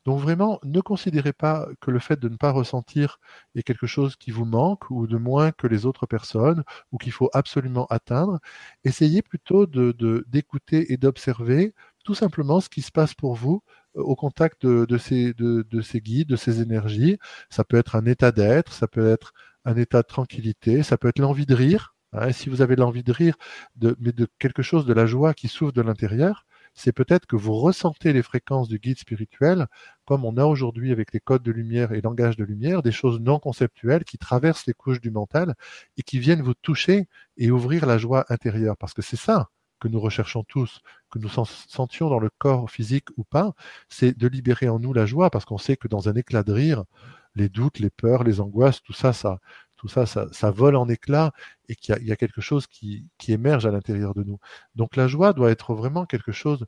Donc 0.05 0.20
vraiment, 0.20 0.60
ne 0.64 0.81
considérez 0.81 1.32
pas 1.32 1.66
que 1.81 1.90
le 1.90 1.98
fait 1.98 2.20
de 2.20 2.28
ne 2.28 2.36
pas 2.36 2.51
ressentir 2.51 3.18
est 3.55 3.62
quelque 3.62 3.86
chose 3.86 4.16
qui 4.16 4.31
vous 4.31 4.44
manque 4.44 4.90
ou 4.90 5.06
de 5.06 5.16
moins 5.16 5.51
que 5.52 5.66
les 5.66 5.86
autres 5.86 6.06
personnes 6.06 6.62
ou 6.93 6.98
qu'il 6.98 7.12
faut 7.12 7.31
absolument 7.32 7.86
atteindre. 7.86 8.39
Essayez 8.85 9.22
plutôt 9.22 9.66
d'écouter 9.66 10.93
et 10.93 10.97
d'observer 10.98 11.74
tout 12.05 12.14
simplement 12.14 12.60
ce 12.60 12.68
qui 12.68 12.82
se 12.82 12.93
passe 12.93 13.14
pour 13.14 13.35
vous 13.35 13.62
au 13.94 14.14
contact 14.16 14.66
de, 14.66 14.98
ces, 14.98 15.32
de, 15.35 15.81
ces 15.81 16.01
guides, 16.01 16.28
de 16.28 16.36
ces 16.36 16.60
énergies. 16.60 17.18
Ça 17.51 17.64
peut 17.64 17.78
être 17.78 17.97
un 17.97 18.05
état 18.06 18.32
d'être, 18.32 18.72
ça 18.72 18.86
peut 18.89 19.09
être 19.09 19.32
un 19.64 19.76
état 19.76 20.02
de 20.02 20.06
tranquillité, 20.06 20.82
ça 20.82 20.98
peut 20.98 21.09
être 21.09 21.18
l'envie 21.18 21.47
de 21.47 21.55
rire. 21.55 21.94
Hein. 22.12 22.31
si 22.32 22.48
vous 22.48 22.62
avez 22.62 22.76
l'envie 22.76 23.02
de 23.02 23.12
rire, 23.12 23.36
mais 23.81 24.12
de 24.12 24.28
quelque 24.39 24.62
chose 24.62 24.86
de 24.86 24.93
la 24.93 25.06
joie 25.06 25.35
qui 25.35 25.48
s'ouvre 25.48 25.72
de 25.72 25.82
l'intérieur, 25.82 26.47
c'est 26.75 26.93
peut-être 26.93 27.27
que 27.27 27.37
vous 27.37 27.55
ressentez 27.55 28.13
les 28.13 28.23
fréquences 28.23 28.69
du 28.69 28.79
guide 28.79 28.99
spirituel, 28.99 29.67
comme 30.05 30.25
on 30.25 30.37
a 30.37 30.45
aujourd'hui 30.45 30.93
avec 30.93 31.13
les 31.13 31.21
codes 31.21 31.43
de 31.43 31.53
lumière 31.53 31.93
et 31.93 32.01
langage 32.01 32.37
de 32.37 32.45
lumière, 32.45 32.83
des 32.83 32.93
choses 32.93 33.21
non 33.21 33.39
conceptuelles 33.39 34.05
qui 34.05 34.19
traversent 34.19 34.67
les 34.67 34.75
couches 34.75 35.01
du 35.01 35.11
mental 35.11 35.55
et 35.97 36.03
qui 36.03 36.19
viennent 36.19 36.43
vous 36.43 36.55
toucher 36.55 37.09
et 37.37 37.51
ouvrir 37.51 37.87
la 37.87 37.97
joie 37.99 38.27
intérieure. 38.29 38.77
Parce 38.77 38.93
que 38.93 39.03
c'est 39.03 39.17
ça, 39.17 39.51
que 39.81 39.89
nous 39.89 40.01
recherchons 40.01 40.45
tous, 40.45 40.81
que 41.11 41.19
nous 41.19 41.29
sentions 41.29 42.09
dans 42.09 42.19
le 42.19 42.31
corps 42.39 42.71
physique 42.71 43.09
ou 43.17 43.25
pas, 43.25 43.53
c'est 43.89 44.17
de 44.17 44.27
libérer 44.29 44.69
en 44.69 44.79
nous 44.79 44.93
la 44.93 45.07
joie, 45.07 45.31
parce 45.31 45.45
qu'on 45.45 45.59
sait 45.59 45.77
que 45.77 45.89
dans 45.89 46.09
un 46.09 46.15
éclat 46.15 46.43
de 46.43 46.53
rire, 46.53 46.85
les 47.35 47.49
doutes, 47.49 47.79
les 47.81 47.91
peurs, 47.91 48.25
les 48.25 48.41
angoisses, 48.41 48.83
tout 48.83 48.93
ça, 48.93 49.13
ça, 49.13 49.41
tout 49.85 49.89
ça, 49.89 50.06
ça, 50.06 50.51
vole 50.51 50.77
en 50.77 50.89
éclats 50.89 51.32
et 51.69 51.77
qu'il 51.77 52.02
y, 52.06 52.12
a 52.12 52.16
quelque 52.16 52.40
chose 52.40 52.66
qui, 52.66 53.11
émerge 53.28 53.66
à 53.66 53.70
l'intérieur 53.70 54.15
de 54.15 54.23
nous. 54.24 54.39
Donc 54.77 54.97
la 54.97 55.09
joie 55.09 55.35
doit 55.35 55.51
être 55.51 55.74
vraiment 55.74 56.06
quelque 56.06 56.32
chose 56.32 56.65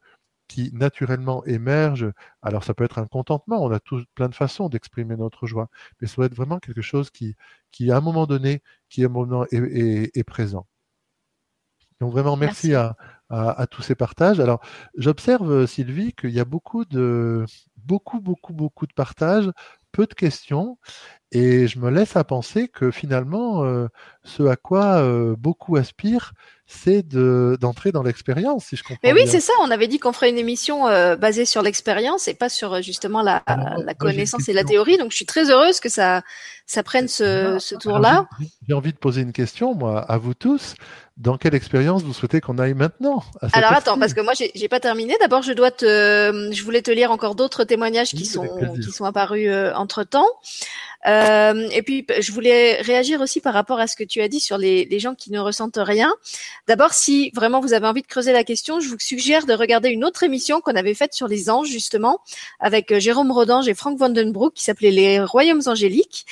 qui 0.49 0.71
naturellement 0.75 1.43
émerge. 1.47 2.13
Alors 2.43 2.63
ça 2.63 2.75
peut 2.75 2.85
être 2.85 2.99
un 2.99 3.07
contentement, 3.07 3.65
on 3.65 3.71
a 3.71 3.81
tous 3.81 4.05
plein 4.15 4.29
de 4.29 4.35
façons 4.35 4.69
d'exprimer 4.69 5.17
notre 5.17 5.47
joie, 5.47 5.71
mais 6.01 6.09
ça 6.09 6.17
doit 6.17 6.27
être 6.27 6.35
vraiment 6.37 6.59
quelque 6.59 6.83
chose 6.83 7.11
qui, 7.11 7.37
qui 7.71 7.91
à 7.91 7.97
un 7.97 8.01
moment 8.03 8.27
donné, 8.27 8.63
qui 8.91 9.03
à 9.03 9.07
un 9.07 9.11
moment 9.11 9.47
est 9.51 10.25
présent. 10.25 10.67
Donc 12.01 12.13
vraiment 12.13 12.37
merci, 12.37 12.75
À, 12.75 12.97
à, 13.31 13.67
tous 13.67 13.83
ces 13.83 13.95
partages. 13.95 14.41
Alors 14.41 14.61
j'observe 14.97 15.67
Sylvie 15.67 16.13
qu'il 16.13 16.31
y 16.31 16.41
a 16.41 16.45
beaucoup 16.45 16.85
de 16.85 17.45
beaucoup 17.77 18.21
beaucoup 18.21 18.53
beaucoup 18.53 18.87
de 18.87 18.93
partages, 18.93 19.51
peu 19.93 20.07
de 20.07 20.15
questions. 20.15 20.79
Et 21.39 21.67
je 21.69 21.79
me 21.79 21.91
laisse 21.91 22.17
à 22.17 22.25
penser 22.25 22.67
que 22.69 22.91
finalement, 22.91 23.63
euh, 23.65 23.89
ce 24.25 24.43
à 24.45 24.57
quoi 24.57 25.03
euh, 25.03 25.37
beaucoup 25.37 25.77
aspirent, 25.77 26.33
c'est 26.67 27.07
d'entrer 27.07 27.93
dans 27.93 28.03
l'expérience, 28.03 28.67
si 28.67 28.77
je 28.77 28.83
comprends 28.83 28.99
Mais 29.05 29.13
oui, 29.13 29.23
c'est 29.27 29.41
ça. 29.41 29.53
On 29.63 29.71
avait 29.71 29.87
dit 29.87 30.01
qu'on 30.01 30.13
ferait 30.13 30.31
une 30.31 30.39
émission 30.39 30.89
euh, 30.89 31.15
basée 31.15 31.45
sur 31.45 31.63
l'expérience 31.63 32.27
et 32.27 32.35
pas 32.35 32.49
sur 32.49 32.83
justement 32.83 33.23
la, 33.23 33.43
la 33.47 33.95
connaissance 33.95 34.49
et 34.49 34.53
la 34.53 34.65
théorie. 34.65 34.99
Donc, 34.99 35.13
je 35.13 35.17
suis 35.17 35.27
très 35.27 35.51
heureuse 35.51 35.79
que 35.79 35.89
ça, 35.89 36.23
ça 36.67 36.83
prenne 36.83 37.07
ce, 37.07 37.59
ce 37.61 37.77
tour-là. 37.77 38.29
J'ai 38.67 38.75
envie 38.75 38.93
de 38.93 38.99
poser 38.99 39.23
une 39.23 39.33
question, 39.33 39.75
moi, 39.75 40.01
à 40.01 40.19
vous 40.19 40.35
tous 40.35 40.75
dans 41.17 41.39
quelle 41.39 41.55
expérience 41.55 42.03
vous 42.03 42.13
souhaitez 42.13 42.43
qu'on 42.43 42.59
aille 42.59 42.75
maintenant 42.75 43.23
Alors 43.55 43.73
attends, 43.73 43.99
parce 43.99 44.13
que 44.13 44.21
moi 44.21 44.35
j'ai 44.37 44.69
pas 44.69 44.81
terminé. 44.81 45.17
D'abord, 45.19 45.41
je 45.41 45.55
dois 45.55 45.71
te, 45.71 46.51
je 46.53 46.63
voulais 46.63 46.83
te 46.83 46.91
lire 46.91 47.11
encore 47.11 47.35
d'autres 47.35 47.65
témoignages 47.65 48.11
qui 48.11 48.27
sont 48.27 48.47
qui 48.75 48.91
sont 48.91 49.07
apparus 49.07 49.51
entre 49.75 50.05
temps. 50.05 50.29
Euh, 51.07 51.69
et 51.71 51.83
puis, 51.83 52.05
je 52.21 52.33
voulais 52.33 52.81
réagir 52.81 53.21
aussi 53.21 53.41
par 53.41 53.55
rapport 53.55 53.79
à 53.79 53.87
ce 53.87 53.97
que 53.97 54.05
tu 54.05 54.21
as 54.21 54.29
dit 54.29 54.41
sur 54.41 54.59
les, 54.59 54.85
les 54.87 54.99
gens 54.99 55.15
qui 55.15 55.31
ne 55.31 55.39
ressentent 55.39 55.79
rien. 55.81 56.13
D'abord, 56.67 56.93
si 56.93 57.31
vraiment 57.35 57.61
vous 57.61 57.73
avez 57.73 57.87
envie 57.87 58.03
de 58.03 58.07
creuser 58.07 58.33
la 58.33 58.45
question, 58.45 58.81
je 58.81 58.89
vous 58.89 58.99
suggère 58.99 59.47
de 59.47 59.55
regarder 59.55 59.91
une 59.91 60.05
autre 60.05 60.23
émission 60.23 60.61
qu'on 60.61 60.75
avait 60.75 60.95
faite 60.95 61.15
sur 61.15 61.29
les 61.29 61.49
anges, 61.49 61.69
justement, 61.69 62.21
avec 62.59 62.91
euh, 62.93 62.99
Jérôme 62.99 63.31
Rodange 63.31 63.69
et 63.69 63.75
Frank 63.75 63.99
Vandenbroek, 63.99 64.55
qui 64.55 64.65
s'appelait 64.65 64.91
Les 64.91 65.21
Royaumes 65.21 65.63
Angéliques. 65.67 66.27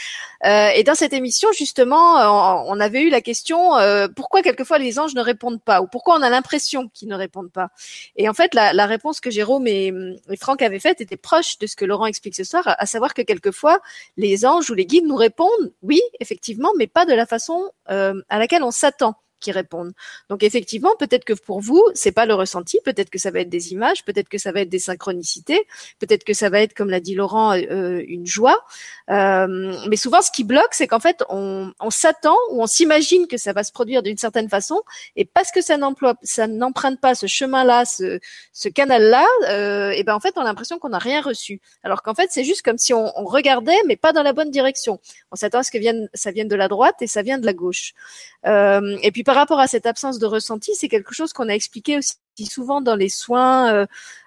Euh, 0.45 0.69
et 0.75 0.83
dans 0.83 0.95
cette 0.95 1.13
émission, 1.13 1.49
justement, 1.53 2.19
euh, 2.19 2.65
on 2.67 2.81
avait 2.81 3.03
eu 3.03 3.11
la 3.11 3.21
question 3.21 3.77
euh, 3.77 4.09
pourquoi 4.09 4.43
quelquefois 4.43 4.79
les 4.79 4.99
anges 4.99 5.15
ne 5.15 5.21
répondent 5.21 5.63
pas, 5.63 5.81
ou 5.81 5.87
pourquoi 5.87 6.17
on 6.19 6.23
a 6.23 6.31
l'impression 6.31 6.89
qu'ils 6.93 7.09
ne 7.09 7.15
répondent 7.15 7.53
pas. 7.53 7.69
Et 8.17 8.29
en 8.29 8.35
fait, 8.35 8.55
la, 8.55 8.73
la 8.73 8.87
réponse 8.87 9.21
que 9.21 9.31
Jérôme 9.31 9.67
et, 9.67 9.93
et 10.31 10.37
Franck 10.37 10.63
avaient 10.63 10.81
faite 10.81 11.01
était 11.01 11.17
proche 11.17 11.59
de 11.59 11.67
ce 11.67 11.77
que 11.77 11.85
Laurent 11.85 12.07
explique 12.07 12.35
ce 12.35 12.45
soir, 12.45 12.63
à 12.67 12.87
savoir 12.87 13.15
que 13.15 13.23
quelquefois 13.23 13.81
les 14.17 14.45
anges 14.45 14.71
où 14.71 14.75
les 14.75 14.87
guides 14.87 15.07
nous 15.07 15.17
répondent, 15.17 15.73
oui, 15.83 16.01
effectivement, 16.21 16.71
mais 16.77 16.87
pas 16.87 17.07
de 17.07 17.15
la 17.15 17.27
façon 17.27 17.71
euh, 17.91 18.21
à 18.29 18.39
laquelle 18.39 18.63
on 18.63 18.71
s'attend 18.71 19.15
répondent. 19.53 19.93
Donc 20.29 20.43
effectivement, 20.43 20.95
peut-être 20.99 21.25
que 21.25 21.33
pour 21.33 21.61
vous, 21.61 21.83
c'est 21.95 22.13
pas 22.13 22.27
le 22.27 22.35
ressenti, 22.35 22.79
peut-être 22.85 23.11
que 23.11 23.19
ça 23.19 23.31
va 23.31 23.41
être 23.41 23.49
des 23.49 23.73
images, 23.73 24.05
peut-être 24.05 24.29
que 24.29 24.39
ça 24.39 24.53
va 24.53 24.61
être 24.61 24.69
des 24.69 24.79
synchronicités, 24.79 25.67
peut-être 25.99 26.25
que 26.25 26.35
ça 26.35 26.49
va 26.49 26.61
être, 26.61 26.75
comme 26.75 26.91
l'a 26.91 27.01
dit 27.01 27.15
Laurent, 27.15 27.57
euh, 27.57 28.03
une 28.07 28.27
joie. 28.27 28.65
Euh, 29.11 29.75
mais 29.89 29.97
souvent, 29.97 30.23
ce 30.23 30.31
qui 30.31 30.45
bloque, 30.45 30.73
c'est 30.73 30.87
qu'en 30.87 31.01
fait, 31.01 31.25
on, 31.29 31.73
on 31.81 31.91
s'attend 31.91 32.37
ou 32.51 32.63
on 32.63 32.67
s'imagine 32.67 33.27
que 33.27 33.37
ça 33.37 33.53
va 33.53 33.65
se 33.65 33.73
produire 33.73 34.03
d'une 34.03 34.19
certaine 34.19 34.49
façon, 34.49 34.81
et 35.17 35.25
parce 35.25 35.51
que 35.51 35.61
ça 35.61 35.77
n'emploie, 35.77 36.15
ça 36.23 36.47
n'emprunte 36.47 37.01
pas 37.01 37.15
ce 37.15 37.27
chemin-là, 37.27 37.85
ce, 37.85 38.19
ce 38.53 38.69
canal-là, 38.69 39.27
euh, 39.49 39.91
et 39.91 40.05
ben 40.05 40.15
en 40.15 40.21
fait, 40.21 40.35
on 40.37 40.41
a 40.41 40.45
l'impression 40.45 40.79
qu'on 40.79 40.91
n'a 40.91 40.99
rien 40.99 41.21
reçu. 41.21 41.61
Alors 41.83 42.03
qu'en 42.03 42.15
fait, 42.15 42.29
c'est 42.31 42.45
juste 42.45 42.63
comme 42.63 42.79
si 42.79 42.95
on, 42.95 43.13
on, 43.19 43.25
regardait, 43.25 43.77
mais 43.87 43.97
pas 43.97 44.13
dans 44.13 44.23
la 44.23 44.33
bonne 44.33 44.51
direction. 44.51 45.01
On 45.31 45.37
s'attend 45.37 45.59
à 45.59 45.63
ce 45.63 45.71
que 45.71 45.79
vienne, 45.79 46.09
ça 46.15 46.31
vienne 46.31 46.49
de 46.49 46.57
la 46.57 46.69
droite 46.69 46.97
et 47.01 47.07
ça 47.07 47.23
vient 47.23 47.39
de 47.39 47.47
la 47.47 47.53
gauche. 47.53 47.95
Euh, 48.47 48.97
et 49.03 49.11
puis 49.11 49.25
par 49.25 49.34
rapport 49.35 49.61
à 49.61 49.67
cette 49.67 49.87
absence 49.87 50.19
de 50.19 50.27
ressenti, 50.27 50.75
c'est 50.75 50.89
quelque 50.89 51.15
chose 51.15 51.33
qu'on 51.33 51.49
a 51.49 51.55
expliqué 51.55 51.99
aussi 51.99 52.17
souvent 52.49 52.81
dans 52.81 52.97
les 52.97 53.09
soins, 53.09 53.87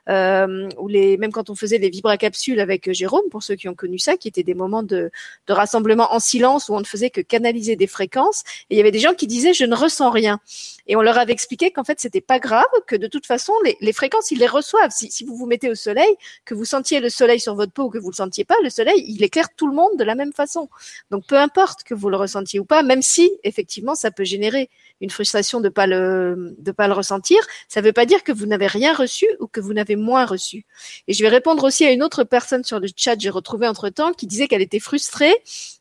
euh, 0.10 0.38
euh, 0.48 0.70
ou 0.78 0.88
les, 0.88 1.18
même 1.18 1.32
quand 1.32 1.50
on 1.50 1.56
faisait 1.56 1.78
les 1.78 1.90
vibracapsules 1.90 2.60
avec 2.60 2.92
Jérôme, 2.92 3.30
pour 3.32 3.44
ceux 3.44 3.56
qui 3.56 3.68
ont 3.70 3.76
connu 3.76 4.00
ça, 4.00 4.18
qui 4.18 4.28
étaient 4.28 4.44
des 4.44 4.54
moments 4.54 4.84
de, 4.84 5.12
de 5.48 5.54
rassemblement 5.54 6.14
en 6.14 6.20
silence 6.20 6.70
où 6.70 6.76
on 6.76 6.80
ne 6.80 6.86
faisait 6.86 7.10
que 7.10 7.22
canaliser 7.22 7.76
des 7.76 7.88
fréquences. 7.88 8.44
Et 8.70 8.76
il 8.76 8.78
y 8.78 8.82
avait 8.82 8.92
des 8.92 9.00
gens 9.00 9.14
qui 9.14 9.28
disaient 9.28 9.54
je 9.54 9.66
ne 9.66 9.76
ressens 9.76 10.10
rien. 10.12 10.40
Et 10.88 10.96
on 10.96 11.02
leur 11.02 11.18
avait 11.18 11.34
expliqué 11.34 11.72
qu'en 11.72 11.84
fait 11.84 12.00
c'était 12.00 12.22
pas 12.22 12.40
grave, 12.40 12.66
que 12.86 12.96
de 12.96 13.08
toute 13.08 13.26
façon 13.26 13.54
les, 13.64 13.78
les 13.82 13.94
fréquences 13.94 14.32
ils 14.32 14.40
les 14.40 14.48
reçoivent. 14.48 14.92
Si, 14.92 15.12
si, 15.12 15.24
vous 15.26 15.36
vous 15.36 15.46
mettez 15.46 15.70
au 15.70 15.76
soleil, 15.76 16.16
que 16.46 16.54
vous 16.54 16.66
sentiez 16.66 17.00
le 17.00 17.10
soleil 17.10 17.40
sur 17.40 17.56
votre 17.56 17.74
peau 17.74 17.84
ou 17.84 17.90
que 17.90 17.98
vous 17.98 18.12
le 18.12 18.16
sentiez 18.16 18.46
pas, 18.46 18.56
le 18.64 18.70
soleil 18.70 19.04
il 19.08 19.24
éclaire 19.24 19.50
tout 19.56 19.68
le 19.68 19.74
monde 19.74 19.98
de 19.98 20.04
la 20.04 20.16
même 20.16 20.34
façon. 20.34 20.70
Donc 21.12 21.26
peu 21.28 21.38
importe 21.38 21.84
que 21.84 21.94
vous 21.94 22.10
le 22.10 22.18
ressentiez 22.18 22.60
ou 22.60 22.66
pas, 22.66 22.84
même 22.84 23.02
si 23.02 23.32
effectivement 23.44 23.96
ça 23.96 24.12
peut 24.12 24.24
générer 24.24 24.70
une 25.02 25.10
frustration 25.10 25.62
de 25.62 25.70
pas 25.70 25.88
le 25.88 26.56
de 26.58 26.72
pas 26.72 26.88
le 26.88 26.94
ressentir, 26.94 27.38
ça 27.68 27.82
veut 27.82 27.94
pas 27.94 28.06
dire 28.06 28.24
que 28.24 28.32
vous 28.32 28.46
n'avez 28.46 28.68
rien 28.68 28.94
reçu 28.94 29.28
ou 29.40 29.48
que 29.48 29.60
vous 29.60 29.74
n'avez 29.74 29.97
moins 29.98 30.26
reçu. 30.26 30.66
Et 31.08 31.14
je 31.14 31.24
vais 31.24 31.30
répondre 31.30 31.64
aussi 31.64 31.86
à 31.86 31.92
une 31.92 32.04
autre 32.04 32.24
personne 32.24 32.64
sur 32.64 32.80
le 32.80 32.88
chat, 32.96 33.20
j'ai 33.20 33.30
retrouvé 33.30 33.68
entre 33.68 33.90
temps, 33.90 34.14
qui 34.14 34.28
disait 34.28 34.48
qu'elle 34.48 34.62
était 34.62 34.80
frustrée 34.80 35.36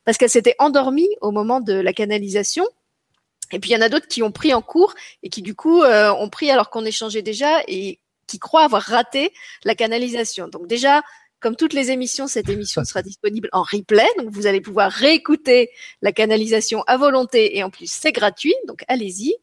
parce 0.04 0.18
qu'elle 0.18 0.30
s'était 0.30 0.56
endormie 0.58 1.08
au 1.20 1.30
moment 1.30 1.60
de 1.60 1.74
la 1.74 1.92
canalisation. 1.92 2.66
Et 3.52 3.60
puis 3.60 3.70
il 3.70 3.74
y 3.74 3.76
en 3.76 3.82
a 3.82 3.88
d'autres 3.88 4.08
qui 4.08 4.22
ont 4.22 4.32
pris 4.32 4.52
en 4.54 4.62
cours 4.62 4.94
et 5.22 5.28
qui 5.28 5.42
du 5.42 5.54
coup 5.54 5.82
euh, 5.82 6.12
ont 6.12 6.28
pris 6.28 6.50
alors 6.50 6.70
qu'on 6.70 6.84
échangeait 6.84 7.22
déjà 7.22 7.62
et 7.68 8.00
qui 8.26 8.38
croient 8.38 8.64
avoir 8.64 8.82
raté 8.82 9.32
la 9.64 9.74
canalisation. 9.74 10.48
Donc 10.48 10.66
déjà, 10.66 11.02
comme 11.40 11.54
toutes 11.54 11.74
les 11.74 11.90
émissions, 11.90 12.26
cette 12.26 12.48
émission 12.48 12.84
sera 12.84 13.02
disponible 13.02 13.48
en 13.52 13.62
replay, 13.62 14.06
donc 14.18 14.30
vous 14.30 14.46
allez 14.46 14.60
pouvoir 14.60 14.90
réécouter 14.90 15.70
la 16.00 16.12
canalisation 16.12 16.82
à 16.86 16.96
volonté 16.96 17.56
et 17.58 17.62
en 17.62 17.70
plus 17.70 17.90
c'est 17.90 18.12
gratuit, 18.12 18.54
donc 18.66 18.84
allez-y. 18.88 19.34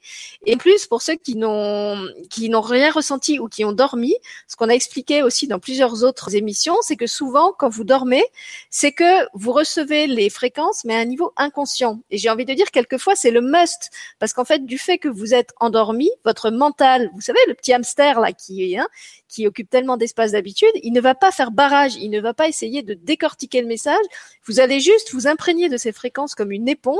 Et 0.45 0.55
en 0.55 0.57
plus 0.57 0.87
pour 0.87 1.01
ceux 1.01 1.15
qui 1.15 1.35
n'ont 1.35 2.07
qui 2.29 2.49
n'ont 2.49 2.61
rien 2.61 2.91
ressenti 2.91 3.39
ou 3.39 3.47
qui 3.47 3.63
ont 3.63 3.73
dormi, 3.73 4.15
ce 4.47 4.55
qu'on 4.55 4.69
a 4.69 4.73
expliqué 4.73 5.21
aussi 5.21 5.47
dans 5.47 5.59
plusieurs 5.59 6.03
autres 6.03 6.35
émissions, 6.35 6.75
c'est 6.81 6.95
que 6.95 7.07
souvent 7.07 7.53
quand 7.57 7.69
vous 7.69 7.83
dormez, 7.83 8.23
c'est 8.69 8.91
que 8.91 9.27
vous 9.33 9.51
recevez 9.51 10.07
les 10.07 10.29
fréquences 10.29 10.83
mais 10.85 10.95
à 10.95 10.99
un 10.99 11.05
niveau 11.05 11.31
inconscient. 11.37 12.01
Et 12.09 12.17
j'ai 12.17 12.29
envie 12.29 12.45
de 12.45 12.53
dire 12.53 12.71
quelquefois 12.71 13.15
c'est 13.15 13.31
le 13.31 13.41
must 13.41 13.91
parce 14.19 14.33
qu'en 14.33 14.45
fait 14.45 14.65
du 14.65 14.77
fait 14.77 14.97
que 14.97 15.09
vous 15.09 15.33
êtes 15.33 15.51
endormi, 15.59 16.09
votre 16.25 16.49
mental, 16.49 17.11
vous 17.13 17.21
savez 17.21 17.39
le 17.47 17.53
petit 17.53 17.73
hamster 17.73 18.19
là 18.19 18.33
qui 18.33 18.73
est 18.73 18.77
hein, 18.77 18.87
qui 19.33 19.47
occupe 19.47 19.69
tellement 19.69 19.97
d'espace 19.97 20.31
d'habitude, 20.31 20.71
il 20.83 20.91
ne 20.93 21.01
va 21.01 21.15
pas 21.15 21.31
faire 21.31 21.51
barrage, 21.51 21.95
il 21.95 22.09
ne 22.09 22.21
va 22.21 22.33
pas 22.33 22.47
essayer 22.47 22.83
de 22.83 22.93
décortiquer 22.93 23.61
le 23.61 23.67
message. 23.67 24.05
Vous 24.45 24.59
allez 24.59 24.79
juste 24.79 25.11
vous 25.13 25.27
imprégner 25.27 25.69
de 25.69 25.77
ces 25.77 25.91
fréquences 25.91 26.35
comme 26.35 26.51
une 26.51 26.67
éponge 26.67 26.97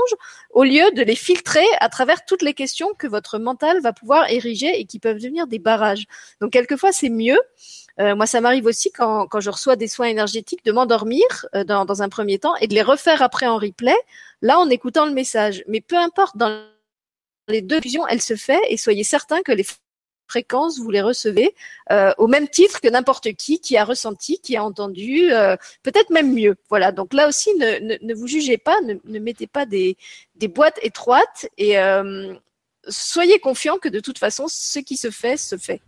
au 0.49 0.63
lieu 0.63 0.91
de 0.95 1.03
les 1.03 1.15
filtrer 1.15 1.65
à 1.79 1.89
travers 1.89 2.25
toutes 2.25 2.41
les 2.41 2.53
questions 2.53 2.89
que 2.97 3.07
votre 3.07 3.37
mental 3.37 3.81
va 3.81 3.93
pouvoir 3.93 4.29
ériger 4.29 4.79
et 4.79 4.85
qui 4.85 4.99
peuvent 4.99 5.17
devenir 5.17 5.45
des 5.45 5.59
barrages. 5.59 6.05
Donc 6.41 6.51
quelquefois 6.51 6.91
c'est 6.91 7.09
mieux. 7.09 7.39
Euh, 7.99 8.15
moi, 8.15 8.25
ça 8.25 8.41
m'arrive 8.41 8.65
aussi 8.65 8.91
quand, 8.91 9.27
quand 9.27 9.39
je 9.39 9.51
reçois 9.51 9.75
des 9.75 9.87
soins 9.87 10.07
énergétiques 10.07 10.65
de 10.65 10.71
m'endormir 10.71 11.23
euh, 11.53 11.63
dans, 11.63 11.85
dans 11.85 12.01
un 12.01 12.09
premier 12.09 12.39
temps 12.39 12.55
et 12.55 12.65
de 12.67 12.73
les 12.73 12.81
refaire 12.81 13.21
après 13.21 13.45
en 13.45 13.57
replay, 13.57 13.95
là 14.41 14.57
en 14.57 14.67
écoutant 14.71 15.05
le 15.05 15.13
message. 15.13 15.63
Mais 15.67 15.79
peu 15.79 15.97
importe, 15.97 16.35
dans 16.35 16.65
les 17.47 17.61
deux 17.61 17.81
fusions, 17.81 18.07
elle 18.07 18.21
se 18.21 18.35
fait 18.35 18.61
et 18.69 18.77
soyez 18.77 19.03
certains 19.03 19.43
que 19.43 19.51
les 19.51 19.65
fréquences, 20.27 20.79
vous 20.79 20.89
les 20.89 21.01
recevez 21.01 21.53
euh, 21.91 22.13
au 22.17 22.27
même 22.27 22.47
titre 22.47 22.81
que 22.81 22.87
n'importe 22.87 23.33
qui 23.33 23.59
qui 23.59 23.77
a 23.77 23.85
ressenti, 23.85 24.39
qui 24.39 24.55
a 24.55 24.63
entendu, 24.63 25.31
euh, 25.31 25.55
peut-être 25.83 26.09
même 26.09 26.33
mieux. 26.33 26.55
Voilà. 26.69 26.91
Donc 26.91 27.13
là 27.13 27.27
aussi, 27.27 27.53
ne, 27.55 27.79
ne, 27.79 27.97
ne 28.01 28.13
vous 28.13 28.27
jugez 28.27 28.57
pas, 28.57 28.79
ne, 28.81 28.95
ne, 29.03 29.19
mettez 29.19 29.47
pas 29.47 29.65
des, 29.65 29.97
des 30.35 30.47
boîtes 30.47 30.79
étroites 30.81 31.47
et 31.57 31.77
euh, 31.77 32.33
soyez 32.87 33.39
confiants 33.39 33.77
que 33.77 33.89
de 33.89 33.99
toute 33.99 34.17
façon, 34.17 34.45
ce 34.47 34.79
qui 34.79 34.97
se 34.97 35.11
fait 35.11 35.37
se 35.37 35.57
fait. 35.57 35.81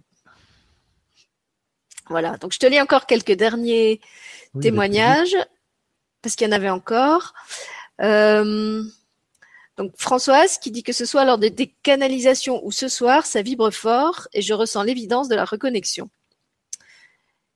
Voilà. 2.09 2.37
Donc 2.37 2.53
je 2.53 2.59
te 2.59 2.65
lis 2.65 2.79
encore 2.79 3.05
quelques 3.07 3.31
derniers 3.33 3.99
oui, 4.53 4.61
témoignages 4.61 5.35
parce 6.21 6.35
qu'il 6.35 6.47
y 6.47 6.49
en 6.49 6.53
avait 6.55 6.69
encore. 6.69 7.33
Donc 9.77 9.93
Françoise 9.97 10.57
qui 10.57 10.71
dit 10.71 10.83
que 10.83 10.93
ce 10.93 11.05
soit 11.05 11.25
lors 11.25 11.37
des 11.37 11.73
canalisations 11.83 12.65
ou 12.65 12.71
ce 12.71 12.87
soir, 12.87 13.25
ça 13.25 13.41
vibre 13.41 13.71
fort 13.71 14.27
et 14.33 14.41
je 14.41 14.53
ressens 14.53 14.83
l'évidence 14.83 15.27
de 15.27 15.35
la 15.35 15.45
reconnexion. 15.45 16.09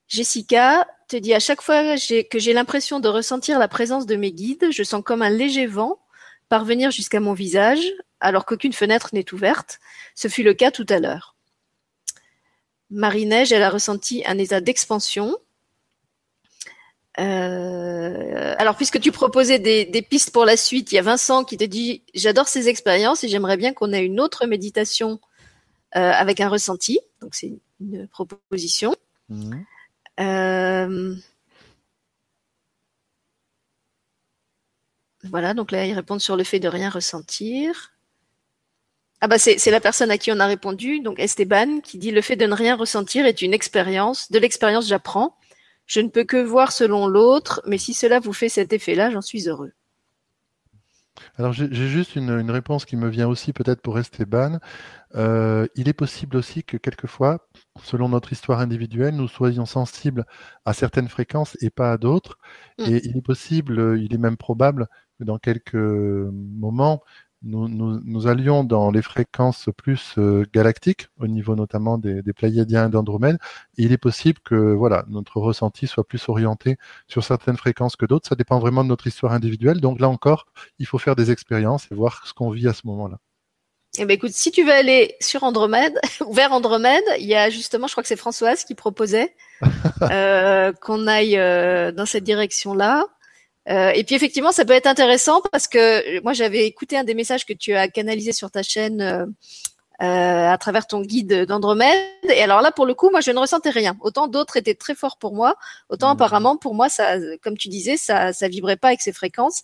Jessica 0.07 0.87
te 1.07 1.15
dit 1.15 1.33
à 1.33 1.39
chaque 1.39 1.61
fois 1.61 1.95
que 1.97 2.39
j'ai 2.39 2.53
l'impression 2.53 2.99
de 2.99 3.07
ressentir 3.07 3.59
la 3.59 3.67
présence 3.67 4.05
de 4.05 4.15
mes 4.15 4.31
guides, 4.31 4.67
je 4.71 4.83
sens 4.83 5.03
comme 5.03 5.21
un 5.21 5.29
léger 5.29 5.67
vent 5.67 5.99
parvenir 6.49 6.91
jusqu'à 6.91 7.19
mon 7.19 7.33
visage 7.33 7.93
alors 8.19 8.45
qu'aucune 8.45 8.73
fenêtre 8.73 9.09
n'est 9.13 9.33
ouverte. 9.33 9.79
Ce 10.15 10.27
fut 10.27 10.43
le 10.43 10.53
cas 10.53 10.71
tout 10.71 10.85
à 10.89 10.99
l'heure. 10.99 11.35
Marie-Neige, 12.89 13.51
elle 13.51 13.63
a 13.63 13.69
ressenti 13.69 14.23
un 14.25 14.37
état 14.39 14.61
d'expansion 14.61 15.37
euh, 17.17 18.55
alors, 18.57 18.75
puisque 18.75 18.99
tu 18.99 19.11
proposais 19.11 19.59
des, 19.59 19.85
des, 19.85 20.01
pistes 20.01 20.31
pour 20.31 20.45
la 20.45 20.55
suite, 20.55 20.91
il 20.91 20.95
y 20.95 20.97
a 20.99 21.01
Vincent 21.01 21.43
qui 21.43 21.57
te 21.57 21.63
dit 21.63 22.03
J'adore 22.13 22.47
ces 22.47 22.69
expériences 22.69 23.23
et 23.23 23.29
j'aimerais 23.29 23.57
bien 23.57 23.73
qu'on 23.73 23.91
ait 23.91 24.05
une 24.05 24.19
autre 24.19 24.45
méditation 24.45 25.19
euh, 25.95 26.11
avec 26.11 26.39
un 26.39 26.49
ressenti. 26.49 26.99
Donc, 27.21 27.35
c'est 27.35 27.51
une 27.81 28.07
proposition. 28.07 28.95
Mmh. 29.29 29.55
Euh, 30.19 31.15
voilà, 35.23 35.53
donc 35.53 35.71
là, 35.71 35.85
ils 35.85 35.93
répondent 35.93 36.21
sur 36.21 36.37
le 36.37 36.43
fait 36.43 36.59
de 36.59 36.67
rien 36.67 36.89
ressentir. 36.89 37.93
Ah 39.21 39.27
bah 39.27 39.37
c'est 39.37 39.65
la 39.69 39.81
personne 39.81 40.11
à 40.11 40.17
qui 40.17 40.31
on 40.31 40.39
a 40.39 40.45
répondu, 40.45 41.01
donc 41.01 41.19
Esteban, 41.19 41.81
qui 41.81 41.97
dit 41.97 42.11
le 42.11 42.21
fait 42.21 42.37
de 42.37 42.45
ne 42.45 42.53
rien 42.53 42.77
ressentir 42.77 43.25
est 43.25 43.41
une 43.41 43.53
expérience. 43.53 44.31
De 44.31 44.39
l'expérience, 44.39 44.87
j'apprends. 44.87 45.35
Je 45.89 46.01
ne 46.01 46.07
peux 46.07 46.23
que 46.23 46.37
voir 46.37 46.71
selon 46.71 47.07
l'autre, 47.07 47.63
mais 47.65 47.79
si 47.79 47.95
cela 47.95 48.19
vous 48.19 48.31
fait 48.31 48.47
cet 48.47 48.73
effet-là, 48.73 49.09
j'en 49.09 49.21
suis 49.21 49.49
heureux. 49.49 49.71
Alors 51.35 51.51
j'ai 51.51 51.73
juste 51.73 52.15
une, 52.15 52.29
une, 52.29 52.51
réponse 52.51 52.85
qui 52.85 52.95
me 52.95 53.09
vient 53.09 53.27
aussi 53.27 53.53
peut-être 53.53 53.81
pour 53.81 53.97
Esteban. 53.97 54.59
Euh, 55.15 55.67
il 55.75 55.89
est 55.89 55.93
possible 55.93 56.37
aussi 56.37 56.63
que 56.63 56.77
quelquefois, 56.77 57.47
selon 57.83 58.07
notre 58.07 58.31
histoire 58.31 58.59
individuelle, 58.59 59.15
nous 59.15 59.27
soyons 59.27 59.65
sensibles 59.65 60.25
à 60.63 60.73
certaines 60.73 61.09
fréquences 61.09 61.57
et 61.59 61.71
pas 61.71 61.91
à 61.91 61.97
d'autres. 61.97 62.37
Mm. 62.77 62.83
Et 62.83 63.01
il 63.07 63.17
est 63.17 63.25
possible, 63.25 63.97
il 63.99 64.13
est 64.13 64.19
même 64.19 64.37
probable 64.37 64.87
que 65.17 65.23
dans 65.23 65.39
quelques 65.39 65.73
moments, 65.73 67.01
nous, 67.41 67.67
nous, 67.69 68.01
nous, 68.03 68.27
allions 68.27 68.63
dans 68.63 68.91
les 68.91 69.01
fréquences 69.01 69.69
plus 69.77 70.15
euh, 70.17 70.45
galactiques, 70.53 71.07
au 71.19 71.27
niveau 71.27 71.55
notamment 71.55 71.97
des, 71.97 72.21
des 72.21 72.33
Pléiadiens 72.33 72.87
et 72.87 72.89
d'Andromède. 72.89 73.37
il 73.77 73.91
est 73.91 73.97
possible 73.97 74.39
que 74.43 74.55
voilà 74.55 75.05
notre 75.07 75.37
ressenti 75.37 75.87
soit 75.87 76.03
plus 76.03 76.27
orienté 76.27 76.77
sur 77.07 77.23
certaines 77.23 77.57
fréquences 77.57 77.95
que 77.95 78.05
d'autres. 78.05 78.27
Ça 78.27 78.35
dépend 78.35 78.59
vraiment 78.59 78.83
de 78.83 78.89
notre 78.89 79.07
histoire 79.07 79.31
individuelle. 79.33 79.79
Donc 79.79 79.99
là 79.99 80.09
encore, 80.09 80.47
il 80.79 80.85
faut 80.85 80.97
faire 80.97 81.15
des 81.15 81.31
expériences 81.31 81.87
et 81.91 81.95
voir 81.95 82.25
ce 82.25 82.33
qu'on 82.33 82.49
vit 82.49 82.67
à 82.67 82.73
ce 82.73 82.81
moment-là. 82.87 83.19
Eh 83.97 84.05
ben 84.05 84.13
écoute, 84.13 84.31
si 84.31 84.51
tu 84.51 84.63
veux 84.63 84.71
aller 84.71 85.15
sur 85.19 85.43
Andromède 85.43 85.99
ou 86.25 86.33
vers 86.33 86.51
Andromède, 86.53 87.03
il 87.19 87.25
y 87.25 87.35
a 87.35 87.49
justement, 87.49 87.87
je 87.87 87.93
crois 87.93 88.03
que 88.03 88.07
c'est 88.07 88.15
Françoise 88.15 88.63
qui 88.63 88.75
proposait 88.75 89.35
euh, 90.01 90.71
qu'on 90.73 91.07
aille 91.07 91.37
euh, 91.37 91.91
dans 91.91 92.05
cette 92.05 92.23
direction-là. 92.23 93.05
Euh, 93.69 93.91
et 93.91 94.03
puis 94.03 94.15
effectivement, 94.15 94.51
ça 94.51 94.65
peut 94.65 94.73
être 94.73 94.87
intéressant 94.87 95.41
parce 95.51 95.67
que 95.67 96.21
moi 96.21 96.33
j'avais 96.33 96.65
écouté 96.65 96.97
un 96.97 97.03
des 97.03 97.13
messages 97.13 97.45
que 97.45 97.53
tu 97.53 97.73
as 97.73 97.87
canalisé 97.87 98.31
sur 98.31 98.49
ta 98.49 98.63
chaîne 98.63 99.01
euh, 99.01 99.25
euh, 100.01 100.49
à 100.49 100.57
travers 100.57 100.87
ton 100.87 101.01
guide 101.01 101.45
d'Andromède. 101.45 101.99
Et 102.23 102.41
alors 102.41 102.61
là, 102.61 102.71
pour 102.71 102.85
le 102.85 102.93
coup, 102.93 103.09
moi 103.09 103.19
je 103.19 103.31
ne 103.31 103.37
ressentais 103.37 103.69
rien. 103.69 103.97
Autant 103.99 104.29
d'autres 104.29 104.55
étaient 104.55 104.73
très 104.73 104.95
forts 104.95 105.17
pour 105.17 105.35
moi, 105.35 105.55
autant 105.89 106.07
mmh. 106.07 106.11
apparemment 106.11 106.55
pour 106.55 106.73
moi, 106.73 106.87
ça, 106.87 107.17
comme 107.43 107.57
tu 107.57 107.67
disais, 107.67 107.97
ça, 107.97 108.31
ça 108.31 108.47
vibrait 108.47 108.77
pas 108.77 108.87
avec 108.87 109.01
ces 109.01 109.11
fréquences. 109.11 109.61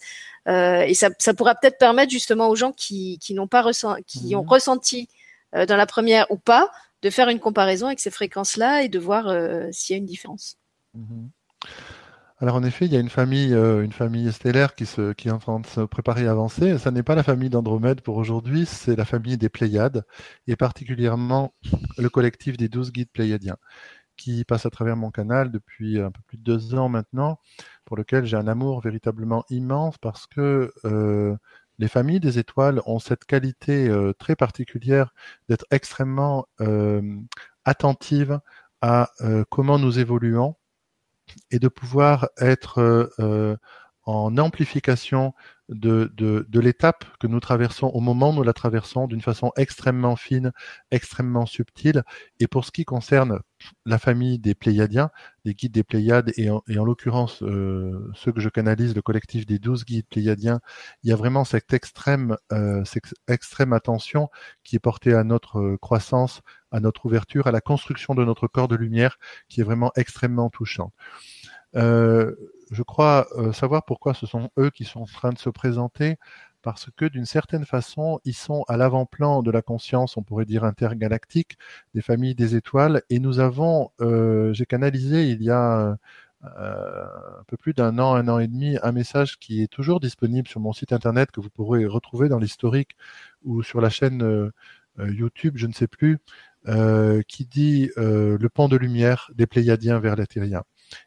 Euh, 0.49 0.81
et 0.81 0.93
ça, 0.93 1.09
ça 1.19 1.33
pourra 1.33 1.55
peut-être 1.55 1.77
permettre 1.77 2.11
justement 2.11 2.49
aux 2.49 2.55
gens 2.57 2.73
qui, 2.73 3.17
qui 3.19 3.33
n'ont 3.33 3.47
pas 3.47 3.61
ressenti, 3.61 4.03
qui 4.05 4.35
mmh. 4.35 4.37
ont 4.37 4.43
ressenti 4.43 5.07
euh, 5.55 5.65
dans 5.65 5.77
la 5.77 5.85
première 5.85 6.29
ou 6.29 6.37
pas, 6.37 6.69
de 7.01 7.09
faire 7.09 7.29
une 7.29 7.39
comparaison 7.39 7.87
avec 7.87 8.01
ces 8.01 8.11
fréquences-là 8.11 8.83
et 8.83 8.89
de 8.89 8.99
voir 8.99 9.29
euh, 9.29 9.69
s'il 9.71 9.93
y 9.93 9.95
a 9.95 9.99
une 9.99 10.05
différence. 10.05 10.57
Mmh. 10.95 11.27
Alors 12.37 12.55
en 12.55 12.63
effet, 12.63 12.85
il 12.85 12.91
y 12.93 12.97
a 12.97 12.99
une 12.99 13.09
famille, 13.09 13.53
euh, 13.53 13.83
une 13.83 13.93
famille 13.93 14.31
stellaire 14.33 14.75
qui, 14.75 14.85
se, 14.85 15.13
qui 15.13 15.29
est 15.29 15.31
en 15.31 15.39
train 15.39 15.59
de 15.61 15.65
se 15.67 15.81
préparer 15.81 16.27
à 16.27 16.31
avancer. 16.31 16.77
Ça 16.77 16.91
n'est 16.91 17.03
pas 17.03 17.15
la 17.15 17.23
famille 17.23 17.49
d'Andromède 17.49 18.01
pour 18.01 18.17
aujourd'hui, 18.17 18.65
c'est 18.65 18.95
la 18.97 19.05
famille 19.05 19.37
des 19.37 19.47
Pléiades, 19.47 20.03
et 20.47 20.57
particulièrement 20.57 21.53
le 21.97 22.09
collectif 22.09 22.57
des 22.57 22.67
douze 22.67 22.91
guides 22.91 23.09
pléiadiens, 23.11 23.55
qui 24.17 24.43
passe 24.45 24.65
à 24.65 24.69
travers 24.69 24.97
mon 24.97 25.11
canal 25.11 25.51
depuis 25.51 25.99
un 26.01 26.11
peu 26.11 26.21
plus 26.27 26.37
de 26.37 26.43
deux 26.43 26.75
ans 26.75 26.89
maintenant, 26.89 27.39
pour 27.85 27.97
lequel 27.97 28.25
j'ai 28.25 28.37
un 28.37 28.47
amour 28.47 28.81
véritablement 28.81 29.45
immense 29.49 29.97
parce 29.99 30.27
que 30.27 30.73
euh, 30.85 31.37
les 31.79 31.87
familles 31.87 32.19
des 32.19 32.39
étoiles 32.39 32.81
ont 32.85 32.99
cette 32.99 33.25
qualité 33.25 33.87
euh, 33.89 34.13
très 34.13 34.35
particulière 34.35 35.13
d'être 35.49 35.65
extrêmement 35.71 36.47
attentives 37.65 38.39
à 38.81 39.09
comment 39.49 39.79
nous 39.79 39.99
évoluons 39.99 40.55
et 41.51 41.59
de 41.59 41.67
pouvoir 41.67 42.29
être 42.39 42.79
euh, 42.79 43.09
euh, 43.19 43.57
en 44.03 44.37
amplification 44.37 45.33
de, 45.69 46.11
de, 46.15 46.45
de 46.47 46.59
l'étape 46.59 47.05
que 47.19 47.27
nous 47.27 47.39
traversons 47.39 47.87
au 47.87 47.99
moment 47.99 48.29
où 48.29 48.35
nous 48.35 48.43
la 48.43 48.53
traversons 48.53 49.07
d'une 49.07 49.21
façon 49.21 49.51
extrêmement 49.57 50.15
fine, 50.15 50.51
extrêmement 50.91 51.45
subtile. 51.45 52.03
Et 52.39 52.47
pour 52.47 52.65
ce 52.65 52.71
qui 52.71 52.85
concerne 52.85 53.39
la 53.85 53.97
famille 53.97 54.37
des 54.37 54.53
Pléiadiens, 54.53 55.09
des 55.43 55.55
guides 55.55 55.71
des 55.71 55.83
Pléiades, 55.83 56.31
et 56.37 56.49
en, 56.49 56.61
en 56.69 56.83
l'occurrence 56.83 57.41
euh, 57.41 58.11
ceux 58.13 58.31
que 58.31 58.41
je 58.41 58.49
canalise, 58.49 58.95
le 58.95 59.01
collectif 59.01 59.45
des 59.45 59.59
douze 59.59 59.85
guides 59.85 60.07
Pléiadiens, 60.07 60.59
il 61.03 61.09
y 61.09 61.13
a 61.13 61.15
vraiment 61.15 61.45
cette 61.45 61.73
extrême, 61.73 62.37
euh, 62.51 62.83
cette 62.85 63.13
extrême 63.27 63.73
attention 63.73 64.29
qui 64.63 64.75
est 64.75 64.79
portée 64.79 65.13
à 65.13 65.23
notre 65.23 65.59
euh, 65.59 65.77
croissance, 65.77 66.41
à 66.71 66.79
notre 66.79 67.05
ouverture, 67.05 67.47
à 67.47 67.51
la 67.51 67.61
construction 67.61 68.13
de 68.13 68.23
notre 68.23 68.47
corps 68.47 68.67
de 68.67 68.75
lumière, 68.75 69.17
qui 69.49 69.61
est 69.61 69.63
vraiment 69.63 69.91
extrêmement 69.95 70.49
touchante. 70.49 70.93
Euh, 71.75 72.33
je 72.71 72.83
crois 72.83 73.27
euh, 73.37 73.53
savoir 73.53 73.85
pourquoi 73.85 74.13
ce 74.13 74.25
sont 74.25 74.49
eux 74.57 74.69
qui 74.69 74.85
sont 74.85 75.01
en 75.01 75.05
train 75.05 75.31
de 75.31 75.37
se 75.37 75.49
présenter, 75.49 76.17
parce 76.61 76.89
que 76.95 77.05
d'une 77.05 77.25
certaine 77.25 77.65
façon, 77.65 78.19
ils 78.25 78.33
sont 78.35 78.63
à 78.67 78.77
l'avant-plan 78.77 79.43
de 79.43 79.51
la 79.51 79.61
conscience, 79.61 80.17
on 80.17 80.23
pourrait 80.23 80.45
dire 80.45 80.63
intergalactique, 80.63 81.57
des 81.93 82.01
familles 82.01 82.35
des 82.35 82.55
étoiles, 82.55 83.03
et 83.09 83.19
nous 83.19 83.39
avons, 83.39 83.91
euh, 84.01 84.53
j'ai 84.53 84.65
canalisé 84.65 85.29
il 85.29 85.43
y 85.43 85.51
a 85.51 85.97
euh, 86.43 87.05
un 87.39 87.43
peu 87.47 87.57
plus 87.57 87.73
d'un 87.73 87.99
an, 87.99 88.15
un 88.15 88.27
an 88.27 88.39
et 88.39 88.47
demi, 88.47 88.77
un 88.83 88.91
message 88.91 89.37
qui 89.39 89.61
est 89.63 89.67
toujours 89.67 89.99
disponible 89.99 90.47
sur 90.47 90.59
mon 90.59 90.73
site 90.73 90.93
internet 90.93 91.31
que 91.31 91.41
vous 91.41 91.49
pourrez 91.49 91.85
retrouver 91.85 92.29
dans 92.29 92.39
l'historique 92.39 92.95
ou 93.43 93.63
sur 93.63 93.81
la 93.81 93.89
chaîne 93.89 94.51
YouTube, 94.99 95.57
je 95.57 95.67
ne 95.67 95.73
sais 95.73 95.87
plus, 95.87 96.19
qui 97.27 97.45
dit 97.45 97.89
le 97.97 98.47
pont 98.47 98.67
de 98.67 98.77
lumière 98.77 99.31
des 99.35 99.47
Pléiadiens 99.47 99.99
vers 99.99 100.15
la 100.15 100.27
Terrien 100.27 100.63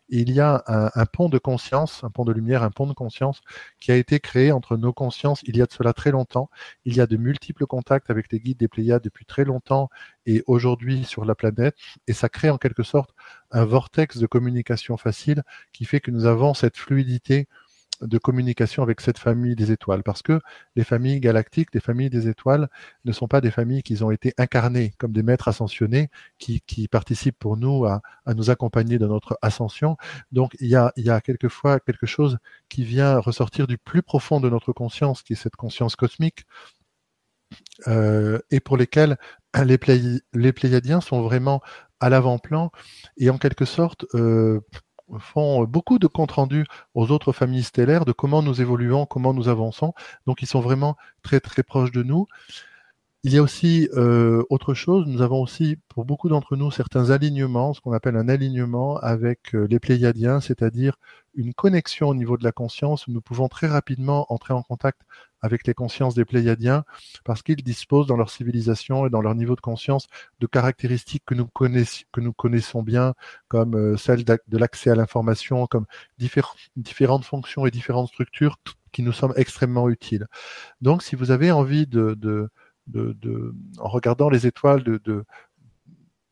il 0.08 0.32
y 0.32 0.40
a 0.40 0.62
un, 0.66 1.06
pont 1.06 1.28
de 1.28 1.38
conscience, 1.38 2.02
un 2.02 2.10
pont 2.10 2.24
de 2.24 2.32
lumière, 2.32 2.62
un 2.62 2.70
pont 2.70 2.86
de 2.86 2.92
conscience 2.94 3.40
qui 3.80 3.92
a 3.92 3.96
été 3.96 4.20
créé 4.20 4.52
entre 4.52 4.76
nos 4.76 4.92
consciences 4.92 5.42
il 5.44 5.56
y 5.56 5.62
a 5.62 5.66
de 5.66 5.72
cela 5.72 5.92
très 5.92 6.10
longtemps. 6.10 6.50
Il 6.84 6.96
y 6.96 7.00
a 7.00 7.06
de 7.06 7.16
multiples 7.16 7.66
contacts 7.66 8.10
avec 8.10 8.32
les 8.32 8.40
guides 8.40 8.58
des 8.58 8.68
Pléiades 8.68 9.02
depuis 9.02 9.26
très 9.26 9.44
longtemps 9.44 9.90
et 10.26 10.42
aujourd'hui 10.46 11.04
sur 11.04 11.24
la 11.24 11.34
planète. 11.34 11.76
Et 12.06 12.12
ça 12.12 12.28
crée 12.28 12.50
en 12.50 12.58
quelque 12.58 12.82
sorte 12.82 13.14
un 13.50 13.64
vortex 13.64 14.18
de 14.18 14.26
communication 14.26 14.96
facile 14.96 15.42
qui 15.72 15.84
fait 15.84 16.00
que 16.00 16.10
nous 16.10 16.26
avons 16.26 16.54
cette 16.54 16.76
fluidité 16.76 17.48
de 18.00 18.18
communication 18.18 18.82
avec 18.82 19.00
cette 19.00 19.18
famille 19.18 19.56
des 19.56 19.72
étoiles. 19.72 20.02
Parce 20.02 20.22
que 20.22 20.40
les 20.76 20.84
familles 20.84 21.20
galactiques, 21.20 21.74
les 21.74 21.80
familles 21.80 22.10
des 22.10 22.28
étoiles, 22.28 22.68
ne 23.04 23.12
sont 23.12 23.28
pas 23.28 23.40
des 23.40 23.50
familles 23.50 23.82
qui 23.82 24.02
ont 24.02 24.10
été 24.10 24.34
incarnées 24.38 24.92
comme 24.98 25.12
des 25.12 25.22
maîtres 25.22 25.48
ascensionnés 25.48 26.10
qui, 26.38 26.60
qui 26.62 26.88
participent 26.88 27.38
pour 27.38 27.56
nous 27.56 27.84
à, 27.84 28.02
à, 28.26 28.34
nous 28.34 28.50
accompagner 28.50 28.98
dans 28.98 29.08
notre 29.08 29.38
ascension. 29.42 29.96
Donc 30.32 30.56
il 30.60 30.68
y 30.68 30.76
a, 30.76 30.92
il 30.96 31.04
y 31.04 31.10
a 31.10 31.20
quelquefois 31.20 31.80
quelque 31.80 32.06
chose 32.06 32.38
qui 32.68 32.84
vient 32.84 33.18
ressortir 33.18 33.66
du 33.66 33.78
plus 33.78 34.02
profond 34.02 34.40
de 34.40 34.48
notre 34.48 34.72
conscience, 34.72 35.22
qui 35.22 35.34
est 35.34 35.36
cette 35.36 35.56
conscience 35.56 35.96
cosmique, 35.96 36.44
euh, 37.86 38.38
et 38.50 38.60
pour 38.60 38.76
lesquels 38.76 39.16
les, 39.64 39.78
les 40.34 40.52
Pléiadiens 40.52 41.00
sont 41.00 41.22
vraiment 41.22 41.62
à 42.00 42.08
l'avant-plan 42.08 42.70
et 43.16 43.30
en 43.30 43.38
quelque 43.38 43.64
sorte 43.64 44.04
euh, 44.14 44.60
font 45.18 45.64
beaucoup 45.64 45.98
de 45.98 46.06
comptes 46.06 46.32
rendus 46.32 46.66
aux 46.94 47.10
autres 47.10 47.32
familles 47.32 47.62
stellaires 47.62 48.04
de 48.04 48.12
comment 48.12 48.42
nous 48.42 48.60
évoluons, 48.60 49.06
comment 49.06 49.34
nous 49.34 49.48
avançons. 49.48 49.94
Donc 50.26 50.42
ils 50.42 50.46
sont 50.46 50.60
vraiment 50.60 50.96
très 51.22 51.40
très 51.40 51.62
proches 51.62 51.92
de 51.92 52.02
nous. 52.02 52.26
Il 53.24 53.34
y 53.34 53.38
a 53.38 53.42
aussi 53.42 53.88
euh, 53.94 54.44
autre 54.48 54.74
chose, 54.74 55.06
nous 55.08 55.22
avons 55.22 55.42
aussi 55.42 55.76
pour 55.88 56.04
beaucoup 56.04 56.28
d'entre 56.28 56.54
nous 56.56 56.70
certains 56.70 57.10
alignements, 57.10 57.74
ce 57.74 57.80
qu'on 57.80 57.92
appelle 57.92 58.16
un 58.16 58.28
alignement 58.28 58.96
avec 58.98 59.54
euh, 59.56 59.66
les 59.68 59.80
Pléiadiens, 59.80 60.40
c'est-à-dire 60.40 60.96
une 61.34 61.52
connexion 61.52 62.08
au 62.08 62.14
niveau 62.14 62.36
de 62.36 62.44
la 62.44 62.52
conscience 62.52 63.08
nous 63.08 63.20
pouvons 63.20 63.48
très 63.48 63.66
rapidement 63.66 64.26
entrer 64.32 64.54
en 64.54 64.62
contact 64.62 65.02
avec 65.40 65.66
les 65.66 65.74
consciences 65.74 66.14
des 66.14 66.24
Pléiadiens 66.24 66.84
parce 67.24 67.42
qu'ils 67.42 67.62
disposent 67.62 68.06
dans 68.06 68.16
leur 68.16 68.30
civilisation 68.30 69.06
et 69.06 69.10
dans 69.10 69.20
leur 69.20 69.34
niveau 69.34 69.54
de 69.54 69.60
conscience 69.60 70.06
de 70.40 70.46
caractéristiques 70.46 71.24
que 71.26 71.34
nous, 71.34 71.48
connaissons, 72.32 72.82
bien, 72.82 73.14
comme 73.48 73.74
euh, 73.74 73.96
celle 73.96 74.24
de 74.24 74.58
l'accès 74.58 74.90
à 74.90 74.94
l'information, 74.94 75.66
comme 75.66 75.86
différentes 76.18 77.24
fonctions 77.24 77.66
et 77.66 77.70
différentes 77.70 78.08
structures 78.08 78.58
qui 78.92 79.02
nous 79.02 79.12
sont 79.12 79.32
extrêmement 79.34 79.88
utiles. 79.88 80.26
Donc, 80.80 81.02
si 81.02 81.16
vous 81.16 81.30
avez 81.30 81.50
envie 81.50 81.86
de, 81.86 82.50
en 83.78 83.88
regardant 83.88 84.30
les 84.30 84.46
étoiles, 84.46 84.82
de, 84.82 85.24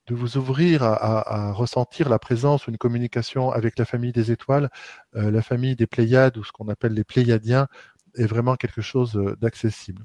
vous 0.09 0.37
ouvrir 0.37 0.85
à, 0.85 1.53
ressentir 1.53 2.09
la 2.09 2.19
présence 2.19 2.67
ou 2.67 2.71
une 2.71 2.79
communication 2.79 3.51
avec 3.51 3.79
la 3.79 3.85
famille 3.85 4.13
des 4.13 4.31
étoiles, 4.31 4.71
euh, 5.17 5.31
la 5.33 5.43
famille 5.43 5.75
des 5.75 5.89
Pléiades 5.89 6.37
ou 6.37 6.45
ce 6.45 6.53
qu'on 6.53 6.69
appelle 6.69 6.93
les 6.93 7.03
Pléiadiens, 7.03 7.67
est 8.17 8.27
vraiment 8.27 8.57
quelque 8.57 8.83
chose 8.83 9.17
euh, 9.17 9.37
d'accessible. 9.41 10.05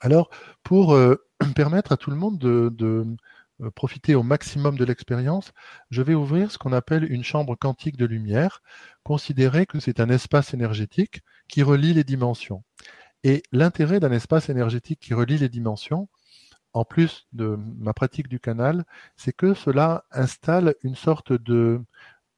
Alors, 0.00 0.30
pour 0.62 0.94
euh, 0.94 1.16
permettre 1.54 1.92
à 1.92 1.96
tout 1.96 2.10
le 2.10 2.16
monde 2.16 2.38
de, 2.38 3.16
euh, 3.60 3.70
profiter 3.74 4.14
au 4.14 4.22
maximum 4.22 4.76
de 4.76 4.84
l'expérience, 4.84 5.52
je 5.90 6.02
vais 6.02 6.14
ouvrir 6.14 6.50
ce 6.50 6.58
qu'on 6.58 6.72
appelle 6.72 7.10
une 7.10 7.24
chambre 7.24 7.56
quantique 7.56 7.96
de 7.96 8.04
lumière. 8.04 8.62
Considérez 9.04 9.66
que 9.66 9.80
c'est 9.80 10.00
un 10.00 10.08
espace 10.08 10.54
énergétique 10.54 11.22
qui 11.48 11.62
relie 11.62 11.94
les 11.94 12.04
dimensions. 12.04 12.64
Et 13.22 13.42
l'intérêt 13.52 14.00
d'un 14.00 14.12
espace 14.12 14.50
énergétique 14.50 15.00
qui 15.00 15.14
relie 15.14 15.38
les 15.38 15.48
dimensions, 15.48 16.08
en 16.74 16.84
plus 16.84 17.26
de 17.32 17.56
ma 17.78 17.94
pratique 17.94 18.28
du 18.28 18.40
canal, 18.40 18.84
c'est 19.16 19.32
que 19.32 19.54
cela 19.54 20.04
installe 20.10 20.74
une 20.82 20.96
sorte 20.96 21.32
de 21.32 21.80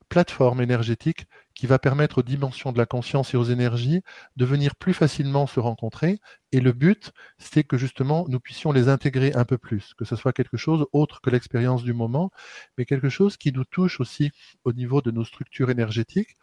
plateforme 0.09 0.61
énergétique 0.61 1.27
qui 1.57 1.67
va 1.67 1.81
permettre 1.81 2.19
aux 2.19 2.23
dimensions 2.23 2.71
de 2.71 2.79
la 2.79 2.87
conscience 2.87 3.35
et 3.35 3.37
aux 3.37 3.45
énergies 3.45 4.03
de 4.37 4.45
venir 4.45 4.77
plus 4.77 4.95
facilement 4.95 5.47
se 5.47 5.59
rencontrer. 5.59 6.21
Et 6.53 6.61
le 6.61 6.73
but, 6.73 7.13
c'est 7.39 7.65
que 7.65 7.79
justement, 7.79 8.27
nous 8.29 8.39
puissions 8.39 8.71
les 8.71 8.89
intégrer 8.89 9.33
un 9.35 9.45
peu 9.45 9.59
plus, 9.59 9.95
que 9.95 10.05
ce 10.05 10.15
soit 10.15 10.35
quelque 10.35 10.59
chose 10.59 10.87
autre 10.93 11.21
que 11.21 11.31
l'expérience 11.31 11.83
du 11.83 11.95
moment, 11.95 12.31
mais 12.77 12.85
quelque 12.85 13.09
chose 13.09 13.37
qui 13.39 13.53
nous 13.53 13.65
touche 13.65 14.01
aussi 14.01 14.31
au 14.65 14.73
niveau 14.73 15.01
de 15.01 15.11
nos 15.11 15.25
structures 15.25 15.71
énergétiques, 15.71 16.37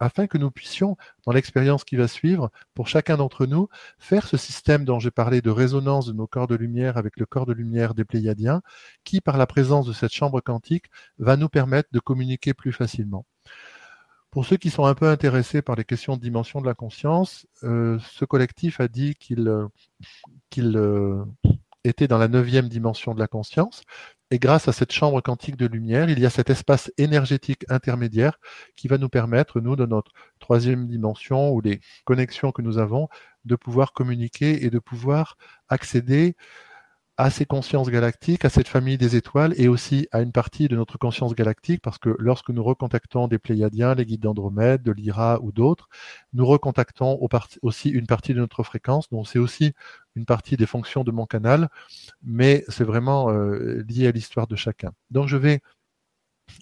afin 0.00 0.26
que 0.26 0.38
nous 0.38 0.50
puissions, 0.50 0.96
dans 1.26 1.32
l'expérience 1.32 1.84
qui 1.84 1.96
va 1.96 2.06
suivre, 2.06 2.50
pour 2.74 2.88
chacun 2.88 3.16
d'entre 3.16 3.46
nous, 3.46 3.68
faire 3.98 4.26
ce 4.28 4.36
système 4.36 4.84
dont 4.84 5.00
j'ai 5.00 5.10
parlé 5.10 5.40
de 5.40 5.50
résonance 5.50 6.06
de 6.06 6.12
nos 6.12 6.26
corps 6.26 6.46
de 6.46 6.54
lumière 6.54 6.98
avec 6.98 7.16
le 7.16 7.26
corps 7.26 7.46
de 7.46 7.52
lumière 7.52 7.94
des 7.94 8.04
Pléiadiens, 8.04 8.62
qui, 9.02 9.20
par 9.20 9.38
la 9.38 9.46
présence 9.46 9.86
de 9.86 9.92
cette 9.92 10.12
chambre 10.12 10.40
quantique, 10.40 10.86
va 11.18 11.36
nous 11.36 11.48
permettre 11.48 11.88
de 11.90 12.00
communiquer 12.00 12.54
plus 12.54 12.72
facilement. 12.72 13.24
Pour 14.32 14.46
ceux 14.46 14.56
qui 14.56 14.70
sont 14.70 14.86
un 14.86 14.94
peu 14.94 15.08
intéressés 15.08 15.60
par 15.60 15.76
les 15.76 15.84
questions 15.84 16.16
de 16.16 16.22
dimension 16.22 16.62
de 16.62 16.66
la 16.66 16.72
conscience, 16.72 17.46
euh, 17.64 17.98
ce 18.00 18.24
collectif 18.24 18.80
a 18.80 18.88
dit 18.88 19.14
qu'il 19.14 19.46
euh, 19.46 19.68
euh, 20.56 21.24
était 21.84 22.08
dans 22.08 22.16
la 22.16 22.28
neuvième 22.28 22.70
dimension 22.70 23.12
de 23.12 23.20
la 23.20 23.26
conscience. 23.26 23.82
Et 24.30 24.38
grâce 24.38 24.68
à 24.68 24.72
cette 24.72 24.90
chambre 24.90 25.20
quantique 25.20 25.56
de 25.56 25.66
lumière, 25.66 26.08
il 26.08 26.18
y 26.18 26.24
a 26.24 26.30
cet 26.30 26.48
espace 26.48 26.90
énergétique 26.96 27.66
intermédiaire 27.68 28.38
qui 28.74 28.88
va 28.88 28.96
nous 28.96 29.10
permettre, 29.10 29.60
nous, 29.60 29.76
de 29.76 29.84
notre 29.84 30.12
troisième 30.38 30.88
dimension 30.88 31.50
ou 31.50 31.60
les 31.60 31.80
connexions 32.06 32.52
que 32.52 32.62
nous 32.62 32.78
avons, 32.78 33.08
de 33.44 33.54
pouvoir 33.54 33.92
communiquer 33.92 34.64
et 34.64 34.70
de 34.70 34.78
pouvoir 34.78 35.36
accéder 35.68 36.36
à 37.18 37.30
ces 37.30 37.44
consciences 37.44 37.90
galactiques, 37.90 38.44
à 38.44 38.48
cette 38.48 38.68
famille 38.68 38.96
des 38.96 39.16
étoiles 39.16 39.52
et 39.58 39.68
aussi 39.68 40.08
à 40.12 40.22
une 40.22 40.32
partie 40.32 40.68
de 40.68 40.76
notre 40.76 40.96
conscience 40.96 41.34
galactique, 41.34 41.82
parce 41.82 41.98
que 41.98 42.16
lorsque 42.18 42.48
nous 42.48 42.64
recontactons 42.64 43.28
des 43.28 43.38
Pléiadiens, 43.38 43.94
les 43.94 44.06
guides 44.06 44.22
d'Andromède, 44.22 44.82
de 44.82 44.92
Lyra 44.92 45.38
ou 45.42 45.52
d'autres, 45.52 45.88
nous 46.32 46.46
recontactons 46.46 47.18
aussi 47.60 47.90
une 47.90 48.06
partie 48.06 48.32
de 48.32 48.40
notre 48.40 48.62
fréquence, 48.62 49.10
donc 49.10 49.28
c'est 49.28 49.38
aussi 49.38 49.72
une 50.16 50.24
partie 50.24 50.56
des 50.56 50.66
fonctions 50.66 51.04
de 51.04 51.10
mon 51.10 51.26
canal, 51.26 51.68
mais 52.22 52.64
c'est 52.68 52.84
vraiment 52.84 53.30
euh, 53.30 53.84
lié 53.88 54.06
à 54.06 54.10
l'histoire 54.10 54.46
de 54.46 54.56
chacun. 54.56 54.92
Donc 55.10 55.28
je 55.28 55.36
vais 55.36 55.60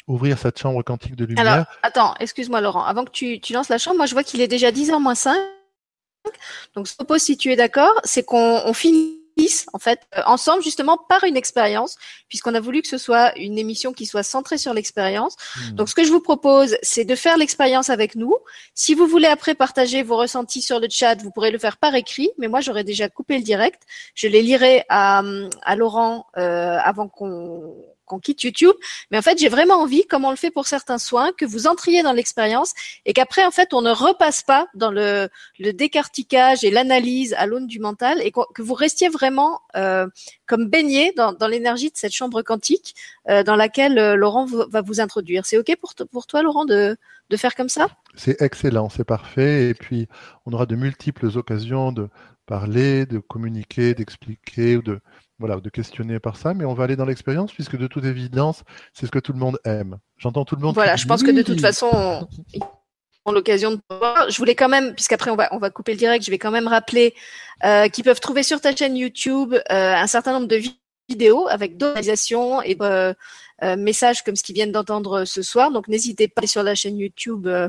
ouvrir 0.09 0.39
cette 0.39 0.59
chambre 0.59 0.83
quantique 0.83 1.17
de 1.17 1.25
lumière. 1.25 1.47
Alors, 1.47 1.67
attends, 1.83 2.15
excuse-moi 2.19 2.61
Laurent, 2.61 2.85
avant 2.85 3.05
que 3.05 3.11
tu, 3.11 3.41
lances 3.53 3.69
la 3.69 3.79
chambre, 3.79 3.99
moi 3.99 4.07
je 4.07 4.15
vois 4.15 4.25
qu'il 4.25 4.41
est 4.41 4.49
déjà 4.49 4.71
10h 4.73 5.01
moins 5.01 5.15
5. 5.15 5.37
Donc, 6.75 6.87
ce 6.87 6.95
propose, 6.95 7.23
si 7.23 7.39
tu 7.39 7.51
es 7.51 7.57
d'accord, 7.57 7.95
c'est 8.05 8.23
qu'on 8.23 8.73
finit 8.75 9.20
en 9.73 9.79
fait 9.79 10.01
euh, 10.17 10.23
ensemble 10.27 10.63
justement 10.63 10.99
par 11.09 11.25
une 11.25 11.37
expérience 11.37 11.97
puisqu'on 12.29 12.55
a 12.55 12.61
voulu 12.61 12.83
que 12.83 12.89
ce 12.89 12.99
soit 12.99 13.37
une 13.39 13.59
émission 13.59 13.93
qui 13.93 14.07
soit 14.07 14.23
centrée 14.23 14.59
sur 14.59 14.75
l'expérience. 14.75 15.37
Hmm. 15.57 15.77
Donc 15.77 15.89
ce 15.89 15.95
que 15.95 16.05
je 16.05 16.11
vous 16.11 16.21
propose 16.21 16.77
c'est 16.83 17.05
de 17.05 17.15
faire 17.15 17.37
l'expérience 17.37 17.91
avec 17.91 18.15
nous. 18.15 18.35
Si 18.75 18.95
vous 18.95 19.07
voulez 19.07 19.29
après 19.29 19.55
partager 19.55 20.03
vos 20.03 20.17
ressentis 20.17 20.63
sur 20.63 20.81
le 20.81 20.89
chat, 20.91 21.17
vous 21.23 21.31
pourrez 21.31 21.51
le 21.51 21.59
faire 21.59 21.77
par 21.77 21.95
écrit, 21.95 22.31
mais 22.39 22.49
moi 22.49 22.61
j'aurais 22.61 22.85
déjà 22.85 23.09
coupé 23.09 23.37
le 23.37 23.45
direct. 23.45 23.83
Je 24.15 24.29
les 24.29 24.43
lirai 24.43 24.85
à, 24.89 25.23
à 25.63 25.77
Laurent 25.77 26.27
euh, 26.37 26.79
avant 26.83 27.09
qu'on 27.09 27.75
qu'on 28.11 28.19
quitte 28.19 28.43
YouTube. 28.43 28.75
Mais 29.11 29.19
en 29.19 29.23
fait, 29.23 29.39
j'ai 29.39 29.49
vraiment 29.49 29.77
envie, 29.77 30.05
comme 30.07 30.25
on 30.25 30.31
le 30.31 30.37
fait 30.37 30.51
pour 30.51 30.67
certains 30.67 30.99
soins, 30.99 31.31
que 31.33 31.47
vous 31.47 31.67
entriez 31.69 32.03
dans 32.03 32.13
l'expérience 32.13 32.75
et 33.07 33.13
qu'après, 33.13 33.45
en 33.45 33.53
fait, 33.53 33.73
on 33.73 33.83
ne 33.83 33.91
repasse 33.91 34.43
pas 34.43 34.67
dans 34.75 34.91
le, 34.91 35.31
décarticage 35.59 36.65
et 36.65 36.71
l'analyse 36.71 37.35
à 37.35 37.47
l'aune 37.47 37.69
du 37.69 37.79
mental 37.79 38.21
et 38.23 38.33
que 38.33 38.63
vous 38.63 38.75
restiez 38.75 39.09
vraiment 39.09 39.61
euh, 39.77 40.07
comme 40.47 40.67
baigné 40.67 41.13
dans, 41.17 41.33
dans 41.33 41.47
l'énergie 41.47 41.91
de 41.91 41.97
cette 41.97 42.13
chambre 42.13 42.43
quantique 42.43 42.95
euh, 43.29 43.45
dans 43.45 43.57
laquelle 43.57 43.99
euh, 43.99 44.17
Laurent 44.17 44.47
va 44.47 44.83
vous 44.83 45.01
introduire. 45.01 45.47
C'est 45.47 45.59
OK 45.59 45.75
pour, 45.81 45.95
pour 46.11 46.27
toi, 46.27 46.43
Laurent, 46.43 46.65
de, 46.65 46.97
de 47.31 47.37
faire 47.37 47.55
comme 47.55 47.69
ça? 47.69 47.89
C'est 48.17 48.43
excellent, 48.43 48.89
c'est 48.89 49.05
parfait. 49.05 49.69
Et 49.69 49.75
puis, 49.75 50.09
on 50.47 50.53
aura 50.53 50.67
de 50.67 50.75
multiples 50.75 51.27
occasions 51.39 51.93
de 51.93 52.09
parler, 52.47 53.07
de 53.07 53.21
communiquer, 53.21 53.95
d'expliquer 53.95 54.77
ou 54.77 54.83
de, 54.83 55.01
voilà, 55.41 55.57
de 55.57 55.71
questionner 55.71 56.21
par 56.21 56.37
ça. 56.37 56.55
Mais 56.55 56.65
on 56.65 56.75
va 56.75 56.85
aller 56.85 56.97
dans 56.97 57.07
l'expérience 57.07 57.53
puisque 57.53 57.77
de 57.77 57.87
toute 57.87 58.05
évidence, 58.05 58.63
c'est 58.93 59.07
ce 59.07 59.11
que 59.11 59.19
tout 59.19 59.33
le 59.33 59.39
monde 59.39 59.59
aime. 59.65 59.99
J'entends 60.19 60.45
tout 60.45 60.55
le 60.55 60.63
monde. 60.63 60.75
Voilà, 60.75 60.97
je 60.97 61.07
pense 61.07 61.23
que 61.23 61.31
de 61.31 61.43
toute 61.43 61.61
façon, 61.61 62.29
on 63.25 63.33
l'occasion 63.33 63.73
de 63.73 63.81
voir. 63.91 64.31
Je 64.31 64.37
voulais 64.37 64.55
quand 64.55 64.69
même, 64.69 64.95
puisqu'après 64.95 65.31
on 65.31 65.37
va 65.37 65.49
on 65.53 65.59
va 65.59 65.71
couper 65.71 65.93
le 65.93 65.99
direct, 65.99 66.25
je 66.25 66.31
vais 66.31 66.39
quand 66.39 66.51
même 66.51 66.69
rappeler 66.69 67.15
euh, 67.65 67.89
qu'ils 67.89 68.05
peuvent 68.05 68.21
trouver 68.21 68.43
sur 68.43 68.61
ta 68.61 68.77
chaîne 68.77 68.97
YouTube 68.97 69.55
euh, 69.55 69.95
un 69.95 70.07
certain 70.07 70.33
nombre 70.33 70.47
de 70.47 70.57
vidéos 70.57 70.80
avec 71.49 71.77
d'autres 71.77 71.99
et 72.65 72.77
euh, 72.81 73.15
euh, 73.63 73.77
messages 73.77 74.23
comme 74.23 74.37
ce 74.37 74.43
qu'ils 74.43 74.55
viennent 74.55 74.73
d'entendre 74.73 75.27
ce 75.27 75.43
soir. 75.43 75.71
Donc 75.71 75.87
n'hésitez 75.89 76.29
pas 76.29 76.39
à 76.39 76.41
aller 76.41 76.47
sur 76.47 76.63
la 76.63 76.75
chaîne 76.75 76.99
YouTube 76.99 77.47
euh, 77.47 77.69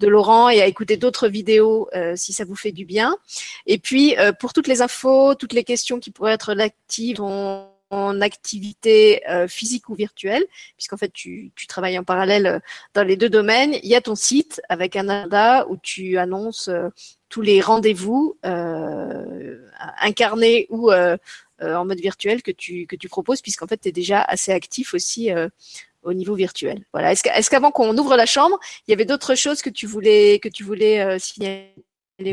de 0.00 0.08
Laurent 0.08 0.48
et 0.48 0.60
à 0.60 0.66
écouter 0.66 0.96
d'autres 0.96 1.28
vidéos 1.28 1.88
euh, 1.94 2.14
si 2.16 2.32
ça 2.32 2.44
vous 2.44 2.56
fait 2.56 2.72
du 2.72 2.84
bien. 2.84 3.16
Et 3.66 3.78
puis 3.78 4.16
pour 4.40 4.52
toutes 4.52 4.66
les 4.66 4.82
infos, 4.82 5.34
toutes 5.34 5.52
les 5.52 5.64
questions 5.64 6.00
qui 6.00 6.10
pourraient 6.10 6.32
être 6.32 6.58
actives 6.58 7.20
en, 7.20 7.66
activité 8.20 9.22
physique 9.48 9.88
ou 9.88 9.94
virtuelle, 9.94 10.44
puisqu'en 10.76 10.98
fait 10.98 11.10
tu, 11.10 11.52
travailles 11.68 11.98
en 11.98 12.04
parallèle 12.04 12.60
dans 12.92 13.02
les 13.02 13.16
deux 13.16 13.30
domaines, 13.30 13.74
il 13.82 13.88
y 13.88 13.94
a 13.94 14.02
ton 14.02 14.14
site 14.14 14.60
avec 14.68 14.94
un 14.94 15.08
agenda 15.08 15.66
où 15.68 15.78
tu 15.78 16.18
annonces 16.18 16.68
tous 17.30 17.40
les 17.40 17.62
rendez-vous 17.62 18.36
incarnés 20.00 20.66
ou 20.70 20.90
euh, 20.90 21.16
en 21.60 21.84
mode 21.84 22.00
virtuel 22.00 22.42
que 22.42 22.50
tu, 22.50 22.86
que 22.86 22.96
tu 22.96 23.08
proposes, 23.08 23.42
puisqu'en 23.42 23.66
fait, 23.66 23.78
tu 23.78 23.88
es 23.88 23.92
déjà 23.92 24.22
assez 24.22 24.52
actif 24.52 24.94
aussi 24.94 25.32
euh, 25.32 25.48
au 26.02 26.12
niveau 26.12 26.34
virtuel. 26.34 26.84
Voilà. 26.92 27.12
Est-ce 27.12 27.50
qu'avant 27.50 27.70
qu'on 27.70 27.96
ouvre 27.96 28.16
la 28.16 28.26
chambre, 28.26 28.58
il 28.86 28.90
y 28.90 28.94
avait 28.94 29.04
d'autres 29.04 29.34
choses 29.34 29.62
que 29.62 29.70
tu 29.70 29.86
voulais, 29.86 30.38
que 30.38 30.48
tu 30.48 30.64
voulais 30.64 31.00
euh, 31.00 31.18
signaler 31.18 31.74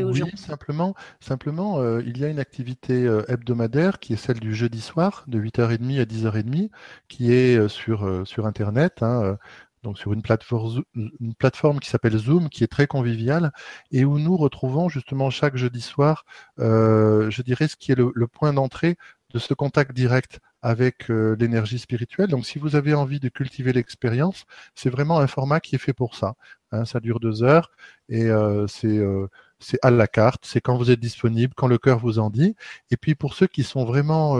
aux 0.02 0.10
oui, 0.10 0.18
gens? 0.18 0.26
simplement, 0.36 0.94
simplement 1.20 1.78
euh, 1.78 2.02
il 2.04 2.18
y 2.18 2.24
a 2.24 2.28
une 2.28 2.40
activité 2.40 3.04
euh, 3.04 3.22
hebdomadaire 3.28 4.00
qui 4.00 4.14
est 4.14 4.16
celle 4.16 4.40
du 4.40 4.54
jeudi 4.54 4.80
soir 4.80 5.24
de 5.28 5.38
8h30 5.40 6.00
à 6.00 6.04
10h30 6.04 6.70
qui 7.08 7.32
est 7.32 7.68
sur, 7.68 8.26
sur 8.26 8.46
Internet. 8.46 9.02
Hein, 9.02 9.38
donc 9.86 9.98
sur 9.98 10.12
une 10.12 10.22
plateforme, 10.22 10.82
une 10.96 11.34
plateforme 11.34 11.78
qui 11.78 11.88
s'appelle 11.88 12.16
Zoom, 12.18 12.48
qui 12.48 12.64
est 12.64 12.66
très 12.66 12.88
conviviale, 12.88 13.52
et 13.92 14.04
où 14.04 14.18
nous 14.18 14.36
retrouvons 14.36 14.88
justement 14.88 15.30
chaque 15.30 15.56
jeudi 15.56 15.80
soir, 15.80 16.24
euh, 16.58 17.30
je 17.30 17.40
dirais, 17.42 17.68
ce 17.68 17.76
qui 17.76 17.92
est 17.92 17.94
le, 17.94 18.10
le 18.12 18.26
point 18.26 18.52
d'entrée 18.52 18.96
de 19.36 19.40
ce 19.40 19.52
contact 19.52 19.92
direct 19.92 20.40
avec 20.62 21.10
euh, 21.10 21.36
l'énergie 21.38 21.78
spirituelle. 21.78 22.28
Donc, 22.28 22.46
si 22.46 22.58
vous 22.58 22.74
avez 22.74 22.94
envie 22.94 23.20
de 23.20 23.28
cultiver 23.28 23.74
l'expérience, 23.74 24.46
c'est 24.74 24.88
vraiment 24.88 25.18
un 25.18 25.26
format 25.26 25.60
qui 25.60 25.74
est 25.74 25.78
fait 25.78 25.92
pour 25.92 26.14
ça. 26.14 26.34
Hein, 26.72 26.86
ça 26.86 27.00
dure 27.00 27.20
deux 27.20 27.42
heures 27.42 27.70
et 28.08 28.24
euh, 28.24 28.66
c'est 28.66 28.98
euh, 28.98 29.28
c'est 29.58 29.78
à 29.82 29.90
la 29.90 30.06
carte, 30.06 30.44
c'est 30.46 30.60
quand 30.62 30.76
vous 30.78 30.90
êtes 30.90 31.00
disponible, 31.00 31.52
quand 31.54 31.66
le 31.66 31.76
cœur 31.78 31.98
vous 31.98 32.18
en 32.18 32.30
dit. 32.30 32.56
Et 32.90 32.96
puis 32.96 33.14
pour 33.14 33.34
ceux 33.34 33.46
qui 33.46 33.62
sont 33.62 33.84
vraiment 33.84 34.38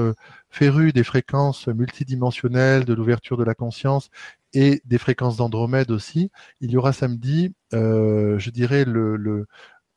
férus 0.50 0.92
des 0.92 1.04
fréquences 1.04 1.68
multidimensionnelles, 1.68 2.84
de 2.84 2.92
l'ouverture 2.92 3.38
de 3.38 3.44
la 3.44 3.54
conscience 3.54 4.10
et 4.52 4.82
des 4.84 4.98
fréquences 4.98 5.38
d'Andromède 5.38 5.90
aussi, 5.90 6.30
il 6.60 6.70
y 6.70 6.76
aura 6.76 6.92
samedi, 6.92 7.54
je 7.72 8.50
dirais, 8.50 8.84
le 8.84 9.46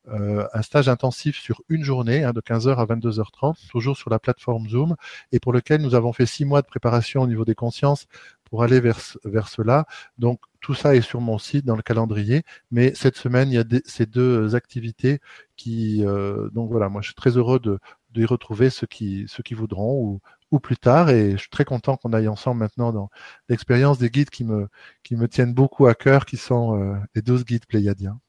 euh, 0.08 0.48
un 0.54 0.62
stage 0.62 0.90
intensif 0.90 1.38
sur 1.38 1.62
une 1.70 1.84
journée, 1.84 2.24
hein, 2.24 2.32
de 2.34 2.42
15h 2.42 2.76
à 2.78 2.86
22h30, 2.86 3.68
toujours 3.70 3.98
sur 3.98 4.10
la 4.10 4.20
plateforme 4.20 4.68
Zoom, 4.70 4.96
et 5.32 5.40
pour 5.40 5.54
lequel 5.54 5.82
nous 5.82 5.96
avons 5.96 6.14
fait 6.14 6.26
six 6.26 6.46
mois 6.46 6.62
de 6.62 6.68
préparation 6.68 7.22
au 7.22 7.28
niveau 7.28 7.46
des 7.46 7.56
consciences 7.56 8.08
pour 8.46 8.64
aller 8.64 8.80
vers, 8.80 9.00
vers 9.26 9.48
cela. 9.50 9.86
Donc 10.18 10.40
tout 10.62 10.74
ça 10.74 10.96
est 10.96 11.02
sur 11.02 11.22
mon 11.22 11.38
site 11.38 11.66
dans 11.66 11.76
le 11.76 11.82
calendrier, 11.82 12.44
mais 12.72 12.94
cette 12.96 13.18
semaine 13.18 13.50
il 13.52 13.56
y 13.56 13.58
a 13.60 13.64
ces 13.86 14.06
deux 14.06 14.56
activités 14.56 15.20
qui, 15.56 16.06
euh, 16.06 16.50
donc 16.52 16.72
voilà, 16.72 16.90
moi 16.90 17.02
je 17.02 17.08
suis 17.08 17.16
très 17.16 17.38
heureux 17.38 17.60
de 17.60 17.80
d'y 18.12 18.26
retrouver 18.26 18.72
ceux 18.72 18.88
qui 18.88 19.26
ceux 19.28 19.44
qui 19.44 19.54
voudront 19.54 19.94
ou, 20.02 20.22
ou 20.52 20.60
plus 20.60 20.78
tard, 20.78 21.10
et 21.12 21.32
je 21.34 21.38
suis 21.38 21.50
très 21.50 21.66
content 21.66 21.98
qu'on 21.98 22.14
aille 22.14 22.28
ensemble 22.28 22.60
maintenant 22.60 22.92
dans 22.92 23.10
l'expérience 23.50 24.00
des 24.00 24.10
guides 24.10 24.32
qui 24.32 24.44
me 24.44 24.68
qui 25.04 25.16
me 25.16 25.28
tiennent 25.28 25.54
beaucoup 25.54 25.88
à 25.88 25.94
cœur, 25.96 26.26
qui 26.26 26.38
sont 26.38 26.80
euh, 26.82 26.96
les 27.16 27.22
12 27.22 27.46
guides 27.46 27.66
pléiadiens. 27.68 28.20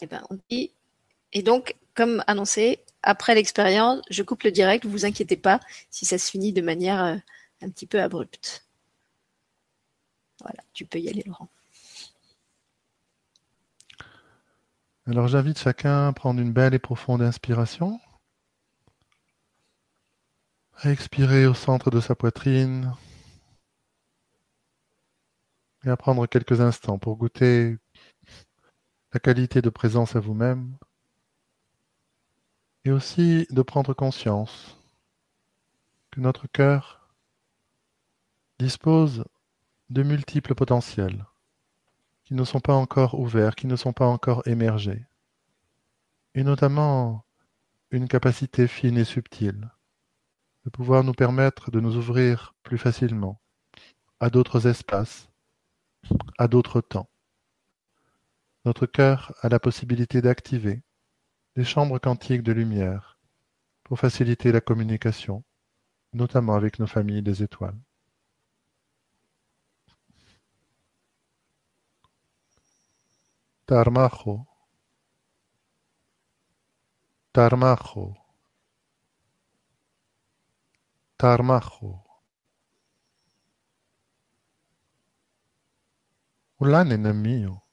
Et, 0.00 0.06
ben, 0.06 0.22
et 1.32 1.42
donc, 1.42 1.76
comme 1.94 2.22
annoncé, 2.26 2.80
après 3.02 3.34
l'expérience, 3.34 4.00
je 4.10 4.22
coupe 4.22 4.44
le 4.44 4.52
direct, 4.52 4.86
vous 4.86 5.04
inquiétez 5.04 5.36
pas 5.36 5.60
si 5.90 6.04
ça 6.06 6.18
se 6.18 6.30
finit 6.30 6.52
de 6.52 6.62
manière 6.62 7.02
euh, 7.02 7.16
un 7.62 7.70
petit 7.70 7.86
peu 7.86 8.00
abrupte. 8.00 8.66
Voilà, 10.40 10.62
tu 10.72 10.84
peux 10.84 10.98
y 10.98 11.08
aller, 11.08 11.22
Laurent. 11.26 11.48
Alors 15.06 15.28
j'invite 15.28 15.58
chacun 15.58 16.08
à 16.08 16.12
prendre 16.14 16.40
une 16.40 16.52
belle 16.52 16.72
et 16.72 16.78
profonde 16.78 17.20
inspiration. 17.20 18.00
À 20.76 20.90
expirer 20.90 21.46
au 21.46 21.54
centre 21.54 21.90
de 21.90 22.00
sa 22.00 22.14
poitrine. 22.14 22.92
Et 25.84 25.90
à 25.90 25.96
prendre 25.96 26.26
quelques 26.26 26.62
instants 26.62 26.98
pour 26.98 27.16
goûter 27.16 27.76
la 29.14 29.20
qualité 29.20 29.62
de 29.62 29.70
présence 29.70 30.16
à 30.16 30.20
vous-même. 30.20 30.76
Et 32.84 32.90
aussi 32.90 33.46
de 33.48 33.62
prendre 33.62 33.94
conscience 33.94 34.76
que 36.10 36.20
notre 36.20 36.48
cœur 36.48 37.14
dispose 38.58 39.24
de 39.88 40.02
multiples 40.02 40.54
potentiels 40.54 41.24
qui 42.24 42.34
ne 42.34 42.44
sont 42.44 42.60
pas 42.60 42.74
encore 42.74 43.18
ouverts, 43.18 43.54
qui 43.54 43.68
ne 43.68 43.76
sont 43.76 43.92
pas 43.92 44.06
encore 44.06 44.46
émergés, 44.46 45.06
et 46.34 46.42
notamment 46.42 47.24
une 47.90 48.08
capacité 48.08 48.66
fine 48.66 48.98
et 48.98 49.04
subtile 49.04 49.70
de 50.64 50.70
pouvoir 50.70 51.04
nous 51.04 51.12
permettre 51.12 51.70
de 51.70 51.78
nous 51.80 51.96
ouvrir 51.96 52.54
plus 52.64 52.78
facilement 52.78 53.40
à 54.18 54.28
d'autres 54.30 54.66
espaces, 54.66 55.28
à 56.38 56.48
d'autres 56.48 56.80
temps. 56.80 57.08
Notre 58.64 58.86
cœur 58.86 59.34
a 59.42 59.48
la 59.48 59.60
possibilité 59.60 60.22
d'activer 60.22 60.82
des 61.56 61.64
chambres 61.64 61.98
quantiques 61.98 62.42
de 62.42 62.52
lumière 62.52 63.18
pour 63.84 63.98
faciliter 63.98 64.52
la 64.52 64.60
communication, 64.60 65.44
notamment 66.14 66.54
avec 66.54 66.78
nos 66.78 66.86
familles 66.86 67.22
des 67.22 67.42
étoiles. 67.42 67.78
Tarmajo, 73.66 74.46
Tarmajo, 77.32 78.16
Tarmajo. 81.18 82.04
Un 86.60 86.84
nena 86.88 87.12
mio, 87.12 87.63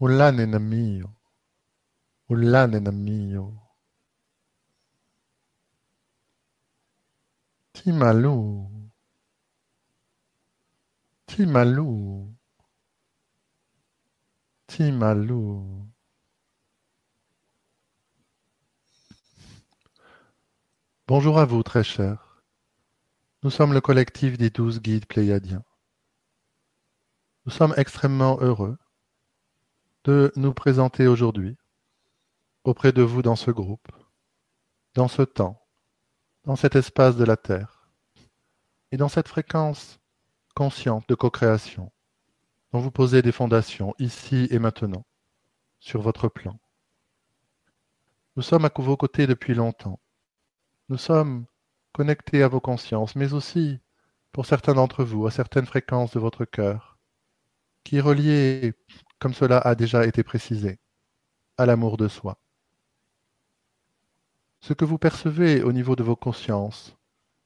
un 0.00 0.32
nena 0.36 0.58
mio, 0.58 1.14
un 2.30 2.40
nena 2.70 2.90
mio. 2.90 3.44
Timalou, 7.74 8.70
Timalou. 11.26 12.34
Timalou. 14.66 15.86
Bonjour 21.06 21.38
à 21.38 21.44
vous, 21.44 21.62
très 21.62 21.84
chers. 21.84 22.42
Nous 23.42 23.50
sommes 23.50 23.72
le 23.72 23.80
collectif 23.80 24.38
des 24.38 24.50
douze 24.50 24.80
guides 24.80 25.06
pléiadiens. 25.06 25.64
Nous 27.46 27.52
sommes 27.52 27.74
extrêmement 27.76 28.38
heureux 28.40 28.78
de 30.10 30.32
nous 30.34 30.52
présenter 30.52 31.06
aujourd'hui 31.06 31.56
auprès 32.64 32.90
de 32.90 33.00
vous 33.00 33.22
dans 33.22 33.36
ce 33.36 33.52
groupe, 33.52 33.86
dans 34.94 35.06
ce 35.06 35.22
temps, 35.22 35.64
dans 36.42 36.56
cet 36.56 36.74
espace 36.74 37.14
de 37.14 37.22
la 37.22 37.36
Terre 37.36 37.88
et 38.90 38.96
dans 38.96 39.08
cette 39.08 39.28
fréquence 39.28 40.00
consciente 40.56 41.08
de 41.08 41.14
co-création 41.14 41.92
dont 42.72 42.80
vous 42.80 42.90
posez 42.90 43.22
des 43.22 43.30
fondations 43.30 43.94
ici 44.00 44.48
et 44.50 44.58
maintenant, 44.58 45.04
sur 45.78 46.02
votre 46.02 46.26
plan. 46.26 46.58
Nous 48.34 48.42
sommes 48.42 48.64
à 48.64 48.72
vos 48.74 48.96
côtés 48.96 49.28
depuis 49.28 49.54
longtemps. 49.54 50.00
Nous 50.88 50.98
sommes 50.98 51.46
connectés 51.92 52.42
à 52.42 52.48
vos 52.48 52.60
consciences, 52.60 53.14
mais 53.14 53.32
aussi, 53.32 53.78
pour 54.32 54.44
certains 54.44 54.74
d'entre 54.74 55.04
vous, 55.04 55.28
à 55.28 55.30
certaines 55.30 55.66
fréquences 55.66 56.10
de 56.14 56.18
votre 56.18 56.44
cœur, 56.44 56.98
qui 57.84 57.98
est 57.98 58.74
comme 59.20 59.34
cela 59.34 59.58
a 59.58 59.74
déjà 59.74 60.06
été 60.06 60.24
précisé, 60.24 60.80
à 61.58 61.66
l'amour 61.66 61.96
de 61.96 62.08
soi. 62.08 62.38
Ce 64.60 64.72
que 64.72 64.84
vous 64.84 64.98
percevez 64.98 65.62
au 65.62 65.72
niveau 65.72 65.94
de 65.94 66.02
vos 66.02 66.16
consciences, 66.16 66.96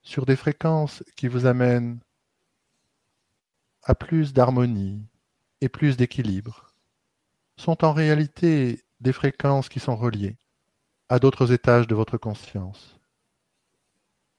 sur 0.03 0.25
des 0.25 0.37
fréquences 0.37 1.03
qui 1.17 1.29
vous 1.29 1.47
amènent 1.47 1.99
à 3.83 3.95
plus 3.95 4.33
d'harmonie 4.33 5.05
et 5.61 5.69
plus 5.69 5.97
d'équilibre, 5.97 6.75
sont 7.57 7.85
en 7.85 7.93
réalité 7.93 8.85
des 9.01 9.13
fréquences 9.13 9.69
qui 9.69 9.81
sont 9.81 9.97
reliées 9.97 10.37
à 11.09 11.19
d'autres 11.19 11.53
étages 11.53 11.87
de 11.87 11.95
votre 11.95 12.19
conscience. 12.19 12.99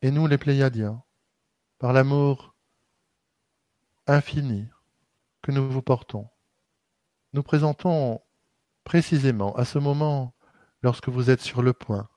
Et 0.02 0.12
nous, 0.12 0.28
les 0.28 0.38
Pléiadiens, 0.38 1.04
par 1.80 1.94
l'amour 1.94 2.56
infini 4.08 4.68
que 5.42 5.52
nous 5.52 5.70
vous 5.70 5.82
portons, 5.82 6.28
nous 7.36 7.44
présentons 7.44 8.22
précisément 8.86 9.54
à 9.58 9.66
ce 9.66 9.78
moment, 9.78 10.34
lorsque 10.82 11.10
vous 11.10 11.30
êtes 11.30 11.42
sur 11.42 11.62
le 11.62 11.74
point 11.74 12.08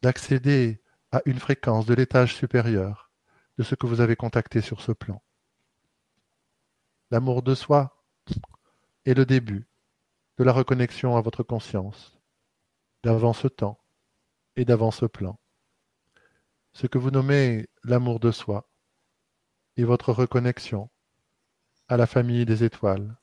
d'accéder 0.00 0.80
à 1.10 1.22
une 1.24 1.40
fréquence 1.40 1.86
de 1.86 1.94
l'étage 1.94 2.36
supérieur 2.36 3.10
de 3.58 3.64
ce 3.64 3.74
que 3.74 3.88
vous 3.88 4.00
avez 4.00 4.14
contacté 4.14 4.60
sur 4.60 4.80
ce 4.80 4.92
plan. 4.92 5.20
L'amour 7.10 7.42
de 7.42 7.56
soi 7.56 8.00
est 9.06 9.14
le 9.14 9.26
début 9.26 9.66
de 10.38 10.44
la 10.44 10.52
reconnexion 10.52 11.16
à 11.16 11.20
votre 11.20 11.42
conscience, 11.42 12.16
d'avant 13.02 13.32
ce 13.32 13.48
temps 13.48 13.80
et 14.54 14.64
d'avant 14.64 14.92
ce 14.92 15.06
plan. 15.06 15.36
Ce 16.74 16.86
que 16.86 16.98
vous 16.98 17.10
nommez 17.10 17.68
l'amour 17.82 18.20
de 18.20 18.30
soi 18.30 18.70
est 19.76 19.82
votre 19.82 20.12
reconnexion 20.12 20.90
à 21.88 21.96
la 21.96 22.06
famille 22.06 22.46
des 22.46 22.62
étoiles 22.62 23.16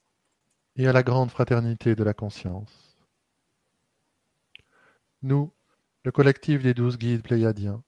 et 0.78 0.88
à 0.88 0.94
la 0.94 1.04
grande 1.04 1.32
fraternité 1.32 1.96
de 1.96 2.04
la 2.04 2.14
conscience. 2.14 2.98
Nous, 5.24 5.52
le 6.04 6.12
collectif 6.12 6.62
des 6.62 6.76
douze 6.76 6.98
guides 6.98 7.24
pléiadiens, 7.24 7.84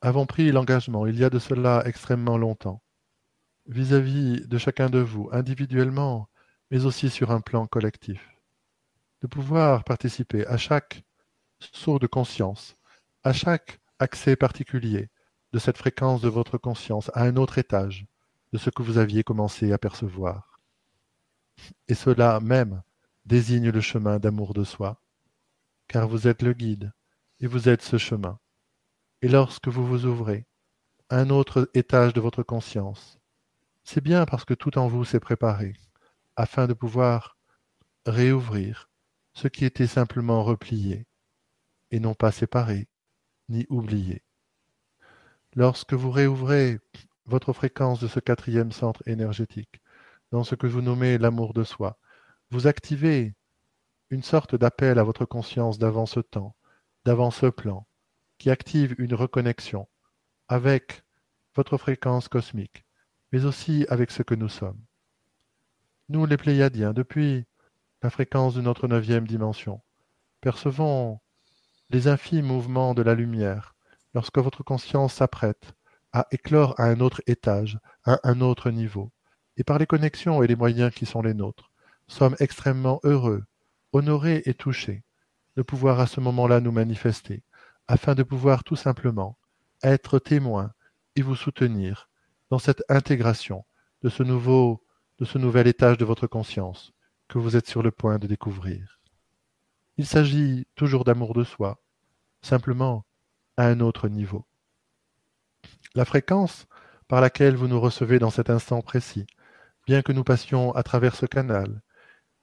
avons 0.00 0.26
pris 0.26 0.50
l'engagement, 0.50 1.06
il 1.06 1.18
y 1.18 1.24
a 1.24 1.30
de 1.30 1.38
cela 1.38 1.82
extrêmement 1.86 2.36
longtemps, 2.36 2.82
vis-à-vis 3.66 4.40
-vis 4.40 4.48
de 4.48 4.58
chacun 4.58 4.90
de 4.90 4.98
vous, 4.98 5.28
individuellement, 5.32 6.28
mais 6.70 6.84
aussi 6.84 7.10
sur 7.10 7.30
un 7.30 7.40
plan 7.40 7.66
collectif, 7.66 8.20
de 9.22 9.28
pouvoir 9.28 9.84
participer 9.84 10.46
à 10.48 10.56
chaque 10.56 11.04
saut 11.60 12.00
de 12.00 12.08
conscience, 12.08 12.76
à 13.22 13.32
chaque 13.32 13.80
accès 14.00 14.36
particulier 14.36 15.08
de 15.52 15.58
cette 15.60 15.78
fréquence 15.78 16.20
de 16.20 16.28
votre 16.28 16.58
conscience 16.58 17.10
à 17.14 17.22
un 17.22 17.36
autre 17.36 17.58
étage 17.58 18.06
de 18.52 18.58
ce 18.58 18.70
que 18.70 18.82
vous 18.82 18.98
aviez 18.98 19.22
commencé 19.22 19.72
à 19.72 19.78
percevoir. 19.78 20.55
Et 21.88 21.94
cela 21.94 22.40
même 22.40 22.82
désigne 23.24 23.70
le 23.70 23.80
chemin 23.80 24.18
d'amour 24.18 24.54
de 24.54 24.64
soi, 24.64 25.00
car 25.88 26.08
vous 26.08 26.28
êtes 26.28 26.42
le 26.42 26.52
guide 26.52 26.92
et 27.40 27.46
vous 27.46 27.68
êtes 27.68 27.82
ce 27.82 27.98
chemin. 27.98 28.38
Et 29.22 29.28
lorsque 29.28 29.68
vous 29.68 29.86
vous 29.86 30.06
ouvrez 30.06 30.46
un 31.10 31.30
autre 31.30 31.70
étage 31.74 32.12
de 32.12 32.20
votre 32.20 32.42
conscience, 32.42 33.18
c'est 33.84 34.02
bien 34.02 34.26
parce 34.26 34.44
que 34.44 34.54
tout 34.54 34.78
en 34.78 34.88
vous 34.88 35.04
s'est 35.04 35.20
préparé, 35.20 35.74
afin 36.34 36.66
de 36.66 36.74
pouvoir 36.74 37.36
réouvrir 38.04 38.90
ce 39.32 39.48
qui 39.48 39.64
était 39.64 39.86
simplement 39.86 40.42
replié, 40.42 41.06
et 41.90 42.00
non 42.00 42.14
pas 42.14 42.32
séparé, 42.32 42.88
ni 43.48 43.66
oublié. 43.68 44.22
Lorsque 45.54 45.94
vous 45.94 46.10
réouvrez 46.10 46.80
votre 47.26 47.52
fréquence 47.52 48.00
de 48.00 48.08
ce 48.08 48.20
quatrième 48.20 48.72
centre 48.72 49.02
énergétique, 49.06 49.80
dans 50.32 50.44
ce 50.44 50.54
que 50.54 50.66
vous 50.66 50.82
nommez 50.82 51.18
l'amour 51.18 51.54
de 51.54 51.64
soi, 51.64 51.98
vous 52.50 52.66
activez 52.66 53.34
une 54.10 54.22
sorte 54.22 54.54
d'appel 54.54 54.98
à 54.98 55.02
votre 55.02 55.24
conscience 55.24 55.78
d'avant 55.78 56.06
ce 56.06 56.20
temps, 56.20 56.54
d'avant 57.04 57.30
ce 57.30 57.46
plan, 57.46 57.86
qui 58.38 58.50
active 58.50 58.94
une 58.98 59.14
reconnexion 59.14 59.88
avec 60.48 61.02
votre 61.54 61.76
fréquence 61.78 62.28
cosmique, 62.28 62.84
mais 63.32 63.44
aussi 63.44 63.86
avec 63.88 64.10
ce 64.10 64.22
que 64.22 64.34
nous 64.34 64.48
sommes. 64.48 64.80
Nous, 66.08 66.26
les 66.26 66.36
Pléiadiens, 66.36 66.92
depuis 66.92 67.46
la 68.02 68.10
fréquence 68.10 68.54
de 68.54 68.60
notre 68.60 68.86
neuvième 68.86 69.26
dimension, 69.26 69.80
percevons 70.40 71.18
les 71.90 72.08
infimes 72.08 72.46
mouvements 72.46 72.94
de 72.94 73.02
la 73.02 73.14
lumière 73.14 73.74
lorsque 74.14 74.38
votre 74.38 74.62
conscience 74.62 75.14
s'apprête 75.14 75.74
à 76.12 76.26
éclore 76.30 76.78
à 76.78 76.84
un 76.84 77.00
autre 77.00 77.22
étage, 77.26 77.78
à 78.04 78.20
un 78.22 78.40
autre 78.40 78.70
niveau, 78.70 79.10
et 79.56 79.64
par 79.64 79.78
les 79.78 79.86
connexions 79.86 80.42
et 80.42 80.46
les 80.46 80.56
moyens 80.56 80.92
qui 80.92 81.06
sont 81.06 81.22
les 81.22 81.34
nôtres, 81.34 81.70
sommes 82.08 82.36
extrêmement 82.40 83.00
heureux, 83.04 83.44
honorés 83.92 84.42
et 84.46 84.54
touchés 84.54 85.02
de 85.56 85.62
pouvoir 85.62 86.00
à 86.00 86.06
ce 86.06 86.20
moment-là 86.20 86.60
nous 86.60 86.72
manifester, 86.72 87.42
afin 87.88 88.14
de 88.14 88.22
pouvoir 88.22 88.64
tout 88.64 88.76
simplement 88.76 89.38
être 89.82 90.18
témoins 90.18 90.72
et 91.14 91.22
vous 91.22 91.36
soutenir 91.36 92.08
dans 92.50 92.58
cette 92.58 92.82
intégration 92.88 93.64
de 94.02 94.08
ce 94.08 94.22
nouveau, 94.22 94.84
de 95.18 95.24
ce 95.24 95.38
nouvel 95.38 95.66
étage 95.66 95.96
de 95.96 96.04
votre 96.04 96.26
conscience 96.26 96.92
que 97.28 97.38
vous 97.38 97.56
êtes 97.56 97.68
sur 97.68 97.82
le 97.82 97.90
point 97.90 98.18
de 98.18 98.26
découvrir. 98.26 99.00
Il 99.96 100.06
s'agit 100.06 100.66
toujours 100.74 101.04
d'amour 101.04 101.32
de 101.32 101.42
soi, 101.42 101.80
simplement 102.42 103.06
à 103.56 103.66
un 103.66 103.80
autre 103.80 104.08
niveau. 104.08 104.44
La 105.94 106.04
fréquence 106.04 106.66
par 107.08 107.20
laquelle 107.20 107.56
vous 107.56 107.68
nous 107.68 107.80
recevez 107.80 108.18
dans 108.18 108.30
cet 108.30 108.50
instant 108.50 108.82
précis, 108.82 109.26
bien 109.86 110.02
que 110.02 110.12
nous 110.12 110.24
passions 110.24 110.72
à 110.74 110.82
travers 110.82 111.14
ce 111.14 111.26
canal, 111.26 111.80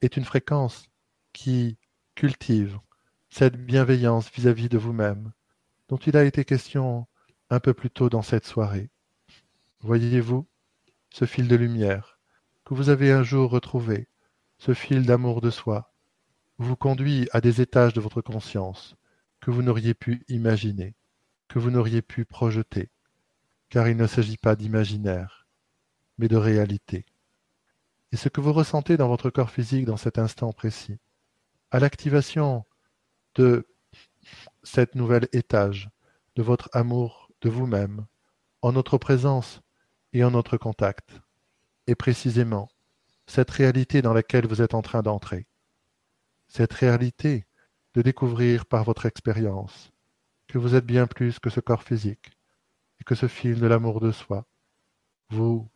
est 0.01 0.15
une 0.17 0.23
fréquence 0.23 0.87
qui 1.33 1.77
cultive 2.15 2.79
cette 3.29 3.57
bienveillance 3.57 4.29
vis-à-vis 4.31 4.69
de 4.69 4.77
vous-même, 4.77 5.33
dont 5.89 5.97
il 5.97 6.15
a 6.15 6.23
été 6.23 6.45
question 6.45 7.07
un 7.49 7.59
peu 7.59 7.73
plus 7.73 7.89
tôt 7.89 8.09
dans 8.09 8.21
cette 8.21 8.45
soirée. 8.45 8.89
Voyez-vous 9.81 10.47
ce 11.09 11.25
fil 11.25 11.47
de 11.47 11.55
lumière 11.55 12.19
que 12.63 12.73
vous 12.73 12.89
avez 12.89 13.11
un 13.11 13.23
jour 13.23 13.51
retrouvé, 13.51 14.07
ce 14.57 14.73
fil 14.73 15.05
d'amour 15.05 15.41
de 15.41 15.49
soi, 15.49 15.91
vous 16.59 16.77
conduit 16.77 17.27
à 17.33 17.41
des 17.41 17.59
étages 17.59 17.93
de 17.93 17.99
votre 17.99 18.21
conscience 18.21 18.95
que 19.41 19.51
vous 19.51 19.63
n'auriez 19.63 19.93
pu 19.93 20.23
imaginer, 20.29 20.95
que 21.49 21.59
vous 21.59 21.71
n'auriez 21.71 22.01
pu 22.01 22.23
projeter, 22.23 22.89
car 23.69 23.89
il 23.89 23.97
ne 23.97 24.07
s'agit 24.07 24.37
pas 24.37 24.55
d'imaginaire, 24.55 25.45
mais 26.17 26.29
de 26.29 26.37
réalité. 26.37 27.05
Et 28.13 28.15
ce 28.15 28.29
que 28.29 28.41
vous 28.41 28.53
ressentez 28.53 28.95
dans 28.95 29.07
votre 29.07 29.31
corps 29.31 29.49
physique 29.49 29.85
dans 29.85 29.97
cet 29.97 30.19
instant 30.19 30.53
précis, 30.53 30.99
à 31.71 31.79
l'activation 31.79 32.63
de 33.33 33.67
cet 34.61 34.93
nouvel 34.93 35.27
étage 35.33 35.89
de 36.35 36.43
votre 36.43 36.69
amour 36.73 37.31
de 37.41 37.49
vous-même, 37.49 38.05
en 38.61 38.71
notre 38.71 38.99
présence 38.99 39.61
et 40.13 40.23
en 40.23 40.29
notre 40.29 40.57
contact, 40.57 41.21
et 41.87 41.95
précisément 41.95 42.69
cette 43.25 43.49
réalité 43.49 44.03
dans 44.03 44.13
laquelle 44.13 44.45
vous 44.45 44.61
êtes 44.61 44.75
en 44.75 44.83
train 44.83 45.01
d'entrer, 45.01 45.47
cette 46.47 46.73
réalité 46.73 47.47
de 47.95 48.03
découvrir 48.03 48.67
par 48.67 48.83
votre 48.83 49.07
expérience 49.07 49.91
que 50.47 50.59
vous 50.59 50.75
êtes 50.75 50.85
bien 50.85 51.07
plus 51.07 51.39
que 51.39 51.49
ce 51.49 51.61
corps 51.61 51.81
physique 51.81 52.37
et 53.01 53.03
que 53.05 53.15
ce 53.15 53.27
fil 53.27 53.59
de 53.59 53.65
l'amour 53.65 53.99
de 54.01 54.11
soi 54.11 54.45
vous 55.29 55.67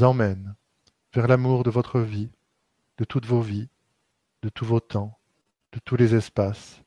emmène 0.00 0.56
vers 1.12 1.28
l'amour 1.28 1.62
de 1.62 1.70
votre 1.70 2.00
vie, 2.00 2.30
de 2.98 3.04
toutes 3.04 3.26
vos 3.26 3.40
vies, 3.40 3.68
de 4.42 4.48
tous 4.48 4.64
vos 4.64 4.80
temps, 4.80 5.18
de 5.72 5.78
tous 5.78 5.96
les 5.96 6.14
espaces 6.14 6.82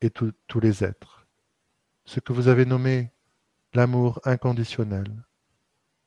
et 0.00 0.10
tous 0.10 0.60
les 0.60 0.84
êtres. 0.84 1.26
Ce 2.04 2.20
que 2.20 2.32
vous 2.32 2.48
avez 2.48 2.64
nommé 2.64 3.10
l'amour 3.74 4.20
inconditionnel 4.24 5.24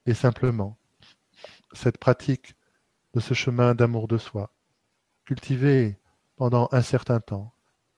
est 0.06 0.14
simplement 0.14 0.77
cette 1.73 1.98
pratique 1.98 2.56
de 3.14 3.19
ce 3.19 3.34
chemin 3.34 3.76
d'amour 3.76 4.07
de 4.07 4.18
soi, 4.18 4.53
cultivé 5.26 5.99
pendant 6.36 6.69
un 6.72 6.81
certain 6.81 7.19
temps, 7.19 7.53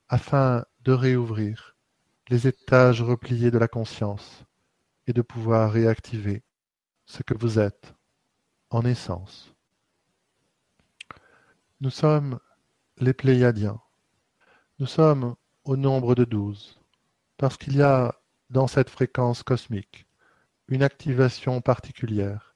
afin 0.10 0.66
de 0.82 0.92
réouvrir 0.92 1.76
les 2.30 2.48
étages 2.48 3.02
repliés 3.02 3.52
de 3.52 3.58
la 3.58 3.68
conscience 3.68 4.46
et 5.08 5.14
de 5.14 5.22
pouvoir 5.22 5.72
réactiver 5.72 6.44
ce 7.06 7.24
que 7.24 7.34
vous 7.34 7.60
êtes 7.60 7.94
en 8.70 8.84
essence. 8.86 9.51
Nous 11.82 11.90
sommes 11.90 12.38
les 13.00 13.12
Pléiadiens, 13.12 13.82
nous 14.78 14.86
sommes 14.86 15.36
au 15.64 15.76
nombre 15.76 16.14
de 16.14 16.26
douze, 16.26 16.80
parce 17.38 17.58
qu'il 17.58 17.76
y 17.76 17.82
a 17.82 18.14
dans 18.52 18.68
cette 18.68 18.92
fréquence 18.92 19.42
cosmique 19.42 20.06
une 20.68 20.84
activation 20.84 21.60
particulière 21.60 22.54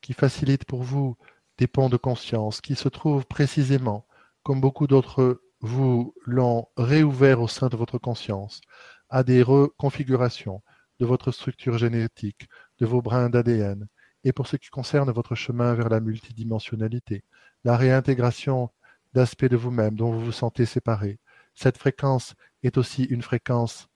qui 0.00 0.12
facilite 0.12 0.64
pour 0.64 0.84
vous 0.84 1.16
des 1.56 1.66
ponts 1.66 1.88
de 1.88 1.96
conscience 1.96 2.60
qui 2.60 2.76
se 2.76 2.88
trouvent 2.88 3.26
précisément, 3.26 4.06
comme 4.44 4.60
beaucoup 4.60 4.86
d'autres 4.86 5.42
vous 5.60 6.14
l'ont 6.24 6.68
réouvert 6.76 7.40
au 7.40 7.48
sein 7.48 7.66
de 7.66 7.76
votre 7.76 7.98
conscience, 7.98 8.60
à 9.08 9.24
des 9.24 9.42
reconfigurations 9.42 10.62
de 11.00 11.04
votre 11.04 11.32
structure 11.32 11.78
génétique, 11.78 12.48
de 12.78 12.86
vos 12.86 13.02
brins 13.02 13.28
d'ADN, 13.28 13.88
et 14.22 14.32
pour 14.32 14.46
ce 14.46 14.56
qui 14.56 14.68
concerne 14.68 15.10
votre 15.10 15.34
chemin 15.34 15.74
vers 15.74 15.88
la 15.88 15.98
multidimensionnalité, 15.98 17.24
la 17.64 17.76
réintégration 17.76 18.70
d'aspects 19.14 19.44
de 19.44 19.56
vous-même 19.56 19.96
dont 19.96 20.12
vous 20.12 20.26
vous 20.26 20.32
sentez 20.32 20.66
séparé. 20.66 21.18
Cette 21.54 21.78
fréquence 21.78 22.34
est 22.62 22.78
aussi 22.78 23.04
une 23.04 23.22
fréquence 23.22 23.88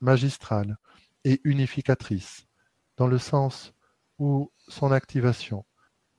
magistrale 0.00 0.76
et 1.24 1.40
unificatrice, 1.44 2.46
dans 2.96 3.06
le 3.06 3.18
sens 3.18 3.72
où 4.18 4.52
son 4.68 4.92
activation 4.92 5.64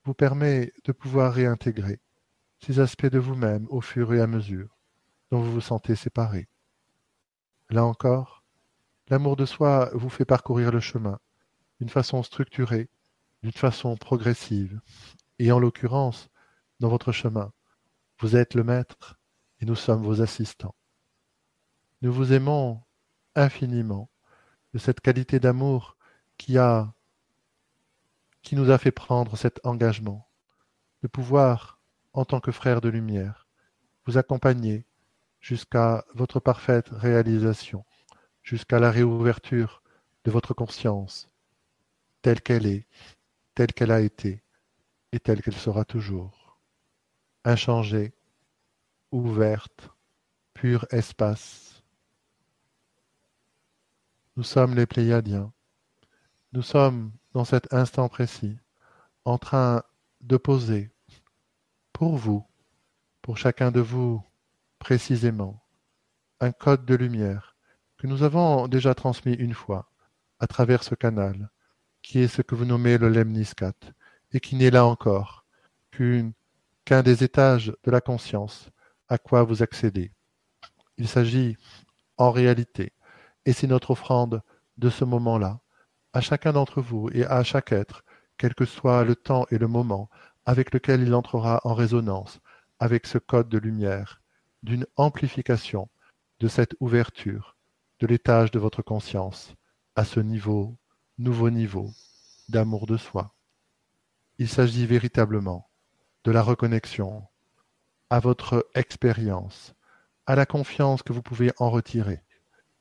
vous 0.04 0.14
permet 0.14 0.72
de 0.84 0.92
pouvoir 0.92 1.34
réintégrer 1.34 2.00
ces 2.60 2.80
aspects 2.80 3.06
de 3.06 3.20
vous-même 3.20 3.68
au 3.70 3.82
fur 3.82 4.14
et 4.14 4.22
à 4.22 4.28
mesure 4.28 4.78
dont 5.32 5.42
vous 5.42 5.54
vous 5.54 5.62
sentez 5.62 5.96
séparé. 5.96 6.48
Là 7.70 7.86
encore, 7.86 8.44
l'amour 9.10 9.36
de 9.36 9.46
soi 9.46 9.90
vous 9.94 10.10
fait 10.10 10.26
parcourir 10.26 10.72
le 10.72 10.80
chemin 10.80 11.20
d'une 11.80 11.90
façon 11.90 12.22
structurée, 12.22 12.90
d'une 13.42 13.52
façon 13.52 13.96
progressive. 13.98 14.80
Et 15.42 15.52
en 15.52 15.58
l'occurrence, 15.58 16.30
dans 16.80 16.90
votre 16.90 17.12
chemin, 17.12 17.52
vous 18.20 18.36
êtes 18.36 18.54
le 18.54 18.64
maître 18.64 19.20
et 19.60 19.66
nous 19.66 19.74
sommes 19.74 20.04
vos 20.04 20.22
assistants. 20.22 20.76
Nous 22.04 22.14
vous 22.14 22.32
aimons 22.32 22.84
infiniment 23.34 24.12
de 24.76 24.78
cette 24.78 25.02
qualité 25.02 25.40
d'amour 25.40 25.98
qui 26.38 26.60
a 26.60 26.94
qui 28.44 28.56
nous 28.56 28.70
a 28.70 28.78
fait 28.78 28.92
prendre 28.92 29.36
cet 29.36 29.66
engagement 29.66 30.30
de 31.02 31.08
pouvoir, 31.08 31.82
en 32.14 32.24
tant 32.24 32.40
que 32.40 32.52
frère 32.52 32.80
de 32.80 32.90
lumière, 32.90 33.48
vous 34.06 34.20
accompagner 34.20 34.86
jusqu'à 35.40 36.06
votre 36.14 36.40
parfaite 36.40 36.90
réalisation, 36.92 37.84
jusqu'à 38.44 38.78
la 38.78 38.92
réouverture 38.92 39.82
de 40.24 40.30
votre 40.30 40.54
conscience, 40.54 41.32
telle 42.22 42.42
qu'elle 42.42 42.68
est, 42.68 42.86
telle 43.56 43.74
qu'elle 43.74 43.90
a 43.90 44.02
été 44.02 44.44
et 45.12 45.20
telle 45.20 45.42
qu'elle 45.42 45.56
sera 45.56 45.86
toujours. 45.86 46.60
Inchangée, 47.44 48.14
ouverte, 49.12 49.90
pur 50.54 50.86
espace. 50.92 51.84
Nous 54.38 54.44
sommes 54.44 54.76
les 54.76 54.86
Pléiadiens. 54.86 55.52
Nous 56.54 56.62
sommes, 56.62 57.12
dans 57.34 57.46
cet 57.46 57.74
instant 57.74 58.10
précis, 58.10 58.58
en 59.26 59.38
train 59.38 59.84
de 60.22 60.38
poser 60.38 60.92
pour 61.94 62.16
vous, 62.16 62.46
pour 63.22 63.38
chacun 63.38 63.72
de 63.72 63.80
vous 63.80 64.24
précisément, 64.80 65.64
un 66.40 66.52
code 66.52 66.86
de 66.86 66.96
lumière 66.96 67.56
que 67.98 68.08
nous 68.08 68.24
avons 68.24 68.68
déjà 68.68 68.96
transmis 68.96 69.34
une 69.34 69.54
fois 69.54 69.92
à 70.40 70.48
travers 70.48 70.84
ce 70.84 70.96
canal 70.96 71.50
qui 72.02 72.20
est 72.20 72.28
ce 72.28 72.42
que 72.42 72.56
vous 72.56 72.66
nommez 72.66 72.98
le 72.98 73.10
lemniscat, 73.10 73.74
et 74.34 74.40
qui 74.40 74.56
n'est 74.56 74.70
là 74.70 74.86
encore 74.86 75.46
qu'un 75.92 77.04
des 77.04 77.24
étages 77.24 77.74
de 77.84 77.92
la 77.92 78.02
conscience 78.02 78.70
à 79.10 79.18
quoi 79.18 79.44
vous 79.44 79.62
accédez. 79.62 80.12
Il 80.98 81.08
s'agit 81.08 81.58
en 82.18 82.32
réalité, 82.32 82.94
et 83.46 83.54
c'est 83.54 83.68
notre 83.68 83.92
offrande 83.92 84.42
de 84.78 84.90
ce 84.90 85.04
moment-là, 85.04 85.60
à 86.14 86.22
chacun 86.22 86.54
d'entre 86.54 86.82
vous 86.82 87.10
et 87.14 87.26
à 87.26 87.44
chaque 87.44 87.72
être, 87.72 88.04
quel 88.38 88.56
que 88.56 88.66
soit 88.66 89.04
le 89.04 89.16
temps 89.16 89.46
et 89.52 89.58
le 89.58 89.68
moment 89.68 90.10
avec 90.46 90.74
lequel 90.74 91.02
il 91.02 91.14
entrera 91.14 91.62
en 91.64 91.74
résonance 91.74 92.40
avec 92.80 93.06
ce 93.06 93.18
code 93.18 93.50
de 93.50 93.58
lumière, 93.58 94.22
d'une 94.64 94.86
amplification 94.96 95.90
de 96.40 96.48
cette 96.48 96.76
ouverture 96.80 97.58
de 98.00 98.08
l'étage 98.08 98.50
de 98.50 98.60
votre 98.60 98.82
conscience 98.82 99.54
à 99.96 100.04
ce 100.04 100.20
niveau 100.20 100.76
nouveau 101.20 101.52
niveau 101.52 101.92
d'amour 102.50 102.88
de 102.88 102.98
soi. 102.98 103.36
Il 104.42 104.50
s'agit 104.50 104.88
véritablement 104.88 105.70
de 106.24 106.32
la 106.32 106.42
reconnexion 106.42 107.28
à 108.10 108.20
votre 108.20 108.68
expérience, 108.74 109.76
à 110.26 110.36
la 110.36 110.48
confiance 110.48 111.04
que 111.04 111.14
vous 111.14 111.22
pouvez 111.22 111.52
en 111.60 111.70
retirer, 111.70 112.24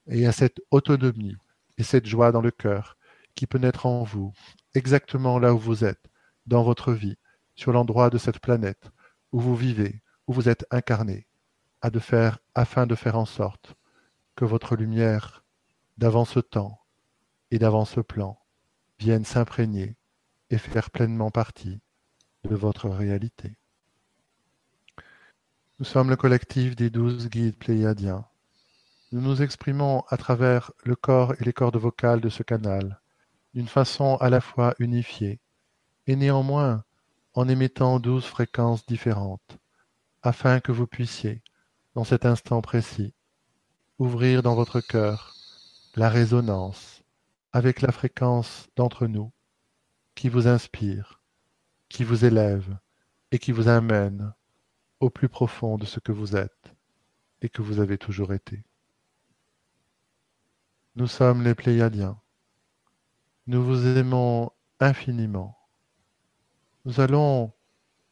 et 0.06 0.26
à 0.26 0.32
cette 0.32 0.62
autonomie 0.70 1.36
et 1.76 1.82
cette 1.82 2.06
joie 2.06 2.32
dans 2.32 2.40
le 2.40 2.50
cœur 2.50 2.96
qui 3.34 3.46
peut 3.46 3.58
naître 3.58 3.84
en 3.84 4.04
vous, 4.04 4.32
exactement 4.74 5.38
là 5.38 5.52
où 5.52 5.58
vous 5.58 5.84
êtes, 5.84 6.02
dans 6.46 6.62
votre 6.62 6.94
vie, 6.94 7.18
sur 7.56 7.72
l'endroit 7.72 8.08
de 8.08 8.16
cette 8.16 8.38
planète 8.38 8.90
où 9.30 9.38
vous 9.38 9.54
vivez, 9.54 10.00
où 10.28 10.32
vous 10.32 10.48
êtes 10.48 10.64
incarné, 10.70 11.26
à 11.82 11.90
de 11.90 11.98
faire, 11.98 12.38
afin 12.54 12.86
de 12.86 12.94
faire 12.94 13.18
en 13.18 13.26
sorte 13.26 13.74
que 14.34 14.46
votre 14.46 14.76
lumière 14.76 15.44
d'avant 15.98 16.24
ce 16.24 16.40
temps 16.40 16.80
et 17.50 17.58
d'avant 17.58 17.84
ce 17.84 18.00
plan 18.00 18.40
viennent 18.98 19.26
s'imprégner 19.26 19.98
et 20.50 20.58
faire 20.58 20.90
pleinement 20.90 21.30
partie 21.30 21.80
de 22.44 22.54
votre 22.54 22.88
réalité. 22.88 23.56
Nous 25.78 25.84
sommes 25.84 26.10
le 26.10 26.16
collectif 26.16 26.76
des 26.76 26.90
douze 26.90 27.28
guides 27.28 27.56
pléiadiens. 27.56 28.26
Nous 29.12 29.20
nous 29.20 29.42
exprimons 29.42 30.04
à 30.08 30.16
travers 30.16 30.72
le 30.84 30.94
corps 30.94 31.34
et 31.40 31.44
les 31.44 31.52
cordes 31.52 31.76
vocales 31.76 32.20
de 32.20 32.28
ce 32.28 32.42
canal, 32.42 33.00
d'une 33.54 33.68
façon 33.68 34.16
à 34.16 34.28
la 34.28 34.40
fois 34.40 34.74
unifiée, 34.78 35.40
et 36.06 36.16
néanmoins 36.16 36.84
en 37.34 37.48
émettant 37.48 37.98
douze 37.98 38.24
fréquences 38.24 38.84
différentes, 38.86 39.58
afin 40.22 40.60
que 40.60 40.72
vous 40.72 40.86
puissiez, 40.86 41.42
dans 41.94 42.04
cet 42.04 42.26
instant 42.26 42.60
précis, 42.60 43.14
ouvrir 43.98 44.42
dans 44.42 44.54
votre 44.54 44.80
cœur 44.80 45.34
la 45.96 46.08
résonance 46.08 47.02
avec 47.52 47.80
la 47.80 47.90
fréquence 47.90 48.68
d'entre 48.76 49.06
nous 49.06 49.32
qui 50.20 50.28
vous 50.28 50.48
inspire, 50.48 51.22
qui 51.88 52.04
vous 52.04 52.26
élève 52.26 52.76
et 53.30 53.38
qui 53.38 53.52
vous 53.52 53.68
amène 53.68 54.34
au 55.00 55.08
plus 55.08 55.30
profond 55.30 55.78
de 55.78 55.86
ce 55.86 55.98
que 55.98 56.12
vous 56.12 56.36
êtes 56.36 56.74
et 57.40 57.48
que 57.48 57.62
vous 57.62 57.80
avez 57.80 57.96
toujours 57.96 58.34
été. 58.34 58.62
Nous 60.94 61.06
sommes 61.06 61.42
les 61.42 61.54
Pléiadiens. 61.54 62.20
Nous 63.46 63.64
vous 63.64 63.86
aimons 63.86 64.52
infiniment. 64.78 65.56
Nous 66.84 67.00
allons, 67.00 67.54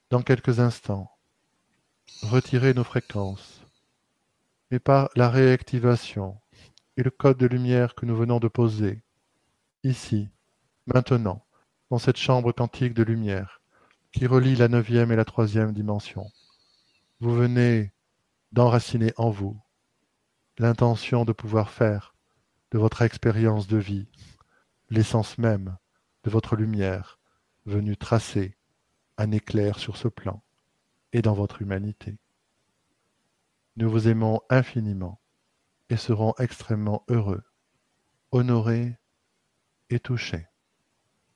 dans 0.09 0.23
quelques 0.23 0.61
instants, 0.61 1.15
retirer 2.23 2.73
nos 2.73 2.85
fréquences, 2.85 3.67
et 4.71 4.79
par 4.79 5.11
la 5.15 5.29
réactivation 5.29 6.41
et 6.97 7.03
le 7.03 7.11
code 7.11 7.37
de 7.37 7.47
lumière 7.47 7.95
que 7.95 8.07
nous 8.07 8.17
venons 8.17 8.41
de 8.41 8.49
poser, 8.49 9.03
ici, 9.85 10.31
maintenant, 10.87 11.45
dans 11.91 11.99
cette 11.99 12.17
chambre 12.17 12.53
quantique 12.53 12.95
de 12.95 13.03
lumière, 13.03 13.61
qui 14.13 14.27
relie 14.27 14.57
la 14.57 14.69
neuvième 14.69 15.13
et 15.13 15.17
la 15.17 15.25
troisième 15.25 15.73
dimension. 15.73 16.31
Vous 17.21 17.35
venez 17.35 17.93
d'enraciner 18.53 19.13
en 19.17 19.31
vous 19.31 19.61
l'intention 20.59 21.25
de 21.25 21.33
pouvoir 21.33 21.71
faire 21.71 22.15
de 22.71 22.79
votre 22.79 23.03
expérience 23.03 23.67
de 23.67 23.79
vie 23.79 24.09
l'essence 24.91 25.39
même 25.39 25.77
de 26.25 26.31
votre 26.31 26.57
lumière 26.57 27.19
venue 27.67 27.97
tracer 27.97 28.57
un 29.19 29.31
éclair 29.31 29.79
sur 29.79 29.97
ce 29.97 30.09
plan 30.09 30.43
et 31.13 31.23
dans 31.23 31.35
votre 31.35 31.63
humanité. 31.63 32.19
Nous 33.77 33.91
vous 33.91 34.09
aimons 34.09 34.41
infiniment 34.51 35.21
et 35.91 35.97
serons 35.97 36.35
extrêmement 36.39 37.05
heureux, 37.09 37.45
honorés 38.33 38.99
et 39.91 40.01
touché 40.01 40.48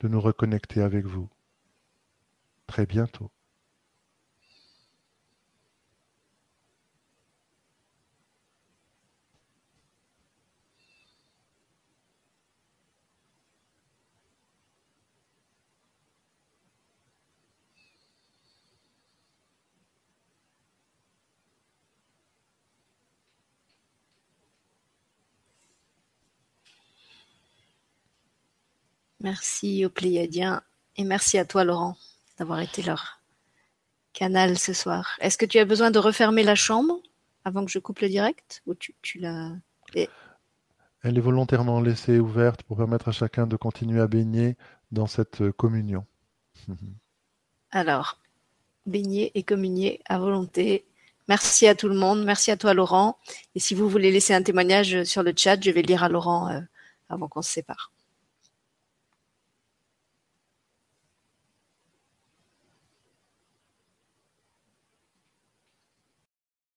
de 0.03 0.09
nous 0.09 0.20
reconnecter 0.20 0.83
avec 0.83 1.07
vous 1.07 1.29
très 2.66 2.87
bientôt. 2.87 3.31
Merci 29.23 29.86
aux 29.86 29.90
Pléiadiens 29.90 30.62
et 30.97 31.05
merci 31.05 31.39
à 31.39 31.44
toi 31.44 31.62
Laurent 31.62 31.97
d'avoir 32.39 32.59
été 32.59 32.82
leur 32.82 33.20
canal 34.12 34.59
ce 34.59 34.73
soir. 34.73 35.16
Est-ce 35.20 35.39
que 35.39 35.47
tu 35.47 35.61
as 35.61 35.65
besoin 35.65 35.93
de 35.93 36.01
refermer 36.01 36.43
la 36.43 36.57
chambre 36.57 36.99
avant 37.44 37.65
que 37.65 37.70
je 37.70 37.78
coupe 37.78 38.01
le 38.01 38.09
direct 38.09 38.62
ou 38.66 38.74
tu, 38.74 39.19
l'as 39.20 39.53
Elle 39.94 41.16
est 41.16 41.20
volontairement 41.20 41.81
laissée 41.81 42.19
ouverte 42.19 42.65
pour 42.65 42.77
permettre 42.77 43.09
à 43.09 43.12
chacun 43.12 43.47
de 43.47 43.55
continuer 43.55 44.01
à 44.01 44.09
baigner 44.09 44.57
dans 44.90 45.07
cette 45.07 45.40
euh, 45.40 45.53
communion. 45.53 46.05
Alors, 47.70 48.19
baigner 48.86 49.31
et 49.36 49.44
communier 49.44 50.01
à 50.07 50.19
volonté. 50.19 50.85
Merci 51.28 51.69
à 51.69 51.77
tout 51.77 51.89
le 51.89 51.94
monde. 51.94 52.24
Merci 52.24 52.51
à 52.51 52.57
toi 52.57 52.74
Laurent. 52.74 53.19
Et 53.55 53.61
si 53.61 53.74
vous 53.74 53.89
voulez 53.89 54.11
laisser 54.11 54.35
un 54.35 54.43
témoignage 54.43 55.05
sur 55.05 55.23
le 55.23 55.32
chat, 55.36 55.62
je 55.62 55.70
vais 55.70 55.82
lire 55.82 56.03
à 56.03 56.09
Laurent 56.09 56.49
euh, 56.49 56.61
avant 57.09 57.28
qu'on 57.28 57.43
se 57.43 57.53
sépare. 57.53 57.93